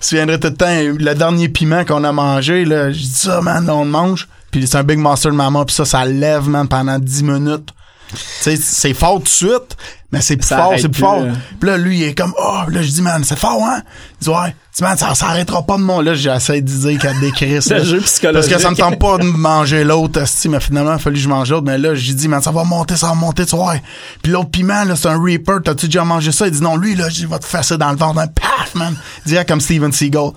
souviendrai 0.01 0.41
tout 0.41 0.49
le 0.49 0.55
temps, 0.55 0.67
le 0.67 1.15
dernier 1.15 1.49
piment 1.49 1.85
qu'on 1.85 2.03
a 2.03 2.11
mangé, 2.11 2.65
là, 2.65 2.91
je 2.91 2.99
dis 2.99 3.07
ça, 3.07 3.41
man, 3.41 3.71
on 3.71 3.85
le 3.85 3.91
mange. 3.91 4.27
Puis 4.51 4.67
c'est 4.67 4.79
un 4.79 4.83
Big 4.83 4.99
Monster 4.99 5.29
de 5.29 5.35
maman, 5.35 5.65
puis 5.65 5.77
ça, 5.77 5.85
ça 5.85 6.05
lève, 6.05 6.49
man, 6.49 6.67
pendant 6.67 6.99
10 6.99 7.23
minutes. 7.23 7.69
Tu 8.13 8.19
sais, 8.41 8.57
c'est 8.57 8.95
fort 8.95 9.19
tout 9.19 9.23
de 9.23 9.29
suite, 9.29 9.77
mais 10.13 10.21
c'est 10.21 10.37
plus 10.37 10.47
Ça 10.47 10.57
fort, 10.57 10.73
c'est 10.77 10.83
plus 10.83 10.91
plus, 10.91 11.01
fort. 11.01 11.21
là. 11.21 11.33
Puis 11.61 11.71
là, 11.71 11.77
lui, 11.77 11.99
il 11.99 12.03
est 12.03 12.15
comme, 12.15 12.35
oh, 12.37 12.59
là, 12.69 12.83
je 12.83 12.91
dis, 12.91 13.03
man, 13.03 13.23
c'est 13.25 13.39
fort, 13.39 13.63
hein? 13.65 13.83
Il 14.21 14.25
dit, 14.25 14.31
ouais. 14.31 14.55
Dit, 14.77 14.85
man, 14.85 14.97
ça 14.97 15.15
s'arrêtera 15.15 15.65
pas 15.65 15.77
de 15.77 15.83
mon. 15.83 16.01
Là, 16.01 16.15
j'essaie 16.15 16.61
de 16.61 16.67
dire 16.67 16.99
qu'elle 17.01 17.19
décrit 17.19 17.61
ça. 17.61 17.79
Le 17.79 17.85
jeu 17.85 18.01
psychologique. 18.01 18.51
Parce 18.51 18.63
que 18.63 18.63
ça 18.63 18.71
me 18.71 18.77
tente 18.77 19.01
pas 19.01 19.19
de 19.19 19.25
manger 19.25 19.83
l'autre, 19.83 20.21
mais 20.49 20.61
finalement, 20.61 20.93
il 20.93 20.95
a 20.95 20.99
fallu 20.99 21.17
que 21.17 21.23
je 21.23 21.29
mange 21.29 21.51
l'autre. 21.51 21.65
Mais 21.67 21.77
là, 21.77 21.95
j'ai 21.95 22.15
dit, 22.15 22.29
man, 22.29 22.41
ça 22.41 22.53
va 22.53 22.63
monter, 22.65 22.97
ça 22.97 23.09
va 23.09 23.15
monter, 23.15 23.47
tu 23.47 23.57
vois. 23.57 23.75
Puis 24.23 24.31
l'autre 24.31 24.51
piment, 24.51 24.85
là, 24.85 24.95
c'est 24.95 25.09
un 25.09 25.21
Reaper. 25.21 25.59
T'as-tu 25.65 25.87
déjà 25.87 26.05
mangé 26.05 26.31
ça? 26.31 26.47
Il 26.47 26.53
dit, 26.53 26.63
non, 26.63 26.77
lui, 26.77 26.95
là, 26.95 27.09
je 27.09 27.27
vais 27.27 27.39
te 27.39 27.45
faire 27.45 27.65
ça 27.65 27.77
dans 27.77 27.91
le 27.91 27.97
ventre. 27.97 28.21
Un 28.21 28.29
paf, 28.29 28.75
man. 28.75 28.95
Direct 29.27 29.49
comme 29.49 29.61
Steven 29.61 29.93
Seagal. 29.93 30.31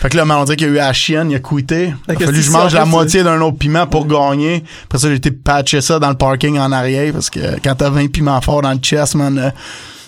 Fait 0.00 0.08
que 0.08 0.16
là, 0.16 0.24
man, 0.24 0.38
on 0.38 0.44
dirait 0.44 0.56
qu'il 0.56 0.66
y 0.66 0.70
a 0.70 0.72
eu 0.72 0.76
la 0.76 0.92
chienne, 0.94 1.30
il 1.30 1.36
a 1.36 1.40
quitté. 1.40 1.94
Il 2.08 2.14
a 2.14 2.18
fallu 2.18 2.38
que 2.38 2.42
je 2.42 2.50
mange 2.50 2.72
la 2.72 2.86
moitié 2.86 3.22
d'un 3.22 3.40
autre 3.42 3.58
piment 3.58 3.86
pour 3.86 4.06
gagner. 4.06 4.64
Après 4.84 4.98
ça, 4.98 5.08
j'ai 5.08 5.16
été 5.16 5.30
patcher 5.30 5.82
ça 5.82 5.98
dans 5.98 6.08
le 6.08 6.16
parking 6.16 6.58
en 6.58 6.72
arrière 6.72 7.12
parce 7.12 7.28
que 7.30 7.60
quand 7.62 7.74
t'as 7.74 7.90
20 7.90 8.10
piments 8.10 8.40
forts 8.40 8.62
dans 8.62 8.72
le 8.72 8.78
chest, 8.78 9.13
man, 9.14 9.38
euh, 9.38 9.50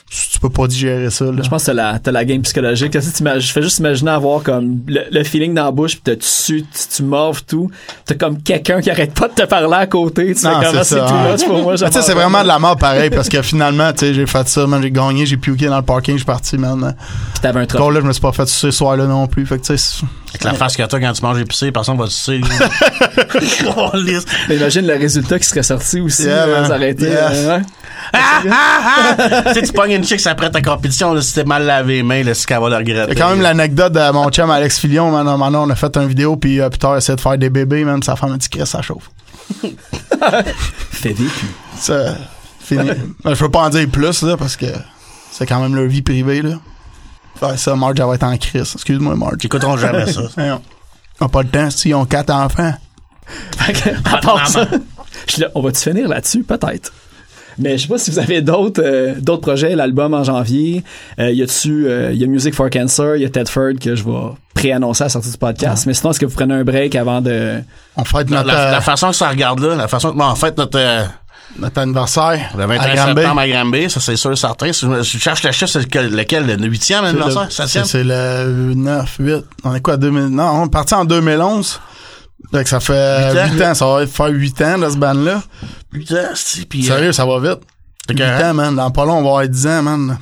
tu 0.08 0.30
tu 0.30 0.38
peux 0.38 0.50
pas 0.50 0.68
digérer 0.68 1.10
ça, 1.10 1.24
là. 1.24 1.42
Je 1.42 1.48
pense 1.48 1.62
que 1.62 1.66
t'as 1.66 1.72
la, 1.74 1.98
t'as 1.98 2.12
la 2.12 2.24
game 2.24 2.40
psychologique. 2.42 2.92
Je 2.96 3.52
fais 3.52 3.62
juste 3.62 3.78
imaginer 3.80 4.12
avoir 4.12 4.42
comme 4.44 4.82
le, 4.86 5.00
le 5.10 5.24
feeling 5.24 5.52
dans 5.52 5.64
la 5.64 5.70
bouche, 5.72 5.94
puis 5.94 6.02
t'as- 6.04 6.16
tu 6.16 6.62
tu, 6.62 6.64
tu 6.96 7.02
morves 7.02 7.42
tout. 7.44 7.68
T'as 8.04 8.14
comme 8.14 8.40
quelqu'un 8.40 8.80
qui 8.80 8.88
arrête 8.90 9.12
pas 9.14 9.26
de 9.26 9.34
te 9.34 9.42
parler 9.44 9.74
à 9.74 9.86
côté. 9.88 10.32
Tu 10.34 10.44
Non, 10.46 10.60
c'est 10.84 10.84
ça, 10.84 11.06
hein. 11.08 11.36
pour 11.46 11.62
moi. 11.62 11.74
Vraiment 12.14 12.42
de 12.42 12.48
la 12.48 12.58
mort 12.60 12.76
pareil 12.76 13.10
parce 13.10 13.28
que 13.28 13.42
finalement, 13.42 13.92
tu 13.92 14.00
sais, 14.06 14.14
j'ai 14.14 14.26
fait 14.26 14.46
ça, 14.48 14.64
j'ai 14.80 14.90
gagné, 14.92 15.26
j'ai 15.26 15.36
puké 15.38 15.66
dans 15.66 15.76
le 15.78 15.82
parking, 15.82 16.14
je 16.14 16.18
suis 16.18 16.24
parti, 16.26 16.56
man. 16.56 16.94
Puis 17.32 17.40
t'avais 17.42 17.60
un 17.60 17.66
trophée. 17.66 17.94
là, 17.94 18.00
je 18.00 18.06
me 18.06 18.12
suis 18.12 18.22
pas 18.22 18.32
fait 18.32 18.46
ce 18.46 18.70
soir-là 18.70 19.06
non 19.06 19.26
plus. 19.26 19.44
Fait 19.44 19.58
que, 19.58 19.64
tu 19.66 19.76
sais, 19.76 20.04
Avec 20.44 20.52
la 20.52 20.54
face 20.54 20.76
que 20.76 20.82
t'as 20.82 21.00
quand 21.00 21.12
tu 21.12 21.22
manges 21.22 21.40
épicé, 21.40 21.72
personne 21.72 21.96
va 21.96 22.04
te 22.04 22.10
sucer. 22.10 22.40
Mais 24.48 24.56
imagine 24.56 24.86
le 24.86 24.94
résultat 24.94 25.38
qui 25.38 25.46
serait 25.46 25.62
sorti 25.62 26.00
aussi. 26.00 26.24
Yeah, 26.24 26.46
man. 26.46 26.66
ça 26.66 26.76
aurait 26.76 26.90
été, 26.90 27.06
Yes. 27.06 27.18
euh, 27.32 27.56
ouais. 27.58 27.62
Ah, 28.12 28.42
ah, 28.50 29.14
ah! 29.18 29.42
tu 29.48 29.54
sais, 29.54 29.62
tu 29.62 29.72
pognes 29.72 29.92
une 29.92 30.04
chick 30.04 30.24
après 30.26 30.50
ta 30.50 30.60
compétition, 30.62 31.12
là, 31.14 31.22
si 31.22 31.34
t'es 31.34 31.44
mal 31.44 31.64
lavé 31.64 31.96
les 31.96 32.02
mains, 32.02 32.22
là, 32.22 32.34
c'est 32.34 32.46
qu'elle 32.46 32.60
va 32.60 32.68
le 32.68 32.76
regretter. 32.76 33.14
Quand 33.14 33.30
même 33.30 33.40
l'anecdote 33.40 33.92
de 33.92 34.12
mon 34.12 34.28
chum 34.30 34.50
Alex 34.50 34.78
Filion, 34.78 35.10
man. 35.10 35.24
Donné, 35.24 35.56
on 35.56 35.70
a 35.70 35.74
fait 35.74 35.96
une 35.96 36.06
vidéo, 36.06 36.36
puis 36.36 36.60
euh, 36.60 36.68
Peter 36.68 36.88
essaie 36.96 37.16
de 37.16 37.20
faire 37.20 37.38
des 37.38 37.50
bébés, 37.50 37.84
man. 37.84 38.02
Sa 38.02 38.16
femme 38.16 38.34
a 38.34 38.36
dit, 38.36 38.48
Chris, 38.48 38.66
ça 38.66 38.82
chauffe. 38.82 39.10
Fait 40.90 41.10
vécu. 41.10 41.46
Ça, 41.78 42.16
fini. 42.60 42.90
Je 43.24 43.34
peux 43.34 43.50
pas 43.50 43.60
en 43.60 43.68
dire 43.70 43.88
plus, 43.88 44.22
là, 44.22 44.36
parce 44.36 44.56
que 44.56 44.66
c'est 45.30 45.46
quand 45.46 45.60
même 45.60 45.74
leur 45.74 45.86
vie 45.86 46.02
privée, 46.02 46.42
là. 46.42 46.54
Faire 47.38 47.58
ça, 47.58 47.74
Marge, 47.76 47.98
elle 48.00 48.06
va 48.06 48.14
être 48.14 48.22
en 48.24 48.36
crise. 48.36 48.72
Excuse-moi, 48.74 49.14
Marge. 49.14 49.36
J'écouteront 49.40 49.76
jamais 49.76 50.06
ça. 50.10 50.22
On 51.20 51.24
n'a 51.24 51.28
pas 51.28 51.42
le 51.42 51.48
temps, 51.48 51.70
s'ils 51.70 51.94
ont 51.94 52.04
quatre 52.04 52.30
enfants. 52.30 52.74
Fait 53.58 53.72
que, 53.72 53.88
à 54.14 54.18
part 54.18 54.46
ça, 54.46 54.66
je 55.26 55.32
suis 55.32 55.42
là, 55.42 55.48
on 55.54 55.60
va-tu 55.62 55.80
finir 55.80 56.08
là-dessus? 56.08 56.44
Peut-être. 56.44 56.92
Mais 57.58 57.78
je 57.78 57.82
sais 57.82 57.88
pas 57.88 57.98
si 57.98 58.10
vous 58.10 58.18
avez 58.18 58.42
d'autres 58.42 58.82
euh, 58.84 59.14
d'autres 59.18 59.40
projets, 59.40 59.74
l'album 59.74 60.12
en 60.12 60.22
janvier. 60.22 60.84
Euh, 61.18 61.30
y 61.32 61.42
a-tu 61.42 61.86
euh, 61.88 62.12
y 62.12 62.22
a 62.22 62.26
Music 62.26 62.54
for 62.54 62.68
Cancer, 62.68 63.16
y 63.16 63.24
a 63.24 63.30
Tedford 63.30 63.78
que 63.80 63.96
je 63.96 64.04
vais 64.04 64.12
préannoncer 64.54 65.04
à 65.04 65.06
la 65.06 65.08
sortie 65.08 65.30
du 65.30 65.38
podcast. 65.38 65.86
Mais 65.86 65.94
sinon, 65.94 66.10
est-ce 66.10 66.20
que 66.20 66.26
vous 66.26 66.34
prenez 66.34 66.52
un 66.54 66.64
break 66.64 66.94
avant 66.94 67.22
de 67.22 67.62
On 67.96 68.02
La, 68.02 68.24
notre, 68.24 68.44
la- 68.46 68.68
euh, 68.68 68.72
la 68.72 68.80
façon 68.82 69.08
que 69.08 69.16
ça 69.16 69.30
regarde 69.30 69.60
là, 69.60 69.74
la 69.74 69.88
façon 69.88 70.12
que, 70.12 70.18
bon, 70.18 70.24
en 70.24 70.34
fait, 70.34 70.56
notre, 70.58 70.78
euh, 70.78 71.04
notre 71.58 71.78
anniversaire. 71.80 72.50
le 72.56 72.62
à 72.62 72.66
21 72.66 72.94
Granby. 72.94 73.20
septembre 73.20 73.40
à 73.40 73.48
Granby, 73.48 73.90
ça 73.90 74.00
c'est 74.00 74.16
sûr 74.16 74.36
certain. 74.36 74.72
Si 74.72 74.86
je, 74.86 75.02
je 75.02 75.18
cherche 75.18 75.42
le 75.42 75.52
chiffre, 75.52 75.70
c'est 75.72 75.80
lequel, 75.80 76.14
lequel, 76.14 76.46
le 76.46 76.68
8e 76.68 77.04
anniversaire? 77.04 77.46
C'est 77.50 77.64
7e? 77.64 77.84
c'est 77.84 78.04
le 78.04 78.74
9, 78.74 79.16
8. 79.18 79.44
On 79.64 79.74
est 79.74 79.80
quoi, 79.80 79.96
2000? 79.96 80.26
Non, 80.26 80.62
on 80.62 80.66
est 80.66 80.70
parti 80.70 80.94
en 80.94 81.04
2011. 81.04 81.80
Fait 82.52 82.62
que 82.62 82.68
ça 82.68 82.80
fait 82.80 83.32
Huit 83.32 83.38
ans. 83.38 83.54
8 83.54 83.62
ans. 83.64 83.74
Ça 83.74 83.86
va 83.86 84.06
faire 84.06 84.26
8 84.26 84.62
ans, 84.62 84.76
là, 84.78 84.90
ce 84.90 84.96
band-là. 84.96 85.42
Putain, 85.90 86.28
si, 86.34 86.66
puis, 86.66 86.84
euh, 86.84 86.94
Sérieux, 86.94 87.12
ça 87.12 87.24
va 87.24 87.38
vite. 87.40 87.60
c'est 88.06 88.12
8 88.14 88.18
correct. 88.20 88.44
ans, 88.44 88.54
man. 88.54 88.76
Dans 88.76 88.90
pas 88.90 89.04
long, 89.06 89.14
on 89.18 89.22
va 89.22 89.28
avoir 89.28 89.48
10 89.48 89.66
ans, 89.66 89.82
man. 89.82 90.18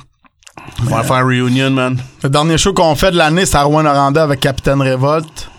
on 0.81 0.85
va 0.95 1.03
faire 1.03 1.17
un 1.17 1.23
reunion, 1.25 1.69
man. 1.71 1.99
Le 2.23 2.29
dernier 2.29 2.57
show 2.57 2.73
qu'on 2.73 2.95
fait 2.95 3.11
de 3.11 3.17
l'année, 3.17 3.45
c'est 3.45 3.57
à 3.57 3.63
Rouen-Noranda 3.63 4.23
avec 4.23 4.39
Capitaine 4.39 4.81
Révolte. 4.81 5.49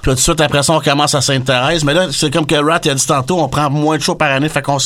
Puis 0.00 0.10
là, 0.10 0.14
tout 0.14 0.14
de 0.14 0.20
suite 0.20 0.40
après 0.40 0.62
ça, 0.62 0.72
on 0.74 0.80
commence 0.80 1.14
à 1.14 1.20
Sainte-Thérèse. 1.20 1.84
Mais 1.84 1.94
là, 1.94 2.06
c'est 2.12 2.30
comme 2.32 2.46
que 2.46 2.54
Rat 2.54 2.80
il 2.84 2.90
a 2.90 2.94
dit 2.94 3.06
tantôt, 3.06 3.40
on 3.40 3.48
prend 3.48 3.70
moins 3.70 3.96
de 3.96 4.02
shows 4.02 4.14
par 4.14 4.30
année. 4.30 4.48
Fait 4.48 4.62
qu'on 4.62 4.78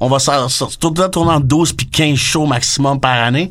on 0.00 0.08
va 0.08 0.18
tout 0.18 0.88
le 0.88 0.94
temps 0.94 1.08
tourner 1.08 1.32
en 1.32 1.40
12 1.40 1.72
puis 1.72 1.86
15 1.88 2.16
shows 2.16 2.46
maximum 2.46 3.00
par 3.00 3.12
année. 3.22 3.50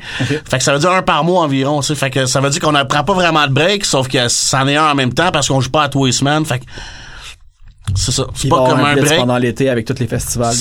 Fait 0.49 0.57
que 0.57 0.63
ça 0.63 0.74
veut 0.74 0.80
dire 0.80 0.91
un 0.91 1.01
par 1.01 1.24
mois 1.24 1.43
environ. 1.43 1.82
tu 1.82 1.88
sais. 1.88 1.95
Fait 1.95 2.09
que 2.09 2.26
ça 2.26 2.41
veut 2.41 2.49
dire 2.49 2.61
qu'on 2.61 2.72
ne 2.72 2.84
prend 2.84 3.03
pas 3.03 3.13
vraiment 3.13 3.45
de 3.47 3.51
break, 3.53 3.86
sauf 3.86 4.07
que 4.07 4.28
c'en 4.28 4.68
est 4.68 4.76
un 4.76 4.91
en 4.91 4.95
même 4.95 5.13
temps 5.13 5.32
parce 5.32 5.47
qu'on 5.47 5.61
joue 5.61 5.70
pas 5.72 5.84
à 5.84 5.89
tous 5.89 6.05
les 6.05 6.11
semaines. 6.11 6.45
Fait 6.45 6.59
que 6.59 6.66
c'est 7.93 8.11
ça. 8.11 8.26
C'est 8.34 8.47
pas 8.49 8.68
comme 8.68 8.80
un 8.80 8.95
break. 8.95 9.20
pendant 9.20 9.38
l'été 9.38 9.70
avec 9.70 9.86
tous 9.86 9.99
les 9.99 10.07
festivals. 10.07 10.53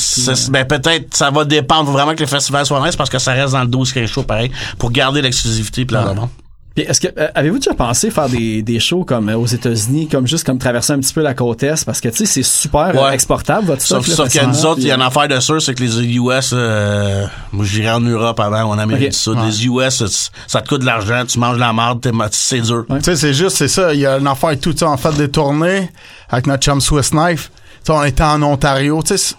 hein. 0.48 0.50
ben 0.50 0.66
peut-être 0.66 1.16
ça 1.16 1.30
va 1.30 1.44
dépendre 1.44 1.90
vraiment 1.90 2.14
que 2.14 2.20
les 2.20 2.26
festivals 2.26 2.66
soient 2.66 2.84
nice 2.84 2.96
parce 2.96 3.08
que 3.10 3.18
ça 3.18 3.32
reste 3.32 3.52
dans 3.54 3.62
le 3.62 3.68
12-15 3.68 4.06
shows 4.06 4.22
pareil 4.24 4.50
pour 4.78 4.90
garder 4.90 5.22
l'exclusivité 5.22 5.84
puis 5.86 5.96
la 5.96 6.02
demande. 6.10 6.28
Puis 6.74 6.84
est-ce 6.84 7.00
que 7.00 7.06
euh, 7.18 7.28
avez-vous 7.36 7.58
déjà 7.58 7.72
pensé 7.74 8.10
faire 8.10 8.28
des, 8.28 8.62
des 8.62 8.80
shows 8.80 9.04
comme 9.04 9.28
euh, 9.28 9.36
aux 9.36 9.46
États-Unis, 9.46 10.08
comme 10.08 10.26
juste 10.26 10.44
comme 10.44 10.58
traverser 10.58 10.92
un 10.92 10.98
petit 10.98 11.14
peu 11.14 11.22
la 11.22 11.32
côte 11.34 11.62
est, 11.62 11.84
parce 11.84 12.00
que 12.00 12.08
tu 12.08 12.16
sais 12.18 12.26
c'est 12.26 12.42
super 12.42 12.88
euh, 12.96 13.04
Ouais. 13.06 13.14
exportable 13.14 13.66
votre 13.68 13.82
Sauf, 13.82 14.04
stock, 14.04 14.16
sauf 14.16 14.26
que 14.26 14.32
facilement, 14.32 14.48
nous 14.54 14.66
autres, 14.66 14.80
il 14.80 14.88
y 14.88 14.90
a 14.90 14.96
une 14.96 15.02
affaire 15.02 15.28
de 15.28 15.38
sûr, 15.38 15.62
c'est 15.62 15.72
que 15.74 15.82
les 15.82 16.16
US, 16.16 16.50
euh, 16.52 17.26
moi 17.52 17.64
j'irais 17.64 17.90
en 17.92 18.00
Europe 18.00 18.40
avant, 18.40 18.64
ou 18.64 18.68
en 18.72 18.78
Amérique 18.78 19.04
Ok. 19.06 19.10
du 19.12 19.16
Sud. 19.16 19.38
Les 19.44 19.66
US, 19.66 19.94
ça, 20.04 20.28
ça 20.48 20.60
te 20.62 20.68
coûte 20.68 20.80
de 20.80 20.86
l'argent, 20.86 21.24
tu 21.26 21.38
manges 21.38 21.54
de 21.56 21.60
la 21.60 21.72
merde, 21.72 22.00
t'es 22.00 22.10
ma- 22.12 22.28
c'est 22.32 22.60
dur. 22.60 22.84
Ouais. 22.88 22.98
Tu 22.98 23.04
sais, 23.04 23.16
c'est 23.16 23.34
juste, 23.34 23.56
c'est 23.56 23.68
ça. 23.68 23.94
Il 23.94 24.00
y 24.00 24.06
a 24.06 24.18
une 24.18 24.26
affaire 24.26 24.58
tout. 24.60 24.72
Sais, 24.76 24.84
on 24.84 24.96
fait 24.96 25.14
des 25.16 25.30
tournées 25.30 25.88
avec 26.28 26.48
notre 26.48 26.64
chum 26.64 26.80
Swiss 26.80 27.10
Knife. 27.12 27.50
Tu 27.84 27.92
sais, 27.92 27.92
on 27.92 28.02
était 28.02 28.24
en 28.24 28.42
Ontario. 28.42 29.00
Tu 29.06 29.16
sais, 29.16 29.34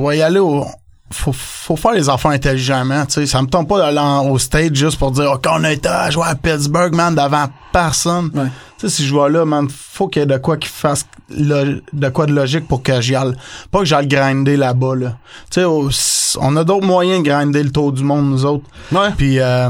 va 0.00 0.16
y 0.16 0.22
aller 0.22 0.40
au. 0.40 0.66
Faut, 1.12 1.32
faut 1.32 1.76
faire 1.76 1.92
les 1.92 2.08
affaires 2.08 2.30
intelligemment, 2.30 3.04
tu 3.06 3.14
sais. 3.14 3.26
Ça 3.26 3.42
me 3.42 3.48
tombe 3.48 3.66
pas 3.66 3.78
d'aller 3.78 4.28
au 4.28 4.38
stage 4.38 4.74
juste 4.74 4.96
pour 4.96 5.10
dire, 5.10 5.32
OK, 5.32 5.44
on 5.50 5.64
a 5.64 5.72
été 5.72 5.88
à 5.88 6.08
jouer 6.10 6.24
à 6.26 6.36
Pittsburgh, 6.36 6.94
man, 6.94 7.14
devant 7.14 7.46
personne. 7.72 8.30
Ouais. 8.32 8.46
Tu 8.78 8.88
sais, 8.88 8.96
si 8.96 9.06
je 9.06 9.14
vais 9.14 9.28
là, 9.28 9.44
man, 9.44 9.68
faut 9.68 10.06
qu'il 10.06 10.20
y 10.20 10.22
ait 10.22 10.26
de 10.26 10.38
quoi 10.38 10.56
qui 10.56 10.68
fasse 10.68 11.06
de 11.30 12.08
quoi 12.12 12.26
de 12.26 12.32
logique 12.32 12.66
pour 12.66 12.82
que 12.82 13.00
j'y 13.00 13.14
aille. 13.14 13.34
Pas 13.70 13.80
que 13.80 13.84
j'aille 13.84 14.06
grinder 14.06 14.56
là-bas, 14.56 14.94
là. 14.96 15.16
Tu 15.50 15.60
sais, 15.60 16.36
on 16.40 16.56
a 16.56 16.64
d'autres 16.64 16.86
moyens 16.86 17.22
de 17.22 17.28
grinder 17.28 17.62
le 17.62 17.70
tour 17.70 17.92
du 17.92 18.04
monde, 18.04 18.30
nous 18.30 18.44
autres. 18.44 18.64
Ouais. 18.92 19.10
Puis, 19.16 19.40
euh, 19.40 19.68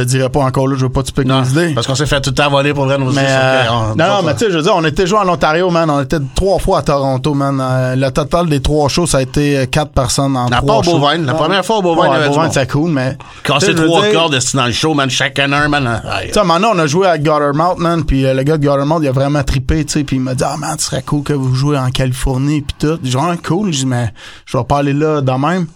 te 0.00 0.06
dirais 0.06 0.28
pas 0.28 0.40
encore 0.40 0.68
là, 0.68 0.76
je 0.76 0.84
veux 0.84 0.92
pas 0.92 1.02
te 1.02 1.10
piquer 1.12 1.28
Non, 1.28 1.40
nos 1.40 1.44
idées. 1.46 1.72
parce 1.74 1.86
qu'on 1.86 1.94
s'est 1.94 2.06
fait 2.06 2.20
tout 2.20 2.30
le 2.30 2.34
temps 2.34 2.50
voler 2.50 2.72
pour 2.74 2.84
vrai 2.86 2.98
nos 2.98 3.06
Mais 3.06 3.22
idées, 3.22 3.24
euh, 3.28 3.62
on- 3.70 3.96
non, 3.96 4.06
non, 4.08 4.22
mais 4.24 4.34
tu 4.34 4.44
sais, 4.44 4.50
je 4.50 4.56
veux 4.56 4.62
dire, 4.62 4.72
on 4.76 4.84
était 4.84 5.06
joué 5.06 5.18
en 5.18 5.28
Ontario, 5.28 5.70
man. 5.70 5.88
On 5.90 6.00
était 6.02 6.18
trois 6.34 6.58
fois 6.58 6.78
à 6.78 6.82
Toronto, 6.82 7.34
man. 7.34 7.58
Euh, 7.60 7.94
le 7.96 8.10
total 8.10 8.48
des 8.48 8.60
trois 8.60 8.88
shows, 8.88 9.06
ça 9.06 9.18
a 9.18 9.22
été 9.22 9.58
euh, 9.58 9.66
quatre 9.66 9.92
personnes 9.92 10.36
en 10.36 10.48
La 10.48 10.58
trois 10.58 10.82
shows. 10.82 10.98
Bovine, 10.98 11.24
la 11.26 11.34
première 11.34 11.64
fois 11.64 11.78
au 11.78 11.82
y 11.82 11.98
Ouais, 11.98 12.28
monde. 12.28 12.48
c'est 12.52 12.70
cool, 12.70 12.90
mais... 12.90 13.16
Quand 13.44 13.60
c'est 13.60 13.76
je 13.76 13.82
trois 13.84 14.02
cordes 14.12 14.38
c'est 14.40 14.56
dans 14.56 14.66
le 14.66 14.72
show, 14.72 14.94
man, 14.94 15.08
chacun 15.10 15.52
un, 15.52 15.68
man. 15.68 16.00
Tu 16.26 16.32
sais, 16.32 16.44
maintenant, 16.44 16.70
on 16.74 16.78
a 16.78 16.86
joué 16.86 17.06
à 17.06 17.18
Guttermouth, 17.18 17.78
man, 17.78 18.04
puis 18.04 18.22
le 18.22 18.42
gars 18.42 18.56
de 18.58 18.62
Guttermouth, 18.66 19.00
il 19.02 19.08
a 19.08 19.12
vraiment 19.12 19.42
trippé, 19.42 19.84
tu 19.84 19.92
sais, 19.92 20.04
puis 20.04 20.16
il 20.16 20.22
m'a 20.22 20.34
dit, 20.34 20.44
ah, 20.46 20.56
man, 20.58 20.76
ce 20.78 20.86
serait 20.86 21.02
cool 21.02 21.22
que 21.22 21.32
vous 21.32 21.54
jouiez 21.54 21.78
en 21.78 21.90
Californie, 21.90 22.62
puis 22.62 22.76
tout. 22.78 22.98
J'ai 23.02 23.10
dit, 23.10 23.16
ah, 23.18 23.34
cool. 23.46 23.72
J'ai 23.72 23.80
dit, 23.80 23.86
mais 23.86 24.12
je 24.46 24.56
vais 24.56 24.64
pas 24.64 24.78
aller 24.78 24.92
là 24.92 25.20
de 25.20 25.30
même. 25.32 25.66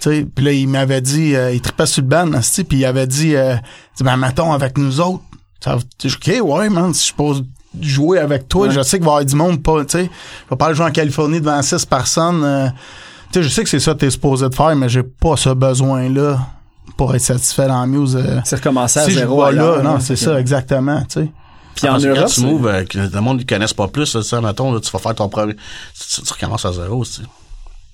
Tu 0.00 0.10
sais, 0.10 0.26
puis 0.34 0.44
là, 0.44 0.52
il 0.52 0.68
m'avait 0.68 1.00
dit, 1.00 1.34
euh, 1.34 1.52
il 1.52 1.60
trippait 1.60 1.86
sur 1.86 2.02
le 2.02 2.08
band, 2.08 2.32
asti, 2.34 2.64
puis 2.64 2.78
il 2.78 2.84
avait 2.84 3.06
dit, 3.06 3.34
euh, 3.34 3.56
ben, 4.00 4.16
mettons, 4.16 4.52
avec 4.52 4.76
nous 4.78 5.00
autres. 5.00 5.22
OK, 5.66 6.30
ouais, 6.42 6.68
man, 6.68 6.92
si 6.94 7.08
je 7.08 7.14
pose 7.14 7.44
jouer 7.80 8.18
avec 8.18 8.48
toi, 8.48 8.68
Ouais. 8.68 8.72
je 8.74 8.82
sais 8.82 8.98
qu'il 8.98 9.04
va 9.06 9.12
y 9.12 9.14
avoir 9.14 9.24
du 9.24 9.34
monde, 9.36 9.62
pas, 9.62 9.84
tu 9.84 9.98
sais, 9.98 10.04
je 10.04 10.50
vais 10.50 10.56
pas 10.56 10.66
aller 10.66 10.74
jouer 10.74 10.86
en 10.86 10.90
Californie 10.92 11.40
devant 11.40 11.60
six 11.62 11.84
personnes. 11.84 12.42
euh, 12.44 12.68
tu 13.32 13.40
sais, 13.40 13.42
je 13.42 13.48
sais 13.48 13.64
que 13.64 13.70
c'est 13.70 13.80
ça 13.80 13.92
que 13.94 13.98
t'es 13.98 14.10
supposé 14.10 14.48
de 14.48 14.54
faire, 14.54 14.74
mais 14.76 14.88
j'ai 14.88 15.02
pas 15.02 15.36
ce 15.36 15.48
besoin-là 15.50 16.38
pour 16.96 17.14
être 17.14 17.20
satisfait 17.22 17.66
dans 17.66 17.80
la 17.80 17.86
muse. 17.86 18.16
euh, 18.16 18.40
c'est 18.44 18.56
recommencé 18.56 19.00
à 19.00 19.04
si 19.04 19.12
zéro 19.14 19.50
là, 19.50 19.82
non, 19.82 19.90
hein, 19.96 20.00
c'est 20.00 20.16
ça, 20.16 20.38
exactement, 20.40 21.00
tu 21.02 21.20
sais. 21.22 21.30
Puis 21.74 21.88
en 21.88 21.98
Europe, 21.98 22.28
tu 22.28 22.40
moves, 22.42 22.66
euh, 22.68 22.84
que 22.84 22.96
le 22.98 23.20
monde 23.20 23.40
ne 23.40 23.44
connaisse 23.44 23.74
pas 23.74 23.88
plus, 23.88 24.18
ça, 24.22 24.40
mettons, 24.40 24.72
là, 24.72 24.80
tu 24.80 24.90
vas 24.90 24.98
faire 24.98 25.14
ton 25.14 25.28
premier. 25.28 25.54
Tu, 25.54 26.22
tu 26.22 26.32
recommences 26.32 26.64
à 26.64 26.72
zéro, 26.72 27.04
tu 27.04 27.12
sais. 27.12 27.22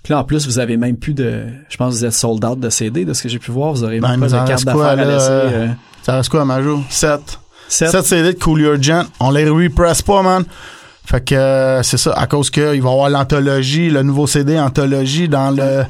Puis 0.03 0.13
là, 0.13 0.21
en 0.21 0.25
plus, 0.25 0.47
vous 0.47 0.59
avez 0.59 0.77
même 0.77 0.97
plus 0.97 1.15
de. 1.15 1.45
Je 1.69 1.77
pense 1.77 1.95
que 1.95 1.99
vous 2.01 2.05
êtes 2.05 2.13
sold 2.13 2.45
out 2.45 2.59
de 2.59 2.71
CD, 2.71 3.05
de 3.05 3.13
ce 3.13 3.23
que 3.23 3.29
j'ai 3.29 3.39
pu 3.39 3.51
voir. 3.53 3.73
Vous 3.73 3.85
aurez 3.85 4.01
Ben, 4.01 4.17
même 4.17 4.21
pas 4.21 4.27
de 4.43 4.49
carte 4.49 4.65
d'affaires 4.65 4.83
à 4.83 4.97
laisser. 4.97 5.29
euh, 5.31 5.51
euh, 5.53 5.69
Ça 6.03 6.17
reste 6.17 6.29
quoi, 6.29 6.45
Major? 6.45 6.81
7. 6.91 7.21
sept. 7.69 7.91
7 7.91 8.05
CD 8.05 8.33
de 8.35 8.39
Cool 8.39 8.61
Urgent. 8.63 9.05
On 9.21 9.31
les 9.31 9.49
repress 9.49 10.03
pas, 10.03 10.23
man. 10.23 10.45
Fait 11.05 11.21
que 11.25 11.35
euh, 11.35 11.83
c'est 11.83 11.97
ça, 11.99 12.13
à 12.15 12.27
cause 12.27 12.49
qu'il 12.51 12.63
va 12.65 12.75
y 12.75 12.79
avoir 12.79 13.11
l'anthologie, 13.11 13.91
le 13.91 14.03
nouveau 14.03 14.27
CD 14.27 14.59
anthologie 14.59 15.29
dans 15.29 15.51
le 15.51 15.83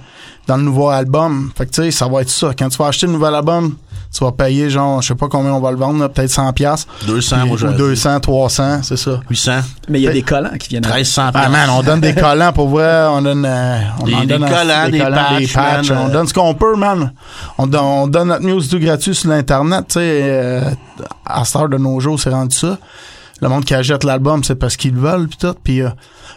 dans 0.47 0.57
le 0.57 0.63
nouveau 0.63 0.89
album. 0.89 1.51
Fait 1.57 1.67
que 1.67 1.71
tu 1.71 1.83
sais, 1.83 1.91
ça 1.91 2.09
va 2.09 2.23
être 2.23 2.31
ça. 2.31 2.53
Quand 2.59 2.69
tu 2.69 2.79
vas 2.79 2.87
acheter 2.89 3.07
le 3.07 3.13
nouvel 3.13 3.35
album, 3.35 3.77
tu 4.13 4.23
vas 4.25 4.33
payer 4.33 4.69
genre, 4.69 5.01
je 5.01 5.09
sais 5.09 5.15
pas 5.15 5.29
combien 5.29 5.53
on 5.53 5.61
va 5.61 5.71
le 5.71 5.77
vendre, 5.79 5.99
là, 6.01 6.09
peut-être 6.09 6.31
100 6.31 6.53
pièces 6.53 6.87
200, 7.07 7.47
moi, 7.47 7.55
ou 7.55 7.57
j'aurais 7.57 7.73
dit. 7.73 7.79
200, 7.79 8.21
300, 8.21 8.81
c'est 8.83 8.97
ça. 8.99 9.21
800. 9.31 9.53
Mais 9.89 10.01
il 10.01 10.03
y 10.03 10.09
a 10.09 10.13
des 10.13 10.23
collants 10.23 10.57
qui 10.59 10.69
viennent 10.69 10.85
avec. 10.85 10.97
1300 10.97 11.31
Ah 11.35 11.49
man, 11.49 11.71
on 11.71 11.83
donne 11.83 12.01
des 12.01 12.15
collants 12.15 12.53
pour 12.53 12.69
vrai, 12.69 13.07
on 13.11 13.23
donne 13.23 13.45
euh, 13.47 13.79
on 14.01 14.05
Des- 14.05 14.15
en 14.15 14.21
des 14.21 14.27
donne 14.27 14.45
un- 14.45 14.49
collants, 14.49 14.89
des 14.91 14.99
patchs, 14.99 15.57
man, 15.91 15.99
on 16.07 16.09
donne 16.09 16.27
ce 16.29 16.35
qu'on 16.35 16.55
peut 16.55 16.77
man. 16.77 17.13
On, 17.59 17.67
don- 17.67 17.81
on 18.03 18.07
donne 18.07 18.29
notre 18.29 18.45
news 18.45 18.61
tout 18.63 18.79
gratuit 18.79 19.15
sur 19.15 19.31
l'internet, 19.31 19.87
tu 19.89 19.95
sais 19.95 20.01
euh, 20.23 20.71
à 21.25 21.45
cette 21.45 21.57
heure 21.57 21.69
de 21.69 21.79
nos 21.79 21.99
jours, 22.01 22.21
c'est 22.21 22.31
rendu 22.31 22.55
ça. 22.57 22.79
Le 23.41 23.49
monde 23.49 23.65
qui 23.65 23.75
achète 23.75 24.05
l'album, 24.05 24.45
c'est 24.45 24.55
parce 24.55 24.77
qu'ils 24.77 24.95
le 24.95 25.01
veulent 25.01 25.27
puis 25.27 25.37
tout 25.39 25.55
puis 25.65 25.81
euh, 25.83 25.89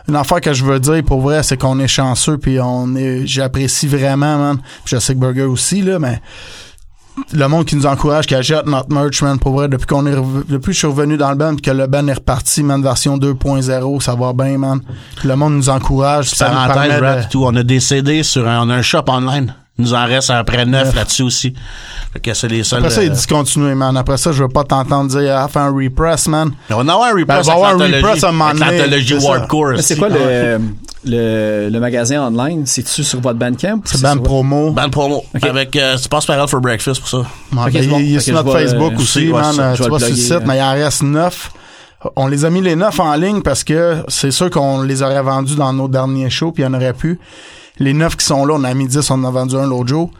une 0.07 0.15
affaire 0.15 0.41
que 0.41 0.53
je 0.53 0.63
veux 0.63 0.79
dire 0.79 1.03
pour 1.03 1.21
vrai, 1.21 1.43
c'est 1.43 1.55
qu'on 1.57 1.77
est 1.79 1.87
chanceux 1.87 2.37
puis 2.39 2.59
on 2.59 2.95
est 2.95 3.27
j'apprécie 3.27 3.85
vraiment 3.87 4.37
man. 4.37 4.57
Puis 4.85 4.95
je 4.95 4.99
sais 4.99 5.13
que 5.13 5.19
Burger 5.19 5.43
aussi 5.43 5.81
là 5.83 5.99
mais 5.99 6.19
le 7.33 7.47
monde 7.47 7.65
qui 7.65 7.75
nous 7.75 7.85
encourage, 7.85 8.27
qui 8.27 8.35
achète 8.35 8.65
notre 8.65 8.91
merch, 8.91 9.21
man, 9.21 9.39
pour 9.39 9.53
vrai, 9.53 9.67
depuis 9.67 9.85
qu'on 9.85 10.05
est 10.05 10.15
depuis 10.49 10.67
que 10.67 10.71
je 10.73 10.77
suis 10.77 10.87
revenu 10.87 11.17
dans 11.17 11.29
le 11.29 11.35
band, 11.35 11.55
puis 11.55 11.61
que 11.61 11.71
le 11.71 11.87
band 11.87 12.07
est 12.07 12.13
reparti, 12.13 12.63
man, 12.63 12.81
version 12.81 13.17
2.0, 13.17 14.01
ça 14.01 14.15
va 14.15 14.33
bien, 14.33 14.57
man. 14.57 14.81
Le 15.23 15.35
monde 15.35 15.55
nous 15.55 15.69
encourage, 15.69 16.29
ça 16.29 16.49
nous 16.49 16.73
permet 16.73 17.23
de... 17.23 17.29
tout. 17.29 17.43
On 17.45 17.55
a 17.55 17.63
des 17.63 17.79
CD 17.79 18.23
sur 18.23 18.47
un, 18.47 18.65
on 18.65 18.69
a 18.69 18.75
un 18.75 18.81
shop 18.81 19.05
online. 19.07 19.53
Il 19.77 19.83
nous 19.83 19.93
en 19.93 20.05
reste 20.05 20.29
après 20.29 20.65
neuf 20.65 20.85
Neuf. 20.87 20.95
là-dessus 20.95 21.23
aussi. 21.23 21.53
Fait 22.13 22.19
que 22.21 22.33
c'est 22.33 22.47
les 22.47 22.63
seuls. 22.63 22.79
Après 22.79 22.91
ça, 22.91 23.03
il 23.03 23.09
euh, 23.09 23.11
est 23.11 23.15
discontinué, 23.15 23.75
man. 23.75 23.97
Après 23.97 24.15
ça, 24.15 24.31
je 24.31 24.41
veux 24.43 24.49
pas 24.49 24.63
t'entendre 24.63 25.09
dire, 25.09 25.35
ah, 25.35 25.49
fais 25.49 25.59
un 25.59 25.69
repress, 25.69 26.29
man. 26.29 26.51
on 26.69 26.87
avoir 26.87 27.09
un 27.09 27.13
Ben, 27.13 27.19
repress 27.19 27.45
il 27.45 27.47
va 27.47 27.53
avoir 27.53 27.71
un 27.71 27.79
avec 27.81 27.95
repress 27.95 28.23
à 28.23 28.29
un 28.29 28.31
moment. 28.31 28.53
Mais 28.53 29.81
c'est 29.81 29.97
quoi 29.97 30.07
le, 30.07 30.59
le, 31.03 31.69
le 31.69 31.79
magasin 31.79 32.25
online? 32.25 32.65
C'est-tu 32.65 33.03
sur 33.03 33.19
votre 33.19 33.37
Bandcamp? 33.37 33.81
C'est 33.83 34.01
band 34.01 34.17
promo. 34.19 34.71
Band 34.71 34.89
promo. 34.89 35.25
Avec, 35.41 35.75
euh, 35.75 35.97
tu 35.97 36.07
passes 36.07 36.25
par 36.25 36.49
for 36.49 36.61
breakfast 36.61 37.01
pour 37.01 37.09
ça. 37.09 37.25
Ben, 37.51 37.67
il, 37.73 38.15
est 38.15 38.19
sur 38.21 38.33
notre 38.33 38.51
vois, 38.51 38.61
Facebook 38.61 38.93
euh, 38.93 39.01
aussi, 39.01 39.27
man. 39.27 39.59
Euh, 39.59 39.73
tu 39.73 39.81
le 39.81 39.99
sur 39.99 40.09
le 40.09 40.15
site, 40.15 40.41
mais 40.45 40.57
il 40.57 40.61
en 40.61 40.71
reste 40.71 41.03
neuf. 41.03 41.51
On 42.15 42.27
les 42.27 42.45
a 42.45 42.49
mis 42.49 42.61
les 42.61 42.77
neuf 42.77 42.97
en 42.99 43.13
ligne 43.15 43.41
parce 43.41 43.65
que 43.65 43.97
c'est 44.07 44.31
sûr 44.31 44.49
qu'on 44.49 44.83
les 44.83 45.01
aurait 45.01 45.23
vendus 45.23 45.55
dans 45.55 45.73
nos 45.73 45.89
derniers 45.89 46.29
shows, 46.29 46.51
puis 46.53 46.63
il 46.63 46.65
y 46.65 46.69
en 46.69 46.73
aurait 46.73 46.93
plus. 46.93 47.19
Les 47.77 47.93
neuf 47.93 48.15
qui 48.15 48.25
sont 48.25 48.45
là, 48.45 48.55
on 48.57 48.63
a 48.63 48.73
mis 48.73 48.87
10, 48.87 49.09
on 49.11 49.15
en 49.15 49.23
a 49.25 49.31
vendu 49.31 49.55
un 49.55 49.67
l'autre 49.67 49.89
jour. 49.89 50.11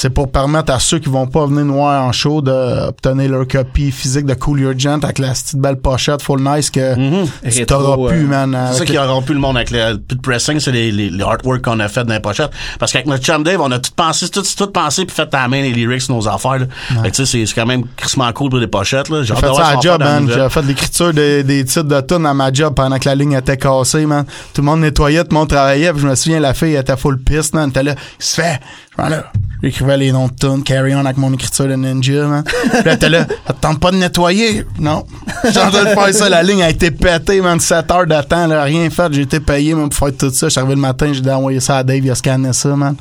C'est 0.00 0.10
pour 0.10 0.30
permettre 0.30 0.72
à 0.72 0.78
ceux 0.78 1.00
qui 1.00 1.08
vont 1.08 1.26
pas 1.26 1.44
venir 1.46 1.64
nous 1.64 1.72
voir 1.74 2.04
en 2.04 2.12
show 2.12 2.40
d'obtenir 2.40 3.32
leur 3.32 3.48
copie 3.48 3.90
physique 3.90 4.26
de 4.26 4.34
Cool 4.34 4.60
Your 4.60 4.74
Gent 4.78 5.00
avec 5.02 5.18
la 5.18 5.30
petite 5.32 5.56
belle 5.56 5.74
pochette 5.74 6.22
full 6.22 6.40
nice 6.40 6.70
que 6.70 6.94
tu 6.94 7.24
Rétro, 7.42 7.82
t'auras 7.82 8.08
plus, 8.12 8.22
euh, 8.22 8.28
man. 8.28 8.56
C'est 8.70 8.78
ça 8.78 8.84
qui 8.84 8.96
a 8.96 9.04
rompu 9.06 9.34
le 9.34 9.40
monde 9.40 9.56
avec 9.56 9.72
le 9.72 9.96
plus 9.96 10.14
de 10.14 10.20
pressing, 10.22 10.60
c'est 10.60 10.70
les, 10.70 10.92
les, 10.92 11.10
les 11.10 11.24
artworks 11.24 11.62
qu'on 11.62 11.80
a 11.80 11.88
fait 11.88 12.04
dans 12.04 12.14
les 12.14 12.20
pochettes. 12.20 12.52
Parce 12.78 12.92
qu'avec 12.92 13.08
notre 13.08 13.24
chum 13.24 13.42
Dave, 13.42 13.60
on 13.60 13.72
a 13.72 13.80
tout 13.80 13.90
pensé, 13.96 14.28
tout, 14.28 14.44
tout 14.56 14.66
pensé 14.68 15.04
puis 15.04 15.16
fait 15.16 15.34
à 15.34 15.42
la 15.42 15.48
main 15.48 15.62
les 15.62 15.72
lyrics, 15.72 16.08
nos 16.10 16.28
affaires, 16.28 16.60
là. 16.60 16.66
Fait 17.02 17.10
que 17.10 17.16
tu 17.16 17.26
sais, 17.26 17.44
c'est- 17.44 17.54
quand 17.54 17.66
même 17.66 17.82
crissement 17.96 18.32
cool 18.32 18.50
pour 18.50 18.60
les 18.60 18.68
pochettes, 18.68 19.08
là. 19.08 19.24
J'ai 19.24 19.34
fait 19.34 19.52
ça 19.52 19.66
à 19.66 19.80
job, 19.80 19.98
man. 20.00 20.30
J'ai 20.32 20.48
fait 20.48 20.62
l'écriture 20.62 21.12
des, 21.12 21.42
des 21.42 21.64
titres 21.64 21.82
de 21.82 22.00
tunes 22.02 22.24
à 22.24 22.34
ma 22.34 22.52
job 22.52 22.72
pendant 22.76 23.00
que 23.00 23.08
la 23.08 23.16
ligne 23.16 23.32
était 23.32 23.56
cassée, 23.56 24.06
man. 24.06 24.24
Tout 24.54 24.60
le 24.60 24.66
monde 24.66 24.78
nettoyait, 24.82 25.24
tout 25.24 25.30
le 25.32 25.38
monde 25.38 25.48
travaillait, 25.48 25.92
puis 25.92 26.02
je 26.02 26.06
me 26.06 26.14
souviens, 26.14 26.38
la 26.38 26.54
fille 26.54 26.76
était 26.76 26.96
full 26.96 27.18
piste, 27.18 27.52
man. 27.54 27.64
Elle 27.64 27.70
était 27.70 27.82
là, 27.82 27.94
il 28.20 28.24
se 28.24 28.40
fait. 28.40 28.60
Je 28.98 29.02
m'en 29.02 29.08
là. 29.08 29.24
J'écrivais 29.62 29.96
les 29.96 30.12
noms 30.12 30.28
de 30.28 30.34
tunes, 30.34 30.62
carry 30.62 30.94
on 30.94 31.04
avec 31.04 31.16
mon 31.16 31.32
écriture 31.32 31.66
de 31.66 31.74
ninja, 31.74 32.26
man. 32.26 32.44
Puis 32.44 32.82
là, 32.84 32.92
était 32.94 33.08
là, 33.08 33.26
ça 33.46 33.52
te 33.52 33.60
tente 33.60 33.80
pas 33.80 33.90
de 33.90 33.96
nettoyer? 33.96 34.64
Non. 34.78 35.04
J'ai 35.52 35.60
en 35.60 35.70
train 35.70 35.82
de 35.84 35.88
faire 35.88 36.14
ça, 36.14 36.28
la 36.28 36.42
ligne 36.44 36.62
a 36.62 36.70
été 36.70 36.90
pétée, 36.92 37.40
man. 37.40 37.58
7 37.58 37.90
heures 37.90 38.06
de 38.06 38.22
temps, 38.22 38.46
là, 38.46 38.62
rien 38.62 38.88
fait. 38.90 39.12
J'ai 39.12 39.22
été 39.22 39.40
payé, 39.40 39.74
man, 39.74 39.88
pour 39.88 39.98
faire 40.08 40.16
tout 40.16 40.30
ça. 40.30 40.46
Je 40.46 40.50
suis 40.50 40.58
arrivé 40.60 40.74
le 40.76 40.80
matin, 40.80 41.10
j'ai 41.12 41.28
envoyé 41.30 41.58
ça 41.58 41.78
à 41.78 41.82
Dave, 41.82 42.04
il 42.04 42.10
a 42.10 42.14
scanné 42.14 42.52
ça, 42.52 42.68
man. 42.76 42.94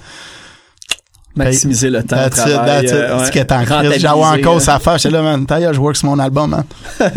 Maximiser 1.35 1.91
le 1.91 2.01
temps 2.03 2.23
de 2.23 2.29
travail. 2.29 2.85
that's 2.87 2.91
it. 2.91 2.93
euh, 2.93 3.07
C'est 3.09 3.19
ouais. 3.19 3.25
ce 3.27 3.31
qui 3.31 3.37
est 3.39 3.51
en 3.51 3.63
crise. 3.63 3.93
J'avais 3.99 4.23
encore 4.41 4.55
euh. 4.57 4.59
sa 4.59 4.79
faire. 4.79 4.97
J'étais 4.97 5.13
là, 5.15 5.21
man. 5.21 5.45
Taille, 5.45 5.69
je 5.71 5.79
work 5.79 5.95
sur 5.95 6.09
mon 6.09 6.19
album, 6.19 6.49
man. 6.49 6.63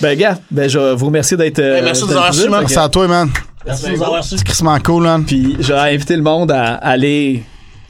Ben, 0.00 0.18
gars, 0.18 0.36
ben, 0.50 0.68
je 0.68 0.92
vous 0.94 1.06
remercie 1.06 1.36
d'être. 1.38 1.58
euh, 1.58 1.76
Ben, 1.76 1.84
merci 1.84 2.02
de 2.02 2.06
nous 2.08 2.12
avoir 2.12 2.28
reçus, 2.28 2.48
man. 2.50 2.60
Merci 2.60 2.78
à 2.78 2.88
toi, 2.88 3.08
man. 3.08 3.30
Merci 3.64 3.84
de 3.86 3.90
nous 3.92 4.02
avoir 4.02 4.22
reçus. 4.22 4.36
C'est 4.46 4.82
cool, 4.84 5.02
man. 5.04 5.24
Puis, 5.24 5.56
j'aurais 5.60 5.94
invité 5.94 6.16
le 6.16 6.22
monde 6.22 6.50
à 6.52 6.74
aller 6.74 7.44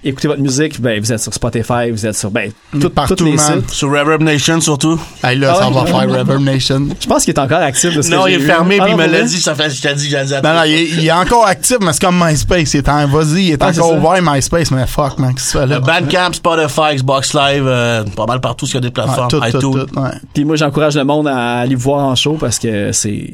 écouter 0.09 0.28
votre 0.28 0.40
musique. 0.40 0.80
Ben, 0.80 1.00
vous 1.00 1.12
êtes 1.12 1.20
sur 1.20 1.32
Spotify, 1.34 1.90
vous 1.90 2.07
êtes 2.07 2.16
sur, 2.16 2.30
ben, 2.30 2.50
tout, 2.80 2.90
Partout, 2.90 3.24
les 3.24 3.32
man. 3.36 3.61
sites. 3.62 3.70
Sur 3.70 3.88
Reverb 3.90 4.22
Nation, 4.22 4.61
surtout. 4.61 5.00
Hey, 5.22 5.38
là, 5.38 5.52
Ah 5.57 5.61
ça 5.62 5.68
ouais? 5.68 5.74
va 5.74 5.86
faire 5.86 6.09
Reverb 6.20 6.40
Nation. 6.42 6.88
Je 7.00 7.07
pense 7.07 7.24
qu'il 7.24 7.34
est 7.34 7.40
encore 7.40 7.61
actif 7.61 7.94
de 7.94 8.02
ce 8.02 8.11
Non, 8.11 8.24
que 8.24 8.28
il 8.30 8.34
est 8.34 8.38
vu. 8.38 8.46
fermé, 8.46 8.78
Ah, 8.80 8.84
puis 8.84 8.92
il 8.92 8.96
me 8.98 9.07
l'a 9.07 9.22
dit, 9.22 9.40
ça 9.40 9.54
fait, 9.54 9.70
je 9.70 9.82
t'ai 9.82 9.94
dit, 9.94 10.09
j'ai 10.09 10.24
dit 10.24 10.34
à 10.34 10.40
Non, 10.42 10.54
non, 10.54 10.62
il 10.64 10.72
est, 10.74 10.84
il 10.90 11.07
est 11.07 11.12
encore 11.12 11.46
actif, 11.46 11.78
mais 11.80 11.92
c'est 11.92 12.00
comme 12.04 12.22
MySpace. 12.24 12.74
Il 12.74 12.78
est 12.78 12.88
en, 12.88 13.07
vas-y, 13.07 13.44
il 13.44 13.50
est 13.52 13.62
Ah, 13.62 13.68
encore 13.70 13.90
ça. 13.90 13.94
ouvert, 13.98 14.22
MySpace, 14.22 14.70
mais 14.70 14.86
fuck, 14.86 15.18
man, 15.18 15.34
qu'est-ce 15.34 15.52
que 15.52 15.52
tu 15.52 15.59
fais 15.59 15.66
là? 15.66 15.74
Le 15.76 15.80
Bandcamp, 15.80 16.32
Spotify, 16.32 16.96
Xbox 16.96 17.34
Live, 17.34 17.64
euh, 17.66 18.04
pas 18.16 18.26
mal 18.26 18.40
partout, 18.40 18.66
s'il 18.66 18.76
y 18.76 18.78
a 18.78 18.80
des 18.80 18.86
Ouais, 18.88 18.92
plateformes, 18.92 19.28
tout, 19.28 19.40
tout, 19.52 19.59
tout, 19.86 20.00
ouais. 20.00 20.11
Puis 20.34 20.44
moi, 20.44 20.57
j'encourage 20.57 20.96
le 20.96 21.04
monde 21.04 21.28
à 21.28 21.61
aller 21.61 21.74
vous 21.74 21.82
voir 21.82 22.04
en 22.04 22.14
show 22.14 22.34
parce 22.40 22.59
que 22.59 22.92
c'est 22.92 23.30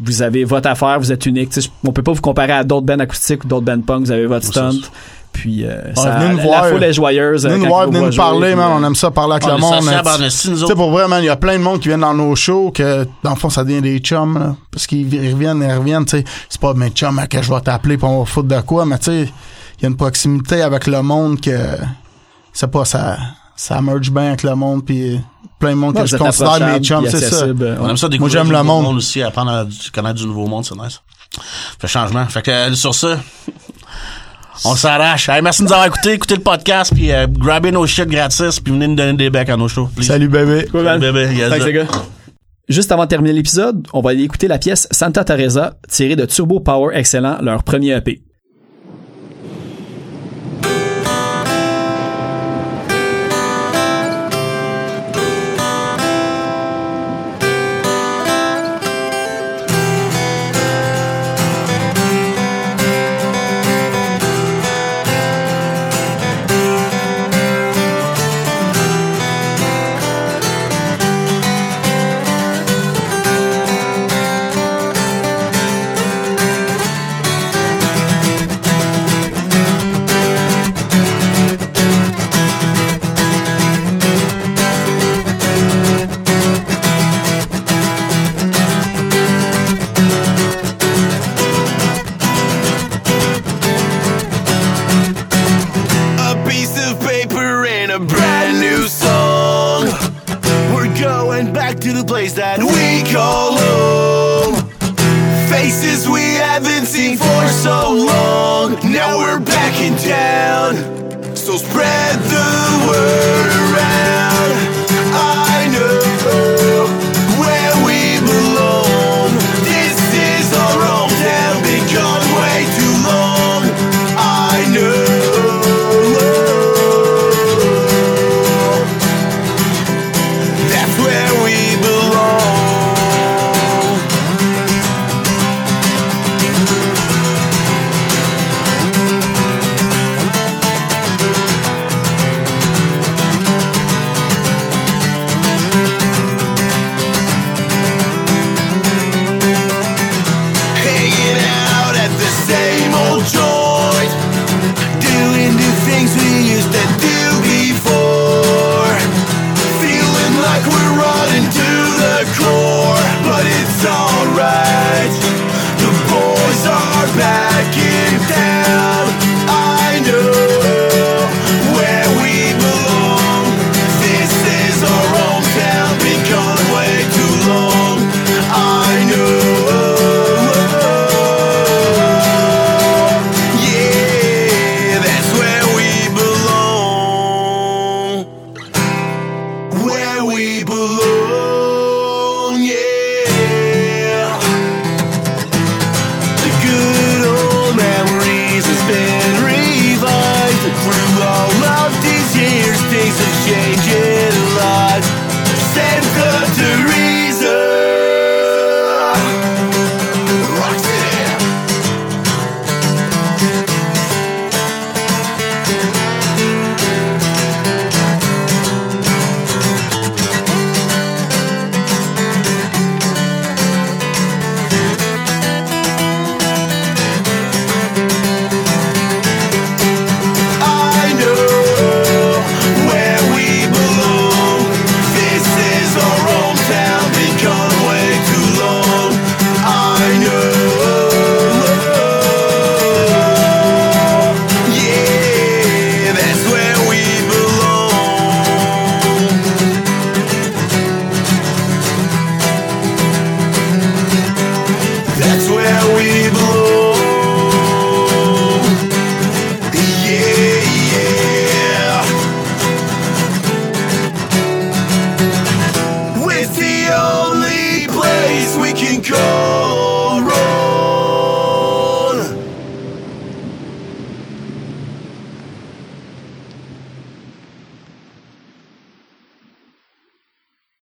vous 0.00 0.22
avez 0.22 0.44
votre 0.44 0.68
affaire, 0.68 1.00
vous 1.00 1.10
êtes 1.10 1.26
unique. 1.26 1.50
Tu 1.50 1.60
sais, 1.60 1.68
on 1.84 1.90
peut 1.92 2.04
pas 2.04 2.12
vous 2.12 2.20
comparer 2.20 2.52
à 2.52 2.62
d'autres 2.62 2.86
bands 2.86 3.00
acoustiques 3.00 3.42
ou 3.44 3.48
d'autres 3.48 3.64
bands 3.64 3.80
punk. 3.80 4.04
Vous 4.04 4.12
avez 4.12 4.26
votre 4.26 4.46
stunt. 4.46 4.70
Puis 5.32 5.64
euh, 5.64 5.68
Ouais, 5.88 5.94
ça, 5.94 6.10
venez 6.16 6.30
nous 6.32 6.36
la, 6.38 6.42
voir. 6.42 6.64
la 6.64 6.70
foule 6.70 6.82
est 6.84 6.92
joyeuse. 6.92 7.46
euh, 7.46 7.48
Venez 7.50 7.58
nous 7.60 7.64
quand 7.66 7.68
voir, 7.76 7.86
venez 7.86 8.00
nous 8.00 8.16
parler, 8.16 8.54
man. 8.56 8.70
On 8.72 8.84
aime 8.84 8.94
ça 8.96 9.10
parler 9.12 9.34
avec 9.34 9.44
On 9.44 9.48
le 9.50 9.54
est 9.56 9.60
monde. 9.60 9.74
nous 9.84 10.28
Tu 10.28 10.66
sais, 10.66 10.74
pour 10.74 10.90
vrai, 10.90 11.06
man, 11.06 11.22
il 11.22 11.26
y 11.26 11.28
a 11.28 11.36
plein 11.36 11.58
de 11.58 11.62
monde 11.62 11.78
qui 11.80 11.88
viennent 11.88 12.00
dans 12.00 12.14
nos 12.14 12.34
shows 12.34 12.72
que, 12.72 13.06
dans 13.22 13.30
le 13.30 13.36
fond, 13.36 13.48
ça 13.50 13.62
devient 13.62 13.80
des 13.82 13.98
chums, 14.00 14.36
là. 14.38 14.56
Parce 14.72 14.86
qu'ils 14.86 15.12
ils 15.14 15.32
reviennent, 15.32 15.62
ils 15.62 15.72
reviennent, 15.76 16.04
tu 16.06 16.18
sais. 16.18 16.24
C'est 16.48 16.60
pas 16.60 16.74
mes 16.74 16.90
chums 16.90 17.18
à 17.20 17.26
que 17.28 17.40
je 17.40 17.52
vais 17.52 17.60
t'appeler 17.60 17.96
pour 17.98 18.10
on 18.10 18.18
va 18.20 18.24
foutre 18.24 18.48
de 18.48 18.60
quoi, 18.62 18.84
mais 18.84 18.98
tu 18.98 19.04
sais, 19.04 19.22
il 19.78 19.82
y 19.82 19.86
a 19.86 19.88
une 19.88 19.96
proximité 19.96 20.62
avec 20.62 20.86
le 20.88 21.02
monde 21.02 21.40
que, 21.40 21.56
c'est 22.52 22.70
pas, 22.70 22.84
ça, 22.84 23.16
ça 23.54 23.80
merge 23.80 24.10
bien 24.10 24.28
avec 24.28 24.42
le 24.42 24.54
monde, 24.56 24.84
puis 24.84 25.20
plein 25.60 25.70
de 25.70 25.74
monde 25.76 25.94
Ouais, 25.96 26.02
que 26.02 26.06
je 26.08 26.16
considère 26.16 26.66
mes 26.66 26.80
chums, 26.80 27.06
c'est 27.08 27.20
ça. 27.20 27.44
euh, 27.44 27.76
On 27.80 27.88
aime 27.88 27.96
ça 27.96 28.06
Moi, 28.06 28.10
découvrir 28.10 28.32
j'aime 28.32 28.46
du 28.46 28.52
le 28.52 28.58
nouveau 28.58 28.80
monde. 28.82 28.96
aussi, 28.96 29.22
apprendre 29.22 29.52
à 29.52 29.64
du- 29.64 29.90
connaître 29.92 30.16
du 30.18 30.26
nouveau 30.26 30.46
monde, 30.46 30.64
c'est 30.64 30.74
nice. 30.76 31.00
Fait 31.80 31.86
changement. 31.86 32.24
Fait 32.26 32.42
que 32.42 32.50
euh, 32.50 32.74
sur 32.74 32.94
ça, 32.94 33.18
on 34.64 34.74
s'arrache. 34.74 35.28
Hey, 35.28 35.42
merci 35.42 35.62
de 35.62 35.66
nous 35.68 35.72
avoir 35.72 35.86
écoutés, 35.88 36.12
écoutez 36.12 36.36
le 36.36 36.42
podcast, 36.42 36.92
puis 36.94 37.12
euh, 37.12 37.26
grabez 37.28 37.70
nos 37.72 37.86
shit 37.86 38.08
gratis, 38.08 38.60
puis 38.60 38.72
venez 38.72 38.88
nous 38.88 38.94
donner 38.94 39.14
des 39.14 39.30
becs 39.30 39.48
à 39.48 39.56
nos 39.56 39.68
shows. 39.68 39.88
please. 39.94 40.06
Salut, 40.06 40.28
bébé. 40.28 40.66
Cool, 40.70 40.82
man. 40.82 41.00
Bébé, 41.00 41.28
yes, 41.34 41.48
Thanks, 41.50 41.58
sir. 41.58 41.66
les 41.66 41.72
gars. 41.72 41.86
Juste 42.68 42.92
avant 42.92 43.04
de 43.04 43.08
terminer 43.08 43.32
l'épisode, 43.32 43.86
on 43.94 44.00
va 44.02 44.10
aller 44.10 44.22
écouter 44.24 44.46
la 44.46 44.58
pièce 44.58 44.86
Santa 44.90 45.24
Teresa 45.24 45.74
tirée 45.88 46.16
de 46.16 46.26
Turbo 46.26 46.60
Power 46.60 46.94
Excellent, 46.94 47.38
leur 47.40 47.62
premier 47.62 47.92
EP. 47.96 48.20